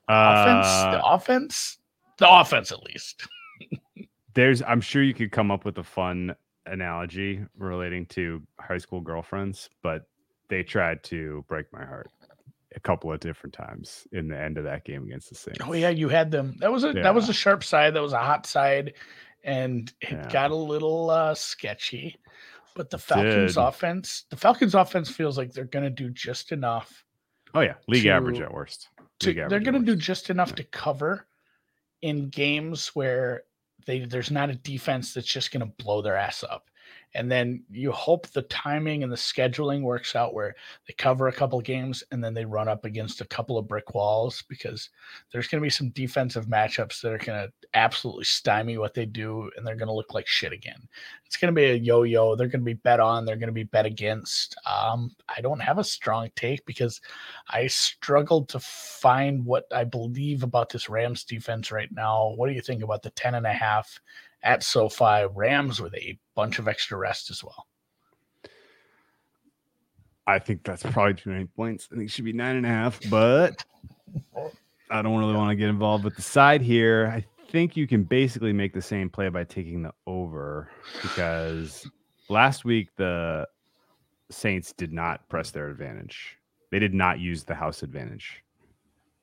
offense, 0.08 0.68
the 0.96 1.06
Uh, 1.06 1.14
offense, 1.16 1.78
the 2.18 2.28
offense 2.28 2.72
at 2.72 2.82
least. 2.82 3.28
There's 4.40 4.62
I'm 4.62 4.82
sure 4.82 5.04
you 5.04 5.14
could 5.14 5.32
come 5.32 5.52
up 5.52 5.66
with 5.66 5.78
a 5.78 5.84
fun 5.84 6.36
analogy 6.66 7.42
relating 7.58 8.06
to 8.08 8.42
high 8.60 8.78
school 8.78 9.02
girlfriends, 9.02 9.70
but 9.84 10.08
they 10.50 10.64
tried 10.64 11.04
to 11.06 11.44
break 11.48 11.72
my 11.74 11.84
heart 11.86 12.10
a 12.76 12.80
couple 12.80 13.12
of 13.12 13.20
different 13.20 13.54
times 13.54 14.08
in 14.12 14.28
the 14.28 14.40
end 14.40 14.58
of 14.58 14.64
that 14.64 14.86
game 14.86 15.04
against 15.04 15.30
the 15.30 15.36
Saints. 15.36 15.60
Oh 15.64 15.74
yeah, 15.74 15.90
you 15.90 16.08
had 16.10 16.32
them. 16.32 16.56
That 16.60 16.72
was 16.72 16.84
a 16.84 16.94
that 16.94 17.14
was 17.14 17.30
a 17.30 17.34
sharp 17.34 17.64
side. 17.64 17.94
That 17.96 18.02
was 18.02 18.14
a 18.14 18.20
hot 18.20 18.46
side, 18.46 18.94
and 19.44 19.92
it 20.02 20.12
Yeah. 20.12 20.30
got 20.32 20.52
a 20.52 20.56
little 20.56 21.10
uh, 21.10 21.34
sketchy. 21.36 22.18
But 22.76 22.90
the 22.92 22.98
Falcons 23.00 23.56
did. 23.56 23.62
offense, 23.62 24.26
the 24.30 24.38
Falcons 24.38 24.74
offense 24.76 25.10
feels 25.10 25.38
like 25.38 25.52
they're 25.52 25.66
going 25.66 25.84
to 25.84 25.90
do 25.90 26.10
just 26.10 26.52
enough. 26.54 27.04
Oh 27.54 27.60
yeah, 27.62 27.74
league 27.88 28.06
average 28.06 28.40
at 28.40 28.54
worst. 28.54 28.88
To, 29.22 29.34
they're 29.34 29.60
going 29.60 29.74
to 29.74 29.80
do 29.82 29.98
just 29.98 30.30
enough 30.30 30.50
Yeah. 30.52 30.56
to 30.58 30.64
cover 30.66 31.28
in 32.02 32.30
games 32.30 32.90
where 32.96 33.44
they 33.90 34.02
there's 34.02 34.30
not 34.30 34.52
a 34.52 34.56
defense 34.56 35.16
that's 35.16 35.26
just 35.28 35.52
going 35.52 35.66
to 35.66 35.84
blow 35.84 36.02
their 36.02 36.16
ass 36.16 36.44
up 36.44 36.70
and 37.16 37.32
then 37.32 37.64
you 37.72 37.92
hope 37.92 38.28
the 38.28 38.44
timing 38.44 39.02
and 39.02 39.12
the 39.12 39.18
scheduling 39.18 39.82
works 39.82 40.16
out 40.16 40.34
where 40.34 40.56
they 40.88 40.94
cover 40.94 41.28
a 41.28 41.34
couple 41.34 41.60
games 41.60 42.04
and 42.12 42.24
then 42.24 42.34
they 42.34 42.46
run 42.46 42.68
up 42.68 42.86
against 42.86 43.22
a 43.22 43.26
couple 43.26 43.58
of 43.58 43.68
brick 43.68 43.96
walls 43.96 44.44
because 44.48 44.90
there's 45.32 45.48
going 45.48 45.60
to 45.60 45.66
be 45.66 45.72
some 45.72 45.90
defensive 45.90 46.46
matchups 46.46 47.02
that 47.02 47.12
are 47.12 47.18
going 47.18 47.48
to 47.48 47.52
absolutely 47.74 48.26
stymie 48.26 48.78
what 48.78 48.94
they 48.94 49.06
do 49.06 49.50
and 49.58 49.66
they're 49.66 49.76
going 49.76 49.88
to 49.88 49.94
look 49.94 50.14
like 50.14 50.28
shit 50.28 50.54
again. 50.54 50.88
It's 51.26 51.38
going 51.38 51.54
to 51.54 51.60
be 51.60 51.66
a 51.66 51.76
yo-yo. 51.76 52.36
They're 52.36 52.48
going 52.48 52.62
to 52.62 52.66
be 52.66 52.74
bet 52.74 53.00
on. 53.00 53.26
They're 53.26 53.36
going 53.36 53.48
to 53.48 53.54
be 53.54 53.64
bet 53.64 53.86
against. 53.86 54.56
Um, 54.66 55.16
I 55.36 55.42
don't 55.42 55.62
have 55.62 55.80
a 55.80 55.84
strong 55.84 56.30
take 56.36 56.64
because 56.66 57.02
I 57.50 57.68
struggled 57.68 58.50
to 58.50 58.60
find 58.60 59.46
what 59.46 59.66
I 59.72 59.84
believe 59.84 60.44
about 60.44 60.70
this 60.70 60.90
Rams 60.90 61.24
defense 61.24 61.72
right 61.72 61.92
now. 61.92 62.34
What 62.36 62.50
do 62.50 62.54
you 62.54 62.62
think 62.62 62.84
about 62.84 63.02
the 63.02 63.12
10 63.12 63.36
and 63.36 63.48
a 63.48 63.54
half 63.54 64.00
at 64.44 64.64
SoFi 64.64 65.26
Rams 65.34 65.82
with 65.82 65.94
a 65.96 66.18
bunch 66.40 66.58
of 66.58 66.70
extra 66.70 66.98
rest 66.98 67.30
as 67.30 67.44
well. 67.44 67.68
I 70.26 70.40
think 70.40 70.64
that's 70.64 70.84
probably 70.84 71.16
too 71.16 71.32
many 71.32 71.46
points. 71.46 71.90
I 71.92 71.96
think 71.96 72.08
it 72.08 72.12
should 72.12 72.24
be 72.24 72.32
nine 72.32 72.56
and 72.56 72.66
a 72.66 72.70
half, 72.70 72.98
but 73.10 73.66
I 74.90 75.02
don't 75.02 75.20
really 75.20 75.34
want 75.34 75.50
to 75.50 75.56
get 75.58 75.68
involved 75.68 76.06
with 76.06 76.16
the 76.16 76.22
side 76.22 76.62
here. 76.62 77.12
I 77.14 77.26
think 77.52 77.76
you 77.76 77.88
can 77.88 78.04
basically 78.04 78.54
make 78.54 78.74
the 78.74 78.82
same 78.82 79.10
play 79.10 79.28
by 79.28 79.44
taking 79.44 79.82
the 79.82 79.92
over 80.08 80.70
because 81.02 81.86
last 82.30 82.64
week 82.64 82.88
the 82.96 83.46
Saints 84.32 84.72
did 84.72 84.94
not 84.94 85.28
press 85.28 85.52
their 85.52 85.70
advantage. 85.70 86.38
They 86.72 86.80
did 86.80 86.94
not 86.94 87.20
use 87.20 87.44
the 87.44 87.56
house 87.56 87.84
advantage 87.84 88.46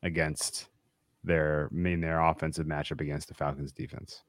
against 0.03 0.69
their 1.25 1.71
main 1.73 2.01
their 2.01 2.21
offensive 2.21 2.67
matchup 2.67 3.01
against 3.01 3.29
the 3.29 3.35
Falcons 3.35 3.73
defense. 3.73 4.23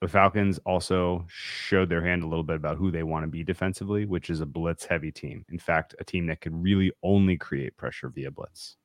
The 0.00 0.08
Falcons 0.08 0.58
also 0.64 1.26
showed 1.28 1.90
their 1.90 2.02
hand 2.02 2.22
a 2.22 2.26
little 2.26 2.42
bit 2.42 2.56
about 2.56 2.78
who 2.78 2.90
they 2.90 3.02
want 3.02 3.24
to 3.24 3.28
be 3.28 3.44
defensively, 3.44 4.06
which 4.06 4.30
is 4.30 4.40
a 4.40 4.46
blitz 4.46 4.86
heavy 4.86 5.12
team. 5.12 5.44
In 5.50 5.58
fact, 5.58 5.94
a 6.00 6.04
team 6.04 6.26
that 6.28 6.40
can 6.40 6.62
really 6.62 6.90
only 7.02 7.36
create 7.36 7.76
pressure 7.76 8.08
via 8.08 8.30
blitz. 8.30 8.76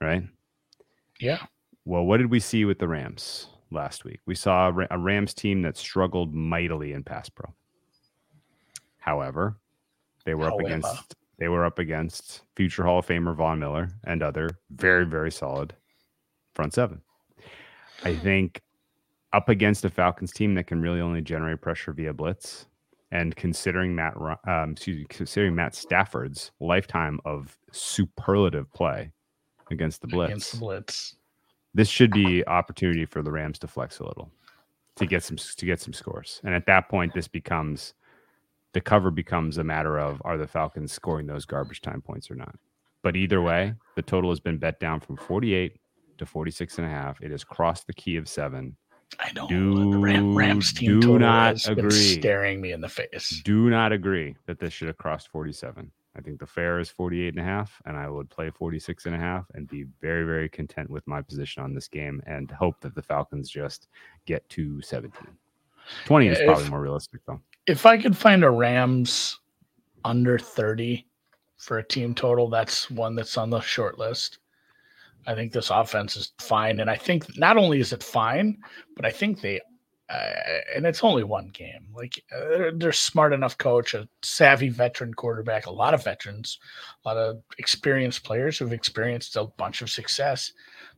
Right? 0.00 0.24
Yeah. 1.20 1.46
Well, 1.84 2.04
what 2.04 2.16
did 2.16 2.30
we 2.30 2.40
see 2.40 2.64
with 2.64 2.80
the 2.80 2.88
Rams 2.88 3.48
last 3.70 4.04
week? 4.04 4.20
We 4.26 4.34
saw 4.34 4.72
a 4.90 4.98
Rams 4.98 5.32
team 5.32 5.62
that 5.62 5.76
struggled 5.76 6.34
mightily 6.34 6.92
in 6.92 7.04
pass 7.04 7.28
pro. 7.28 7.54
However, 8.98 9.58
they 10.24 10.34
were 10.34 10.46
However. 10.46 10.62
up 10.62 10.66
against 10.66 11.14
they 11.38 11.48
were 11.48 11.64
up 11.64 11.78
against 11.78 12.42
future 12.54 12.84
Hall 12.84 12.98
of 12.98 13.06
Famer 13.06 13.34
Von 13.34 13.58
Miller 13.58 13.88
and 14.04 14.22
other 14.22 14.50
very 14.70 15.06
very 15.06 15.30
solid 15.30 15.74
front 16.54 16.74
seven. 16.74 17.00
I 18.04 18.14
think 18.14 18.60
up 19.32 19.48
against 19.48 19.84
a 19.84 19.90
Falcons 19.90 20.32
team 20.32 20.54
that 20.54 20.66
can 20.66 20.80
really 20.80 21.00
only 21.00 21.20
generate 21.20 21.60
pressure 21.60 21.92
via 21.92 22.12
blitz, 22.12 22.66
and 23.12 23.34
considering 23.36 23.94
Matt, 23.94 24.14
um, 24.46 24.72
excuse 24.72 24.98
me, 24.98 25.06
considering 25.08 25.54
Matt 25.54 25.74
Stafford's 25.74 26.52
lifetime 26.60 27.20
of 27.24 27.58
superlative 27.72 28.72
play 28.72 29.10
against 29.70 30.00
the 30.00 30.08
blitz, 30.08 30.30
against 30.30 30.52
the 30.52 30.58
blitz, 30.58 31.14
this 31.74 31.88
should 31.88 32.10
be 32.10 32.46
opportunity 32.46 33.04
for 33.04 33.22
the 33.22 33.30
Rams 33.30 33.58
to 33.60 33.68
flex 33.68 33.98
a 34.00 34.04
little, 34.04 34.30
to 34.96 35.06
get 35.06 35.22
some 35.22 35.36
to 35.36 35.66
get 35.66 35.80
some 35.80 35.92
scores, 35.92 36.40
and 36.44 36.54
at 36.54 36.66
that 36.66 36.88
point, 36.88 37.14
this 37.14 37.28
becomes 37.28 37.94
the 38.72 38.80
cover 38.80 39.10
becomes 39.10 39.58
a 39.58 39.64
matter 39.64 39.98
of 39.98 40.22
are 40.24 40.38
the 40.38 40.46
Falcons 40.46 40.92
scoring 40.92 41.26
those 41.26 41.44
garbage 41.44 41.80
time 41.80 42.00
points 42.00 42.30
or 42.30 42.34
not. 42.34 42.54
But 43.02 43.16
either 43.16 43.40
way, 43.40 43.74
the 43.96 44.02
total 44.02 44.30
has 44.30 44.40
been 44.40 44.58
bet 44.58 44.78
down 44.78 45.00
from 45.00 45.16
48 45.16 45.76
to 46.18 46.26
46 46.26 46.78
and 46.78 46.86
a 46.86 46.90
half. 46.90 47.20
It 47.20 47.30
has 47.30 47.44
crossed 47.44 47.86
the 47.86 47.94
key 47.94 48.16
of 48.16 48.28
seven. 48.28 48.76
I 49.18 49.32
know 49.32 49.48
do, 49.48 49.90
the 49.90 49.98
Ram, 49.98 50.34
Rams 50.36 50.72
team 50.72 51.00
do 51.00 51.18
not 51.18 51.66
agree. 51.66 51.90
staring 51.90 52.60
me 52.60 52.72
in 52.72 52.80
the 52.80 52.88
face. 52.88 53.40
Do 53.44 53.68
not 53.68 53.92
agree 53.92 54.36
that 54.46 54.58
this 54.58 54.72
should 54.72 54.88
have 54.88 54.98
crossed 54.98 55.28
47. 55.28 55.90
I 56.16 56.20
think 56.20 56.40
the 56.40 56.46
fair 56.46 56.80
is 56.80 56.90
48 56.90 57.28
and 57.28 57.38
a 57.38 57.44
half, 57.44 57.80
and 57.86 57.96
I 57.96 58.08
would 58.08 58.28
play 58.30 58.50
46 58.50 59.06
and 59.06 59.14
a 59.14 59.18
half 59.18 59.46
and 59.54 59.68
be 59.68 59.84
very, 60.00 60.24
very 60.24 60.48
content 60.48 60.90
with 60.90 61.06
my 61.06 61.22
position 61.22 61.62
on 61.62 61.72
this 61.72 61.88
game 61.88 62.20
and 62.26 62.50
hope 62.50 62.80
that 62.80 62.94
the 62.94 63.02
Falcons 63.02 63.48
just 63.48 63.88
get 64.26 64.48
to 64.50 64.82
17. 64.82 65.12
20 66.06 66.26
yeah, 66.26 66.32
is 66.32 66.38
probably 66.38 66.64
if, 66.64 66.70
more 66.70 66.80
realistic, 66.80 67.20
though. 67.26 67.40
If 67.66 67.86
I 67.86 67.96
could 67.96 68.16
find 68.16 68.42
a 68.42 68.50
Rams 68.50 69.38
under 70.04 70.38
30 70.38 71.06
for 71.58 71.78
a 71.78 71.84
team 71.84 72.14
total, 72.14 72.48
that's 72.48 72.90
one 72.90 73.14
that's 73.14 73.38
on 73.38 73.50
the 73.50 73.60
short 73.60 73.98
list. 73.98 74.39
I 75.26 75.34
think 75.34 75.52
this 75.52 75.70
offense 75.70 76.16
is 76.16 76.32
fine, 76.38 76.80
and 76.80 76.90
I 76.90 76.96
think 76.96 77.38
not 77.38 77.56
only 77.56 77.80
is 77.80 77.92
it 77.92 78.02
fine, 78.02 78.58
but 78.96 79.04
I 79.04 79.10
think 79.10 79.40
they, 79.40 79.60
uh, 80.08 80.32
and 80.74 80.86
it's 80.86 81.04
only 81.04 81.24
one 81.24 81.48
game. 81.48 81.86
Like 81.94 82.22
uh, 82.34 82.70
they're 82.74 82.92
smart 82.92 83.32
enough 83.32 83.58
coach, 83.58 83.94
a 83.94 84.08
savvy 84.22 84.68
veteran 84.68 85.14
quarterback, 85.14 85.66
a 85.66 85.72
lot 85.72 85.94
of 85.94 86.04
veterans, 86.04 86.58
a 87.04 87.08
lot 87.08 87.16
of 87.16 87.42
experienced 87.58 88.24
players 88.24 88.58
who've 88.58 88.72
experienced 88.72 89.36
a 89.36 89.44
bunch 89.58 89.82
of 89.82 89.90
success. 89.90 90.52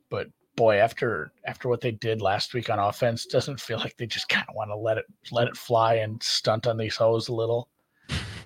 But 0.08 0.28
boy, 0.56 0.76
after 0.76 1.32
after 1.46 1.68
what 1.68 1.80
they 1.80 1.92
did 1.92 2.22
last 2.22 2.54
week 2.54 2.70
on 2.70 2.78
offense, 2.78 3.26
doesn't 3.26 3.60
feel 3.60 3.78
like 3.78 3.96
they 3.96 4.06
just 4.06 4.28
kind 4.28 4.46
of 4.48 4.54
want 4.54 4.70
to 4.70 4.76
let 4.76 4.98
it 4.98 5.06
let 5.30 5.48
it 5.48 5.56
fly 5.56 5.94
and 5.94 6.22
stunt 6.22 6.66
on 6.66 6.76
these 6.76 6.96
hoes 6.96 7.28
a 7.28 7.34
little 7.34 7.68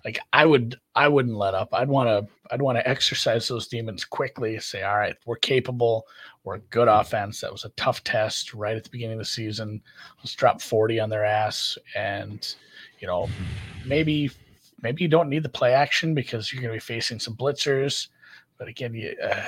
like 0.07 0.21
I 0.33 0.47
would 0.47 0.77
I 0.95 1.09
wouldn't 1.09 1.37
let 1.37 1.55
up. 1.55 1.71
I'd 1.73 1.89
want 1.89 2.09
to 2.09 2.27
I'd 2.53 2.63
want 2.63 2.79
to 2.79 2.89
exercise 2.89 3.49
those 3.49 3.67
demons 3.67 4.05
quickly. 4.05 4.59
Say, 4.61 4.85
all 4.85 4.97
right, 4.97 5.17
we're 5.27 5.35
capable. 5.35 6.07
We're 6.45 6.55
a 6.55 6.61
good 6.61 6.87
offense. 6.87 7.41
That 7.41 7.51
was 7.51 7.65
a 7.65 7.71
tough 7.71 8.05
test 8.05 8.55
right 8.55 8.77
at 8.77 8.85
the 8.85 8.91
beginning 8.91 9.15
of 9.15 9.19
the 9.19 9.25
season. 9.25 9.83
Let's 10.19 10.37
drop 10.37 10.63
forty 10.63 11.01
on 11.01 11.11
their 11.11 11.25
ass, 11.25 11.77
and 11.97 12.55
you 13.01 13.09
know, 13.09 13.29
maybe 13.85 14.31
maybe 14.81 15.03
you 15.03 15.09
don't 15.09 15.29
need 15.29 15.43
the 15.43 15.49
play 15.49 15.75
action 15.75 16.15
because 16.15 16.53
you're 16.53 16.63
going 16.63 16.73
to 16.73 16.77
be 16.77 16.95
facing 16.95 17.19
some 17.19 17.35
blitzers. 17.35 18.07
But 18.59 18.69
again, 18.69 18.95
you, 18.95 19.17
uh, 19.21 19.43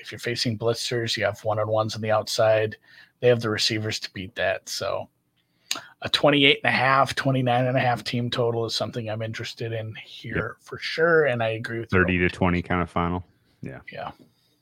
if 0.00 0.12
you're 0.12 0.20
facing 0.20 0.56
blitzers, 0.56 1.16
you 1.16 1.24
have 1.24 1.42
one 1.44 1.58
on 1.58 1.66
ones 1.66 1.96
on 1.96 2.00
the 2.00 2.12
outside. 2.12 2.76
They 3.18 3.28
have 3.28 3.40
the 3.40 3.50
receivers 3.50 3.98
to 3.98 4.12
beat 4.12 4.36
that. 4.36 4.68
So 4.68 5.08
a 6.02 6.08
28 6.08 6.60
and 6.62 6.68
a 6.68 6.76
half 6.76 7.14
29 7.14 7.66
and 7.66 7.76
a 7.76 7.80
half 7.80 8.04
team 8.04 8.30
total 8.30 8.64
is 8.66 8.74
something 8.74 9.08
i'm 9.08 9.22
interested 9.22 9.72
in 9.72 9.94
here 10.04 10.56
yep. 10.58 10.66
for 10.66 10.78
sure 10.78 11.26
and 11.26 11.42
i 11.42 11.48
agree 11.50 11.80
with 11.80 11.90
30 11.90 12.18
to 12.18 12.28
20 12.28 12.62
kind 12.62 12.82
of 12.82 12.90
final. 12.90 13.24
Yeah. 13.62 13.80
Yeah. 13.92 14.10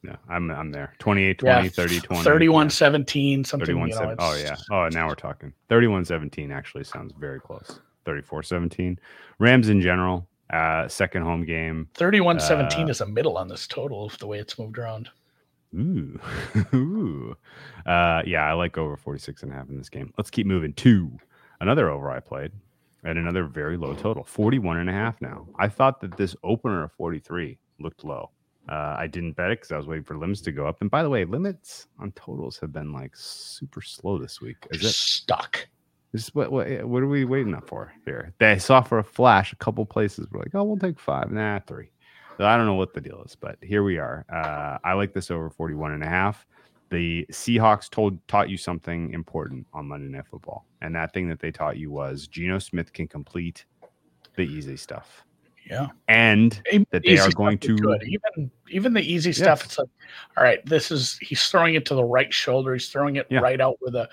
Yeah 0.03 0.17
i'm 0.29 0.51
i'm 0.51 0.71
there. 0.71 0.95
28 0.99 1.39
20 1.39 1.65
yeah, 1.65 1.69
30 1.71 2.01
20 2.01 2.23
31 2.23 2.67
yeah. 2.67 2.69
17 2.71 3.45
something 3.45 3.67
31 3.67 3.89
you 3.89 3.95
know, 3.95 4.17
oh 4.19 4.37
yeah. 4.37 4.57
oh 4.71 4.89
now 4.89 5.09
we're 5.09 5.15
talking. 5.15 5.53
31 5.69 6.05
17 6.05 6.51
actually 6.53 6.85
sounds 6.85 7.13
very 7.19 7.41
close. 7.41 7.81
34 8.05 8.43
17 8.43 8.99
rams 9.39 9.69
in 9.69 9.81
general 9.81 10.27
uh 10.51 10.87
second 10.89 11.23
home 11.23 11.45
game. 11.45 11.89
31 11.95 12.41
17 12.41 12.87
uh, 12.87 12.89
is 12.89 13.01
a 13.01 13.07
middle 13.07 13.37
on 13.37 13.49
this 13.49 13.67
total 13.67 14.07
of 14.07 14.19
the 14.19 14.27
way 14.27 14.39
it's 14.39 14.59
moved 14.59 14.79
around 14.79 15.09
Ooh. 15.75 16.21
Ooh. 16.75 17.37
Uh, 17.87 18.23
yeah, 18.27 18.49
I 18.49 18.53
like 18.53 18.77
over 18.79 18.97
46 18.97 19.43
and 19.43 19.53
a 19.53 19.55
half 19.55 19.69
in 19.69 19.79
this 19.79 19.89
game. 19.89 20.13
Let's 20.19 20.31
keep 20.31 20.47
moving 20.47 20.73
to 20.75 21.11
another 21.61 21.89
over 21.89 22.11
I 22.11 22.21
played 22.21 22.53
at 23.05 23.17
another 23.17 23.45
very 23.45 23.77
low 23.77 23.95
total 23.95 24.25
41 24.25 24.79
and 24.79 24.91
a 24.91 24.93
half 24.93 25.21
now. 25.21 25.47
I 25.59 25.69
thought 25.69 26.01
that 26.01 26.17
this 26.17 26.37
opener 26.45 26.85
of 26.85 26.93
43 26.93 27.59
looked 27.81 28.05
low. 28.05 28.31
Uh, 28.69 28.95
I 28.97 29.09
didn't 29.09 29.33
bet 29.33 29.51
it 29.51 29.59
because 29.59 29.73
I 29.73 29.77
was 29.77 29.87
waiting 29.87 30.05
for 30.05 30.17
limits 30.17 30.41
to 30.43 30.53
go 30.53 30.67
up. 30.67 30.81
And 30.83 30.91
by 30.91 31.03
the 31.03 31.11
way, 31.11 31.25
limits 31.25 31.89
on 31.99 32.13
totals 32.13 32.59
have 32.61 32.73
been 32.73 32.93
like 32.93 33.13
super 33.15 33.83
slow 33.83 34.19
this 34.19 34.41
week. 34.41 34.69
Is 34.71 34.85
it 34.85 34.95
stuck? 34.95 35.67
This 36.13 36.33
what, 36.35 36.53
what 36.53 36.85
what 36.85 37.03
are 37.03 37.09
we 37.09 37.25
waiting 37.25 37.55
up 37.55 37.67
for 37.67 37.93
here? 38.05 38.35
They 38.39 38.59
saw 38.59 38.83
for 38.83 38.99
a 38.99 39.05
flash 39.05 39.53
a 39.53 39.57
couple 39.57 39.85
places. 39.87 40.29
We're 40.31 40.41
like, 40.41 40.55
oh, 40.55 40.63
we'll 40.63 40.77
take 40.77 41.01
five. 41.01 41.33
Nah, 41.33 41.61
three. 41.67 41.91
So 42.39 42.47
I 42.47 42.57
don't 42.57 42.67
know 42.67 42.75
what 42.75 42.95
the 42.95 43.01
deal 43.01 43.23
is, 43.25 43.37
but 43.37 43.57
here 43.63 43.83
we 43.83 43.99
are. 43.99 44.25
Uh, 44.33 44.79
I 44.85 44.95
like 44.95 45.13
this 45.13 45.31
over 45.31 45.51
41 45.51 45.93
and 45.93 46.03
a 46.03 46.09
half. 46.09 46.47
The 46.91 47.27
Seahawks 47.31 47.89
told 47.89 48.27
taught 48.29 48.51
you 48.51 48.57
something 48.57 49.13
important 49.13 49.67
on 49.73 49.89
Monday 49.89 50.09
Night 50.09 50.27
Football. 50.27 50.67
And 50.81 50.95
that 50.95 51.13
thing 51.15 51.29
that 51.29 51.41
they 51.41 51.51
taught 51.51 51.79
you 51.79 51.91
was 51.91 52.27
Geno 52.27 52.59
Smith 52.59 52.93
can 52.93 53.09
complete 53.09 53.65
the 54.37 54.43
easy 54.43 54.77
stuff. 54.77 55.25
Yeah. 55.69 55.89
And 56.09 56.61
that 56.91 57.03
they 57.05 57.19
are 57.19 57.31
going 57.31 57.59
to 57.59 57.77
even 58.05 58.51
even 58.69 58.93
the 58.93 59.01
easy 59.01 59.33
stuff. 59.33 59.65
It's 59.65 59.79
like, 59.79 59.89
all 60.37 60.43
right, 60.43 60.65
this 60.67 60.91
is 60.91 61.19
he's 61.19 61.47
throwing 61.49 61.77
it 61.77 61.87
to 61.87 61.95
the 61.95 62.05
right 62.05 62.33
shoulder. 62.33 62.73
He's 62.73 62.89
throwing 62.89 63.17
it 63.17 63.27
yeah. 63.31 63.41
right 63.41 63.61
out 63.61 63.79
with 63.81 63.95
a 63.95 64.09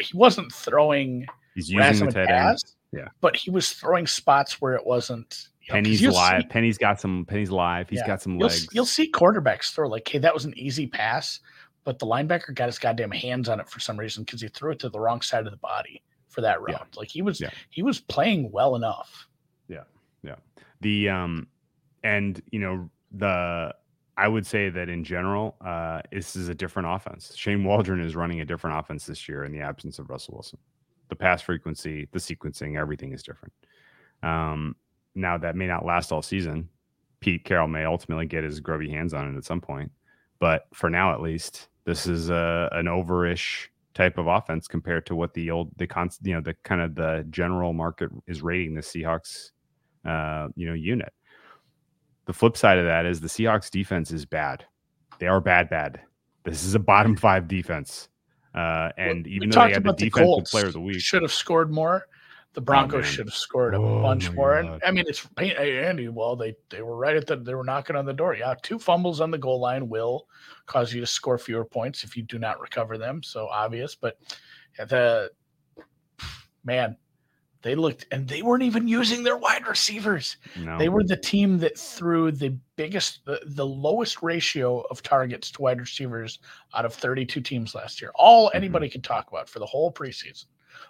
he 0.00 0.16
wasn't 0.16 0.52
throwing 0.52 1.26
he's 1.54 1.70
using 1.70 2.06
the 2.06 2.12
tight 2.12 2.30
end. 2.30 2.58
Yeah. 2.92 3.08
But 3.20 3.36
he 3.36 3.50
was 3.50 3.72
throwing 3.72 4.06
spots 4.06 4.60
where 4.60 4.74
it 4.74 4.86
wasn't 4.86 5.48
Penny's 5.68 6.02
live. 6.02 6.42
See, 6.42 6.48
Penny's 6.48 6.78
got 6.78 7.00
some. 7.00 7.24
Penny's 7.24 7.50
live. 7.50 7.88
He's 7.88 8.00
yeah, 8.00 8.06
got 8.06 8.22
some 8.22 8.38
legs. 8.38 8.62
You'll, 8.62 8.68
you'll, 8.72 8.86
see 8.86 9.10
quarterbacks 9.10 9.74
throw 9.74 9.88
like, 9.88 10.06
"Hey, 10.06 10.18
that 10.18 10.32
was 10.32 10.44
an 10.44 10.56
easy 10.56 10.86
pass," 10.86 11.40
but 11.84 11.98
the 11.98 12.06
linebacker 12.06 12.54
got 12.54 12.66
his 12.66 12.78
goddamn 12.78 13.10
hands 13.10 13.48
on 13.48 13.60
it 13.60 13.68
for 13.68 13.80
some 13.80 13.98
reason 13.98 14.24
because 14.24 14.40
he 14.40 14.48
threw 14.48 14.72
it 14.72 14.78
to 14.80 14.88
the 14.88 15.00
wrong 15.00 15.20
side 15.20 15.44
of 15.44 15.50
the 15.50 15.58
body 15.58 16.02
for 16.28 16.40
that 16.42 16.60
route. 16.60 16.86
Yeah. 16.92 16.98
Like 16.98 17.08
he 17.08 17.22
was, 17.22 17.40
yeah. 17.40 17.50
he 17.70 17.82
was 17.82 18.00
playing 18.00 18.50
well 18.52 18.76
enough. 18.76 19.26
Yeah, 19.68 19.84
yeah. 20.22 20.36
The 20.80 21.08
um, 21.08 21.48
and 22.04 22.40
you 22.50 22.60
know 22.60 22.90
the 23.12 23.74
I 24.16 24.28
would 24.28 24.46
say 24.46 24.70
that 24.70 24.88
in 24.88 25.04
general, 25.04 25.56
uh, 25.60 26.00
this 26.10 26.36
is 26.36 26.48
a 26.48 26.54
different 26.54 26.88
offense. 26.88 27.34
Shane 27.36 27.64
Waldron 27.64 28.00
is 28.00 28.16
running 28.16 28.40
a 28.40 28.44
different 28.44 28.78
offense 28.78 29.04
this 29.04 29.28
year 29.28 29.44
in 29.44 29.52
the 29.52 29.60
absence 29.60 29.98
of 29.98 30.08
Russell 30.08 30.34
Wilson. 30.34 30.58
The 31.08 31.16
pass 31.16 31.42
frequency, 31.42 32.08
the 32.12 32.18
sequencing, 32.18 32.78
everything 32.78 33.12
is 33.12 33.22
different. 33.22 33.52
Um, 34.22 34.74
now 35.16 35.38
that 35.38 35.56
may 35.56 35.66
not 35.66 35.84
last 35.84 36.12
all 36.12 36.22
season. 36.22 36.68
Pete 37.20 37.44
Carroll 37.44 37.68
may 37.68 37.84
ultimately 37.84 38.26
get 38.26 38.44
his 38.44 38.60
grubby 38.60 38.90
hands 38.90 39.14
on 39.14 39.32
it 39.32 39.36
at 39.36 39.44
some 39.44 39.60
point, 39.60 39.90
but 40.38 40.66
for 40.74 40.90
now, 40.90 41.12
at 41.12 41.22
least, 41.22 41.68
this 41.84 42.06
is 42.06 42.30
a, 42.30 42.68
an 42.72 42.86
overish 42.86 43.68
type 43.94 44.18
of 44.18 44.26
offense 44.26 44.68
compared 44.68 45.06
to 45.06 45.16
what 45.16 45.32
the 45.32 45.50
old 45.50 45.70
the 45.78 45.86
con 45.86 46.10
you 46.22 46.34
know 46.34 46.40
the 46.42 46.54
kind 46.64 46.82
of 46.82 46.94
the 46.94 47.26
general 47.30 47.72
market 47.72 48.10
is 48.26 48.42
rating 48.42 48.74
the 48.74 48.82
Seahawks 48.82 49.52
uh, 50.04 50.48
you 50.54 50.66
know 50.66 50.74
unit. 50.74 51.12
The 52.26 52.32
flip 52.32 52.56
side 52.56 52.78
of 52.78 52.84
that 52.84 53.06
is 53.06 53.20
the 53.20 53.28
Seahawks 53.28 53.70
defense 53.70 54.10
is 54.10 54.26
bad. 54.26 54.64
They 55.18 55.26
are 55.26 55.40
bad, 55.40 55.70
bad. 55.70 56.00
This 56.44 56.64
is 56.64 56.74
a 56.74 56.78
bottom 56.78 57.16
five 57.16 57.48
defense. 57.48 58.08
Uh, 58.54 58.90
and 58.96 59.24
We 59.24 59.32
even 59.32 59.50
though 59.50 59.64
they 59.64 59.72
had 59.72 59.84
the 59.84 59.90
about 59.90 59.98
the 59.98 60.10
Colts 60.10 60.50
player 60.50 60.66
of 60.66 60.72
the 60.72 60.80
week, 60.80 61.00
should 61.00 61.22
have 61.22 61.32
scored 61.32 61.72
more. 61.72 62.06
The 62.56 62.62
Broncos 62.62 63.02
man. 63.02 63.12
should 63.12 63.26
have 63.26 63.34
scored 63.34 63.74
a 63.74 63.78
Oh, 63.78 64.00
bunch 64.00 64.30
my 64.30 64.34
more. 64.34 64.56
And 64.56 64.82
I 64.82 64.90
mean, 64.90 65.04
it's 65.06 65.28
hey, 65.38 65.84
Andy. 65.84 66.08
Well, 66.08 66.36
they 66.36 66.56
they 66.70 66.80
were 66.80 66.96
right 66.96 67.14
at 67.14 67.26
the 67.26 67.36
they 67.36 67.54
were 67.54 67.62
knocking 67.62 67.96
on 67.96 68.06
the 68.06 68.14
door. 68.14 68.34
Yeah, 68.34 68.54
two 68.62 68.78
fumbles 68.78 69.20
on 69.20 69.30
the 69.30 69.36
goal 69.36 69.60
line 69.60 69.90
will 69.90 70.26
cause 70.64 70.90
you 70.92 71.00
to 71.02 71.06
score 71.06 71.36
fewer 71.36 71.66
points 71.66 72.02
if 72.02 72.16
you 72.16 72.22
do 72.22 72.38
not 72.38 72.58
recover 72.58 72.96
them. 72.96 73.22
So 73.22 73.46
obvious, 73.46 73.94
but 73.94 74.16
yeah, 74.78 74.86
the 74.86 75.30
man, 76.64 76.96
they 77.62 77.74
looked 77.74 78.06
and 78.10 78.26
they 78.26 78.40
weren't 78.40 78.62
even 78.62 78.88
using 78.88 79.22
their 79.22 79.36
wide 79.36 79.66
receivers. 79.66 80.38
no, 80.56 80.78
They 80.78 80.88
were 80.88 81.04
the 81.04 81.16
team 81.16 81.58
that 81.58 81.78
threw 81.78 82.32
the 82.32 82.56
biggest, 82.76 83.24
the, 83.26 83.40
the 83.44 83.66
lowest 83.66 84.22
ratio 84.22 84.80
of 84.90 85.02
targets 85.02 85.50
to 85.52 85.62
wide 85.62 85.80
receivers 85.80 86.38
out 86.74 86.84
of 86.86 86.94
32 86.94 87.40
teams 87.40 87.74
last 87.74 88.00
year. 88.00 88.12
All 88.14 88.48
Mm-hmm. 88.48 88.56
anybody 88.56 88.88
could 88.88 89.04
talk 89.04 89.28
about 89.28 89.48
for 89.48 89.58
the 89.58 89.66
whole 89.66 89.92
preseason. 89.92 90.46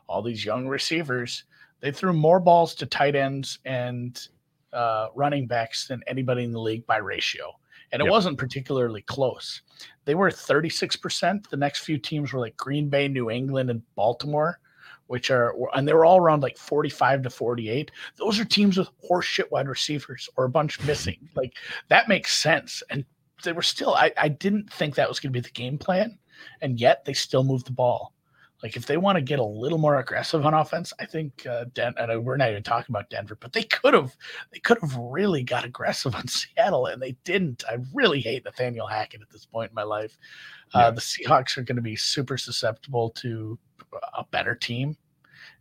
All 0.08 0.22
these 0.22 0.44
young 0.44 0.66
receivers, 0.68 1.44
they 1.80 1.90
threw 1.92 2.12
more 2.12 2.40
balls 2.40 2.74
to 2.76 2.86
tight 2.86 3.14
ends 3.14 3.58
and 3.64 4.28
uh, 4.72 5.08
running 5.14 5.46
backs 5.46 5.86
than 5.88 6.02
anybody 6.06 6.44
in 6.44 6.52
the 6.52 6.60
league 6.60 6.86
by 6.86 6.98
ratio. 6.98 7.52
And 7.92 8.00
it 8.02 8.06
Yep. 8.06 8.10
wasn't 8.10 8.38
particularly 8.38 9.02
close. 9.02 9.62
They 10.04 10.14
were 10.14 10.28
36%. 10.30 11.48
The 11.48 11.56
next 11.56 11.80
few 11.80 11.98
teams 11.98 12.32
were 12.32 12.40
like 12.40 12.56
Green 12.56 12.88
Bay, 12.88 13.08
New 13.08 13.30
England, 13.30 13.70
and 13.70 13.82
Baltimore, 13.94 14.58
which 15.06 15.30
are, 15.30 15.54
and 15.74 15.86
they 15.86 15.94
were 15.94 16.04
all 16.04 16.18
around 16.18 16.42
like 16.42 16.56
45 16.58 17.22
to 17.22 17.30
48 17.30 17.92
those 18.16 18.40
are 18.40 18.44
teams 18.44 18.76
with 18.76 18.88
horseshit 19.08 19.50
wide 19.52 19.68
receivers 19.68 20.28
or 20.36 20.44
a 20.44 20.50
bunch 20.50 20.80
missing. 20.82 21.28
Like 21.36 21.54
that 21.88 22.08
makes 22.08 22.36
sense. 22.36 22.82
And 22.90 23.04
they 23.44 23.52
were 23.52 23.62
still, 23.62 23.94
I, 23.94 24.12
I 24.16 24.28
didn't 24.28 24.72
think 24.72 24.94
that 24.96 25.08
was 25.08 25.20
going 25.20 25.32
to 25.32 25.36
be 25.36 25.42
the 25.42 25.50
game 25.50 25.78
plan. 25.78 26.18
And 26.60 26.80
yet 26.80 27.04
they 27.04 27.12
still 27.12 27.44
moved 27.44 27.66
the 27.66 27.72
ball. 27.72 28.12
Like 28.66 28.76
if 28.76 28.86
they 28.86 28.96
want 28.96 29.14
to 29.14 29.22
get 29.22 29.38
a 29.38 29.44
little 29.44 29.78
more 29.78 30.00
aggressive 30.00 30.44
on 30.44 30.52
offense, 30.52 30.92
I 30.98 31.06
think 31.06 31.46
uh, 31.46 31.66
Den- 31.72 31.94
and 31.98 32.10
uh, 32.10 32.20
we're 32.20 32.36
not 32.36 32.50
even 32.50 32.64
talking 32.64 32.92
about 32.92 33.08
Denver, 33.10 33.36
but 33.38 33.52
they 33.52 33.62
could 33.62 33.94
have, 33.94 34.16
they 34.52 34.58
could 34.58 34.78
have 34.80 34.96
really 34.96 35.44
got 35.44 35.64
aggressive 35.64 36.16
on 36.16 36.26
Seattle, 36.28 36.86
and 36.86 37.00
they 37.00 37.12
didn't. 37.22 37.62
I 37.70 37.76
really 37.94 38.20
hate 38.20 38.44
Nathaniel 38.44 38.88
Hackett 38.88 39.22
at 39.22 39.30
this 39.30 39.46
point 39.46 39.70
in 39.70 39.74
my 39.76 39.84
life. 39.84 40.18
Uh, 40.74 40.78
Yeah. 40.80 40.90
The 40.90 41.00
Seahawks 41.00 41.56
are 41.56 41.62
going 41.62 41.76
to 41.76 41.82
be 41.82 41.94
super 41.94 42.36
susceptible 42.36 43.10
to 43.10 43.56
a 44.18 44.24
better 44.32 44.56
team, 44.56 44.96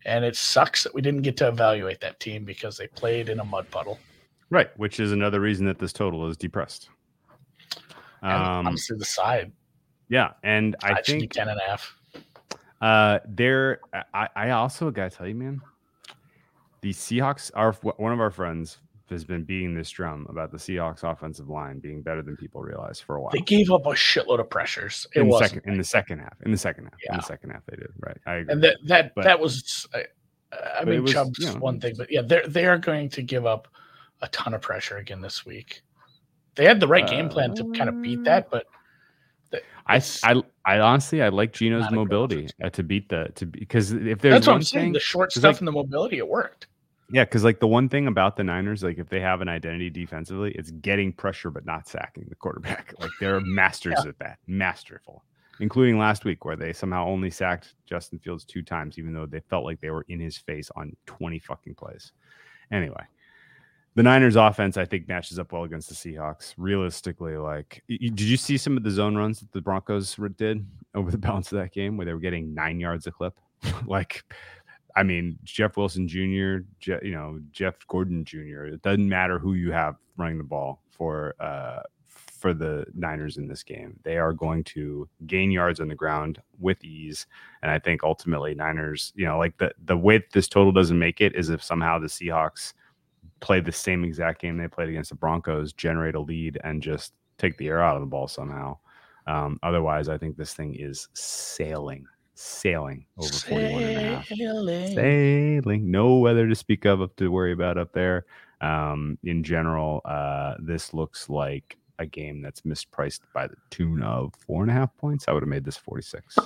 and 0.04 0.26
it 0.26 0.36
sucks 0.36 0.82
that 0.84 0.96
we 0.96 1.04
didn't 1.04 1.22
get 1.22 1.38
to 1.38 1.48
evaluate 1.48 2.02
that 2.02 2.20
team 2.20 2.44
because 2.44 2.76
they 2.78 2.88
played 2.88 3.30
in 3.30 3.40
a 3.40 3.46
mud 3.46 3.70
puddle. 3.70 4.00
right, 4.50 4.76
which 4.80 5.00
is 5.00 5.12
another 5.12 5.42
reason 5.42 5.68
that 5.68 5.78
this 5.78 5.94
total 5.94 6.28
is 6.28 6.38
depressed. 6.38 6.90
And 8.24 8.32
Um, 8.34 8.66
honestly, 8.66 8.98
the 8.98 9.06
side, 9.06 9.52
yeah, 10.10 10.32
and 10.42 10.76
I 10.82 10.96
be 11.06 11.20
think 11.20 11.34
10 11.34 11.50
and 11.50 11.60
a 11.60 11.70
half. 11.70 11.96
Uh, 12.86 13.20
there. 13.28 13.80
I, 14.14 14.28
I 14.36 14.50
also 14.52 14.92
gotta 14.92 15.10
tell 15.10 15.28
you, 15.28 15.34
man. 15.34 15.60
The 16.82 16.92
Seahawks 16.92 17.50
are 17.56 17.74
one 17.74 18.14
of 18.14 18.20
our 18.20 18.30
friends 18.30 18.78
has 19.10 19.24
been 19.24 19.44
beating 19.44 19.74
this 19.74 19.90
drum 19.90 20.28
about 20.30 20.52
the 20.52 20.58
Seahawks 20.58 21.04
offensive 21.04 21.50
line 21.50 21.80
being 21.80 22.04
better 22.04 22.22
than 22.22 22.38
people 22.38 22.62
realize 22.62 23.00
for 23.00 23.16
a 23.16 23.22
while. 23.22 23.32
They 23.32 23.40
gave 23.40 23.72
up 23.72 23.88
a 23.88 23.90
shitload 23.92 24.40
of 24.40 24.52
pressures. 24.52 25.08
It 25.16 25.22
in 25.22 25.28
was 25.28 25.42
second 25.42 25.64
in 25.66 25.80
the 25.80 25.84
second 25.84 26.20
half. 26.20 26.36
In 26.46 26.52
the 26.52 26.58
second 26.58 26.84
half. 26.86 26.94
In 27.10 27.18
the 27.18 27.24
second 27.24 27.50
half, 27.50 27.64
they 27.66 27.76
did 27.76 27.88
right. 28.00 28.18
I 28.28 28.34
agree. 28.36 28.54
and 28.54 28.64
that 28.64 28.78
that 28.86 29.16
But- 29.16 29.24
that 29.24 29.40
was 29.40 29.88
I, 29.92 30.04
I 30.82 30.86
mean 30.86 31.02
was, 31.02 31.12
Chubb's 31.12 31.40
you 31.40 31.48
know, 31.48 31.60
one 31.60 31.80
thing, 31.80 31.96
but 31.98 32.12
yeah, 32.12 32.22
they're 32.22 32.48
they 32.48 32.68
are 32.68 32.78
going 32.78 33.10
to 33.10 33.24
give 33.24 33.48
up 33.48 33.68
a 34.22 34.28
ton 34.28 34.54
of 34.54 34.62
pressure 34.62 34.98
again 34.98 35.22
this 35.22 35.44
week. 35.44 35.82
They 36.54 36.66
had 36.66 36.80
the 36.80 36.88
right 36.88 37.08
game 37.08 37.30
plan 37.30 37.56
to 37.56 37.72
kind 37.74 37.90
of 37.90 38.00
beat 38.02 38.24
that, 38.26 38.52
but 38.52 38.68
I, 39.88 40.02
I 40.24 40.42
I 40.66 40.80
honestly 40.80 41.22
I 41.22 41.30
like 41.30 41.54
Geno's 41.54 41.82
not 41.84 41.88
a 41.88 41.92
good 41.92 41.96
mobility 41.98 42.50
uh, 42.64 42.70
to 42.72 42.84
beat 42.84 43.10
the 43.10 43.30
to 43.36 43.46
because 43.46 43.92
if 43.92 44.20
there's 44.20 44.34
that's 44.34 44.48
what 44.48 44.56
I'm 44.56 44.62
saying. 44.64 44.86
thing, 44.88 44.94
The 44.94 45.00
short 45.00 45.32
stuff 45.32 45.44
like- 45.44 45.60
and 45.60 45.68
the 45.68 45.72
mobility, 45.72 46.18
it 46.18 46.28
worked. 46.28 46.68
yeah, 47.12 47.24
because 47.24 47.44
like 47.44 47.60
the 47.60 47.68
one 47.68 47.88
thing 47.88 48.08
about 48.08 48.36
the 48.36 48.44
Niners, 48.44 48.82
like 48.84 48.98
if 48.98 49.10
they 49.10 49.20
have 49.20 49.42
an 49.42 49.48
identity 49.48 49.90
defensively, 49.92 50.52
it's 50.54 50.72
getting 50.72 51.14
pressure 51.14 51.52
but 51.52 51.66
not 51.66 51.88
sacking 51.88 52.26
the 52.30 52.36
quarterback. 52.36 52.94
Like 53.00 53.12
they're 53.20 53.40
masters 53.42 54.04
at 54.08 54.18
that, 54.20 54.40
masterful. 54.48 55.24
Including 55.62 55.98
last 55.98 56.26
week 56.26 56.44
where 56.44 56.58
they 56.58 56.74
somehow 56.74 57.06
only 57.08 57.30
sacked 57.30 57.76
Justin 57.86 58.20
Fields 58.20 58.44
two 58.44 58.62
times, 58.62 58.98
even 59.00 59.14
though 59.14 59.26
they 59.26 59.40
felt 59.40 59.64
like 59.64 59.80
they 59.80 59.90
were 59.92 60.06
in 60.10 60.20
his 60.20 60.38
face 60.38 60.70
on 60.76 60.94
20 61.06 61.40
fucking 61.40 61.76
plays. 61.76 62.12
Anyway, 62.74 63.04
the 63.96 64.04
Niners 64.04 64.36
offense, 64.36 64.76
I 64.76 64.86
think, 64.86 65.08
matches 65.08 65.40
up 65.40 65.54
well 65.54 65.64
against 65.64 65.88
the 65.88 65.96
Seahawks. 65.96 66.54
Realistically, 66.58 67.38
like, 67.38 67.82
did 67.88 68.20
you 68.20 68.36
see 68.36 68.58
some 68.58 68.76
of 68.76 68.84
the 68.84 68.92
zone 68.92 69.16
runs 69.16 69.40
that 69.40 69.52
the 69.54 69.62
Broncos 69.62 70.18
did 70.36 70.66
over 70.94 71.10
the 71.10 71.18
balance 71.18 71.52
of 71.52 71.60
that 71.60 71.72
game 71.72 71.96
where 71.96 72.06
they 72.06 72.14
were 72.14 72.20
getting 72.20 72.54
nine 72.54 72.80
yards 72.80 73.08
a 73.08 73.12
clip? 73.12 73.40
like, 73.86 74.24
I 74.98 75.04
mean, 75.04 75.40
Jeff 75.46 75.78
Wilson 75.78 76.10
Jr., 76.10 76.66
Je- 76.80 77.00
you 77.04 77.12
know, 77.12 77.40
Jeff 77.52 77.76
Gordon 77.88 78.26
Jr. 78.26 78.66
It 78.66 78.82
doesn't 78.82 79.08
matter 79.08 79.40
who 79.40 79.54
you 79.54 79.72
have 79.72 79.96
running 80.18 80.38
the 80.38 80.44
ball 80.44 80.82
for 80.92 81.36
uh, 81.40 81.82
for 82.06 82.54
the 82.54 82.86
Niners 82.94 83.38
in 83.38 83.48
this 83.48 83.64
game. 83.64 83.98
They 84.04 84.18
are 84.18 84.34
going 84.34 84.66
to 84.66 85.08
gain 85.26 85.52
yards 85.52 85.80
on 85.80 85.88
the 85.88 85.96
ground 85.96 86.42
with 86.60 86.84
ease, 86.84 87.28
and 87.62 87.72
I 87.72 87.80
think 87.80 88.04
ultimately 88.04 88.54
Niners, 88.56 89.14
you 89.16 89.26
know, 89.26 89.38
like 89.38 89.58
the 89.58 89.72
the 89.86 89.98
way 89.98 90.22
this 90.34 90.50
total 90.50 90.74
doesn't 90.74 91.00
make 91.00 91.22
it 91.22 91.34
is 91.34 91.50
if 91.50 91.64
somehow 91.64 91.98
the 91.98 92.08
Seahawks 92.08 92.74
play 93.46 93.60
the 93.60 93.72
same 93.72 94.04
exact 94.04 94.42
game 94.42 94.58
they 94.58 94.68
played 94.68 94.90
against 94.90 95.12
the 95.12 95.16
Broncos, 95.16 95.72
generate 95.72 96.16
a 96.16 96.20
lead, 96.20 96.58
and 96.64 96.82
just 96.82 97.14
take 97.38 97.58
the 97.58 97.68
air 97.68 97.82
out 97.82 97.96
of 97.96 98.02
the 98.02 98.08
ball 98.08 98.28
somehow. 98.28 98.76
Um, 99.28 99.60
otherwise, 99.62 100.10
I 100.10 100.18
think 100.18 100.36
this 100.36 100.54
thing 100.56 100.74
is 100.76 101.08
sailing, 101.14 102.06
sailing 102.34 103.06
over 103.18 103.32
41 103.32 103.84
and 103.84 103.98
a 103.98 104.16
half 104.16 104.28
Sailing. 104.28 104.96
sailing. 104.96 105.92
No 105.92 106.16
weather 106.16 106.48
to 106.48 106.56
speak 106.56 106.86
of 106.86 107.16
to 107.18 107.30
worry 107.30 107.54
about 107.54 107.78
up 107.78 107.94
there. 107.94 108.26
Um, 108.62 109.18
in 109.24 109.44
general, 109.44 110.02
uh, 110.06 110.56
this 110.60 110.94
looks 110.94 111.30
like 111.30 111.78
a 112.00 112.06
game 112.06 112.42
that's 112.42 112.62
mispriced 112.62 113.22
by 113.34 113.48
the 113.48 113.56
tune 113.70 114.02
of 114.02 114.34
four 114.36 114.64
and 114.64 114.72
a 114.72 114.74
half 114.74 114.96
points. 114.98 115.26
I 115.28 115.34
would 115.34 115.44
have 115.44 115.50
made 115.50 115.64
this 115.66 115.78
46. 115.78 116.38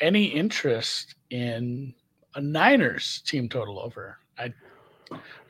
Any 0.00 0.24
interest 0.26 1.14
in 1.30 1.94
a 2.34 2.40
Niners 2.40 3.22
team 3.26 3.48
total 3.48 3.78
over? 3.80 4.18
I 4.38 4.52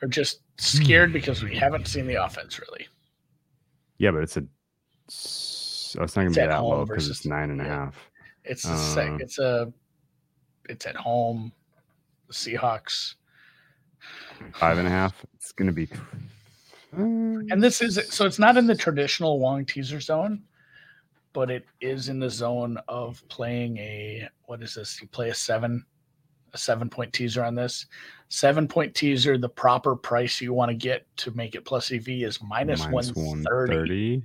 are 0.01 0.07
just 0.07 0.41
scared 0.57 1.13
because 1.13 1.43
we 1.43 1.55
haven't 1.55 1.87
seen 1.87 2.07
the 2.07 2.15
offense 2.15 2.59
really. 2.59 2.87
Yeah, 3.97 4.11
but 4.11 4.23
it's 4.23 4.37
a. 4.37 4.45
It's 5.07 5.95
not 5.95 6.13
going 6.15 6.33
to 6.33 6.39
be 6.41 6.45
that 6.45 6.63
low 6.63 6.85
because 6.85 7.09
it's 7.09 7.25
nine 7.25 7.49
and 7.49 7.61
a 7.61 7.63
yeah. 7.63 7.85
half. 7.85 8.09
It's 8.43 8.65
a 8.65 8.77
sec, 8.77 9.09
Uh, 9.09 9.17
it's 9.19 9.39
a 9.39 9.73
it's 10.69 10.85
at 10.85 10.95
home. 10.95 11.51
The 12.27 12.33
Seahawks. 12.33 13.15
Five 14.53 14.77
and 14.77 14.87
a 14.87 14.91
half. 14.91 15.25
It's 15.35 15.51
going 15.51 15.67
to 15.67 15.73
be. 15.73 15.87
And 16.91 17.63
this 17.63 17.81
is 17.81 17.99
so 18.09 18.25
it's 18.25 18.39
not 18.39 18.57
in 18.57 18.67
the 18.67 18.75
traditional 18.75 19.39
long 19.39 19.65
teaser 19.65 19.99
zone, 19.99 20.43
but 21.33 21.51
it 21.51 21.65
is 21.81 22.09
in 22.09 22.19
the 22.19 22.29
zone 22.29 22.77
of 22.87 23.21
playing 23.29 23.77
a 23.77 24.27
what 24.45 24.61
is 24.61 24.75
this? 24.75 25.01
You 25.01 25.07
play 25.07 25.29
a 25.29 25.33
seven, 25.33 25.85
a 26.53 26.57
seven 26.57 26.89
point 26.89 27.13
teaser 27.13 27.43
on 27.43 27.55
this. 27.55 27.85
Seven 28.29 28.67
point 28.67 28.93
teaser, 28.93 29.37
the 29.37 29.47
proper 29.49 29.95
price 29.95 30.41
you 30.41 30.53
want 30.53 30.69
to 30.69 30.75
get 30.75 31.05
to 31.17 31.31
make 31.31 31.55
it 31.55 31.63
plus 31.63 31.91
EV 31.91 32.09
is 32.09 32.41
minus, 32.41 32.81
minus 32.81 33.13
130. 33.15 34.21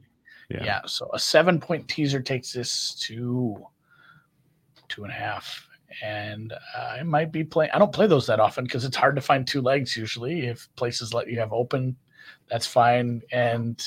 Yeah. 0.51 0.65
Yeah. 0.65 0.81
So 0.87 1.09
a 1.15 1.19
seven 1.19 1.61
point 1.61 1.87
teaser 1.89 2.21
takes 2.21 2.53
this 2.53 2.95
to 3.07 3.65
two 4.89 5.05
and 5.05 5.13
a 5.13 5.15
half. 5.17 5.69
And 6.03 6.53
I 6.77 7.03
might 7.03 7.31
be 7.31 7.45
playing. 7.45 7.71
I 7.73 7.79
don't 7.79 7.93
play 7.93 8.07
those 8.07 8.27
that 8.27 8.41
often 8.41 8.65
because 8.65 8.85
it's 8.85 8.97
hard 8.97 9.15
to 9.17 9.21
find 9.23 9.47
two 9.47 9.61
legs 9.61 9.97
usually. 9.97 10.47
If 10.47 10.69
places 10.75 11.13
let 11.15 11.29
you 11.29 11.39
have 11.39 11.53
open, 11.53 11.95
that's 12.49 12.67
fine. 12.67 13.21
And 13.31 13.81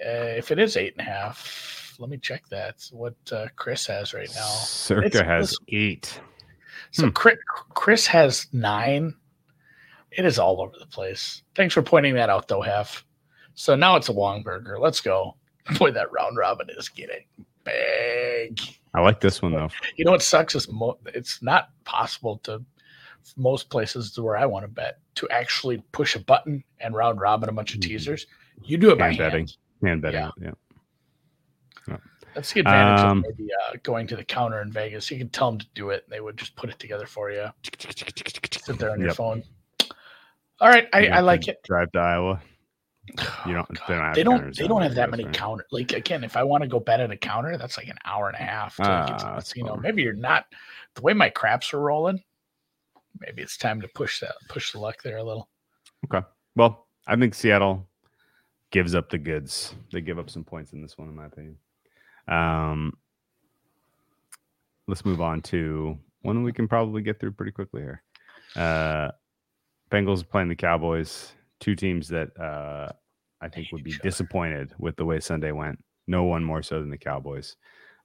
uh, 0.00 0.08
if 0.38 0.50
it 0.50 0.58
is 0.58 0.76
eight 0.76 0.94
and 0.96 1.06
a 1.06 1.10
half, 1.10 1.94
let 1.98 2.08
me 2.10 2.16
check 2.16 2.48
that. 2.50 2.88
What 2.92 3.16
uh, 3.32 3.46
Chris 3.56 3.86
has 3.88 4.14
right 4.14 4.30
now. 4.34 4.46
Circa 4.46 5.06
It's- 5.06 5.24
has 5.26 5.58
eight. 5.68 6.20
So 6.92 7.06
Hmm. 7.06 7.10
Chris, 7.12 7.36
Chris 7.74 8.06
has 8.06 8.46
nine. 8.52 9.14
It 10.16 10.24
is 10.24 10.38
all 10.38 10.60
over 10.62 10.72
the 10.78 10.86
place. 10.86 11.42
Thanks 11.54 11.74
for 11.74 11.82
pointing 11.82 12.14
that 12.14 12.30
out, 12.30 12.48
though, 12.48 12.62
Hef. 12.62 13.04
So 13.54 13.74
now 13.74 13.96
it's 13.96 14.08
a 14.08 14.12
long 14.12 14.42
burger. 14.42 14.78
Let's 14.78 15.00
go. 15.00 15.36
Boy, 15.78 15.90
that 15.92 16.10
round 16.12 16.36
robin 16.36 16.68
is 16.76 16.88
getting 16.88 17.24
big. 17.64 18.60
I 18.94 19.00
like 19.00 19.20
this 19.20 19.42
one 19.42 19.52
though. 19.52 19.68
You 19.96 20.04
know 20.04 20.12
what 20.12 20.22
sucks 20.22 20.54
is 20.54 20.70
mo- 20.70 20.98
it's 21.06 21.42
not 21.42 21.70
possible 21.84 22.38
to 22.44 22.62
most 23.36 23.68
places 23.68 24.18
where 24.18 24.36
I 24.36 24.46
want 24.46 24.64
to 24.64 24.68
bet 24.68 24.98
to 25.16 25.28
actually 25.30 25.82
push 25.92 26.14
a 26.14 26.20
button 26.20 26.62
and 26.80 26.94
round 26.94 27.20
robin 27.20 27.48
a 27.48 27.52
bunch 27.52 27.74
of 27.74 27.80
Mhm. 27.80 27.88
teasers. 27.88 28.26
You 28.62 28.78
do 28.78 28.90
it 28.92 28.98
by 28.98 29.06
Hand 29.06 29.18
betting. 29.18 29.46
hand. 29.48 29.56
Man 29.80 30.00
betting. 30.00 30.20
Yeah. 30.40 30.50
Yeah. 31.88 31.96
That's 32.34 32.52
the 32.52 32.60
advantage 32.60 33.00
Um, 33.04 33.18
of 33.18 33.24
maybe 33.38 33.48
uh, 33.68 33.76
going 33.82 34.06
to 34.08 34.16
the 34.16 34.24
counter 34.24 34.60
in 34.60 34.70
Vegas. 34.70 35.10
You 35.10 35.16
can 35.18 35.30
tell 35.30 35.50
them 35.50 35.58
to 35.58 35.66
do 35.74 35.88
it, 35.90 36.04
and 36.04 36.12
they 36.12 36.20
would 36.20 36.36
just 36.36 36.54
put 36.54 36.68
it 36.70 36.78
together 36.78 37.06
for 37.06 37.30
you. 37.30 37.48
Sit 37.80 38.78
there 38.78 38.90
on 38.90 39.00
your 39.00 39.14
phone. 39.14 39.42
All 40.60 40.68
right, 40.68 40.88
I, 40.92 41.08
I 41.08 41.20
like 41.20 41.48
it. 41.48 41.58
Drive 41.64 41.92
to 41.92 41.98
Iowa. 41.98 42.42
You 43.46 43.54
don't- 43.54 43.68
Oh, 43.78 43.84
they 43.88 43.94
don't 43.94 44.04
have 44.04 44.14
They 44.14 44.22
don't. 44.24 44.56
They 44.56 44.66
don't 44.66 44.82
have 44.82 44.94
that 44.96 45.10
many 45.10 45.24
right? 45.24 45.34
counter. 45.34 45.64
Like 45.70 45.92
again, 45.92 46.24
if 46.24 46.36
I 46.36 46.42
want 46.42 46.62
to 46.62 46.68
go 46.68 46.80
bet 46.80 47.00
at 47.00 47.10
a 47.10 47.16
counter, 47.16 47.56
that's 47.56 47.76
like 47.76 47.88
an 47.88 47.98
hour 48.04 48.26
and 48.28 48.36
a 48.36 48.42
half 48.42 48.76
to 48.76 48.82
get 48.82 48.88
to 48.88 49.14
Ah, 49.14 49.18
the 49.18 49.24
that's 49.34 49.52
casino. 49.52 49.70
bummer. 49.70 49.82
Maybe 49.82 50.02
you're 50.02 50.12
not 50.14 50.46
the 50.94 51.02
way 51.02 51.12
my 51.12 51.28
craps 51.30 51.72
are 51.74 51.80
rolling. 51.80 52.22
Maybe 53.20 53.42
it's 53.42 53.56
time 53.56 53.80
to 53.80 53.88
push 53.94 54.20
that, 54.20 54.34
push 54.48 54.72
the 54.72 54.78
luck 54.80 55.02
there 55.02 55.18
a 55.18 55.22
little. 55.22 55.48
Okay. 56.06 56.26
Well, 56.56 56.86
I 57.06 57.16
think 57.16 57.34
Seattle 57.34 57.86
gives 58.72 58.94
up 58.94 59.08
the 59.08 59.18
goods. 59.18 59.74
They 59.92 60.00
give 60.00 60.18
up 60.18 60.28
some 60.28 60.44
points 60.44 60.72
in 60.72 60.82
this 60.82 60.98
one, 60.98 61.08
in 61.08 61.14
my 61.14 61.26
opinion. 61.26 61.56
Um, 62.28 62.92
let's 64.88 65.04
move 65.04 65.20
on 65.20 65.40
to 65.42 65.96
one 66.22 66.42
we 66.42 66.52
can 66.52 66.66
probably 66.68 67.02
get 67.02 67.20
through 67.20 67.32
pretty 67.32 67.52
quickly 67.52 67.82
here. 67.82 68.02
Uh, 68.56 69.10
Bengals 69.90 70.28
playing 70.28 70.48
the 70.48 70.56
Cowboys, 70.56 71.32
two 71.60 71.74
teams 71.74 72.08
that 72.08 72.38
uh, 72.38 72.90
I 73.40 73.48
think 73.48 73.68
would 73.72 73.84
be 73.84 73.94
disappointed 74.02 74.74
with 74.78 74.96
the 74.96 75.04
way 75.04 75.20
Sunday 75.20 75.52
went. 75.52 75.82
No 76.06 76.24
one 76.24 76.44
more 76.44 76.62
so 76.62 76.80
than 76.80 76.90
the 76.90 76.98
Cowboys. 76.98 77.56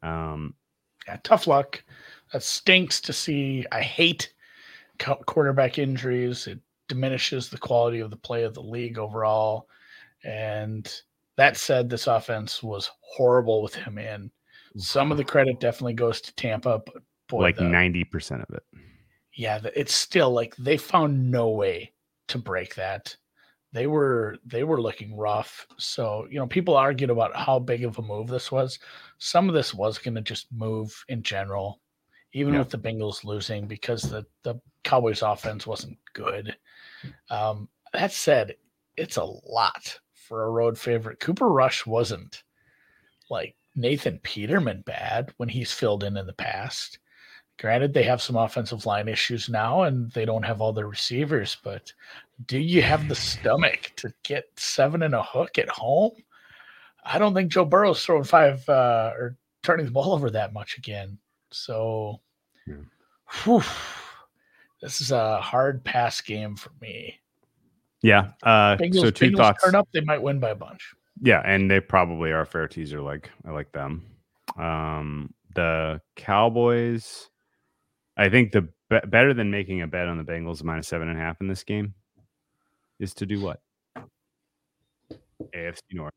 Um, 0.03 0.55
Yeah, 1.07 1.17
tough 1.23 1.47
luck. 1.47 1.83
That 2.33 2.43
stinks 2.43 3.01
to 3.01 3.13
see. 3.13 3.65
I 3.71 3.81
hate 3.81 4.33
quarterback 5.25 5.79
injuries. 5.79 6.47
It 6.47 6.59
diminishes 6.87 7.49
the 7.49 7.57
quality 7.57 7.99
of 7.99 8.09
the 8.09 8.17
play 8.17 8.43
of 8.43 8.53
the 8.53 8.61
league 8.61 8.97
overall. 8.97 9.67
And 10.23 10.91
that 11.37 11.57
said, 11.57 11.89
this 11.89 12.07
offense 12.07 12.61
was 12.61 12.91
horrible 13.01 13.63
with 13.63 13.73
him 13.73 13.97
in. 13.97 14.31
Some 14.77 15.11
of 15.11 15.17
the 15.17 15.23
credit 15.23 15.59
definitely 15.59 15.93
goes 15.93 16.21
to 16.21 16.35
Tampa, 16.35 16.81
but 16.85 17.03
boy, 17.27 17.41
like 17.41 17.59
ninety 17.59 18.03
percent 18.03 18.41
of 18.47 18.55
it. 18.55 18.63
Yeah, 19.35 19.59
it's 19.75 19.93
still 19.93 20.31
like 20.31 20.55
they 20.57 20.77
found 20.77 21.31
no 21.31 21.49
way 21.49 21.93
to 22.27 22.37
break 22.37 22.75
that. 22.75 23.15
They 23.73 23.87
were 23.87 24.37
they 24.45 24.63
were 24.63 24.81
looking 24.81 25.15
rough. 25.15 25.65
So 25.77 26.27
you 26.29 26.39
know, 26.39 26.47
people 26.47 26.75
argued 26.75 27.09
about 27.09 27.35
how 27.35 27.59
big 27.59 27.83
of 27.85 27.97
a 27.97 28.01
move 28.01 28.27
this 28.27 28.51
was. 28.51 28.79
Some 29.17 29.47
of 29.47 29.55
this 29.55 29.73
was 29.73 29.97
going 29.97 30.15
to 30.15 30.21
just 30.21 30.51
move 30.51 30.93
in 31.07 31.23
general, 31.23 31.79
even 32.33 32.53
Yeah. 32.53 32.59
with 32.59 32.69
the 32.69 32.77
Bengals 32.77 33.23
losing 33.23 33.67
because 33.67 34.01
the 34.01 34.25
the 34.43 34.55
Cowboys 34.83 35.21
offense 35.21 35.65
wasn't 35.65 35.97
good. 36.13 36.55
Um, 37.29 37.69
that 37.93 38.11
said, 38.11 38.55
it's 38.97 39.17
a 39.17 39.23
lot 39.23 39.99
for 40.13 40.43
a 40.45 40.49
road 40.49 40.77
favorite. 40.77 41.19
Cooper 41.19 41.47
Rush 41.49 41.85
wasn't 41.85 42.43
like 43.29 43.55
Nathan 43.75 44.19
Peterman 44.19 44.81
bad 44.85 45.33
when 45.37 45.47
he's 45.49 45.71
filled 45.71 46.03
in 46.03 46.17
in 46.17 46.25
the 46.27 46.33
past. 46.33 46.99
Granted, 47.61 47.93
they 47.93 48.01
have 48.01 48.23
some 48.23 48.37
offensive 48.37 48.87
line 48.87 49.07
issues 49.07 49.47
now 49.47 49.83
and 49.83 50.11
they 50.13 50.25
don't 50.25 50.41
have 50.41 50.61
all 50.61 50.73
their 50.73 50.87
receivers, 50.87 51.57
but 51.63 51.93
do 52.47 52.57
you 52.57 52.81
have 52.81 53.07
the 53.07 53.13
stomach 53.13 53.91
to 53.97 54.11
get 54.23 54.45
seven 54.55 55.03
and 55.03 55.13
a 55.13 55.21
hook 55.21 55.59
at 55.59 55.69
home? 55.69 56.13
I 57.05 57.19
don't 57.19 57.35
think 57.35 57.51
Joe 57.51 57.63
Burrow's 57.65 58.03
throwing 58.03 58.23
five 58.23 58.67
uh, 58.67 59.11
or 59.15 59.37
turning 59.61 59.85
the 59.85 59.91
ball 59.91 60.11
over 60.11 60.31
that 60.31 60.53
much 60.53 60.79
again. 60.79 61.19
So, 61.51 62.19
Yeah. 62.65 62.77
whew, 63.43 63.61
this 64.81 64.99
is 64.99 65.11
a 65.11 65.39
hard 65.39 65.83
pass 65.83 66.19
game 66.19 66.55
for 66.55 66.71
me. 66.81 67.19
Yeah. 68.01 68.31
Uh, 68.41 68.75
Bengals, 68.77 69.01
so 69.01 69.11
two 69.11 69.29
Bengals 69.29 69.37
thoughts. 69.37 69.63
turn 69.63 69.75
up, 69.75 69.87
they 69.93 70.01
might 70.01 70.21
win 70.23 70.39
by 70.39 70.49
a 70.49 70.55
bunch. 70.55 70.95
Yeah, 71.21 71.43
and 71.45 71.69
they 71.69 71.79
probably 71.79 72.31
are 72.31 72.41
a 72.41 72.45
fair 72.47 72.67
teaser. 72.67 73.01
Like 73.01 73.29
I 73.45 73.51
like 73.51 73.71
them. 73.71 74.03
Um, 74.57 75.31
the 75.53 76.01
Cowboys. 76.15 77.27
I 78.21 78.29
think 78.29 78.51
the 78.51 78.61
be- 78.89 79.07
better 79.07 79.33
than 79.33 79.49
making 79.49 79.81
a 79.81 79.87
bet 79.87 80.07
on 80.07 80.17
the 80.17 80.23
Bengals 80.23 80.63
minus 80.63 80.87
seven 80.87 81.09
and 81.09 81.17
a 81.17 81.21
half 81.21 81.41
in 81.41 81.47
this 81.47 81.63
game 81.63 81.93
is 82.99 83.13
to 83.15 83.25
do 83.25 83.41
what? 83.41 83.61
AFC 85.55 85.81
North. 85.93 86.13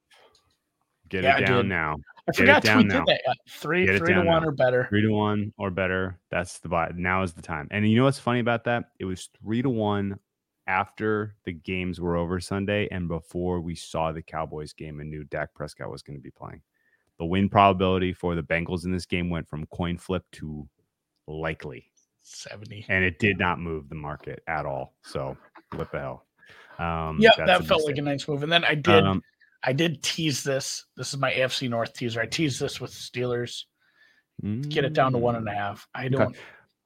Get 1.09 1.25
Yeah, 1.25 1.39
it 1.39 1.47
down 1.47 1.69
now. 1.69 1.97
I 2.29 2.33
Get 2.33 2.35
it 2.35 2.37
forgot 2.37 2.63
down 2.63 2.79
we 2.79 2.85
now. 2.85 3.05
did 3.05 3.19
that. 3.27 3.37
Three, 3.49 3.87
Get 3.87 3.99
three 3.99 4.15
to 4.15 4.23
one 4.23 4.43
now. 4.43 4.49
or 4.49 4.53
better. 4.53 4.87
Three 4.89 5.03
to 5.03 5.09
one 5.11 5.53
or 5.59 5.71
better. 5.71 6.19
That's 6.31 6.59
the 6.59 6.69
buy. 6.69 6.91
Now 6.95 7.23
is 7.23 7.33
the 7.33 7.43
time. 7.43 7.69
And 7.71 7.89
you 7.89 7.97
know 7.97 8.05
what's 8.05 8.19
funny 8.19 8.41
about 8.41 8.65
that? 8.65 8.91
It 8.99 9.05
was 9.05 9.29
three 9.43 9.63
to 9.63 9.71
one 9.71 10.19
after 10.67 11.37
the 11.45 11.53
games 11.53 12.01
were 12.01 12.17
over 12.17 12.41
Sunday 12.41 12.89
and 12.91 13.07
before 13.09 13.61
we 13.61 13.75
saw 13.75 14.13
the 14.13 14.23
Cowboys 14.23 14.73
game 14.73 15.01
and 15.01 15.11
knew 15.11 15.25
Dak 15.25 15.55
Prescott 15.55 15.91
was 15.91 16.03
going 16.03 16.19
to 16.19 16.23
be 16.23 16.31
playing. 16.31 16.63
The 17.19 17.25
win 17.27 17.49
probability 17.49 18.13
for 18.13 18.35
the 18.35 18.43
Bengals 18.43 18.85
in 18.85 18.91
this 18.93 19.07
game 19.07 19.31
went 19.31 19.49
from 19.49 19.67
coin 19.67 19.99
flip 19.99 20.25
to 20.33 20.67
likely, 21.27 21.91
70. 22.25 22.87
and 22.89 23.05
it 23.05 23.19
did 23.19 23.39
not 23.39 23.59
move 23.61 23.89
the 23.89 23.95
market 23.95 24.43
at 24.49 24.67
all. 24.67 24.95
So 25.03 25.37
what 25.75 25.91
the 25.93 25.99
hell? 26.01 26.27
Um, 26.79 27.19
Yeah, 27.21 27.31
that 27.45 27.65
felt 27.67 27.85
like 27.85 27.97
a 27.99 28.03
nice 28.03 28.27
move. 28.27 28.43
And 28.43 28.51
then 28.51 28.65
I 28.65 28.75
did 28.75 29.05
Um, 29.05 29.23
I 29.63 29.73
did 29.73 30.03
tease 30.03 30.43
this. 30.43 30.85
This 30.97 31.15
is 31.15 31.19
my 31.21 31.33
AFC 31.33 31.69
North 31.71 31.95
teaser. 31.95 32.21
I 32.21 32.27
teased 32.27 32.61
this 32.61 32.81
with 32.81 32.91
Steelers. 32.91 33.65
Get 34.69 34.85
it 34.85 34.93
down 34.93 35.13
to 35.13 35.19
one 35.19 35.37
and 35.37 35.47
a 35.49 35.51
mm, 35.53 35.57
half. 35.57 35.87
I 35.95 36.09
don't. 36.09 36.37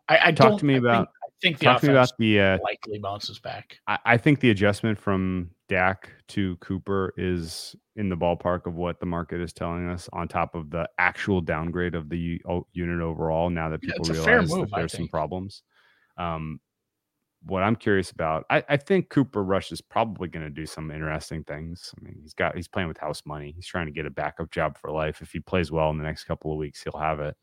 I, 0.09 0.29
I 0.29 0.33
Talk 0.33 0.51
don't 0.51 0.59
to 0.59 0.65
me 0.67 0.75
I 0.75 0.77
think- 0.77 0.85
about- 0.87 1.09
I 1.09 1.41
think 1.41 1.59
the 1.59 1.65
Talk 1.67 1.81
to 1.83 1.87
me 1.87 1.93
offense 1.95 2.11
about 2.11 2.19
the 2.19 2.41
uh, 2.41 2.59
likely 2.65 2.99
bounces 2.99 3.39
back. 3.39 3.79
I, 3.87 3.99
I 4.05 4.17
think 4.17 4.41
the 4.41 4.51
adjustment 4.51 4.99
from 4.99 5.51
Dak 5.69 6.11
to 6.29 6.57
Cooper 6.57 7.13
is 7.17 7.77
in 7.97 8.09
the 8.09 8.17
ballpark 8.17 8.67
of 8.67 8.75
what 8.75 9.01
the 9.01 9.07
market 9.07 9.41
is 9.41 9.53
telling 9.53 9.89
us, 9.89 10.09
on 10.13 10.29
top 10.29 10.55
of 10.55 10.71
the 10.71 10.89
actual 10.99 11.41
downgrade 11.41 11.95
of 11.95 12.09
the 12.09 12.41
unit 12.73 13.01
overall. 13.01 13.51
Now 13.51 13.69
that 13.69 13.83
people 13.83 14.05
fair 14.05 14.41
realize 14.41 14.51
move, 14.51 14.71
that 14.71 14.77
there's 14.77 14.93
some 14.93 15.09
problems. 15.09 15.63
Um, 16.17 16.61
what 17.45 17.63
I'm 17.63 17.77
curious 17.77 18.11
about, 18.11 18.45
I, 18.51 18.65
I 18.69 18.77
think 18.77 19.11
Cooper 19.11 19.45
Rush 19.45 19.71
is 19.71 19.81
probably 19.81 20.29
going 20.29 20.45
to 20.45 20.51
do 20.51 20.67
some 20.67 20.91
interesting 20.91 21.45
things. 21.45 21.95
I 21.97 22.05
mean, 22.05 22.19
he's 22.21 22.35
got 22.35 22.57
he's 22.57 22.69
playing 22.69 22.89
with 22.89 22.99
house 22.99 23.23
money. 23.25 23.53
He's 23.55 23.67
trying 23.67 23.87
to 23.87 23.93
get 23.93 24.07
a 24.07 24.11
backup 24.11 24.51
job 24.51 24.77
for 24.77 24.91
life. 24.91 25.23
If 25.23 25.33
he 25.33 25.41
plays 25.41 25.71
well 25.71 25.91
in 25.91 25.99
the 25.99 26.05
next 26.05 26.25
couple 26.25 26.51
of 26.51 26.59
weeks, 26.59 26.83
he'll 26.83 27.01
have 27.01 27.21
it. 27.21 27.37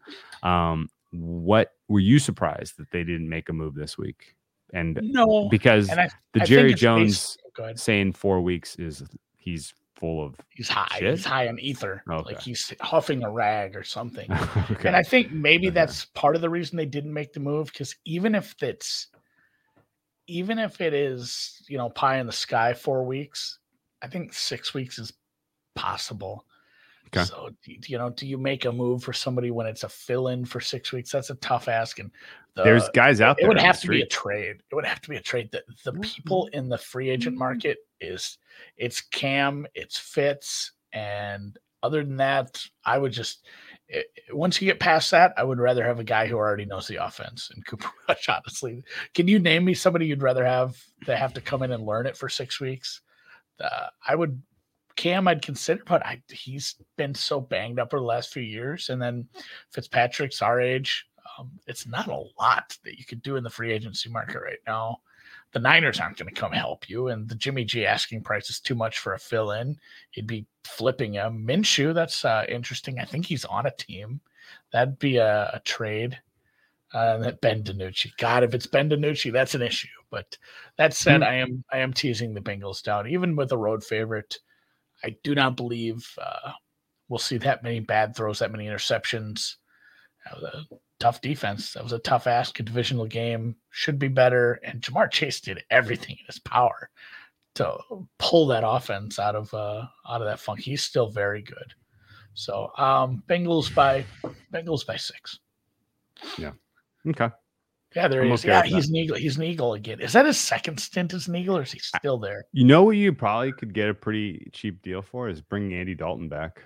Um, 0.44 0.90
what 1.12 1.72
were 1.88 2.00
you 2.00 2.20
surprised 2.20 2.78
that 2.78 2.92
they 2.92 3.04
didn't 3.04 3.30
make 3.30 3.50
a 3.50 3.54
move 3.54 3.76
this 3.76 3.98
week? 3.98 4.36
And 4.74 5.00
No, 5.02 5.48
because 5.50 5.90
and 5.90 6.00
I, 6.00 6.10
the 6.34 6.42
I 6.42 6.46
Jerry 6.46 6.74
think 6.74 6.74
it's 6.74 6.82
based- 6.82 7.40
Jones 7.58 7.82
saying 7.82 8.14
four 8.14 8.42
weeks 8.42 8.76
is 8.78 9.04
he's 9.38 9.74
full 9.96 10.22
of 10.26 10.36
He's 10.50 10.68
high. 10.68 10.88
shit? 11.00 11.12
He's 11.12 11.24
high 11.26 11.48
on 11.48 11.58
ether. 11.60 12.04
Okay. 12.10 12.34
Like 12.34 12.42
he's 12.42 12.74
huffing 12.82 13.24
a 13.24 13.32
rag 13.32 13.78
or 13.78 13.84
something. 13.84 14.30
okay. 14.72 14.88
And 14.88 14.96
I 14.96 15.04
think 15.04 15.32
maybe 15.32 15.68
Okay. 15.68 15.74
that's 15.74 16.06
part 16.06 16.36
of 16.36 16.42
the 16.42 16.50
reason 16.50 16.76
they 16.76 16.86
didn't 16.86 17.14
make 17.14 17.32
the 17.32 17.40
move 17.40 17.68
because 17.68 17.96
even 18.04 18.36
if 18.36 18.56
it's 18.62 19.08
even 20.28 20.58
if 20.60 20.82
it 20.82 20.94
is, 20.94 21.62
you 21.70 21.78
know, 21.78 21.90
pie 21.90 22.18
in 22.18 22.26
the 22.26 22.32
sky 22.34 22.74
four 22.74 23.06
weeks, 23.06 23.60
I 24.02 24.08
think 24.08 24.34
six 24.34 24.74
weeks 24.74 24.98
is 25.00 25.14
possible. 25.76 26.46
Okay. 27.08 27.24
So 27.24 27.50
you 27.66 27.98
know, 27.98 28.10
do 28.10 28.28
you 28.28 28.38
make 28.38 28.66
a 28.66 28.72
move 28.72 29.04
for 29.04 29.14
somebody 29.14 29.52
when 29.52 29.68
it's 29.68 29.84
a 29.84 29.90
fill 29.90 30.30
in 30.30 30.46
for 30.46 30.60
six 30.60 30.92
weeks? 30.92 31.12
That's 31.12 31.30
a 31.30 31.36
tough 31.36 31.68
ask. 31.68 32.00
And 32.00 32.12
the, 32.56 32.64
There's 32.64 32.90
guys 32.90 33.22
out 33.22 33.38
it 33.38 33.42
there. 33.42 33.46
It 33.46 33.48
would 33.50 33.60
have 33.62 33.80
to 33.82 33.88
be 33.88 34.02
a 34.02 34.08
trade. 34.08 34.58
It 34.72 34.76
would 34.76 34.86
have 34.86 35.02
to 35.02 35.10
be 35.10 35.18
a 35.18 35.22
trade. 35.22 35.50
The 35.52 35.64
the 35.84 35.94
Mhm. 35.94 36.02
people 36.02 36.48
in 36.54 36.68
the 36.70 36.78
free 36.78 37.10
agent 37.10 37.38
market 37.38 37.78
is 38.02 38.38
it's 38.78 39.02
Cam, 39.02 39.68
it's 39.76 39.98
Fitz, 39.98 40.72
and 40.94 41.58
other 41.84 42.04
than 42.04 42.18
that, 42.18 42.64
I 42.84 42.98
would 42.98 43.12
just 43.12 43.46
i- 43.94 43.98
i- 44.00 44.34
once 44.34 44.60
you 44.60 44.66
get 44.66 44.80
past 44.80 45.12
that, 45.12 45.34
I 45.38 45.44
would 45.44 45.60
rather 45.60 45.84
have 45.86 46.00
a 46.00 46.04
guy 46.04 46.26
who 46.26 46.36
already 46.38 46.66
knows 46.66 46.88
the 46.88 46.96
offense 47.06 47.52
and 47.54 47.64
Cooper 47.68 47.88
Rush. 48.10 48.28
Honestly, 48.28 48.84
can 49.14 49.28
you 49.28 49.38
name 49.38 49.64
me 49.64 49.76
somebody 49.76 50.08
you'd 50.08 50.24
rather 50.24 50.44
have 50.44 50.76
that 51.06 51.20
have 51.20 51.34
to 51.36 51.42
come 51.42 51.62
in 51.62 51.72
and 51.72 51.86
learn 51.86 52.08
it 52.08 52.18
for 52.18 52.28
six 52.28 52.60
weeks? 52.60 53.02
Uh, 53.60 53.88
I 54.06 54.16
would. 54.16 54.42
Cam, 54.96 55.28
I'd 55.28 55.42
consider, 55.42 55.84
but 55.86 56.06
I, 56.06 56.22
he's 56.30 56.76
been 56.98 57.14
so 57.14 57.42
banged 57.42 57.80
up 57.80 57.94
over 57.94 58.00
the 58.00 58.06
last 58.06 58.32
few 58.34 58.44
years, 58.44 58.90
and 58.90 59.02
then 59.02 59.28
Fitzpatrick's 59.72 60.42
our 60.42 60.62
age. 60.62 61.08
Um, 61.38 61.52
it's 61.68 61.86
not 61.86 62.08
a 62.08 62.24
lot 62.40 62.78
that 62.84 62.98
you 62.98 63.06
could 63.06 63.22
do 63.22 63.36
in 63.36 63.44
the 63.44 63.50
free 63.50 63.74
agency 63.74 64.10
market 64.10 64.40
right 64.42 64.60
now. 64.66 65.00
The 65.52 65.60
Niners 65.60 66.00
aren't 66.00 66.18
going 66.18 66.34
to 66.34 66.40
come 66.40 66.52
help 66.52 66.90
you, 66.90 67.10
and 67.10 67.28
the 67.28 67.36
Jimmy 67.36 67.66
G 67.66 67.86
asking 67.86 68.24
price 68.24 68.50
is 68.50 68.60
too 68.60 68.76
much 68.76 69.00
for 69.00 69.14
a 69.14 69.20
fill 69.20 69.52
in. 69.52 69.78
He'd 70.12 70.28
be 70.28 70.46
flipping 70.64 71.14
him. 71.14 71.46
Minshew, 71.48 71.94
that's 71.94 72.26
uh, 72.26 72.46
interesting. 72.50 73.00
I 73.00 73.06
think 73.06 73.26
he's 73.26 73.46
on 73.46 73.66
a 73.66 73.72
team. 73.72 74.22
That'd 74.72 75.00
be 75.00 75.18
a, 75.18 75.52
a 75.54 75.60
trade. 75.66 76.20
Uh, 76.94 77.18
that 77.18 77.42
Ben 77.42 77.62
DiNucci. 77.64 78.16
God, 78.18 78.44
if 78.44 78.54
it's 78.54 78.68
Ben 78.68 78.90
DiNucci, 78.90 79.34
that's 79.34 79.56
an 79.56 79.62
issue. 79.62 79.88
But 80.12 80.38
that 80.78 80.94
said, 80.94 81.18
Hmm. 81.18 81.24
I 81.24 81.34
am 81.36 81.64
I 81.74 81.78
am 81.80 81.92
teasing 81.92 82.34
the 82.34 82.42
Bengals 82.42 82.82
down, 82.82 83.10
even 83.10 83.36
with 83.36 83.52
a 83.52 83.58
road 83.58 83.84
favorite. 83.84 84.38
I 85.06 85.16
do 85.24 85.36
not 85.36 85.56
believe 85.56 86.10
uh, 86.22 86.52
we'll 87.10 87.20
see 87.20 87.38
that 87.38 87.64
many 87.64 87.80
bad 87.80 88.16
throws, 88.16 88.40
that 88.40 88.52
many 88.52 88.66
interceptions. 88.66 89.56
That 90.26 90.42
was 90.42 90.44
a 90.44 90.76
tough 91.00 91.22
defense. 91.22 91.74
That 91.74 91.84
was 91.84 91.94
a 91.94 92.00
tough 92.00 92.26
ask, 92.26 92.60
a 92.60 92.64
divisional 92.64 93.06
game. 93.06 93.56
Should 93.70 94.00
be 94.00 94.08
better. 94.08 94.60
And 94.64 94.82
Ja'Marr 94.82 95.12
Chase 95.12 95.40
did 95.40 95.64
everything 95.70 96.18
in 96.20 96.26
his 96.26 96.40
power 96.40 96.90
to 97.56 97.78
pull 98.18 98.48
that 98.48 98.64
offense 98.66 99.20
out 99.20 99.36
of 99.36 99.54
uh, 99.54 99.86
out 100.10 100.22
of 100.22 100.28
that 100.28 100.40
funk. 100.40 100.60
He's 100.60 100.84
still 100.84 101.10
very 101.10 101.42
good. 101.42 101.74
So 102.34 102.72
um 102.78 103.24
Bengals 103.30 103.74
by 103.74 104.04
Bengals 104.52 104.86
by 104.86 104.98
six. 104.98 105.40
Yeah. 106.38 106.52
Okay. 107.08 107.30
Yeah, 107.96 108.10
there 108.10 108.26
is. 108.26 108.44
Yeah, 108.44 108.62
that. 108.62 108.66
he's 108.66 108.90
an 108.90 108.96
eagle. 108.96 109.16
He's 109.16 109.38
an 109.38 109.44
eagle 109.44 109.74
again. 109.74 110.02
Is 110.02 110.12
that 110.14 110.26
his 110.26 110.38
second 110.38 110.80
stint 110.80 111.14
as 111.14 111.30
an 111.30 111.36
eagle, 111.36 111.58
or 111.58 111.62
is 111.62 111.72
he 111.72 111.80
still 111.80 112.18
there? 112.18 112.46
You 112.52 112.66
know 112.66 112.84
what 112.84 112.98
you 112.98 113.14
probably 113.14 113.54
could 113.54 113.74
get 113.74 113.90
a 113.90 113.94
pretty 113.94 114.50
cheap 114.52 114.82
deal 114.82 115.02
for 115.02 115.30
is 115.30 115.42
bring 115.42 115.74
Andy 115.74 115.96
Dalton 115.96 116.28
back 116.28 116.62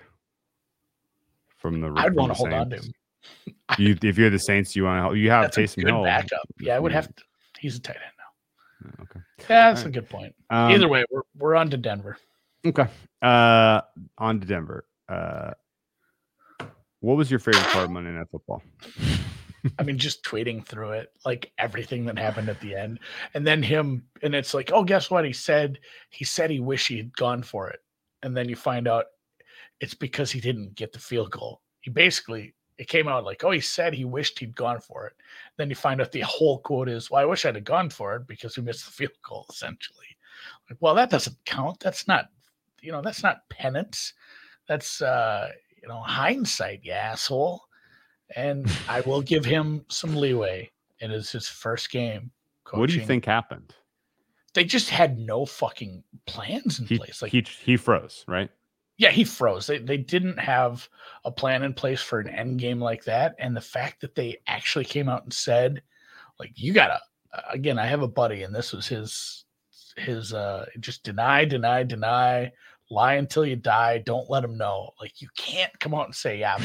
from 1.56 1.80
the. 1.80 1.92
I'd 1.96 2.06
from 2.06 2.14
want 2.16 2.32
to 2.32 2.34
hold 2.34 2.52
on 2.52 2.70
to 2.70 2.76
him. 2.76 2.92
You, 3.78 3.96
if 4.02 4.18
you're 4.18 4.30
the 4.30 4.40
Saints, 4.40 4.74
you 4.74 4.84
want 4.84 4.98
to 4.98 5.02
help. 5.02 5.16
You 5.16 5.30
have 5.30 5.44
That's 5.44 5.56
a 5.56 5.60
Taysom 5.60 5.84
good 5.84 5.86
Hill. 5.86 6.02
backup. 6.02 6.48
Yeah, 6.58 6.74
I 6.74 6.80
would 6.80 6.92
have 6.92 7.14
to. 7.14 7.22
He's 7.60 7.76
a 7.76 7.80
tight 7.80 7.96
end 7.96 8.92
now. 8.96 9.04
Okay. 9.04 9.20
Yeah, 9.48 9.72
that's 9.72 9.84
a 9.84 9.90
good 9.90 10.08
point. 10.08 10.34
Um, 10.48 10.72
Either 10.72 10.88
way, 10.88 11.04
we're 11.12 11.22
we're 11.38 11.54
on 11.54 11.70
to 11.70 11.76
Denver. 11.76 12.16
Okay. 12.66 12.86
Uh, 13.22 13.82
on 14.18 14.40
to 14.40 14.46
Denver. 14.46 14.84
Uh, 15.08 15.52
what 16.98 17.16
was 17.16 17.30
your 17.30 17.38
favorite 17.38 17.66
part 17.66 17.84
of 17.84 17.90
Monday 17.90 18.10
Night 18.10 18.26
Football? 18.32 18.62
I 19.78 19.82
mean, 19.82 19.98
just 19.98 20.24
tweeting 20.24 20.64
through 20.64 20.92
it, 20.92 21.12
like 21.24 21.52
everything 21.58 22.04
that 22.06 22.18
happened 22.18 22.48
at 22.48 22.60
the 22.60 22.74
end, 22.74 23.00
and 23.34 23.46
then 23.46 23.62
him, 23.62 24.04
and 24.22 24.34
it's 24.34 24.54
like, 24.54 24.70
oh, 24.72 24.84
guess 24.84 25.10
what? 25.10 25.24
He 25.24 25.32
said 25.32 25.78
he 26.10 26.24
said 26.24 26.50
he 26.50 26.60
wished 26.60 26.88
he 26.88 26.96
had 26.96 27.16
gone 27.16 27.42
for 27.42 27.68
it, 27.70 27.80
and 28.22 28.36
then 28.36 28.48
you 28.48 28.56
find 28.56 28.88
out 28.88 29.06
it's 29.80 29.94
because 29.94 30.30
he 30.30 30.40
didn't 30.40 30.74
get 30.74 30.92
the 30.92 30.98
field 30.98 31.30
goal. 31.30 31.62
He 31.80 31.90
basically 31.90 32.54
it 32.78 32.88
came 32.88 33.08
out 33.08 33.24
like, 33.24 33.44
oh, 33.44 33.50
he 33.50 33.60
said 33.60 33.92
he 33.92 34.06
wished 34.06 34.38
he'd 34.38 34.56
gone 34.56 34.80
for 34.80 35.06
it. 35.06 35.12
Then 35.58 35.68
you 35.68 35.76
find 35.76 36.00
out 36.00 36.12
the 36.12 36.20
whole 36.20 36.60
quote 36.60 36.88
is, 36.88 37.10
well, 37.10 37.20
I 37.20 37.26
wish 37.26 37.44
I'd 37.44 37.54
have 37.54 37.64
gone 37.64 37.90
for 37.90 38.16
it 38.16 38.26
because 38.26 38.56
we 38.56 38.62
missed 38.62 38.86
the 38.86 38.92
field 38.92 39.12
goal. 39.22 39.46
Essentially, 39.50 40.06
like, 40.68 40.78
well, 40.80 40.94
that 40.94 41.10
doesn't 41.10 41.36
count. 41.44 41.80
That's 41.80 42.08
not, 42.08 42.28
you 42.80 42.92
know, 42.92 43.02
that's 43.02 43.22
not 43.22 43.48
penance. 43.50 44.14
That's 44.66 45.02
uh, 45.02 45.50
you 45.82 45.88
know, 45.88 46.00
hindsight, 46.00 46.80
you 46.84 46.92
asshole 46.92 47.62
and 48.36 48.70
I 48.88 49.00
will 49.02 49.22
give 49.22 49.44
him 49.44 49.84
some 49.88 50.14
leeway. 50.14 50.70
It 51.00 51.10
is 51.10 51.30
his 51.30 51.48
first 51.48 51.90
game. 51.90 52.30
What 52.72 52.88
do 52.88 52.94
you 52.94 53.04
think 53.04 53.24
happened? 53.24 53.74
They 54.54 54.64
just 54.64 54.90
had 54.90 55.18
no 55.18 55.46
fucking 55.46 56.02
plans 56.26 56.78
in 56.80 56.86
He, 56.86 56.98
place. 56.98 57.22
Like, 57.22 57.32
he 57.32 57.44
he 57.64 57.76
froze, 57.76 58.24
right? 58.28 58.50
yeah, 59.00 59.10
he 59.10 59.24
froze. 59.24 59.66
They 59.66 59.78
they 59.78 59.96
didn't 59.96 60.38
have 60.38 60.86
a 61.24 61.30
plan 61.30 61.62
in 61.62 61.72
place 61.72 62.02
for 62.02 62.20
an 62.20 62.28
end 62.28 62.58
game 62.60 62.80
like 62.80 63.02
that. 63.04 63.34
And 63.38 63.56
the 63.56 63.60
fact 63.60 64.02
that 64.02 64.14
they 64.14 64.36
actually 64.46 64.84
came 64.84 65.08
out 65.08 65.24
and 65.24 65.32
said, 65.32 65.82
like, 66.38 66.52
you 66.54 66.72
gotta 66.74 67.00
again, 67.50 67.78
I 67.78 67.86
have 67.86 68.02
a 68.02 68.08
buddy, 68.08 68.42
and 68.42 68.54
this 68.54 68.72
was 68.72 68.86
his 68.86 69.46
his 69.96 70.34
uh 70.34 70.66
just 70.80 71.02
deny, 71.02 71.44
deny, 71.46 71.82
deny, 71.82 72.52
lie 72.90 73.14
until 73.14 73.46
you 73.46 73.56
die. 73.56 73.98
Don't 73.98 74.28
let 74.28 74.44
him 74.44 74.58
know. 74.58 74.90
Like, 75.00 75.22
you 75.22 75.28
can't 75.36 75.76
come 75.80 75.94
out 75.94 76.06
and 76.06 76.14
say, 76.14 76.38
yeah, 76.38 76.58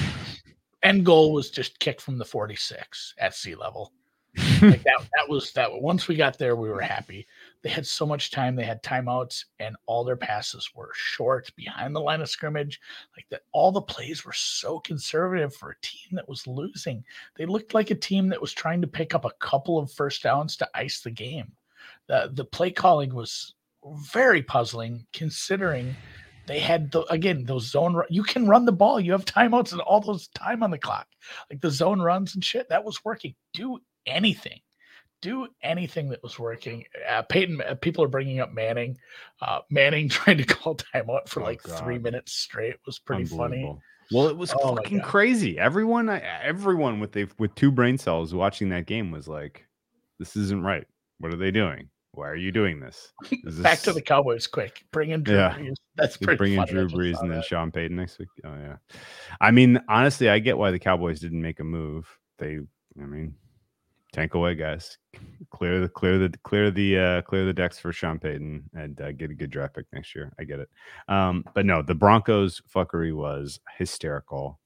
end 0.83 1.05
goal 1.05 1.33
was 1.33 1.49
just 1.49 1.79
kicked 1.79 2.01
from 2.01 2.17
the 2.17 2.25
46 2.25 3.15
at 3.17 3.35
sea 3.35 3.55
level. 3.55 3.91
like 4.61 4.83
that 4.83 4.99
that 4.99 5.29
was 5.29 5.53
that 5.53 5.71
once 5.71 6.09
we 6.09 6.15
got 6.15 6.37
there 6.37 6.57
we 6.57 6.67
were 6.67 6.81
happy. 6.81 7.25
They 7.61 7.69
had 7.69 7.87
so 7.87 8.05
much 8.05 8.31
time 8.31 8.55
they 8.55 8.65
had 8.65 8.83
timeouts 8.83 9.45
and 9.59 9.77
all 9.85 10.03
their 10.03 10.17
passes 10.17 10.69
were 10.75 10.91
short 10.93 11.49
behind 11.55 11.95
the 11.95 12.01
line 12.01 12.19
of 12.19 12.29
scrimmage. 12.29 12.81
Like 13.15 13.25
that 13.29 13.43
all 13.53 13.71
the 13.71 13.81
plays 13.81 14.25
were 14.25 14.33
so 14.33 14.79
conservative 14.79 15.55
for 15.55 15.71
a 15.71 15.81
team 15.81 16.09
that 16.13 16.27
was 16.27 16.47
losing. 16.47 17.03
They 17.35 17.45
looked 17.45 17.73
like 17.73 17.91
a 17.91 17.95
team 17.95 18.27
that 18.29 18.41
was 18.41 18.51
trying 18.51 18.81
to 18.81 18.87
pick 18.87 19.15
up 19.15 19.23
a 19.23 19.31
couple 19.39 19.79
of 19.79 19.91
first 19.91 20.23
downs 20.23 20.57
to 20.57 20.69
ice 20.75 20.99
the 20.99 21.11
game. 21.11 21.53
The 22.07 22.29
the 22.33 22.45
play 22.45 22.71
calling 22.71 23.13
was 23.13 23.53
very 24.11 24.41
puzzling 24.41 25.05
considering 25.13 25.95
they 26.47 26.59
had 26.59 26.91
the, 26.91 27.01
again 27.11 27.43
those 27.45 27.69
zone 27.69 28.01
you 28.09 28.23
can 28.23 28.47
run 28.47 28.65
the 28.65 28.71
ball 28.71 28.99
you 28.99 29.11
have 29.11 29.25
timeouts 29.25 29.71
and 29.71 29.81
all 29.81 29.99
those 30.01 30.27
time 30.29 30.63
on 30.63 30.71
the 30.71 30.77
clock 30.77 31.07
like 31.49 31.61
the 31.61 31.71
zone 31.71 32.01
runs 32.01 32.35
and 32.35 32.43
shit 32.43 32.69
that 32.69 32.83
was 32.83 33.03
working. 33.03 33.35
Do 33.53 33.79
anything 34.05 34.59
do 35.21 35.47
anything 35.63 36.09
that 36.09 36.21
was 36.21 36.37
working. 36.37 36.83
Uh, 37.09 37.23
peyton 37.23 37.59
uh, 37.61 37.73
people 37.75 38.03
are 38.03 38.07
bringing 38.07 38.39
up 38.41 38.53
manning. 38.53 38.95
Uh, 39.41 39.59
manning 39.71 40.07
trying 40.17 40.37
to 40.37 40.43
call 40.43 40.75
timeout 40.75 41.27
for 41.27 41.41
Oh, 41.41 41.45
like 41.45 41.61
three 41.61 41.97
minutes 41.97 42.33
straight 42.33 42.75
was 42.85 42.99
pretty 42.99 43.25
funny. 43.25 43.75
Well, 44.11 44.27
it 44.27 44.37
was 44.37 44.53
Oh 44.53 44.75
fucking 44.75 45.01
crazy. 45.01 45.57
Everyone, 45.57 46.09
I- 46.09 46.19
everyone 46.43 46.99
with 46.99 47.13
the 47.13 47.27
with 47.39 47.55
two 47.55 47.71
brain 47.71 47.97
cells 47.97 48.35
watching 48.35 48.69
that 48.69 48.85
game 48.85 49.09
was 49.09 49.27
like, 49.27 49.65
"This 50.19 50.35
isn't 50.35 50.61
right. 50.61 50.85
What 51.19 51.33
are 51.33 51.37
they 51.37 51.49
doing? 51.49 51.89
Why 52.15 52.29
are 52.29 52.35
you 52.35 52.51
doing 52.51 52.79
this?" 52.79 53.11
Is 53.45 53.59
back 53.59 53.79
to 53.79 53.93
the 53.93 54.01
cowboys 54.01 54.47
quick 54.47 54.83
bring 54.91 55.11
in 55.11 55.23
Drew 55.23 55.35
Yeah. 55.35 55.55
Brees. 55.57 55.75
that's 55.95 56.17
pretty 56.17 56.37
bring 56.37 56.53
in. 56.53 56.65
Drew 56.65 56.87
Brees 56.87 57.19
and 57.21 57.31
then. 57.31 57.41
Sean 57.43 57.71
Payton 57.71 57.95
next 57.95 58.19
week. 58.19 58.29
Oh 58.45 58.55
yeah, 58.55 58.77
I 59.41 59.51
mean, 59.51 59.79
honestly, 59.89 60.29
I 60.29 60.39
get 60.39 60.57
why 60.57 60.71
the 60.71 60.79
Cowboys 60.79 61.19
didn't 61.19 61.41
make 61.41 61.59
a 61.59 61.63
move. 61.63 62.07
They, 62.37 62.59
I 63.01 63.05
mean, 63.05 63.35
tank 64.13 64.33
away, 64.33 64.55
guys. 64.55 64.97
Clear 65.51 65.79
the 65.81 65.89
clear 65.89 66.17
the 66.17 66.29
clear 66.43 66.71
the 66.71 66.97
uh, 66.99 67.21
clear 67.21 67.45
the 67.45 67.53
decks 67.53 67.79
for 67.79 67.91
Sean 67.93 68.19
Payton 68.19 68.69
and 68.73 68.99
uh, 68.99 69.11
get 69.11 69.31
a 69.31 69.33
good 69.35 69.49
draft 69.49 69.75
pick 69.75 69.85
next 69.93 70.15
year. 70.15 70.33
I 70.39 70.43
get 70.43 70.59
it. 70.59 70.69
Um, 71.07 71.43
but 71.53 71.65
no, 71.65 71.81
the 71.81 71.95
Broncos 71.95 72.61
fuckery 72.73 73.15
was 73.15 73.59
hysterical. 73.77 74.59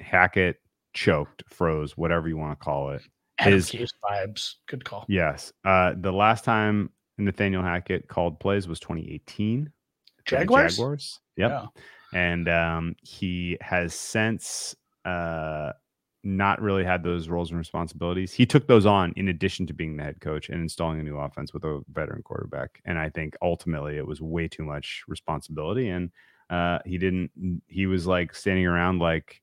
Hackett 0.00 0.56
choked, 0.92 1.42
froze, 1.48 1.96
whatever 1.96 2.28
you 2.28 2.36
want 2.36 2.58
to 2.58 2.64
call 2.64 2.90
it. 2.90 3.02
His- 3.40 3.70
vibes 3.70 4.54
good 4.68 4.84
call 4.84 5.04
Yes. 5.08 5.52
Uh, 5.64 5.94
the 5.96 6.12
last 6.12 6.44
time 6.44 6.90
Nathaniel 7.18 7.62
Hackett 7.62 8.08
called 8.08 8.38
plays 8.40 8.68
was 8.68 8.80
2018. 8.80 9.70
jaguars, 10.24 10.76
Jaguars. 10.76 11.20
Yep. 11.36 11.50
Yeah. 11.50 11.66
And 12.14 12.48
um, 12.48 12.96
he 13.02 13.58
has 13.60 13.92
since 13.94 14.74
uh, 15.04 15.72
not 16.22 16.62
really 16.62 16.84
had 16.84 17.02
those 17.02 17.28
roles 17.28 17.50
and 17.50 17.58
responsibilities. 17.58 18.32
He 18.32 18.46
took 18.46 18.66
those 18.66 18.86
on 18.86 19.12
in 19.16 19.28
addition 19.28 19.66
to 19.66 19.74
being 19.74 19.96
the 19.96 20.04
head 20.04 20.20
coach 20.20 20.48
and 20.48 20.60
installing 20.60 21.00
a 21.00 21.02
new 21.02 21.18
offense 21.18 21.52
with 21.52 21.64
a 21.64 21.82
veteran 21.92 22.22
quarterback. 22.22 22.80
And 22.84 22.98
I 22.98 23.10
think 23.10 23.36
ultimately 23.42 23.96
it 23.96 24.06
was 24.06 24.20
way 24.22 24.48
too 24.48 24.64
much 24.64 25.02
responsibility. 25.08 25.88
And 25.88 26.10
uh, 26.50 26.78
he 26.86 26.98
didn't, 26.98 27.30
he 27.66 27.86
was 27.86 28.06
like 28.06 28.34
standing 28.34 28.66
around 28.66 29.00
like, 29.00 29.42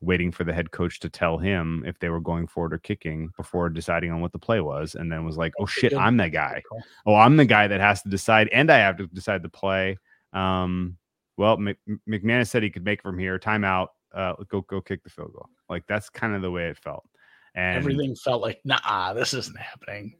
waiting 0.00 0.30
for 0.30 0.44
the 0.44 0.52
head 0.52 0.70
coach 0.70 1.00
to 1.00 1.08
tell 1.08 1.38
him 1.38 1.82
if 1.86 1.98
they 1.98 2.08
were 2.08 2.20
going 2.20 2.46
forward 2.46 2.72
or 2.72 2.78
kicking 2.78 3.30
before 3.36 3.68
deciding 3.68 4.12
on 4.12 4.20
what 4.20 4.32
the 4.32 4.38
play 4.38 4.60
was 4.60 4.94
and 4.94 5.10
then 5.10 5.24
was 5.24 5.36
like 5.36 5.52
oh 5.58 5.66
shit 5.66 5.94
i'm 5.94 6.16
good 6.16 6.32
guy. 6.32 6.62
Oh 7.06 7.16
i'm 7.16 7.36
the 7.36 7.44
guy 7.44 7.66
that 7.66 7.80
has 7.80 8.02
to 8.02 8.08
decide 8.08 8.48
and 8.52 8.70
i 8.70 8.78
have 8.78 8.96
to 8.98 9.06
decide 9.08 9.42
the 9.42 9.48
play. 9.48 9.98
Um 10.32 10.96
well 11.36 11.56
Mc, 11.56 11.76
mcmanus 12.08 12.48
said 12.48 12.62
he 12.62 12.70
could 12.70 12.84
make 12.84 13.02
from 13.02 13.18
here 13.18 13.38
timeout 13.38 13.88
uh 14.14 14.34
go 14.48 14.60
go 14.62 14.80
kick 14.80 15.02
the 15.02 15.10
field 15.10 15.32
goal. 15.32 15.48
Like 15.68 15.84
that's 15.88 16.08
kind 16.10 16.34
of 16.34 16.42
the 16.42 16.50
way 16.50 16.68
it 16.68 16.78
felt. 16.78 17.08
And 17.54 17.76
everything 17.76 18.14
felt 18.14 18.40
like 18.40 18.60
nah 18.64 19.12
this 19.14 19.34
isn't 19.34 19.58
happening. 19.58 20.14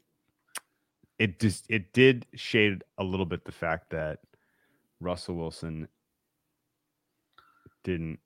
It 1.19 1.39
just 1.39 1.65
it 1.69 1.93
did 1.93 2.25
shade 2.35 2.83
a 2.97 3.03
little 3.03 3.25
bit 3.25 3.45
the 3.45 3.51
fact 3.51 3.91
that 3.91 4.19
russell 5.01 5.35
wilson 5.35 5.87
didn't 7.85 8.19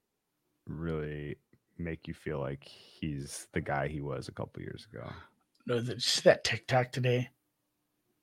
really 0.68 1.38
make 1.78 2.08
you 2.08 2.14
feel 2.14 2.40
like 2.40 2.64
he's 2.64 3.48
the 3.54 3.62
guy 3.62 3.88
he 3.88 4.02
was 4.02 4.28
a 4.28 4.32
couple 4.32 4.62
years 4.62 4.88
ago 4.92 5.12
no 5.66 5.84
see 5.98 6.22
that 6.24 6.44
tiktok 6.44 6.92
today 6.92 7.30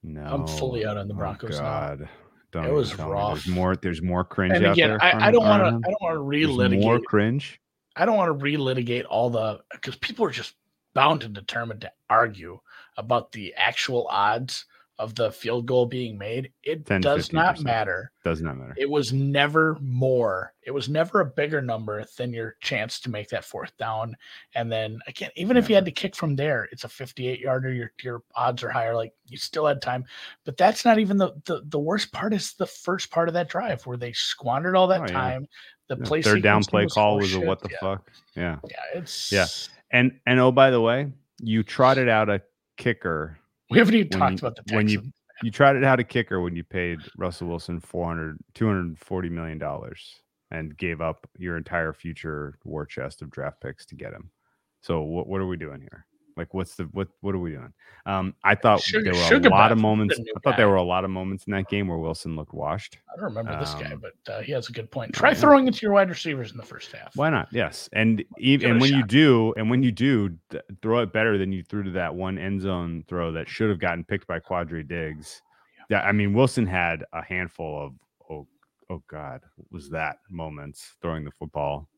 No, 0.02 0.22
I'm 0.22 0.46
fully 0.46 0.86
out 0.86 0.96
on 0.96 1.08
the 1.08 1.14
Oh, 1.14 1.18
Broncos 1.18 1.58
now. 1.58 1.62
God, 1.62 2.08
don't 2.52 2.64
It 2.64 2.72
was 2.72 2.96
rough. 2.98 3.44
There's 3.44 3.54
more. 3.54 3.76
There's 3.76 4.02
more 4.02 4.24
cringe 4.24 4.54
and 4.54 4.66
out 4.66 4.72
again 4.72 4.90
there. 4.90 5.02
I, 5.02 5.28
I 5.28 5.30
don't 5.30 5.44
want 5.44 5.62
to 5.62 5.66
i 5.66 5.90
don't 5.90 6.02
want 6.02 6.32
to 6.32 6.68
There's 6.68 6.84
more 6.84 7.00
cringe. 7.00 7.60
I 7.96 8.06
don't 8.06 8.16
want 8.16 8.36
to 8.36 8.44
relitigate 8.44 9.04
all 9.08 9.30
the 9.30 9.60
because 9.72 9.96
people 9.96 10.24
are 10.24 10.30
just 10.30 10.54
bound 10.94 11.22
and 11.22 11.34
determined 11.34 11.82
to 11.82 11.92
argue 12.08 12.58
about 12.96 13.32
the 13.32 13.54
actual 13.56 14.06
odds 14.08 14.64
of 15.00 15.14
the 15.14 15.32
field 15.32 15.64
goal 15.64 15.86
being 15.86 16.18
made. 16.18 16.52
It 16.62 16.84
10 16.84 17.00
does 17.00 17.32
not 17.32 17.56
15%. 17.56 17.64
matter. 17.64 18.12
Does 18.22 18.42
not 18.42 18.58
matter. 18.58 18.74
It 18.76 18.88
was 18.88 19.14
never 19.14 19.78
more. 19.80 20.52
It 20.62 20.72
was 20.72 20.90
never 20.90 21.20
a 21.20 21.24
bigger 21.24 21.62
number 21.62 22.04
than 22.18 22.34
your 22.34 22.56
chance 22.60 23.00
to 23.00 23.10
make 23.10 23.30
that 23.30 23.46
fourth 23.46 23.74
down. 23.78 24.14
And 24.54 24.70
then 24.70 25.00
again, 25.06 25.30
even 25.36 25.56
if 25.56 25.70
you 25.70 25.74
had 25.74 25.86
to 25.86 25.90
kick 25.90 26.14
from 26.14 26.36
there, 26.36 26.68
it's 26.70 26.84
a 26.84 26.88
58 26.88 27.40
yarder. 27.40 27.72
Your 27.72 27.92
your 28.02 28.22
odds 28.34 28.62
are 28.62 28.68
higher. 28.68 28.94
Like 28.94 29.14
you 29.26 29.38
still 29.38 29.66
had 29.66 29.80
time. 29.80 30.04
But 30.44 30.58
that's 30.58 30.84
not 30.84 30.98
even 30.98 31.16
the 31.16 31.32
the, 31.46 31.62
the 31.64 31.78
worst 31.78 32.12
part 32.12 32.34
is 32.34 32.52
the 32.52 32.66
first 32.66 33.10
part 33.10 33.28
of 33.28 33.34
that 33.34 33.48
drive 33.48 33.86
where 33.86 33.96
they 33.96 34.12
squandered 34.12 34.76
all 34.76 34.86
that 34.88 35.00
Oh, 35.00 35.04
yeah. 35.06 35.12
time. 35.12 35.48
The 35.88 35.96
Yeah, 35.96 36.04
play 36.04 36.20
Third 36.22 36.42
down 36.42 36.62
play 36.62 36.86
call 36.86 37.16
was 37.16 37.34
a 37.34 37.40
what 37.40 37.62
the 37.62 37.70
yeah. 37.72 37.78
fuck? 37.80 38.10
Yeah. 38.36 38.58
Yeah, 38.68 38.76
it's 39.00 39.32
Yeah. 39.32 39.46
And 39.90 40.20
and 40.26 40.38
oh 40.38 40.52
by 40.52 40.70
the 40.70 40.80
way, 40.82 41.10
you 41.40 41.62
trotted 41.62 42.10
out 42.10 42.28
a 42.28 42.42
kicker. 42.76 43.38
We 43.70 43.78
haven't 43.78 43.94
even 43.94 44.08
When 44.10 44.18
talked 44.20 44.32
you- 44.42 44.46
about 44.48 44.56
the 44.56 44.62
Texans. 44.62 44.76
when 44.76 44.88
you- 44.88 45.12
You 45.42 45.50
trotted 45.50 45.84
out 45.84 45.98
a 46.00 46.04
kicker 46.04 46.40
when 46.42 46.54
you 46.54 46.64
paid 46.64 46.98
Russell 47.16 47.48
Wilson 47.48 47.80
400 47.80 48.36
240 48.54 49.28
million 49.30 49.58
dollars. 49.58 50.20
and 50.52 50.76
gave 50.76 51.00
up 51.00 51.30
your 51.38 51.56
entire 51.56 51.92
future 51.92 52.58
war 52.64 52.84
chest 52.84 53.22
of 53.22 53.30
draft 53.30 53.60
picks 53.60 53.86
to 53.86 53.94
get 53.94 54.12
him. 54.12 54.32
So 54.80 55.02
what 55.02 55.28
what 55.28 55.40
are 55.40 55.46
we 55.46 55.56
doing 55.56 55.80
here? 55.80 56.06
Like 56.36 56.54
what's 56.54 56.74
the 56.74 56.84
what 56.92 57.08
what 57.20 57.34
are 57.34 57.38
we 57.38 57.50
doing? 57.52 57.72
Um, 58.06 58.34
I 58.44 58.54
thought 58.54 58.80
Sugar- 58.80 59.12
there 59.12 59.14
were 59.14 59.46
a 59.46 59.50
lot 59.50 59.72
of 59.72 59.78
moments. 59.78 60.18
I 60.18 60.40
thought 60.40 60.56
there 60.56 60.68
were 60.68 60.76
a 60.76 60.82
lot 60.82 61.04
of 61.04 61.10
moments 61.10 61.44
in 61.44 61.52
that 61.52 61.68
game 61.68 61.88
where 61.88 61.98
Wilson 61.98 62.36
looked 62.36 62.54
washed. 62.54 62.98
I 63.12 63.16
don't 63.16 63.24
remember 63.26 63.58
this 63.58 63.74
guy, 63.74 63.92
Um, 63.92 64.00
but 64.00 64.32
uh, 64.32 64.40
he 64.40 64.52
has 64.52 64.68
a 64.68 64.72
good 64.72 64.90
point. 64.90 65.12
Try 65.14 65.34
throwing 65.34 65.68
it 65.68 65.74
to 65.74 65.82
your 65.82 65.92
wide 65.92 66.08
receivers 66.08 66.50
in 66.50 66.56
the 66.56 66.62
first 66.64 66.92
half. 66.92 67.14
Why 67.16 67.30
not? 67.30 67.48
Yes, 67.52 67.88
and 67.92 68.24
even 68.38 68.72
and 68.72 68.80
when 68.80 68.92
you 68.92 69.04
do, 69.04 69.52
and 69.56 69.68
when 69.68 69.82
you 69.82 69.92
do, 69.92 70.36
th- 70.50 70.62
throw 70.82 71.00
it 71.00 71.12
better 71.12 71.36
than 71.38 71.52
you 71.52 71.62
threw 71.62 71.82
to 71.82 71.90
that 71.92 72.14
one 72.14 72.38
end 72.38 72.60
zone 72.60 73.04
throw 73.08 73.32
that 73.32 73.48
should 73.48 73.68
have 73.70 73.78
gotten 73.80 74.04
picked 74.04 74.26
by 74.26 74.38
Quandre 74.40 74.86
Diggs. 74.86 75.42
Yeah, 75.90 76.02
I 76.02 76.12
mean 76.12 76.32
Wilson 76.32 76.66
had 76.66 77.04
a 77.12 77.22
handful 77.22 77.84
of 77.86 77.92
oh 78.30 78.46
oh 78.88 79.02
god, 79.08 79.40
what 79.56 79.70
was 79.72 79.90
that 79.90 80.18
moments 80.30 80.94
throwing 81.02 81.24
the 81.24 81.32
football, 81.32 81.88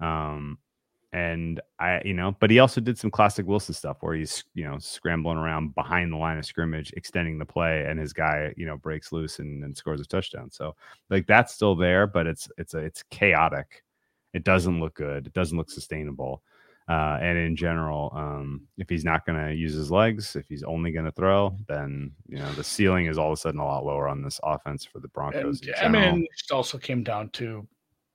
um, 0.00 0.58
and 1.12 1.60
I 1.78 2.00
you 2.04 2.14
know, 2.14 2.36
but 2.38 2.50
he 2.50 2.60
also 2.60 2.80
did 2.80 2.98
some 2.98 3.10
classic 3.10 3.46
Wilson 3.46 3.74
stuff 3.74 3.98
where 4.00 4.14
he's 4.14 4.44
you 4.54 4.64
know 4.64 4.78
scrambling 4.78 5.38
around 5.38 5.74
behind 5.74 6.12
the 6.12 6.16
line 6.16 6.38
of 6.38 6.46
scrimmage, 6.46 6.92
extending 6.96 7.38
the 7.38 7.44
play, 7.44 7.84
and 7.86 7.98
his 7.98 8.12
guy 8.12 8.52
you 8.56 8.66
know 8.66 8.76
breaks 8.76 9.10
loose 9.10 9.40
and, 9.40 9.64
and 9.64 9.76
scores 9.76 10.00
a 10.00 10.04
touchdown. 10.04 10.50
So 10.50 10.76
like 11.08 11.26
that's 11.26 11.52
still 11.52 11.74
there, 11.74 12.06
but 12.06 12.26
it's 12.26 12.48
it's 12.58 12.74
a, 12.74 12.78
it's 12.78 13.02
chaotic. 13.10 13.82
It 14.32 14.44
doesn't 14.44 14.78
look 14.80 14.94
good. 14.94 15.26
It 15.26 15.32
doesn't 15.32 15.58
look 15.58 15.70
sustainable. 15.70 16.42
Uh, 16.88 17.18
and 17.20 17.38
in 17.38 17.54
general, 17.54 18.10
um, 18.16 18.62
if 18.76 18.88
he's 18.88 19.04
not 19.04 19.24
going 19.24 19.38
to 19.38 19.54
use 19.54 19.74
his 19.74 19.92
legs, 19.92 20.34
if 20.34 20.48
he's 20.48 20.64
only 20.64 20.90
going 20.90 21.04
to 21.04 21.12
throw, 21.12 21.56
then 21.68 22.12
you 22.28 22.38
know 22.38 22.52
the 22.52 22.64
ceiling 22.64 23.06
is 23.06 23.18
all 23.18 23.28
of 23.28 23.32
a 23.32 23.36
sudden 23.36 23.60
a 23.60 23.64
lot 23.64 23.84
lower 23.84 24.08
on 24.08 24.22
this 24.22 24.40
offense 24.44 24.84
for 24.84 25.00
the 25.00 25.08
Broncos. 25.08 25.60
And 25.80 25.96
I 25.96 26.12
mean, 26.12 26.22
it 26.24 26.52
also 26.52 26.78
came 26.78 27.02
down 27.02 27.30
to 27.30 27.66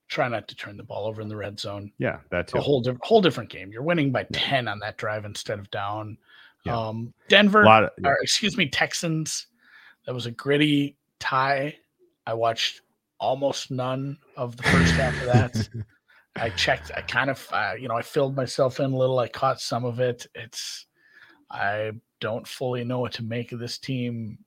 try 0.07 0.27
not 0.27 0.47
to 0.47 0.55
turn 0.55 0.77
the 0.77 0.83
ball 0.83 1.07
over 1.07 1.21
in 1.21 1.27
the 1.27 1.35
red 1.35 1.59
zone. 1.59 1.91
yeah, 1.97 2.19
that's 2.29 2.53
a 2.53 2.61
whole 2.61 2.81
different 2.81 3.03
whole 3.05 3.21
different 3.21 3.49
game. 3.49 3.71
You're 3.71 3.81
winning 3.83 4.11
by 4.11 4.21
Yeah. 4.31 4.39
10 4.39 4.67
on 4.67 4.79
that 4.79 4.97
drive 4.97 5.25
instead 5.25 5.59
of 5.59 5.69
down. 5.71 6.17
Yeah. 6.65 6.77
Um, 6.77 7.13
Denver, 7.27 7.67
of, 7.67 7.89
or 8.03 8.17
excuse 8.21 8.57
me, 8.57 8.67
Texans. 8.67 9.47
That 10.05 10.13
was 10.13 10.25
a 10.27 10.31
gritty 10.31 10.97
tie. 11.19 11.75
I 12.27 12.33
watched 12.33 12.81
almost 13.19 13.71
none 13.71 14.17
of 14.37 14.55
the 14.57 14.63
first 14.63 14.91
half 14.93 15.19
of 15.21 15.27
that. 15.27 15.69
I 16.35 16.49
checked. 16.49 16.91
I 16.95 17.01
kind 17.01 17.29
of, 17.29 17.47
uh, 17.51 17.73
you 17.79 17.87
know, 17.87 17.95
I 17.95 18.01
filled 18.01 18.35
myself 18.35 18.79
in 18.79 18.91
a 18.91 18.97
little. 18.97 19.17
I 19.19 19.27
caught 19.27 19.61
some 19.61 19.85
of 19.85 19.99
it. 19.99 20.27
It's, 20.35 20.85
I 21.49 21.91
don't 22.19 22.47
fully 22.47 22.83
know 22.83 22.99
what 22.99 23.13
to 23.13 23.23
make 23.23 23.51
of 23.51 23.59
this 23.59 23.77
team 23.77 24.37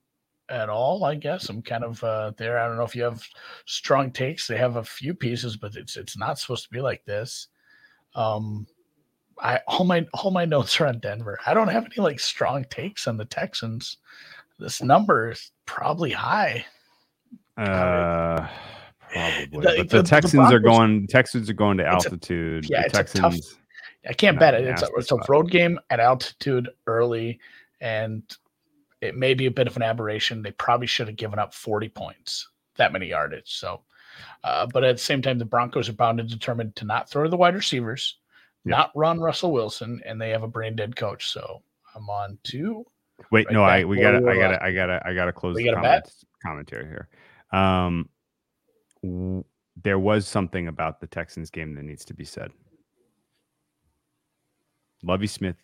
at 0.49 0.69
all. 0.69 1.03
I 1.03 1.15
guess 1.15 1.49
I'm 1.49 1.61
kind 1.61 1.83
of 1.83 2.03
uh, 2.03 2.31
there. 2.37 2.59
I 2.59 2.67
don't 2.67 2.77
know 2.77 2.83
if 2.83 2.95
you 2.95 3.03
have 3.03 3.23
strong 3.65 4.11
takes. 4.11 4.47
They 4.47 4.57
have 4.57 4.75
a 4.77 4.83
few 4.83 5.13
pieces, 5.13 5.55
but 5.57 5.75
it's 5.75 5.95
it's 5.97 6.17
not 6.17 6.39
supposed 6.39 6.63
to 6.63 6.69
be 6.69 6.81
like 6.81 7.03
this. 7.05 7.47
Um, 8.15 8.65
I 9.41 9.59
all 9.67 9.85
my 9.85 10.05
all 10.13 10.31
my 10.31 10.45
notes 10.55 10.79
are 10.81 10.87
on 10.87 10.99
Denver. 10.99 11.39
I 11.45 11.53
don't 11.53 11.67
have 11.69 11.85
any 11.85 11.97
like 12.03 12.19
strong 12.19 12.65
takes 12.69 13.07
on 13.07 13.17
the 13.17 13.25
Texans. 13.25 13.97
This 14.59 14.81
number 14.81 15.31
is 15.31 15.51
probably 15.65 16.11
high. 16.11 16.65
uh, 17.57 18.47
probably. 19.11 19.45
The- 19.45 19.49
but 19.51 19.61
the- 19.77 19.83
the, 19.83 19.97
the 20.01 20.03
Texans 20.03 20.51
are 20.51 20.59
going. 20.59 21.07
Texans 21.07 21.49
are 21.49 21.53
going 21.53 21.77
to 21.77 21.83
It's 21.83 22.05
a- 22.05 22.09
altitude. 22.09 22.69
yeah, 22.69 22.87
the 22.87 22.99
it's 22.99 23.15
a 23.15 23.17
tough- 23.19 23.35
I 24.09 24.13
can't 24.13 24.39
bet 24.39 24.53
it. 24.53 24.63
It's 24.65 24.81
a, 24.81 24.87
it's 24.97 25.11
a 25.11 25.17
road 25.27 25.51
game 25.51 25.77
at 25.89 25.99
altitude 25.99 26.69
early, 26.87 27.37
and 27.81 28.23
it 29.01 29.15
may 29.15 29.33
be 29.33 29.45
a 29.45 29.51
bit 29.51 29.67
of 29.67 29.75
an 29.75 29.83
aberration. 29.83 30.41
They 30.41 30.51
probably 30.51 30.87
should 30.87 31.07
have 31.07 31.15
given 31.15 31.39
up 31.39 31.53
40 31.53 31.89
points, 31.89 32.49
that 32.77 32.91
many 32.91 33.07
yardage. 33.07 33.55
So, 33.57 33.81
uh, 34.43 34.65
but 34.73 34.83
at 34.83 34.97
the 34.97 35.03
same 35.03 35.21
time, 35.21 35.37
the 35.39 35.45
Broncos 35.45 35.89
are 35.89 35.93
bound 35.93 36.19
and 36.19 36.29
determined 36.29 36.75
to 36.77 36.85
not 36.85 37.09
throw 37.09 37.23
to 37.23 37.29
the 37.29 37.37
wide 37.37 37.55
receivers, 37.55 38.17
Yeah. 38.65 38.77
not 38.77 38.91
run 38.95 39.19
Russell 39.19 39.51
Wilson, 39.51 40.01
and 40.05 40.19
they 40.21 40.29
have 40.31 40.43
a 40.43 40.47
brain 40.47 40.75
dead 40.75 40.95
coach. 40.95 41.31
So 41.31 41.61
I'm 41.95 42.09
on 42.09 42.37
to 42.45 42.85
Wait, 43.31 43.47
right 43.47 43.53
no, 43.53 43.63
I 43.63 43.83
we 43.83 43.99
gotta, 43.99 44.17
I 44.25 44.35
gotta. 44.35 44.63
I 44.63 44.73
gotta, 44.73 45.01
I 45.05 45.13
gotta 45.13 45.33
close 45.33 45.55
We 45.55 45.65
the 45.65 46.03
commentary 46.41 46.85
here. 46.85 47.09
Um, 47.51 48.07
w- 49.03 49.43
there 49.83 49.99
was 49.99 50.25
something 50.27 50.67
about 50.69 51.01
the 51.01 51.07
Texans 51.07 51.49
game 51.49 51.75
that 51.75 51.83
needs 51.83 52.05
to 52.05 52.13
be 52.13 52.23
said. 52.23 52.51
Lovie 55.03 55.27
Smith, 55.27 55.57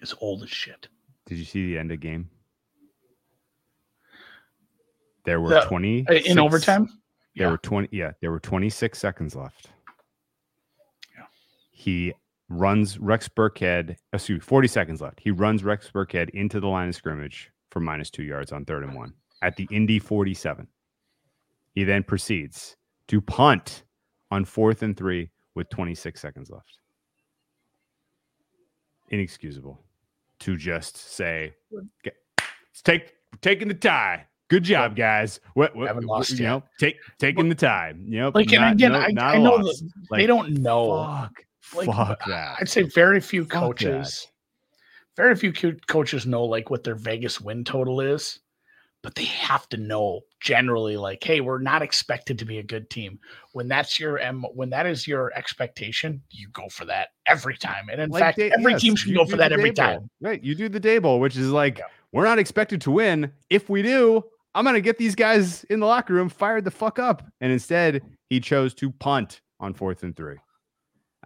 is 0.00 0.14
old 0.20 0.42
as 0.42 0.50
shit. 0.50 0.88
Did 1.26 1.38
you 1.38 1.44
see 1.44 1.66
the 1.66 1.78
end 1.78 1.92
of 1.92 2.00
game? 2.00 2.30
There 5.24 5.40
were 5.40 5.50
The- 5.50 5.60
twenty 5.66 6.06
Uh, 6.08 6.14
In 6.14 6.38
overtime? 6.38 6.86
There 7.34 7.46
Yeah. 7.48 7.50
were 7.50 7.58
20 7.58 7.88
yeah, 7.92 8.12
there 8.20 8.30
were 8.30 8.40
26 8.40 8.98
seconds 8.98 9.34
left. 9.34 9.70
Yeah. 11.14 11.26
He 11.70 12.14
runs 12.48 12.98
Rex 12.98 13.28
Burkhead, 13.28 13.96
excuse 14.12 14.36
me, 14.36 14.40
40 14.40 14.68
seconds 14.68 15.00
left. 15.00 15.20
He 15.20 15.30
runs 15.32 15.64
Rex 15.64 15.90
Burkhead 15.90 16.30
into 16.30 16.60
the 16.60 16.68
line 16.68 16.88
of 16.88 16.94
scrimmage 16.94 17.50
for 17.70 17.80
minus 17.80 18.08
2 18.10 18.22
yards 18.22 18.52
on 18.52 18.64
3rd 18.64 18.84
and 18.84 18.94
1 18.94 19.12
at 19.42 19.56
the 19.56 19.66
Indy 19.70 19.98
47. 19.98 20.68
He 21.72 21.84
then 21.84 22.04
proceeds 22.04 22.76
to 23.08 23.20
punt 23.20 23.84
on 24.30 24.44
4th 24.44 24.82
and 24.82 24.96
3 24.96 25.30
with 25.54 25.68
26 25.68 26.20
seconds 26.20 26.50
left. 26.50 26.78
Inexcusable 29.10 29.84
to 30.40 30.56
just 30.56 30.96
say 30.96 31.54
"Okay, 31.72 32.16
let's 32.38 32.82
take 32.82 33.14
taking 33.40 33.68
the 33.68 33.74
tie. 33.74 34.26
Good 34.48 34.62
job, 34.62 34.94
guys. 34.94 35.40
What, 35.54 35.74
what, 35.74 35.88
Haven't 35.88 36.06
what- 36.06 36.18
lost 36.18 36.30
you 36.32 36.36
yet. 36.44 36.48
know, 36.50 36.62
take 36.78 36.96
taking 37.18 37.48
the 37.48 37.54
time. 37.56 38.04
You 38.06 38.20
know, 38.20 38.30
Like, 38.34 38.52
and 38.52 38.74
again, 38.74 38.92
no- 38.92 38.98
I, 39.00 39.08
not 39.10 39.34
I 39.34 39.36
a 39.36 39.40
know 39.40 39.54
loss. 39.56 39.80
that 39.80 39.90
Like, 40.10 40.20
they 40.20 40.26
don't 40.28 40.50
know. 40.58 41.02
Fuck, 41.60 41.86
Like, 41.86 41.86
fuck 41.96 42.24
that. 42.26 42.56
I'd 42.60 42.68
say 42.68 42.82
very 42.82 43.20
few 43.20 43.42
Fuck 43.42 43.50
that. 43.52 43.58
coaches, 43.60 44.26
very 45.16 45.34
few 45.34 45.52
coaches 45.88 46.26
know 46.26 46.44
like 46.44 46.70
what 46.70 46.84
their 46.84 46.94
Vegas 46.94 47.40
win 47.40 47.64
total 47.64 48.00
is, 48.00 48.38
but 49.06 49.14
they 49.14 49.26
have 49.26 49.68
to 49.68 49.76
know 49.76 50.20
generally 50.40 50.96
like, 50.96 51.22
hey, 51.22 51.40
we're 51.40 51.60
not 51.60 51.80
expected 51.80 52.36
to 52.40 52.44
be 52.44 52.58
a 52.58 52.62
good 52.64 52.90
team. 52.90 53.20
When 53.52 53.68
that's 53.68 54.00
your 54.00 54.18
M, 54.18 54.44
when 54.52 54.68
that 54.70 54.84
is 54.84 55.06
your 55.06 55.32
expectation, 55.36 56.20
you 56.32 56.48
go 56.48 56.68
for 56.68 56.86
that 56.86 57.10
every 57.24 57.56
time. 57.56 57.86
And 57.88 58.00
in 58.00 58.10
Like 58.10 58.20
fact, 58.20 58.40
every 58.40 58.72
yes, 58.72 58.80
team 58.80 58.96
should 58.96 59.14
go 59.14 59.24
for 59.24 59.36
that 59.36 59.52
every 59.52 59.70
bowl. 59.70 59.84
time. 59.84 60.10
Right. 60.20 60.42
You 60.42 60.56
do 60.56 60.68
the 60.68 60.80
day 60.80 60.98
bowl, 60.98 61.20
which 61.20 61.36
is 61.36 61.52
like, 61.52 61.78
Yeah. 61.78 61.84
we're 62.10 62.24
not 62.24 62.40
expected 62.40 62.80
to 62.80 62.90
win. 62.90 63.30
If 63.48 63.68
we 63.68 63.80
do, 63.80 64.24
I'm 64.56 64.64
going 64.64 64.74
to 64.74 64.80
get 64.80 64.98
these 64.98 65.14
guys 65.14 65.62
in 65.70 65.78
the 65.78 65.86
locker 65.86 66.12
room 66.12 66.28
fired 66.28 66.64
the 66.64 66.72
fuck 66.72 66.98
up. 66.98 67.22
And 67.40 67.52
instead, 67.52 68.02
he 68.28 68.40
chose 68.40 68.74
to 68.74 68.90
punt 68.90 69.40
on 69.60 69.72
fourth 69.72 70.02
and 70.02 70.16
three. 70.16 70.34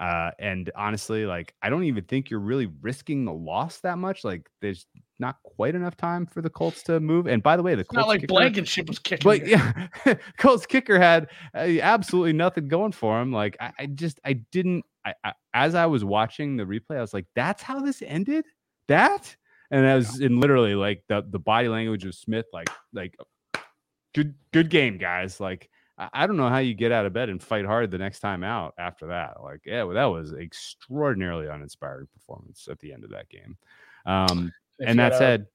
Uh, 0.01 0.31
and 0.39 0.71
honestly, 0.75 1.27
like, 1.27 1.55
I 1.63 1.69
don't 1.69 1.85
even 1.85 2.05
think 2.05 2.31
you're 2.31 2.41
really 2.41 2.71
risking 2.81 3.27
the 3.27 3.33
loss 3.35 3.81
that 3.81 3.99
much. 3.99 4.25
Like, 4.25 4.49
there's 4.63 4.87
not 5.19 5.37
quite 5.45 5.75
enough 5.75 5.95
time 5.95 6.25
for 6.25 6.41
the 6.41 6.49
Colts 6.49 6.83
to 6.85 6.99
move. 7.01 7.27
And 7.27 7.43
by 7.43 7.59
the 7.59 7.63
way, 7.63 7.75
the 7.75 7.83
It's 7.83 7.91
Colts 7.91 7.99
not 7.99 8.09
like 8.09 8.21
kicker- 8.23 8.29
Blankenship 8.33 8.89
was 8.89 8.99
kicking. 8.99 9.23
but 9.23 9.47
yeah, 9.47 9.89
Colts 10.39 10.65
kicker 10.65 10.99
had 10.99 11.29
uh, 11.55 11.69
absolutely 11.83 12.33
nothing 12.33 12.67
going 12.69 12.93
for 12.93 13.21
him. 13.21 13.31
Like 13.31 13.59
I, 13.61 13.73
I 13.79 13.87
just 13.87 14.19
I 14.25 14.33
didn't. 14.51 14.85
I, 15.05 15.13
I 15.23 15.33
as 15.53 15.75
I 15.75 15.85
was 15.87 16.03
watching 16.05 16.57
the 16.57 16.65
replay, 16.65 16.97
I 16.97 17.01
was 17.03 17.13
like, 17.13 17.27
"That's 17.35 17.63
how 17.63 17.81
this 17.81 18.03
ended." 18.03 18.47
That 18.89 19.37
and 19.71 19.87
I 19.87 19.95
was 19.97 20.21
in 20.21 20.41
literally 20.41 20.75
like 20.75 21.03
the 21.09 21.23
the 21.29 21.39
body 21.39 21.69
language 21.69 22.07
of 22.07 22.15
Smith, 22.15 22.47
like 22.55 22.71
like 22.95 23.15
good 24.15 24.35
good 24.53 24.71
game, 24.71 24.97
guys. 24.99 25.41
Like 25.41 25.69
I, 26.13 26.27
don't 26.27 26.37
know 26.37 26.49
how 26.49 26.59
you 26.59 26.75
get 26.75 26.93
out 26.93 27.07
of 27.07 27.13
bed 27.13 27.29
and 27.29 27.43
fight 27.43 27.65
hard 27.67 27.91
the 27.91 27.99
next 27.99 28.21
time 28.21 28.43
out 28.43 28.75
after 28.79 29.09
that. 29.09 29.43
Like 29.43 29.61
yeah, 29.65 29.83
well, 29.83 29.95
that 29.95 30.05
was 30.07 30.33
extraordinarily 30.33 31.47
uninspiring 31.47 32.09
performance 32.13 32.69
at 32.71 32.79
the 32.79 32.93
end 32.93 33.05
of 33.05 33.11
that 33.11 33.29
game. 33.29 33.57
Um, 34.07 34.53
and 34.85 34.99
that 34.99 35.17
said, 35.17 35.47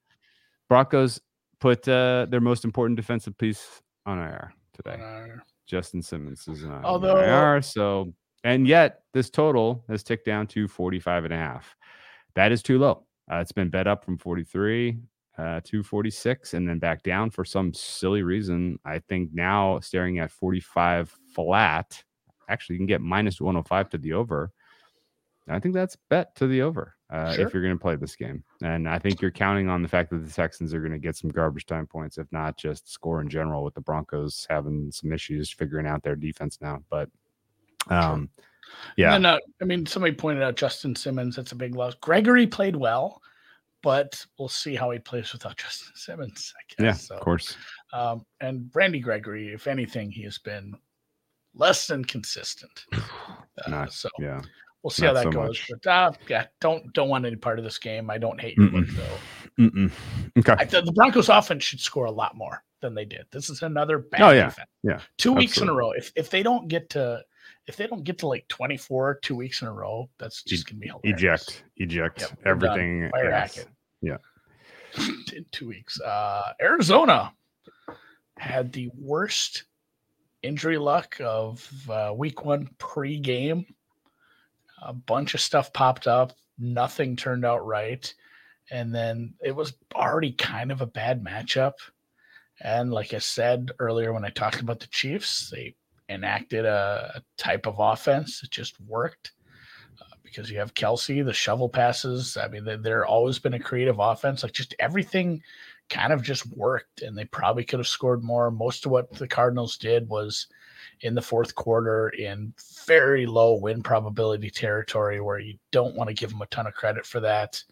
Broncos 0.68 1.20
put 1.60 1.88
uh, 1.88 2.26
their 2.28 2.40
most 2.40 2.64
important 2.64 2.96
defensive 2.96 3.36
piece 3.36 3.66
on 4.04 4.18
IR 4.18 4.52
today. 4.74 5.02
uh, 5.02 5.40
Justin 5.66 6.02
Simmons 6.02 6.46
is 6.46 6.64
on 6.64 6.84
Although- 6.84 7.18
IR. 7.18 7.60
So, 7.62 8.12
and 8.44 8.66
yet 8.68 9.00
this 9.12 9.30
total 9.30 9.84
has 9.88 10.02
ticked 10.02 10.26
down 10.26 10.46
to 10.48 10.68
45 10.68 11.24
and 11.24 11.34
a 11.34 11.36
half. 11.36 11.76
That 12.34 12.52
is 12.52 12.62
too 12.62 12.78
low. 12.78 13.04
Uh, 13.30 13.36
it's 13.38 13.52
been 13.52 13.70
bet 13.70 13.88
up 13.88 14.04
from 14.04 14.18
43 14.18 14.98
uh, 15.38 15.60
to 15.64 15.82
46 15.82 16.54
and 16.54 16.68
then 16.68 16.78
back 16.78 17.02
down 17.02 17.30
for 17.30 17.44
some 17.44 17.72
silly 17.74 18.22
reason. 18.22 18.78
I 18.84 19.00
think 19.00 19.30
now 19.32 19.80
staring 19.80 20.18
at 20.18 20.30
45 20.30 21.14
flat, 21.34 22.02
actually, 22.48 22.74
you 22.74 22.80
can 22.80 22.86
get 22.86 23.00
minus 23.00 23.40
105 23.40 23.90
to 23.90 23.98
the 23.98 24.14
over. 24.14 24.52
I 25.48 25.60
think 25.60 25.74
that's 25.74 25.96
bet 26.10 26.34
to 26.36 26.48
the 26.48 26.62
over 26.62 26.96
uh, 27.08 27.32
Sure. 27.32 27.46
if 27.46 27.54
you're 27.54 27.62
going 27.62 27.76
to 27.76 27.80
play 27.80 27.94
this 27.94 28.16
game. 28.16 28.42
And 28.62 28.88
I 28.88 28.98
think 28.98 29.20
you're 29.20 29.30
counting 29.30 29.68
on 29.68 29.80
the 29.80 29.88
fact 29.88 30.10
that 30.10 30.26
the 30.26 30.32
Texans 30.32 30.74
are 30.74 30.80
going 30.80 30.90
to 30.92 30.98
get 30.98 31.16
some 31.16 31.30
garbage 31.30 31.66
time 31.66 31.86
points, 31.86 32.18
if 32.18 32.26
not 32.32 32.56
just 32.56 32.90
score 32.92 33.20
in 33.20 33.28
general, 33.28 33.62
with 33.62 33.74
the 33.74 33.80
Broncos 33.80 34.44
having 34.50 34.90
some 34.90 35.12
issues 35.12 35.50
figuring 35.50 35.86
out 35.86 36.02
their 36.02 36.16
defense 36.16 36.58
now. 36.60 36.82
But 36.90 37.08
um, 37.88 38.28
yeah, 38.96 39.14
And 39.14 39.24
uh, 39.24 39.38
I 39.62 39.64
mean, 39.64 39.86
somebody 39.86 40.14
pointed 40.14 40.42
out 40.42 40.56
Justin 40.56 40.96
Simmons. 40.96 41.36
That's 41.36 41.52
a 41.52 41.56
big 41.56 41.76
loss. 41.76 41.94
Gregory 41.94 42.46
played 42.46 42.74
well, 42.74 43.22
but 43.86 44.26
we'll 44.36 44.48
see 44.48 44.74
how 44.74 44.90
he 44.90 44.98
plays 44.98 45.32
without 45.32 45.56
Justin 45.62 45.92
Simmons. 45.94 46.52
I 46.58 46.62
guess. 46.68 46.84
yeah, 46.84 46.92
So, 46.92 47.14
of 47.14 47.20
course. 47.20 47.56
Um, 47.92 48.26
and 48.40 48.68
Randy 48.74 48.98
Gregory, 48.98 49.54
if 49.54 49.68
anything, 49.68 50.10
he 50.10 50.24
has 50.24 50.38
been 50.38 50.74
less 51.54 51.86
than 51.86 52.04
consistent. 52.04 52.84
Uh, 53.64 53.70
Not- 53.70 53.92
so 53.92 54.10
Yeah. 54.18 54.42
we'll 54.82 54.90
see 54.90 55.06
how 55.06 55.14
that 55.14 55.22
so 55.22 55.30
goes. 55.30 55.48
much. 55.48 55.70
But 55.82 55.90
uh, 55.90 56.12
yeah, 56.28 56.44
don't 56.60 56.92
don't 56.92 57.08
want 57.08 57.24
any 57.24 57.36
part 57.36 57.58
of 57.58 57.64
this 57.64 57.78
game. 57.78 58.10
I 58.10 58.18
don't 58.18 58.38
hate 58.38 58.58
Mm-mm. 58.58 58.70
look 58.72 58.88
though. 58.88 59.62
Mm-mm. 59.64 59.90
Okay. 60.38 60.52
I 60.58 60.66
thought 60.66 60.84
the 60.84 60.92
Broncos 60.92 61.30
offense 61.30 61.64
should 61.64 61.80
score 61.80 62.04
a 62.04 62.10
lot 62.10 62.36
more 62.36 62.62
than 62.82 62.94
they 62.94 63.06
did. 63.06 63.24
This 63.30 63.48
is 63.48 63.62
another 63.62 63.98
bad 64.00 64.20
Oh, 64.20 64.30
yeah. 64.30 64.48
defense. 64.50 64.68
Yeah. 64.82 65.00
Two 65.16 65.32
weeks 65.32 65.56
in 65.56 65.70
a 65.70 65.72
row. 65.72 65.92
If 65.92 66.12
if 66.16 66.28
they 66.28 66.42
don't 66.42 66.68
get 66.68 66.90
to 66.90 67.22
if 67.66 67.76
they 67.76 67.86
don't 67.86 68.04
get 68.04 68.18
to 68.18 68.26
like 68.28 68.46
24 68.48 69.20
two 69.22 69.34
weeks 69.36 69.62
in 69.62 69.68
a 69.68 69.72
row, 69.72 70.10
that's 70.18 70.42
just 70.42 70.68
gonna 70.68 70.78
be 70.80 70.88
hilarious. 70.88 71.18
Eject. 71.48 71.64
Eject. 71.78 72.20
Yep. 72.20 72.38
Everything. 72.44 73.08
Fire 73.12 73.30
yes. 73.30 73.56
Hackett. 73.56 73.72
Yeah. 74.00 74.18
in 75.34 75.44
two 75.52 75.68
weeks. 75.68 76.00
Uh 76.00 76.52
Arizona 76.60 77.32
had 78.38 78.72
the 78.72 78.90
worst 78.98 79.64
injury 80.42 80.78
luck 80.78 81.16
of 81.20 81.68
uh, 81.90 82.12
week 82.14 82.44
one 82.44 82.68
pre-game. 82.78 83.66
A 84.82 84.92
bunch 84.92 85.34
of 85.34 85.40
stuff 85.40 85.72
popped 85.72 86.06
up. 86.06 86.32
Nothing 86.58 87.16
turned 87.16 87.44
out 87.44 87.66
right. 87.66 88.12
And 88.70 88.94
then 88.94 89.34
it 89.42 89.54
was 89.54 89.74
already 89.94 90.32
kind 90.32 90.70
of 90.70 90.80
a 90.80 90.86
bad 90.86 91.24
matchup. 91.24 91.72
And 92.60 92.92
like 92.92 93.14
I 93.14 93.18
said 93.18 93.70
earlier 93.78 94.12
when 94.12 94.24
I 94.24 94.30
talked 94.30 94.60
about 94.60 94.80
the 94.80 94.86
Chiefs, 94.88 95.50
they 95.50 95.74
enacted 96.08 96.64
a, 96.64 97.12
a 97.16 97.22
type 97.36 97.66
of 97.66 97.76
offense 97.78 98.40
that 98.40 98.50
just 98.50 98.80
worked 98.80 99.32
because 100.36 100.50
you 100.50 100.58
have 100.58 100.74
Kelce, 100.74 101.24
the 101.24 101.32
shovel 101.32 101.68
passes. 101.68 102.36
I 102.36 102.48
mean, 102.48 102.64
they, 102.64 102.76
they're 102.76 103.06
always 103.06 103.38
been 103.38 103.54
a 103.54 103.58
creative 103.58 103.98
offense. 103.98 104.42
Like 104.42 104.52
just 104.52 104.74
everything 104.78 105.42
kind 105.88 106.12
of 106.12 106.22
just 106.22 106.46
worked, 106.54 107.00
and 107.00 107.16
they 107.16 107.24
probably 107.24 107.64
could 107.64 107.78
have 107.78 107.88
scored 107.88 108.22
more. 108.22 108.50
Most 108.50 108.84
of 108.84 108.92
what 108.92 109.10
the 109.12 109.26
Cardinals 109.26 109.78
did 109.78 110.08
was 110.08 110.48
in 111.00 111.14
the 111.14 111.22
fourth 111.22 111.54
quarter 111.54 112.10
in 112.10 112.52
very 112.86 113.24
low 113.24 113.54
win 113.54 113.82
probability 113.82 114.50
territory 114.50 115.20
where 115.20 115.38
you 115.38 115.56
don't 115.70 115.96
want 115.96 116.08
to 116.08 116.14
give 116.14 116.30
them 116.30 116.42
a 116.42 116.46
ton 116.46 116.66
of 116.66 116.74
credit 116.74 117.06
for 117.06 117.20
that. 117.20 117.62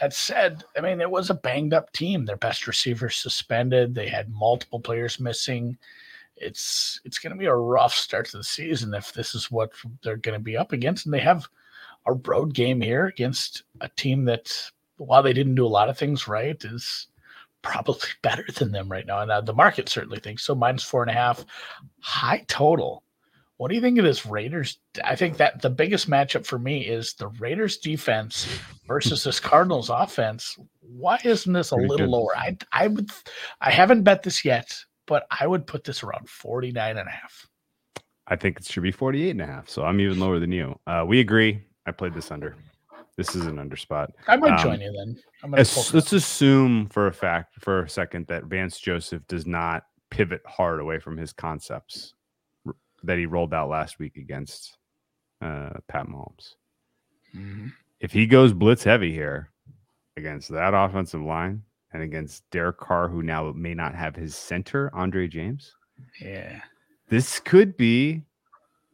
That 0.00 0.12
said, 0.12 0.64
I 0.76 0.80
mean, 0.80 1.00
it 1.00 1.10
was 1.10 1.30
a 1.30 1.34
banged 1.34 1.74
up 1.74 1.92
team. 1.92 2.24
Their 2.24 2.36
best 2.36 2.66
receiver 2.66 3.08
suspended. 3.08 3.94
They 3.94 4.08
had 4.08 4.28
multiple 4.30 4.80
players 4.80 5.20
missing. 5.20 5.78
It's 6.36 7.00
it's 7.04 7.20
going 7.20 7.32
to 7.32 7.38
be 7.38 7.46
a 7.46 7.54
rough 7.54 7.94
start 7.94 8.26
to 8.26 8.38
the 8.38 8.44
season 8.44 8.92
if 8.94 9.12
this 9.12 9.36
is 9.36 9.52
what 9.52 9.70
they're 10.02 10.16
going 10.16 10.36
to 10.36 10.42
be 10.42 10.56
up 10.56 10.72
against. 10.72 11.06
And 11.06 11.14
they 11.14 11.20
have 11.20 11.46
a 12.06 12.12
road 12.14 12.54
game 12.54 12.80
here 12.80 13.06
against 13.06 13.62
a 13.80 13.88
team 13.90 14.24
that, 14.26 14.52
while 14.96 15.22
they 15.22 15.32
didn't 15.32 15.54
do 15.54 15.66
a 15.66 15.68
lot 15.68 15.88
of 15.88 15.98
things 15.98 16.28
right, 16.28 16.62
is 16.64 17.08
probably 17.62 18.08
better 18.22 18.44
than 18.56 18.72
them 18.72 18.90
right 18.90 19.06
now. 19.06 19.20
And 19.20 19.30
uh, 19.30 19.40
the 19.40 19.54
market 19.54 19.88
certainly 19.88 20.20
thinks 20.20 20.44
so. 20.44 20.54
Minus 20.54 20.84
four 20.84 21.02
and 21.02 21.10
a 21.10 21.14
half, 21.14 21.44
high 22.00 22.44
total. 22.48 23.02
What 23.56 23.68
do 23.68 23.76
you 23.76 23.80
think 23.80 23.98
of 23.98 24.04
this 24.04 24.26
Raiders? 24.26 24.78
I 25.04 25.14
think 25.14 25.36
that 25.36 25.62
the 25.62 25.70
biggest 25.70 26.10
matchup 26.10 26.44
for 26.44 26.58
me 26.58 26.82
is 26.86 27.14
the 27.14 27.28
Raiders 27.28 27.76
defense 27.78 28.48
versus 28.88 29.22
this 29.22 29.38
Cardinals 29.38 29.90
offense. 29.90 30.58
Why 30.80 31.20
isn't 31.24 31.52
this 31.52 31.70
a 31.70 31.76
Pretty 31.76 31.88
little 31.88 32.06
good. 32.06 32.12
lower? 32.12 32.36
I 32.36 32.56
I 32.72 32.88
would 32.88 33.10
I 33.60 33.70
haven't 33.70 34.02
bet 34.02 34.24
this 34.24 34.44
yet, 34.44 34.76
but 35.06 35.26
I 35.30 35.46
would 35.46 35.68
put 35.68 35.84
this 35.84 36.02
around 36.02 36.28
49 36.28 36.98
and 36.98 37.08
a 37.08 37.12
half. 37.12 37.46
I 38.26 38.34
think 38.36 38.58
it 38.58 38.64
should 38.66 38.82
be 38.82 38.90
48 38.90 39.30
and 39.30 39.42
a 39.42 39.46
half. 39.46 39.68
So 39.68 39.84
I'm 39.84 40.00
even 40.00 40.18
lower 40.18 40.40
than 40.40 40.50
you. 40.50 40.78
Uh, 40.86 41.04
we 41.06 41.20
agree. 41.20 41.62
I 41.86 41.92
played 41.92 42.14
this 42.14 42.30
under. 42.30 42.56
This 43.16 43.36
is 43.36 43.46
an 43.46 43.58
under 43.58 43.76
spot. 43.76 44.10
I 44.26 44.36
might 44.36 44.52
Um, 44.54 44.58
join 44.58 44.80
you 44.80 44.92
then. 44.92 45.16
I'm 45.42 45.50
gonna 45.50 45.60
As- 45.60 45.94
let's 45.94 46.12
assume 46.12 46.88
for 46.88 47.06
a 47.06 47.12
fact, 47.12 47.54
for 47.60 47.82
a 47.82 47.88
second, 47.88 48.26
that 48.26 48.44
Vance 48.44 48.80
Joseph 48.80 49.26
does 49.28 49.46
not 49.46 49.86
pivot 50.10 50.42
hard 50.46 50.80
away 50.80 50.98
from 50.98 51.16
his 51.16 51.32
concepts 51.32 52.14
that 53.02 53.18
he 53.18 53.26
rolled 53.26 53.52
out 53.54 53.68
last 53.68 53.98
week 53.98 54.16
against 54.16 54.78
uh, 55.40 55.78
Pat 55.88 56.06
Mahomes. 56.06 56.54
Mhm. 57.34 57.72
If 58.00 58.12
he 58.12 58.26
goes 58.26 58.52
blitz 58.54 58.82
heavy 58.82 59.12
here 59.12 59.50
against 60.16 60.48
that 60.50 60.72
offensive 60.74 61.20
line 61.20 61.62
and 61.92 62.02
against 62.02 62.48
Derek 62.50 62.78
Carr, 62.78 63.08
who 63.08 63.22
now 63.22 63.52
may 63.52 63.74
not 63.74 63.94
have 63.94 64.16
his 64.16 64.34
center, 64.34 64.90
Andre 64.94 65.28
James, 65.28 65.76
Yeah. 66.20 66.62
this 67.08 67.38
could 67.40 67.76
be 67.76 68.22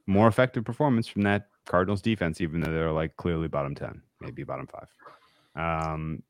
more 0.07 0.27
effective 0.27 0.65
performance 0.65 1.07
from 1.07 1.23
that 1.23 1.49
Cardinals 1.71 2.03
defense, 2.03 2.41
even 2.41 2.61
though 2.61 2.73
they're 2.73 2.91
like 2.91 3.17
clearly 3.17 3.47
bottom 3.47 3.77
10, 3.77 4.03
maybe 4.21 4.43
bottom 4.43 4.67
five. 4.67 4.89
Um, 5.55 6.21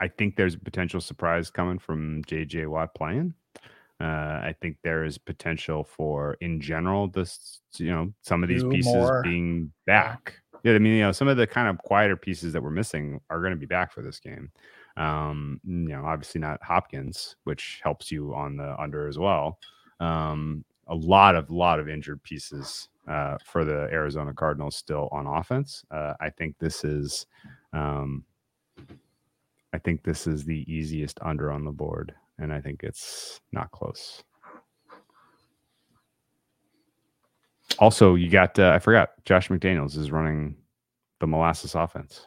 I 0.00 0.08
think 0.08 0.34
there's 0.34 0.54
a 0.54 0.58
potential 0.58 1.00
surprise 1.00 1.50
coming 1.50 1.78
from 1.78 2.24
JJ 2.24 2.66
Watt 2.66 2.94
playing. 2.96 3.32
Uh, 4.00 4.04
I 4.42 4.54
think 4.60 4.76
there 4.82 5.04
is 5.04 5.16
potential 5.16 5.84
for, 5.84 6.36
in 6.40 6.60
general, 6.60 7.06
this, 7.06 7.60
you 7.76 7.90
know, 7.90 8.12
some 8.22 8.42
of 8.42 8.48
these 8.48 8.62
Two 8.62 8.70
pieces 8.70 8.92
more. 8.92 9.22
being 9.22 9.72
back. 9.86 10.34
Yeah, 10.64 10.74
I 10.74 10.78
mean, 10.80 10.94
you 10.94 11.02
know, 11.02 11.12
some 11.12 11.28
of 11.28 11.36
the 11.36 11.46
kind 11.46 11.68
of 11.68 11.78
quieter 11.78 12.16
pieces 12.16 12.52
that 12.52 12.62
we're 12.62 12.70
missing 12.70 13.20
are 13.30 13.40
going 13.40 13.52
to 13.52 13.56
be 13.56 13.66
back 13.66 13.92
for 13.92 14.02
this 14.02 14.18
game. 14.18 14.50
Um, 14.96 15.60
you 15.64 15.88
know, 15.90 16.04
obviously 16.04 16.40
not 16.40 16.62
Hopkins, 16.62 17.36
which 17.44 17.80
helps 17.84 18.10
you 18.10 18.34
on 18.34 18.56
the 18.56 18.74
under 18.80 19.06
as 19.06 19.16
well. 19.16 19.60
Um, 20.00 20.64
a 20.88 20.94
lot 20.94 21.36
of 21.36 21.50
lot 21.50 21.78
of 21.78 21.88
injured 21.88 22.22
pieces 22.22 22.88
uh, 23.08 23.38
for 23.44 23.64
the 23.64 23.88
Arizona 23.92 24.32
Cardinals 24.32 24.76
still 24.76 25.08
on 25.12 25.26
offense. 25.26 25.84
Uh, 25.90 26.14
I 26.20 26.30
think 26.30 26.56
this 26.58 26.84
is, 26.84 27.26
um, 27.72 28.24
I 29.72 29.78
think 29.78 30.02
this 30.02 30.26
is 30.26 30.44
the 30.44 30.64
easiest 30.72 31.18
under 31.22 31.50
on 31.50 31.64
the 31.64 31.72
board, 31.72 32.14
and 32.38 32.52
I 32.52 32.60
think 32.60 32.82
it's 32.82 33.40
not 33.52 33.70
close. 33.70 34.22
Also, 37.78 38.14
you 38.14 38.28
got 38.28 38.58
uh, 38.58 38.70
I 38.70 38.78
forgot 38.78 39.10
Josh 39.24 39.48
McDaniels 39.48 39.96
is 39.96 40.10
running 40.10 40.56
the 41.20 41.26
molasses 41.26 41.74
offense. 41.74 42.26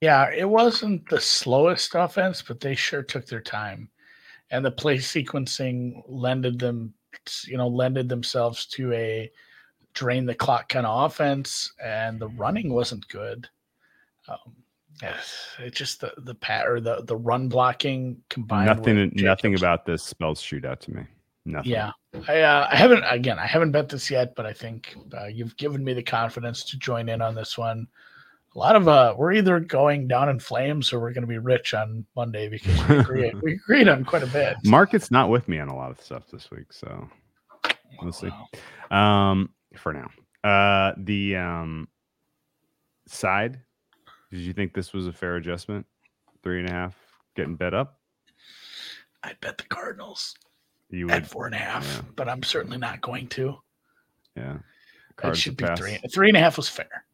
Yeah, 0.00 0.30
it 0.36 0.48
wasn't 0.48 1.08
the 1.08 1.20
slowest 1.20 1.94
offense, 1.94 2.42
but 2.42 2.60
they 2.60 2.74
sure 2.74 3.02
took 3.02 3.26
their 3.26 3.40
time. 3.40 3.88
And 4.50 4.62
the 4.62 4.70
play 4.70 4.98
sequencing 4.98 6.02
lended 6.06 6.58
them, 6.58 6.92
you 7.46 7.56
know, 7.56 7.68
lended 7.68 8.08
themselves 8.08 8.66
to 8.66 8.92
a 8.92 9.30
drain 9.94 10.26
the 10.26 10.34
clock 10.34 10.68
kind 10.68 10.86
of 10.86 11.04
offense, 11.04 11.72
and 11.82 12.20
the 12.20 12.28
running 12.28 12.72
wasn't 12.72 13.06
good. 13.08 13.48
Um, 14.28 14.54
yes, 15.02 15.56
it 15.58 15.74
just 15.74 16.00
the 16.00 16.12
the 16.18 16.34
pat 16.34 16.66
or 16.66 16.80
the 16.80 17.02
the 17.04 17.16
run 17.16 17.48
blocking 17.48 18.16
combined. 18.28 18.66
nothing, 18.66 19.12
nothing 19.14 19.54
about 19.54 19.86
this 19.86 20.02
spells 20.02 20.40
shootout 20.40 20.80
to 20.80 20.92
me. 20.92 21.02
Nothing. 21.46 21.72
Yeah, 21.72 21.92
I 22.26 22.40
uh, 22.40 22.68
I 22.70 22.76
haven't 22.76 23.04
again. 23.08 23.38
I 23.38 23.46
haven't 23.46 23.72
bet 23.72 23.88
this 23.88 24.10
yet, 24.10 24.34
but 24.34 24.46
I 24.46 24.52
think 24.52 24.96
uh, 25.16 25.26
you've 25.26 25.56
given 25.56 25.84
me 25.84 25.92
the 25.92 26.02
confidence 26.02 26.64
to 26.64 26.78
join 26.78 27.08
in 27.08 27.20
on 27.20 27.34
this 27.34 27.58
one. 27.58 27.86
A 28.54 28.58
lot 28.58 28.76
of 28.76 28.86
uh, 28.86 29.14
we're 29.18 29.32
either 29.32 29.58
going 29.58 30.06
down 30.06 30.28
in 30.28 30.38
flames 30.38 30.92
or 30.92 31.00
we're 31.00 31.12
going 31.12 31.22
to 31.22 31.28
be 31.28 31.38
rich 31.38 31.74
on 31.74 32.06
Monday 32.14 32.48
because 32.48 32.88
we 32.88 32.98
agreed, 32.98 33.34
we 33.42 33.54
agreed 33.54 33.88
on 33.88 34.04
quite 34.04 34.22
a 34.22 34.28
bit. 34.28 34.56
Market's 34.64 35.10
not 35.10 35.28
with 35.28 35.48
me 35.48 35.58
on 35.58 35.68
a 35.68 35.74
lot 35.76 35.90
of 35.90 36.00
stuff 36.00 36.24
this 36.30 36.50
week, 36.52 36.72
so 36.72 37.08
we'll 38.00 38.12
see. 38.12 38.30
Wow. 38.90 39.30
Um, 39.30 39.50
for 39.76 39.92
now, 39.92 40.08
uh, 40.48 40.92
the 40.98 41.36
um 41.36 41.88
side. 43.08 43.60
Did 44.30 44.40
you 44.40 44.52
think 44.52 44.72
this 44.72 44.92
was 44.92 45.06
a 45.06 45.12
fair 45.12 45.36
adjustment? 45.36 45.86
Three 46.42 46.60
and 46.60 46.68
a 46.68 46.72
half, 46.72 46.96
getting 47.36 47.56
bet 47.56 47.74
up. 47.74 47.98
I'd 49.22 49.40
bet 49.40 49.58
the 49.58 49.64
Cardinals 49.64 50.34
You 50.90 51.08
at 51.10 51.22
would, 51.22 51.30
four 51.30 51.46
and 51.46 51.54
a 51.54 51.58
half, 51.58 51.86
yeah. 51.86 52.02
but 52.14 52.28
I'm 52.28 52.42
certainly 52.42 52.78
not 52.78 53.00
going 53.00 53.26
to. 53.28 53.56
yeah. 54.36 54.54
It 54.56 55.16
Cards 55.16 55.38
should 55.38 55.56
be 55.56 55.64
pass. 55.64 55.78
three. 55.78 55.98
Three 56.12 56.28
and 56.28 56.36
a 56.36 56.40
half 56.40 56.56
was 56.56 56.68
fair. 56.68 57.04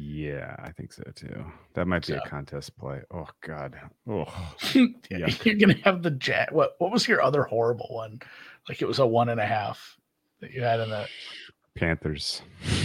Yeah, 0.00 0.54
I 0.60 0.70
think 0.70 0.92
so 0.92 1.02
too. 1.16 1.44
That 1.74 1.86
might 1.88 2.06
be 2.06 2.12
So- 2.12 2.20
a 2.24 2.28
contest 2.28 2.78
play. 2.78 3.00
Oh 3.10 3.28
God. 3.40 3.74
Oh, 4.08 4.26
Yeah, 5.10 5.28
You're 5.44 5.56
gonna 5.56 5.74
have 5.82 6.02
the 6.04 6.12
jet. 6.12 6.52
What 6.52 6.76
what 6.78 6.92
was 6.92 7.08
your 7.08 7.20
other 7.20 7.42
horrible 7.42 7.88
one? 7.90 8.20
Like 8.68 8.80
it 8.80 8.86
was 8.86 9.00
a 9.00 9.06
one 9.06 9.28
and 9.28 9.40
a 9.40 9.46
half 9.46 9.96
that 10.40 10.52
you 10.52 10.62
had 10.62 10.78
in 10.80 10.90
the. 10.90 11.08
Panthers. 11.74 12.42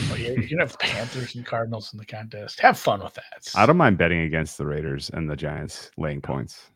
Well, 0.10 0.18
you're, 0.20 0.40
you're 0.40 0.50
gonna 0.50 0.64
have 0.70 0.80
Panthers 0.80 1.36
and 1.36 1.46
Cardinals 1.46 1.94
in 1.94 2.00
the 2.00 2.06
contest. 2.06 2.60
Have 2.62 2.80
fun 2.80 3.04
with 3.04 3.14
that. 3.14 3.52
I 3.56 3.66
don't 3.68 3.78
mind 3.78 3.98
betting 4.00 4.22
against 4.22 4.58
the 4.58 4.66
Raiders 4.66 5.12
and 5.14 5.30
the 5.30 5.36
Giants 5.36 5.92
laying 5.98 6.22
points. 6.22 6.70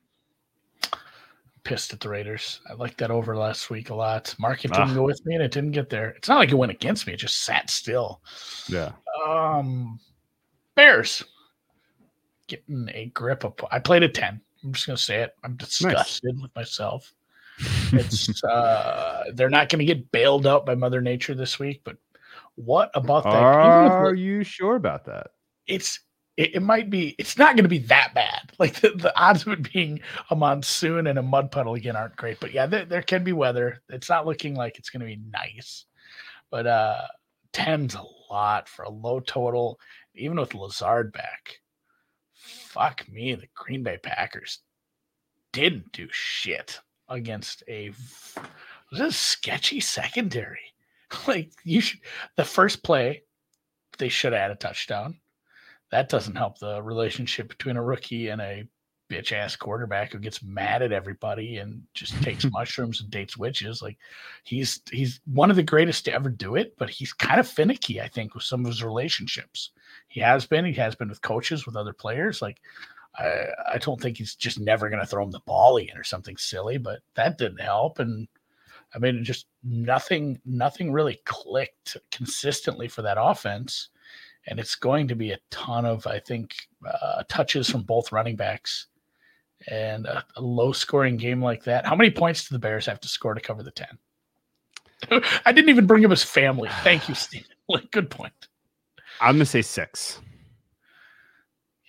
pissed 1.64 1.94
at 1.94 2.00
the 2.00 2.10
Raiders. 2.10 2.62
I 2.70 2.74
liked 2.74 2.98
that 3.00 3.12
over 3.12 3.36
last 3.36 3.70
week 3.70 3.90
a 3.90 3.96
lot. 3.96 4.34
Market 4.40 4.72
didn't 4.72 4.92
Ah. 4.92 4.94
go 4.96 5.04
with 5.04 5.24
me, 5.26 5.36
and 5.36 5.44
it 5.44 5.52
didn't 5.52 5.72
get 5.72 5.90
there. 5.90 6.10
It's 6.12 6.28
not 6.30 6.38
like 6.38 6.50
it 6.52 6.56
went 6.56 6.72
against 6.72 7.08
me; 7.08 7.14
it 7.14 7.18
just 7.18 7.44
sat 7.44 7.70
still. 7.70 8.22
Yeah. 8.68 8.92
Um, 9.28 10.00
Bears 10.78 11.24
getting 12.48 12.90
a 12.94 13.08
grip 13.08 13.44
of. 13.44 13.54
I 13.70 13.80
played 13.80 14.04
a 14.04 14.10
ten. 14.10 14.40
I'm 14.64 14.72
just 14.72 14.88
gonna 14.88 14.98
say 14.98 15.22
it. 15.24 15.36
I'm 15.44 15.58
disgusted 15.58 16.42
with 16.42 16.56
myself. 16.56 17.14
It's 17.92 18.42
uh, 18.46 19.26
they're 19.34 19.50
not 19.50 19.68
gonna 19.68 19.84
get 19.84 20.12
bailed 20.14 20.48
out 20.48 20.66
by 20.66 20.76
Mother 20.76 21.02
Nature 21.02 21.36
this 21.36 21.60
week, 21.60 21.82
but 21.84 21.98
what 22.56 22.90
about 22.96 23.26
that? 23.26 23.34
Are 23.34 24.16
you 24.16 24.46
sure 24.46 24.76
about 24.76 25.04
that? 25.06 25.32
it's 25.68 26.00
it, 26.38 26.56
it 26.56 26.62
might 26.62 26.90
be. 26.90 27.16
It's 27.18 27.38
not 27.38 27.56
going 27.56 27.66
to 27.66 27.70
be 27.70 27.80
that 27.80 28.14
bad. 28.14 28.42
Like 28.60 28.82
the, 28.82 28.90
the 28.90 29.16
odds 29.16 29.46
of 29.46 29.54
it 29.54 29.72
being 29.72 30.00
a 30.32 30.36
monsoon 30.36 31.06
and 31.06 31.20
a 31.20 31.22
mud 31.22 31.52
puddle 31.52 31.76
again 31.76 31.96
aren't 31.96 32.16
great. 32.16 32.40
But 32.40 32.54
yeah, 32.54 32.66
there, 32.66 32.86
there 32.86 33.04
can 33.04 33.24
be 33.24 33.32
weather. 33.32 33.84
It's 33.88 34.10
not 34.10 34.26
looking 34.26 34.56
like 34.56 34.80
it's 34.80 34.90
going 34.90 35.02
to 35.02 35.06
be 35.06 35.22
nice. 35.32 35.86
But 36.50 36.66
uh 36.66 37.02
10's 37.54 37.94
a 37.94 38.04
lot 38.32 38.68
for 38.68 38.82
a 38.82 38.90
low 38.90 39.20
total, 39.20 39.80
even 40.18 40.40
with 40.40 40.56
Lazard 40.56 41.12
back. 41.12 41.60
Fuck 42.34 43.08
me, 43.10 43.36
the 43.36 43.48
Green 43.56 43.84
Bay 43.84 43.98
Packers 43.98 44.60
didn't 45.52 45.92
do 45.92 46.08
shit 46.12 46.80
against 47.10 47.64
a 47.68 47.92
a 48.92 49.12
sketchy 49.12 49.80
secondary. 49.80 50.60
Like 51.26 51.52
you 51.64 51.80
should 51.80 52.02
the 52.36 52.44
first 52.44 52.84
play, 52.84 53.24
they 53.98 54.10
should 54.10 54.34
add 54.34 54.52
a 54.52 54.56
touchdown. 54.56 55.18
That 55.90 56.10
doesn't 56.10 56.36
help 56.36 56.60
the 56.60 56.84
relationship 56.84 57.48
between 57.48 57.78
a 57.78 57.82
rookie 57.82 58.28
and 58.28 58.42
a 58.42 58.68
bitch 59.10 59.32
ass 59.32 59.56
quarterback 59.56 60.12
who 60.12 60.20
gets 60.20 60.44
mad 60.44 60.82
at 60.82 60.92
everybody 60.92 61.58
and 61.58 61.82
just 61.94 62.14
takes 62.24 62.46
mushrooms 62.52 63.02
and 63.02 63.10
dates 63.10 63.38
witches. 63.38 63.82
Like 63.82 63.98
he's 64.44 64.82
he's 64.92 65.22
one 65.26 65.50
of 65.50 65.56
the 65.56 65.64
greatest 65.64 66.06
to 66.06 66.14
ever 66.14 66.30
do 66.30 66.56
it, 66.56 66.76
but 66.78 66.90
he's 66.90 67.14
kind 67.14 67.40
of 67.40 67.48
finicky, 67.48 68.02
I 68.02 68.08
think, 68.08 68.34
with 68.34 68.44
some 68.44 68.66
of 68.66 68.68
his 68.68 68.84
relationships. 68.84 69.72
He 70.08 70.20
has 70.22 70.46
been, 70.46 70.66
he 70.66 70.74
has 70.74 70.96
been 70.96 71.10
with 71.10 71.22
coaches, 71.22 71.66
with 71.66 71.76
other 71.76 71.94
players. 71.94 72.42
Like 72.42 72.62
I, 73.18 73.46
I 73.74 73.78
don't 73.80 74.00
think 74.00 74.18
he's 74.18 74.36
just 74.36 74.60
never 74.60 74.90
going 74.90 75.02
to 75.02 75.08
throw 75.08 75.24
him 75.24 75.32
the 75.32 75.40
ball 75.42 75.78
again 75.78 75.98
or 75.98 76.04
something 76.04 76.38
silly, 76.38 76.78
but 76.78 77.00
that 77.16 77.38
didn't 77.38 77.62
help. 77.62 78.00
And 78.00 78.28
I 78.96 79.00
mean, 79.00 79.24
just 79.24 79.48
nothing, 79.64 80.40
nothing 80.46 80.92
really 80.92 81.20
clicked 81.26 81.98
consistently 82.12 82.88
for 82.88 83.02
that 83.02 83.18
offense. 83.20 83.90
And 84.46 84.60
it's 84.60 84.76
going 84.76 85.08
to 85.10 85.16
be 85.16 85.32
a 85.32 85.40
ton 85.50 85.86
of, 85.86 86.08
I 86.08 86.20
think, 86.20 86.56
uh, 86.88 87.24
touches 87.28 87.70
from 87.70 87.82
both 87.82 88.12
running 88.12 88.36
backs. 88.36 88.88
And 89.70 90.06
a, 90.06 90.24
a 90.36 90.42
low 90.42 90.72
scoring 90.72 91.18
game 91.18 91.42
like 91.42 91.64
that. 91.64 91.86
How 91.86 91.96
many 91.96 92.12
points 92.12 92.48
do 92.48 92.54
the 92.54 92.60
Bears 92.60 92.86
have 92.86 93.00
to 93.02 93.08
score 93.08 93.34
to 93.34 93.42
cover 93.42 93.64
the 93.64 93.72
10? 93.72 93.88
I 95.46 95.52
didn't 95.52 95.70
even 95.70 95.88
bring 95.88 96.06
up 96.06 96.12
his 96.12 96.24
family. 96.24 96.70
Thank 96.84 97.10
you, 97.10 97.16
Steve. 97.16 97.48
Like, 97.70 97.92
good 97.92 98.10
point. 98.10 98.32
I'm 99.22 99.36
gonna 99.36 99.46
say 99.46 99.62
six. 99.62 100.22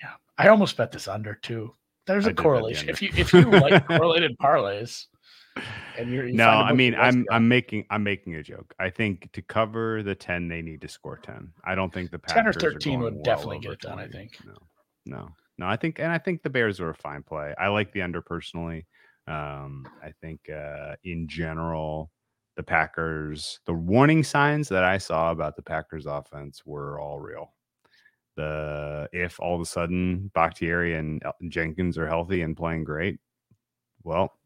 Yeah, 0.03 0.13
I 0.37 0.49
almost 0.49 0.77
bet 0.77 0.93
this 0.93 1.09
under 1.09 1.35
too. 1.35 1.75
There's 2.07 2.27
a 2.27 2.35
correlation. 2.35 2.89
If 2.89 3.03
you 3.03 3.11
if 3.17 3.33
you 3.33 3.43
like 3.43 3.87
correlated 3.87 4.37
parlays, 4.39 5.07
and 5.99 6.11
you're, 6.11 6.27
you 6.27 6.35
no, 6.35 6.49
I 6.49 6.73
mean 6.73 6.95
I'm 6.95 7.27
I'm 7.31 7.47
making 7.49 7.85
I'm 7.91 8.03
making 8.03 8.37
a 8.37 8.43
joke. 8.43 8.75
I 8.79 8.91
think 8.91 9.31
to 9.33 9.43
cover 9.43 10.03
the 10.03 10.15
ten, 10.15 10.49
they 10.49 10.63
need 10.63 10.81
to 10.81 10.89
score 10.89 11.19
ten. 11.19 11.53
I 11.65 11.75
don't 11.75 11.93
think 11.93 12.11
the 12.11 12.19
Packers 12.19 12.35
ten 12.35 12.47
or 12.47 12.53
thirteen 12.53 13.01
would 13.01 13.15
well 13.15 13.23
definitely 13.23 13.61
get 13.61 13.73
it 13.73 13.81
done. 13.81 13.95
20. 13.95 14.09
I 14.09 14.11
think. 14.11 14.39
No, 14.47 14.55
no, 15.05 15.29
no. 15.59 15.67
I 15.67 15.77
think 15.77 15.99
and 15.99 16.11
I 16.11 16.19
think 16.19 16.43
the 16.43 16.51
Bears 16.51 16.81
are 16.81 16.91
a 16.91 16.95
fine 16.95 17.23
play. 17.23 17.55
I 17.59 17.69
like 17.69 17.93
the 17.93 18.03
under 18.03 18.23
personally. 18.23 18.87
Um, 19.27 19.87
I 20.03 20.13
think 20.23 20.41
uh, 20.49 20.95
in 21.05 21.29
general 21.29 22.11
the 22.59 22.63
Packers, 22.65 23.61
the 23.67 23.73
warning 23.73 24.25
signs 24.25 24.69
that 24.69 24.83
I 24.83 24.99
saw 24.99 25.31
about 25.31 25.55
the 25.55 25.63
Packers 25.63 26.07
offense 26.07 26.67
were 26.67 26.99
all 26.99 27.21
real. 27.21 27.53
The 28.35 29.09
if 29.13 29.39
all 29.39 29.55
of 29.55 29.61
a 29.61 29.65
sudden 29.65 30.33
Bakhtiari 30.35 30.97
and 30.97 31.25
uh, 31.25 31.31
Jenkins 31.47 31.97
are 31.97 32.09
healthy 32.09 32.43
and 32.43 32.57
playing 32.57 32.83
great, 32.83 33.21
well, 34.03 34.39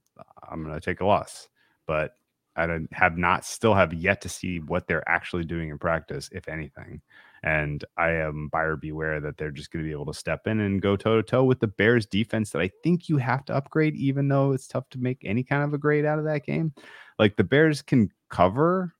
I'm 0.47 0.63
going 0.63 0.75
to 0.75 0.81
take 0.81 1.01
a 1.01 1.07
loss. 1.07 1.49
But 1.87 2.17
I 2.55 2.81
have 2.93 3.17
not 3.17 3.47
still 3.47 3.73
have 3.73 3.95
yet 3.95 4.21
to 4.21 4.29
see 4.29 4.59
what 4.61 4.87
they're 4.87 5.09
actually 5.09 5.45
doing 5.45 5.71
in 5.71 5.79
practice, 5.79 6.29
if 6.33 6.51
anything. 6.51 7.01
And 7.43 7.85
I 7.97 8.11
am 8.11 8.49
buyer 8.49 8.77
beware 8.77 9.21
that 9.21 9.37
they're 9.37 9.51
just 9.51 9.73
going 9.73 9.85
to 9.85 9.89
be 9.89 9.93
able 9.93 10.07
to 10.07 10.19
step 10.19 10.47
in 10.47 10.61
and 10.61 10.81
go 10.81 10.97
toe 10.97 11.17
to 11.17 11.23
toe 11.23 11.45
with 11.45 11.61
the 11.61 11.67
Bears 11.67 12.07
defense 12.07 12.51
that 12.51 12.63
I 12.63 12.71
think 12.83 13.09
you 13.09 13.17
have 13.17 13.45
to 13.47 13.55
upgrade, 13.55 13.97
even 13.97 14.29
though 14.29 14.53
it's 14.53 14.69
tough 14.69 14.89
to 14.91 14.99
make 14.99 15.23
any 15.25 15.43
kind 15.43 15.65
of 15.65 15.75
a 15.75 15.79
grade 15.79 16.05
out 16.05 16.19
of 16.19 16.25
that 16.27 16.47
game. 16.47 16.73
Like 17.19 17.37
the 17.37 17.45
Bears 17.45 17.83
can 17.83 18.11
cover 18.31 18.95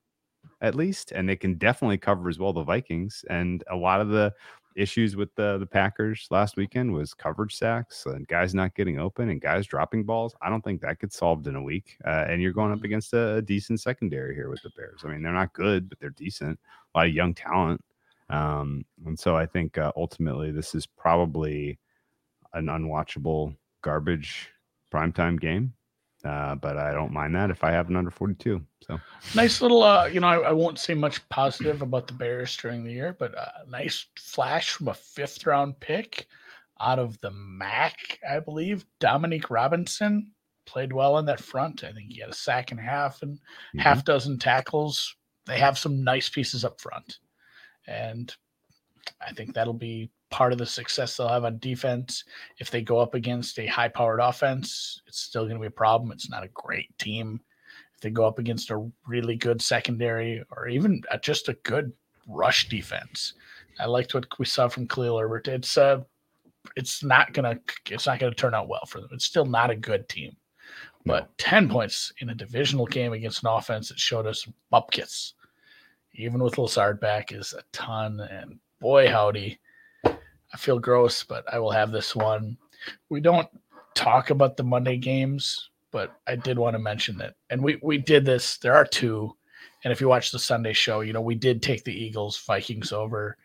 at 0.61 0.75
least, 0.75 1.11
and 1.11 1.27
they 1.27 1.35
can 1.35 1.55
definitely 1.55 1.97
cover 1.97 2.29
as 2.29 2.39
well 2.39 2.53
the 2.53 2.63
Vikings. 2.63 3.23
And 3.29 3.63
a 3.69 3.75
lot 3.75 4.01
of 4.01 4.09
the 4.09 4.33
issues 4.75 5.15
with 5.15 5.33
the 5.35 5.57
the 5.57 5.65
Packers 5.65 6.27
last 6.31 6.57
weekend 6.57 6.91
was 6.91 7.13
coverage 7.13 7.55
sacks 7.55 8.05
and 8.05 8.27
guys 8.27 8.53
not 8.53 8.75
getting 8.75 8.99
open 8.99 9.29
and 9.29 9.41
guys 9.41 9.67
dropping 9.67 10.03
balls. 10.03 10.35
I 10.41 10.49
don't 10.49 10.63
think 10.63 10.81
that 10.81 10.99
gets 10.99 11.17
solved 11.17 11.47
in 11.47 11.55
a 11.55 11.61
week. 11.61 11.97
Uh, 12.05 12.25
and 12.27 12.41
you're 12.41 12.53
going 12.53 12.71
up 12.71 12.79
mm-hmm. 12.79 12.85
against 12.85 13.13
a, 13.13 13.35
a, 13.35 13.41
decent 13.41 13.81
secondary 13.81 14.35
here 14.35 14.49
with 14.49 14.61
the 14.63 14.71
Bears. 14.75 15.01
I 15.03 15.07
mean, 15.07 15.21
they're 15.21 15.31
not 15.31 15.53
good, 15.53 15.89
but 15.89 15.99
they're 15.99 16.09
decent. 16.09 16.59
A 16.95 16.99
lot 16.99 17.07
of 17.07 17.13
young 17.13 17.33
talent. 17.33 17.81
Um, 18.29 18.85
and 19.05 19.17
so 19.17 19.35
I 19.35 19.45
think 19.45 19.77
uh, 19.77 19.91
ultimately 19.95 20.51
this 20.51 20.75
is 20.75 20.85
probably 20.85 21.79
an 22.53 22.67
unwatchable 22.67 23.55
garbage 23.81 24.49
primetime 24.91 25.39
game. 25.39 25.73
Uh, 26.23 26.55
but 26.55 26.77
I 26.77 26.93
don't 26.93 27.11
mind 27.11 27.35
that 27.35 27.49
if 27.49 27.65
I 27.65 27.71
have 27.71 27.89
an 27.89 27.97
under 27.97 28.09
42. 28.09 28.61
So 28.87 28.99
nice 29.35 29.61
little, 29.61 29.83
uh, 29.83 30.05
you 30.05 30.21
know, 30.21 30.27
I, 30.27 30.37
I, 30.37 30.51
won't 30.53 30.79
say 30.79 30.93
much 30.93 31.27
positive 31.27 31.81
about 31.81 32.07
the 32.07 32.13
Bears 32.13 32.55
during 32.55 32.85
the 32.85 32.93
year, 32.93 33.13
but 33.19 33.33
a 33.33 33.41
uh, 33.41 33.51
nice 33.67 34.05
flash 34.17 34.69
from 34.71 34.87
a 34.87 34.93
fifth 34.93 35.45
round 35.45 35.77
pick 35.81 36.27
out 36.79 36.97
of 36.97 37.19
the 37.19 37.31
MAC, 37.31 38.19
I 38.29 38.39
believe. 38.39 38.85
Dominique 39.01 39.49
Robinson 39.49 40.31
played 40.65 40.93
well 40.93 41.17
in 41.17 41.25
that 41.25 41.41
front. 41.41 41.83
I 41.83 41.91
think 41.91 42.09
he 42.09 42.21
had 42.21 42.29
a 42.29 42.33
sack 42.33 42.71
and 42.71 42.79
a 42.79 42.83
half 42.83 43.21
and 43.21 43.35
mm-hmm. 43.35 43.79
half 43.79 44.05
dozen 44.05 44.39
tackles. 44.39 45.15
They 45.45 45.59
have 45.59 45.77
some 45.77 46.05
nice 46.05 46.29
pieces 46.29 46.63
up 46.63 46.79
front. 46.79 47.19
And 47.87 48.33
I 49.25 49.33
think 49.33 49.53
that'll 49.53 49.73
be 49.73 50.09
part 50.29 50.51
of 50.51 50.57
the 50.57 50.65
success 50.65 51.15
they'll 51.15 51.27
have 51.27 51.45
on 51.45 51.59
defense. 51.59 52.23
If 52.57 52.71
they 52.71 52.81
go 52.81 52.99
up 52.99 53.13
against 53.13 53.59
a 53.59 53.67
high 53.67 53.87
powered 53.87 54.19
offense, 54.19 55.01
it's 55.07 55.19
still 55.19 55.43
going 55.43 55.55
to 55.55 55.61
be 55.61 55.67
a 55.67 55.71
problem. 55.71 56.11
It's 56.11 56.29
not 56.29 56.43
a 56.43 56.49
great 56.49 56.97
team. 56.97 57.39
If 57.95 58.01
they 58.01 58.09
go 58.09 58.25
up 58.25 58.39
against 58.39 58.71
a 58.71 58.89
really 59.07 59.35
good 59.35 59.61
secondary 59.61 60.43
or 60.51 60.67
even 60.67 61.03
just 61.21 61.49
a 61.49 61.53
good 61.63 61.93
rush 62.27 62.67
defense, 62.69 63.33
I 63.79 63.85
liked 63.85 64.13
what 64.13 64.25
we 64.39 64.45
saw 64.45 64.67
from 64.67 64.87
Khalil 64.87 65.19
Herbert. 65.19 65.47
It's 65.47 65.77
uh, 65.77 66.01
it's 66.75 67.03
not 67.03 67.33
gonna 67.33 67.59
it's 67.89 68.07
not 68.07 68.19
gonna 68.19 68.33
turn 68.33 68.53
out 68.53 68.67
well 68.67 68.85
for 68.87 69.01
them. 69.01 69.09
It's 69.11 69.25
still 69.25 69.45
not 69.45 69.69
a 69.69 69.75
good 69.75 70.07
team. 70.09 70.35
But 71.05 71.23
no. 71.23 71.29
10 71.37 71.69
points 71.69 72.13
in 72.19 72.29
a 72.29 72.35
divisional 72.35 72.85
game 72.85 73.13
against 73.13 73.43
an 73.43 73.49
offense 73.49 73.89
that 73.89 73.99
showed 73.99 74.25
us 74.25 74.47
bupkis, 74.71 75.33
even 76.13 76.41
with 76.43 76.57
Lazard 76.57 76.99
back, 76.99 77.31
is 77.31 77.53
a 77.53 77.63
ton. 77.71 78.19
And 78.19 78.59
boy, 78.79 79.09
howdy, 79.09 79.59
I 80.05 80.57
feel 80.57 80.79
gross, 80.79 81.23
but 81.23 81.45
I 81.51 81.59
will 81.59 81.71
have 81.71 81.91
this 81.91 82.15
one. 82.15 82.57
We 83.09 83.21
don't 83.21 83.47
talk 83.95 84.29
about 84.29 84.57
the 84.57 84.63
Monday 84.63 84.97
games, 84.97 85.69
but 85.91 86.15
I 86.27 86.35
did 86.35 86.59
want 86.59 86.75
to 86.75 86.79
mention 86.79 87.17
that. 87.17 87.35
And 87.49 87.63
we 87.63 87.79
we 87.81 87.97
did 87.97 88.25
this. 88.25 88.57
There 88.57 88.75
are 88.75 88.85
two. 88.85 89.35
And 89.83 89.91
if 89.91 89.99
you 89.99 90.07
watch 90.07 90.31
the 90.31 90.39
Sunday 90.39 90.73
show, 90.73 91.01
you 91.01 91.11
know, 91.11 91.21
we 91.21 91.35
did 91.35 91.61
take 91.61 91.83
the 91.83 91.93
Eagles 91.93 92.39
Vikings 92.45 92.93
over. 92.93 93.37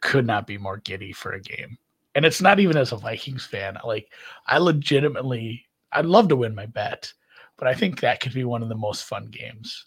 Could 0.00 0.26
not 0.26 0.46
be 0.46 0.56
more 0.58 0.76
giddy 0.78 1.12
for 1.12 1.32
a 1.32 1.40
game. 1.40 1.76
And 2.14 2.24
it's 2.24 2.40
not 2.40 2.60
even 2.60 2.76
as 2.76 2.92
a 2.92 2.96
Vikings 2.96 3.46
fan. 3.46 3.76
Like 3.84 4.10
I 4.46 4.58
legitimately 4.58 5.64
I'd 5.92 6.06
love 6.06 6.28
to 6.28 6.36
win 6.36 6.54
my 6.54 6.66
bet, 6.66 7.12
but 7.56 7.68
I 7.68 7.74
think 7.74 8.00
that 8.00 8.20
could 8.20 8.34
be 8.34 8.44
one 8.44 8.62
of 8.62 8.68
the 8.68 8.74
most 8.74 9.04
fun 9.04 9.26
games. 9.26 9.86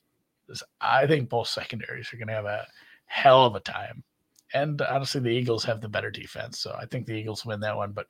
I 0.80 1.08
think 1.08 1.30
both 1.30 1.48
secondaries 1.48 2.14
are 2.14 2.18
going 2.18 2.28
to 2.28 2.34
have 2.34 2.46
a 2.46 2.68
hell 3.06 3.46
of 3.46 3.56
a 3.56 3.60
time 3.60 4.04
and 4.54 4.82
honestly, 4.82 5.22
the 5.22 5.30
Eagles 5.30 5.64
have 5.66 5.82
the 5.82 5.88
better 5.88 6.12
defense, 6.12 6.60
so 6.60 6.76
I 6.78 6.86
think 6.86 7.06
the 7.06 7.14
Eagles 7.14 7.46
win 7.46 7.60
that 7.62 7.76
one. 7.76 7.92
But 7.92 8.08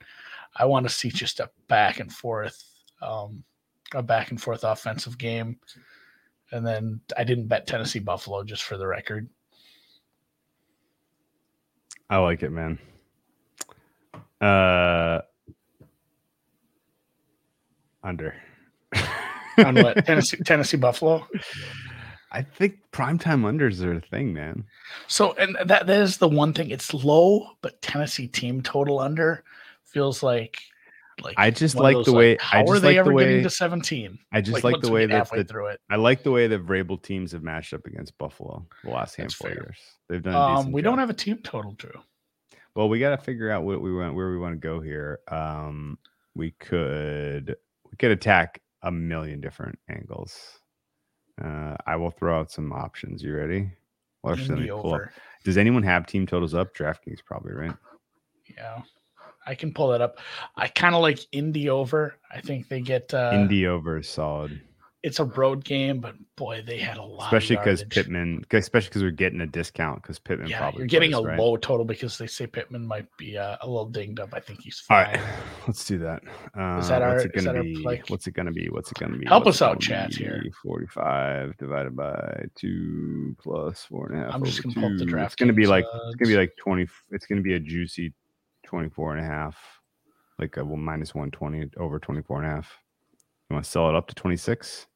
I 0.56 0.64
want 0.64 0.86
to 0.86 0.92
see 0.92 1.08
just 1.08 1.40
a 1.40 1.50
back 1.68 2.00
and 2.00 2.12
forth, 2.12 2.62
um, 3.00 3.44
a 3.94 4.02
back 4.02 4.30
and 4.30 4.40
forth 4.40 4.64
offensive 4.64 5.18
game. 5.18 5.58
And 6.50 6.66
then 6.66 7.00
I 7.16 7.24
didn't 7.24 7.46
bet 7.46 7.66
Tennessee 7.66 8.00
Buffalo 8.00 8.42
just 8.42 8.64
for 8.64 8.76
the 8.76 8.86
record. 8.86 9.28
I 12.10 12.18
like 12.18 12.42
it, 12.42 12.50
man. 12.50 12.78
Uh, 14.40 15.20
under. 18.02 18.34
On 19.58 19.74
what 19.76 20.04
Tennessee 20.06 20.38
Tennessee 20.38 20.76
Buffalo? 20.76 21.26
I 22.32 22.42
think 22.42 22.78
primetime 22.92 23.42
unders 23.42 23.82
are 23.84 23.92
a 23.92 24.00
thing, 24.00 24.32
man. 24.32 24.64
So, 25.06 25.34
and 25.34 25.56
that 25.66 25.86
that 25.86 26.00
is 26.00 26.16
the 26.16 26.28
one 26.28 26.54
thing. 26.54 26.70
It's 26.70 26.94
low, 26.94 27.50
but 27.60 27.80
Tennessee 27.82 28.26
team 28.26 28.62
total 28.62 28.98
under 28.98 29.44
feels 29.84 30.22
like 30.22 30.62
like 31.22 31.34
I 31.36 31.50
just 31.50 31.76
like 31.76 31.94
those, 31.94 32.06
the 32.06 32.12
way. 32.12 32.30
Like, 32.30 32.40
how 32.40 32.60
I 32.60 32.62
just 32.62 32.72
are 32.72 32.80
they 32.80 32.88
like 32.88 32.96
ever 32.96 33.10
the 33.10 33.14
way, 33.14 33.24
getting 33.24 33.42
to 33.42 33.50
seventeen? 33.50 34.18
I 34.32 34.40
just 34.40 34.54
like, 34.54 34.64
like 34.64 34.80
the 34.80 34.90
way 34.90 35.06
that 35.06 35.30
the, 35.30 35.44
through 35.44 35.66
it. 35.66 35.80
I 35.90 35.96
like 35.96 36.22
the 36.22 36.30
way 36.30 36.46
the 36.46 36.58
Vrabel 36.58 37.00
teams 37.00 37.32
have 37.32 37.42
matched 37.42 37.74
up 37.74 37.86
against 37.86 38.16
Buffalo 38.16 38.66
the 38.82 38.90
last 38.90 39.14
handful 39.16 39.48
of 39.48 39.54
years. 39.54 39.78
They've 40.08 40.22
done. 40.22 40.34
Um, 40.34 40.72
we 40.72 40.80
job. 40.80 40.92
don't 40.92 40.98
have 41.00 41.10
a 41.10 41.14
team 41.14 41.38
total, 41.38 41.72
Drew. 41.72 41.92
Well, 42.74 42.88
we 42.88 42.98
got 42.98 43.10
to 43.10 43.18
figure 43.18 43.50
out 43.50 43.64
what 43.64 43.82
we 43.82 43.92
want, 43.94 44.14
where 44.14 44.30
we 44.30 44.38
want 44.38 44.54
to 44.54 44.58
go 44.58 44.80
here. 44.80 45.20
Um, 45.28 45.98
we 46.34 46.52
could 46.52 47.56
we 47.90 47.96
could 47.98 48.10
attack 48.10 48.62
a 48.82 48.90
million 48.90 49.40
different 49.40 49.78
angles. 49.90 50.60
Uh, 51.42 51.76
I 51.86 51.96
will 51.96 52.10
throw 52.10 52.38
out 52.40 52.50
some 52.50 52.72
options. 52.72 53.22
You 53.22 53.34
ready? 53.34 53.70
Well, 54.22 54.34
actually, 54.34 54.68
pull 54.68 54.94
up. 54.94 55.02
Does 55.44 55.58
anyone 55.58 55.82
have 55.82 56.06
team 56.06 56.26
totals 56.26 56.54
up? 56.54 56.74
DraftKings 56.74 57.24
probably, 57.24 57.52
right? 57.52 57.74
Yeah. 58.56 58.82
I 59.46 59.54
can 59.54 59.72
pull 59.74 59.88
that 59.88 60.00
up. 60.00 60.18
I 60.56 60.68
kind 60.68 60.94
of 60.94 61.02
like 61.02 61.18
Indy 61.32 61.68
over. 61.68 62.14
I 62.30 62.40
think 62.40 62.68
they 62.68 62.80
get 62.80 63.12
uh 63.12 63.30
Indy 63.34 63.66
over 63.66 63.98
is 63.98 64.08
solid, 64.08 64.60
it's 65.02 65.18
a 65.18 65.24
road 65.24 65.64
game, 65.64 65.98
but 65.98 66.14
boy, 66.36 66.62
they 66.64 66.78
had 66.78 66.96
a 66.96 67.02
lot. 67.02 67.24
especially 67.24 67.56
because 67.56 67.82
Pittman, 67.84 68.44
especially 68.52 68.88
because 68.88 69.02
we're 69.02 69.10
getting 69.10 69.40
a 69.40 69.46
discount 69.46 70.00
because 70.00 70.18
Pittman 70.20 70.48
Yeah, 70.48 70.58
probably 70.58 70.78
you're 70.82 70.86
getting 70.86 71.10
plays, 71.10 71.24
a 71.24 71.28
right? 71.28 71.38
low 71.38 71.56
total 71.56 71.84
because 71.84 72.16
they 72.18 72.28
say 72.28 72.46
Pittman 72.46 72.86
might 72.86 73.06
be 73.16 73.36
uh, 73.36 73.56
a 73.62 73.66
little 73.66 73.86
dinged 73.88 74.20
up. 74.20 74.30
I 74.32 74.38
think 74.38 74.60
he's 74.62 74.78
fine. 74.78 75.06
right, 75.16 75.20
let's 75.66 75.84
do 75.84 75.98
that. 75.98 76.22
Uh, 76.56 76.78
Is 76.78 76.88
that 76.88 77.00
what's 77.02 77.24
our- 77.24 77.26
it 77.26 77.32
gonna 77.34 77.62
be? 77.64 77.82
play? 77.82 78.02
What's 78.08 78.26
it 78.28 78.34
gonna 78.34 78.52
be? 78.52 78.68
What's 78.70 78.92
it 78.92 78.98
gonna 78.98 79.16
be? 79.18 79.26
Help 79.26 79.44
What's 79.46 79.60
us 79.60 79.62
out, 79.62 79.80
chat, 79.80 80.14
here. 80.14 80.42
Forty-five 80.62 81.56
divided 81.58 81.96
by 81.96 82.44
two 82.54 83.34
plus 83.42 83.84
four 83.84 84.06
and 84.08 84.20
a 84.20 84.24
half. 84.26 84.34
I'm 84.34 84.44
just 84.44 84.62
gonna 84.62 84.74
pull 84.74 84.84
up 84.92 84.98
the 84.98 85.06
two. 85.06 85.18
It's 85.18 85.34
gonna 85.34 85.52
be 85.52 85.66
like 85.66 85.84
it's 86.06 86.14
gonna 86.16 86.28
be 86.28 86.36
like 86.36 86.52
twenty. 86.58 86.86
It's 87.10 87.26
gonna 87.26 87.40
be 87.42 87.54
a 87.54 87.60
juicy 87.60 88.12
24 88.66 89.16
and 89.16 89.26
a 89.26 89.28
half, 89.28 89.58
like 90.38 90.56
a 90.56 90.64
well, 90.64 90.76
minus 90.76 91.14
one 91.14 91.30
twenty 91.32 91.68
over 91.76 91.98
24 91.98 92.42
and 92.42 92.46
a 92.46 92.54
half. 92.54 92.78
You 93.50 93.54
want 93.54 93.64
to 93.64 93.70
sell 93.70 93.88
it 93.88 93.94
up 93.94 94.06
to 94.08 94.14
twenty 94.14 94.36
six? 94.36 94.86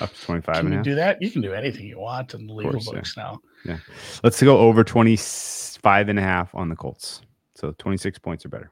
Up 0.00 0.12
to 0.12 0.20
25 0.22 0.54
Can 0.54 0.66
and 0.66 0.74
you 0.74 0.82
do 0.82 0.94
that? 0.96 1.20
You 1.20 1.30
can 1.30 1.42
do 1.42 1.52
anything 1.52 1.86
you 1.86 1.98
want 1.98 2.34
in 2.34 2.46
the 2.46 2.52
legal 2.52 2.72
course, 2.72 2.86
yeah. 2.86 2.92
books 2.92 3.16
now. 3.16 3.40
Yeah. 3.64 3.78
Let's 4.22 4.42
go 4.42 4.58
over 4.58 4.84
25 4.84 6.08
and 6.08 6.18
a 6.18 6.22
half 6.22 6.54
on 6.54 6.68
the 6.68 6.76
Colts. 6.76 7.22
So 7.54 7.74
26 7.78 8.18
points 8.18 8.44
or 8.44 8.50
better. 8.50 8.70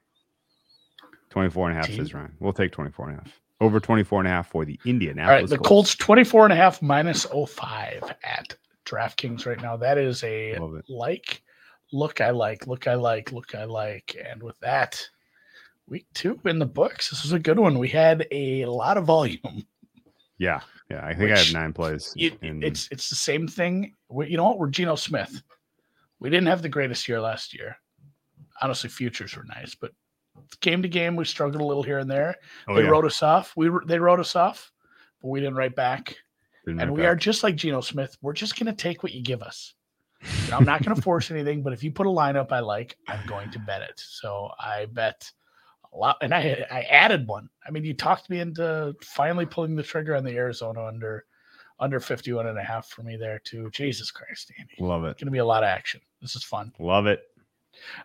24 1.30 1.70
and 1.70 1.78
a 1.78 1.80
half 1.80 1.92
says 1.92 2.14
Ryan. 2.14 2.32
We'll 2.40 2.52
take 2.52 2.72
24 2.72 3.10
and 3.10 3.18
a 3.18 3.22
half. 3.22 3.40
Over 3.60 3.80
24 3.80 4.20
and 4.20 4.28
a 4.28 4.30
half 4.30 4.48
for 4.48 4.64
the 4.64 4.78
All 4.84 4.90
Indianapolis 4.90 5.42
right, 5.42 5.48
the 5.50 5.56
Colts. 5.56 5.94
Colts 5.94 5.96
24 5.96 6.44
and 6.44 6.52
a 6.52 6.56
half 6.56 6.82
minus 6.82 7.24
05 7.24 8.14
at 8.22 8.54
DraftKings 8.84 9.46
right 9.46 9.60
now. 9.60 9.76
That 9.76 9.98
is 9.98 10.22
a 10.24 10.58
like, 10.88 11.42
look, 11.92 12.20
I 12.20 12.30
like, 12.30 12.66
look, 12.66 12.86
I 12.86 12.94
like, 12.94 13.32
look, 13.32 13.54
I 13.54 13.64
like. 13.64 14.16
And 14.24 14.42
with 14.42 14.58
that, 14.60 15.06
week 15.88 16.06
two 16.14 16.40
in 16.44 16.58
the 16.58 16.66
books. 16.66 17.10
This 17.10 17.22
was 17.22 17.32
a 17.32 17.38
good 17.38 17.58
one. 17.58 17.78
We 17.78 17.88
had 17.88 18.26
a 18.30 18.66
lot 18.66 18.96
of 18.96 19.04
volume. 19.04 19.66
Yeah. 20.38 20.60
Yeah. 20.90 21.04
I 21.04 21.14
think 21.14 21.32
I 21.32 21.38
have 21.38 21.52
nine 21.52 21.72
plays. 21.72 22.12
It- 22.16 22.38
in- 22.42 22.62
it's 22.62 22.88
it's 22.90 23.08
the 23.08 23.14
same 23.16 23.48
thing. 23.48 23.94
We, 24.08 24.28
you 24.28 24.36
know 24.36 24.44
what? 24.44 24.58
We're 24.58 24.68
Geno 24.68 24.94
Smith. 24.96 25.42
We 26.20 26.30
didn't 26.30 26.46
have 26.48 26.62
the 26.62 26.68
greatest 26.68 27.08
year 27.08 27.20
last 27.20 27.54
year. 27.54 27.76
Honestly, 28.62 28.88
futures 28.88 29.36
were 29.36 29.44
nice, 29.44 29.74
but 29.74 29.92
game 30.60 30.82
to 30.82 30.88
game, 30.88 31.14
we 31.16 31.24
struggled 31.24 31.60
a 31.60 31.64
little 31.64 31.82
here 31.82 31.98
and 31.98 32.10
there. 32.10 32.36
oh, 32.68 32.74
they 32.74 32.82
yeah. 32.82 32.88
wrote 32.88 33.04
us 33.04 33.22
off. 33.22 33.52
We 33.56 33.70
they 33.86 33.98
wrote 33.98 34.20
us 34.20 34.34
off, 34.34 34.72
but 35.20 35.28
we 35.28 35.40
didn't 35.40 35.56
write 35.56 35.74
back. 35.76 36.16
Didn't 36.64 36.80
and 36.80 36.90
write 36.90 36.96
we 36.96 37.02
back. 37.02 37.12
are 37.12 37.16
just 37.16 37.42
like 37.42 37.56
Geno 37.56 37.80
Smith. 37.80 38.16
We're 38.22 38.32
just 38.32 38.58
going 38.58 38.66
to 38.66 38.72
take 38.72 39.02
what 39.02 39.12
you 39.12 39.22
give 39.22 39.42
us. 39.42 39.74
You 40.22 40.50
know, 40.50 40.56
I'm 40.56 40.64
not 40.64 40.82
going 40.82 40.96
to 40.96 41.02
force 41.02 41.30
anything, 41.30 41.62
but 41.62 41.72
if 41.72 41.82
you 41.84 41.92
put 41.92 42.06
a 42.06 42.10
lineup 42.10 42.50
I 42.50 42.60
like, 42.60 42.96
I'm 43.08 43.24
going 43.26 43.50
to 43.50 43.58
bet 43.58 43.82
it. 43.82 43.94
So 44.00 44.50
I 44.58 44.86
bet 44.86 45.30
a 45.96 45.98
lot, 45.98 46.18
and 46.20 46.34
I 46.34 46.64
I 46.70 46.82
added 46.82 47.26
one. 47.26 47.48
I 47.66 47.70
mean, 47.70 47.84
you 47.84 47.94
talked 47.94 48.30
me 48.30 48.40
into 48.40 48.94
finally 49.02 49.46
pulling 49.46 49.74
the 49.74 49.82
trigger 49.82 50.14
on 50.14 50.24
the 50.24 50.36
Arizona 50.36 50.84
under 50.86 51.24
under 51.78 52.00
51 52.00 52.46
and 52.46 52.58
a 52.58 52.62
half 52.62 52.88
for 52.88 53.02
me 53.02 53.16
there 53.16 53.40
too. 53.44 53.70
Jesus 53.70 54.10
Christ, 54.10 54.52
Andy. 54.58 54.74
Love 54.78 55.04
it. 55.04 55.08
It's 55.10 55.20
Going 55.22 55.26
to 55.26 55.32
be 55.32 55.38
a 55.38 55.44
lot 55.44 55.62
of 55.62 55.68
action. 55.68 56.00
This 56.22 56.36
is 56.36 56.42
fun. 56.42 56.72
Love 56.78 57.06
it. 57.06 57.20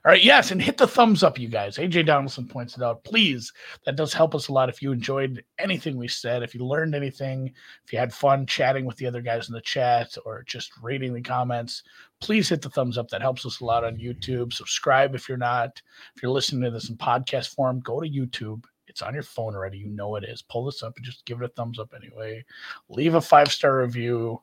All 0.05 0.11
right, 0.11 0.23
yes, 0.23 0.51
and 0.51 0.61
hit 0.61 0.77
the 0.77 0.87
thumbs 0.87 1.23
up, 1.23 1.39
you 1.39 1.47
guys. 1.47 1.77
AJ 1.77 2.05
Donaldson 2.05 2.47
points 2.47 2.77
it 2.77 2.83
out. 2.83 3.03
Please, 3.03 3.51
that 3.85 3.95
does 3.95 4.13
help 4.13 4.33
us 4.35 4.47
a 4.47 4.53
lot. 4.53 4.69
If 4.69 4.81
you 4.81 4.91
enjoyed 4.91 5.43
anything 5.59 5.97
we 5.97 6.07
said, 6.07 6.43
if 6.43 6.55
you 6.55 6.65
learned 6.65 6.95
anything, 6.95 7.53
if 7.85 7.93
you 7.93 7.99
had 7.99 8.13
fun 8.13 8.45
chatting 8.45 8.85
with 8.85 8.97
the 8.97 9.07
other 9.07 9.21
guys 9.21 9.47
in 9.47 9.53
the 9.53 9.61
chat 9.61 10.15
or 10.25 10.43
just 10.43 10.71
reading 10.81 11.13
the 11.13 11.21
comments, 11.21 11.83
please 12.19 12.49
hit 12.49 12.61
the 12.61 12.69
thumbs 12.69 12.97
up. 12.97 13.09
That 13.09 13.21
helps 13.21 13.45
us 13.45 13.59
a 13.59 13.65
lot 13.65 13.83
on 13.83 13.97
YouTube. 13.97 14.53
Subscribe 14.53 15.15
if 15.15 15.27
you're 15.27 15.37
not. 15.37 15.81
If 16.15 16.21
you're 16.21 16.31
listening 16.31 16.63
to 16.63 16.71
this 16.71 16.89
in 16.89 16.97
podcast 16.97 17.53
form, 17.55 17.79
go 17.79 17.99
to 17.99 18.09
YouTube. 18.09 18.63
It's 18.87 19.01
on 19.01 19.13
your 19.13 19.23
phone 19.23 19.55
already. 19.55 19.77
You 19.77 19.87
know 19.87 20.15
it 20.15 20.25
is. 20.25 20.41
Pull 20.41 20.65
this 20.65 20.83
up 20.83 20.95
and 20.97 21.05
just 21.05 21.25
give 21.25 21.41
it 21.41 21.45
a 21.45 21.47
thumbs 21.49 21.79
up 21.79 21.93
anyway. 21.95 22.43
Leave 22.89 23.15
a 23.15 23.21
five 23.21 23.51
star 23.51 23.79
review. 23.79 24.41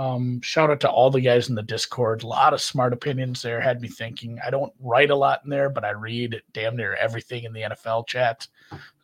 Um, 0.00 0.40
shout 0.40 0.70
out 0.70 0.80
to 0.80 0.90
all 0.90 1.10
the 1.10 1.20
guys 1.20 1.48
in 1.50 1.54
the 1.54 1.62
Discord. 1.62 2.22
A 2.22 2.26
lot 2.26 2.54
of 2.54 2.60
smart 2.60 2.92
opinions 2.92 3.42
there. 3.42 3.60
Had 3.60 3.82
me 3.82 3.88
thinking. 3.88 4.38
I 4.44 4.48
don't 4.50 4.72
write 4.80 5.10
a 5.10 5.14
lot 5.14 5.42
in 5.44 5.50
there, 5.50 5.68
but 5.68 5.84
I 5.84 5.90
read 5.90 6.40
damn 6.52 6.76
near 6.76 6.94
everything 6.94 7.44
in 7.44 7.52
the 7.52 7.62
NFL 7.62 8.06
chat. 8.06 8.46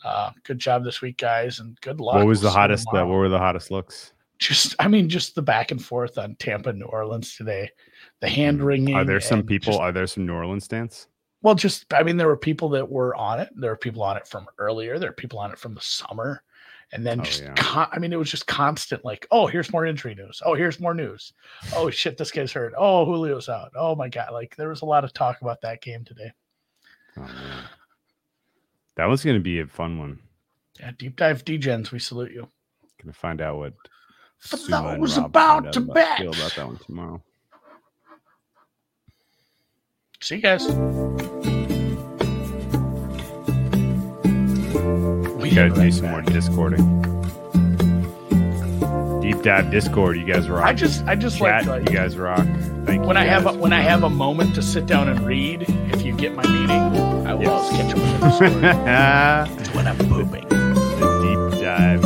Uh, 0.05 0.31
good 0.45 0.59
job 0.59 0.85
this 0.85 1.03
week, 1.03 1.19
guys, 1.19 1.59
and 1.59 1.79
good 1.83 2.01
luck. 2.01 2.15
What 2.15 2.27
was 2.27 2.41
the 2.41 2.51
hottest? 2.51 2.87
Uh, 2.89 3.05
what 3.05 3.09
were 3.09 3.29
the 3.29 3.39
hottest 3.39 3.71
looks? 3.71 4.13
just, 4.39 4.75
I 4.79 4.89
mean, 4.89 5.09
just 5.09 5.35
the 5.35 5.43
back 5.43 5.71
and 5.71 5.85
forth 5.85 6.19
on 6.19 6.37
Tampa, 6.37 6.73
New 6.73 6.87
Orleans 6.87 7.37
today. 7.37 7.71
The 8.21 8.29
hand 8.29 8.63
wringing. 8.63 8.95
Mm. 8.95 8.99
Are 8.99 9.05
there 9.05 9.21
some 9.21 9.43
people? 9.43 9.73
just- 9.73 9.81
are 9.81 9.93
there 9.93 10.07
some 10.07 10.27
New 10.27 10.35
Orleans 10.35 10.65
stance? 10.65 11.09
well, 11.43 11.55
just 11.55 11.93
I 11.95 12.03
mean, 12.03 12.17
there 12.17 12.27
were 12.27 12.37
people 12.37 12.69
that 12.71 12.91
were 12.91 13.15
on 13.15 13.39
it. 13.39 13.51
There 13.55 13.71
were 13.71 13.77
people 13.77 14.03
on 14.03 14.17
it 14.17 14.27
from 14.27 14.47
earlier. 14.59 14.99
There 14.99 15.11
are 15.11 15.15
people 15.15 15.39
on 15.39 15.53
it 15.53 15.59
from 15.59 15.75
the 15.75 15.81
summer, 15.81 16.43
and 16.93 17.05
then 17.07 17.21
Oh, 17.21 17.25
just 17.25 17.43
yeah. 17.43 17.55
con- 17.57 17.89
I 17.93 17.99
mean, 17.99 18.13
it 18.13 18.19
was 18.19 18.31
just 18.31 18.47
constant. 18.47 19.05
Like, 19.05 19.27
oh, 19.31 19.47
here's 19.47 19.73
more 19.73 19.85
injury 19.87 20.15
news. 20.15 20.41
Oh, 20.45 20.55
here's 20.55 20.79
more 20.81 20.95
news. 20.95 21.33
Oh 21.75 21.91
shit, 21.91 22.17
this 22.17 22.31
guy's 22.31 22.53
hurt. 22.53 22.75
Oh, 22.79 23.05
Julio's 23.05 23.49
out. 23.49 23.73
Oh 23.77 23.95
my 23.97 24.09
god, 24.09 24.33
like 24.33 24.55
there 24.57 24.69
was 24.69 24.83
a 24.83 24.87
lot 24.87 25.05
of 25.05 25.13
talk 25.13 25.41
about 25.43 25.61
that 25.63 25.83
game 25.83 26.05
today. 26.05 26.33
Oh. 27.19 27.69
That 28.97 29.07
was 29.07 29.23
going 29.25 29.37
to 29.37 29.43
be 29.43 29.61
a 29.61 29.67
fun 29.67 29.99
one. 29.99 30.21
Yeah, 30.81 30.93
deep 30.99 31.17
dive 31.17 31.45
DGens, 31.45 31.91
we 31.91 31.99
salute 31.99 32.33
you. 32.33 32.49
To 33.05 33.13
find 33.13 33.41
out 33.41 33.59
what 33.59 33.75
For 34.39 34.57
Suma 34.57 34.97
those 34.99 35.17
about 35.17 35.73
to 35.75 35.79
about- 35.81 35.95
bet. 35.95 36.19
feel 36.19 36.33
about 36.35 36.55
that 36.57 36.67
one 36.67 36.79
tomorrow. 36.79 37.23
See 40.21 40.37
you 40.37 40.43
guys. 40.43 41.56
We 45.57 45.63
We 45.63 45.69
got 45.71 45.75
to 45.77 45.83
do 45.83 45.91
some 45.91 46.11
more 46.11 46.21
discording. 46.21 47.03
Deep 49.23 49.41
dive 49.43 49.71
Discord. 49.71 50.19
You 50.19 50.25
guys 50.27 50.51
rock. 50.51 50.63
I 50.65 50.75
just, 50.75 51.03
I 51.07 51.17
just 51.17 51.39
Chat. 51.39 51.65
like, 51.67 51.81
like 51.81 51.89
you 51.91 51.97
guys 51.97 52.19
rock. 52.19 52.47
Thank 52.85 53.01
you. 53.03 53.09
when 53.09 53.17
I 53.17 53.25
have 53.25 53.47
a, 53.47 53.55
when 53.55 53.73
I 53.73 53.81
have 53.81 54.03
a 54.03 54.11
moment 54.11 54.55
to 54.57 54.63
sit 54.63 54.85
down 54.87 55.09
and 55.09 55.27
read. 55.27 55.65
If 55.93 56.03
you 56.03 56.15
get 56.15 56.35
my 56.35 56.47
meaning, 56.47 56.71
I 57.27 57.33
will 57.33 57.43
Yes. 57.45 57.51
always 57.51 57.71
catch 57.81 57.95
up 57.95 57.99
with 57.99 58.21
the 58.21 58.27
Discord 58.29 59.75
when 59.75 59.87
I'm 59.87 59.97
pooping. 59.97 60.47
the 60.49 61.51
deep 61.51 61.63
dive 61.63 62.03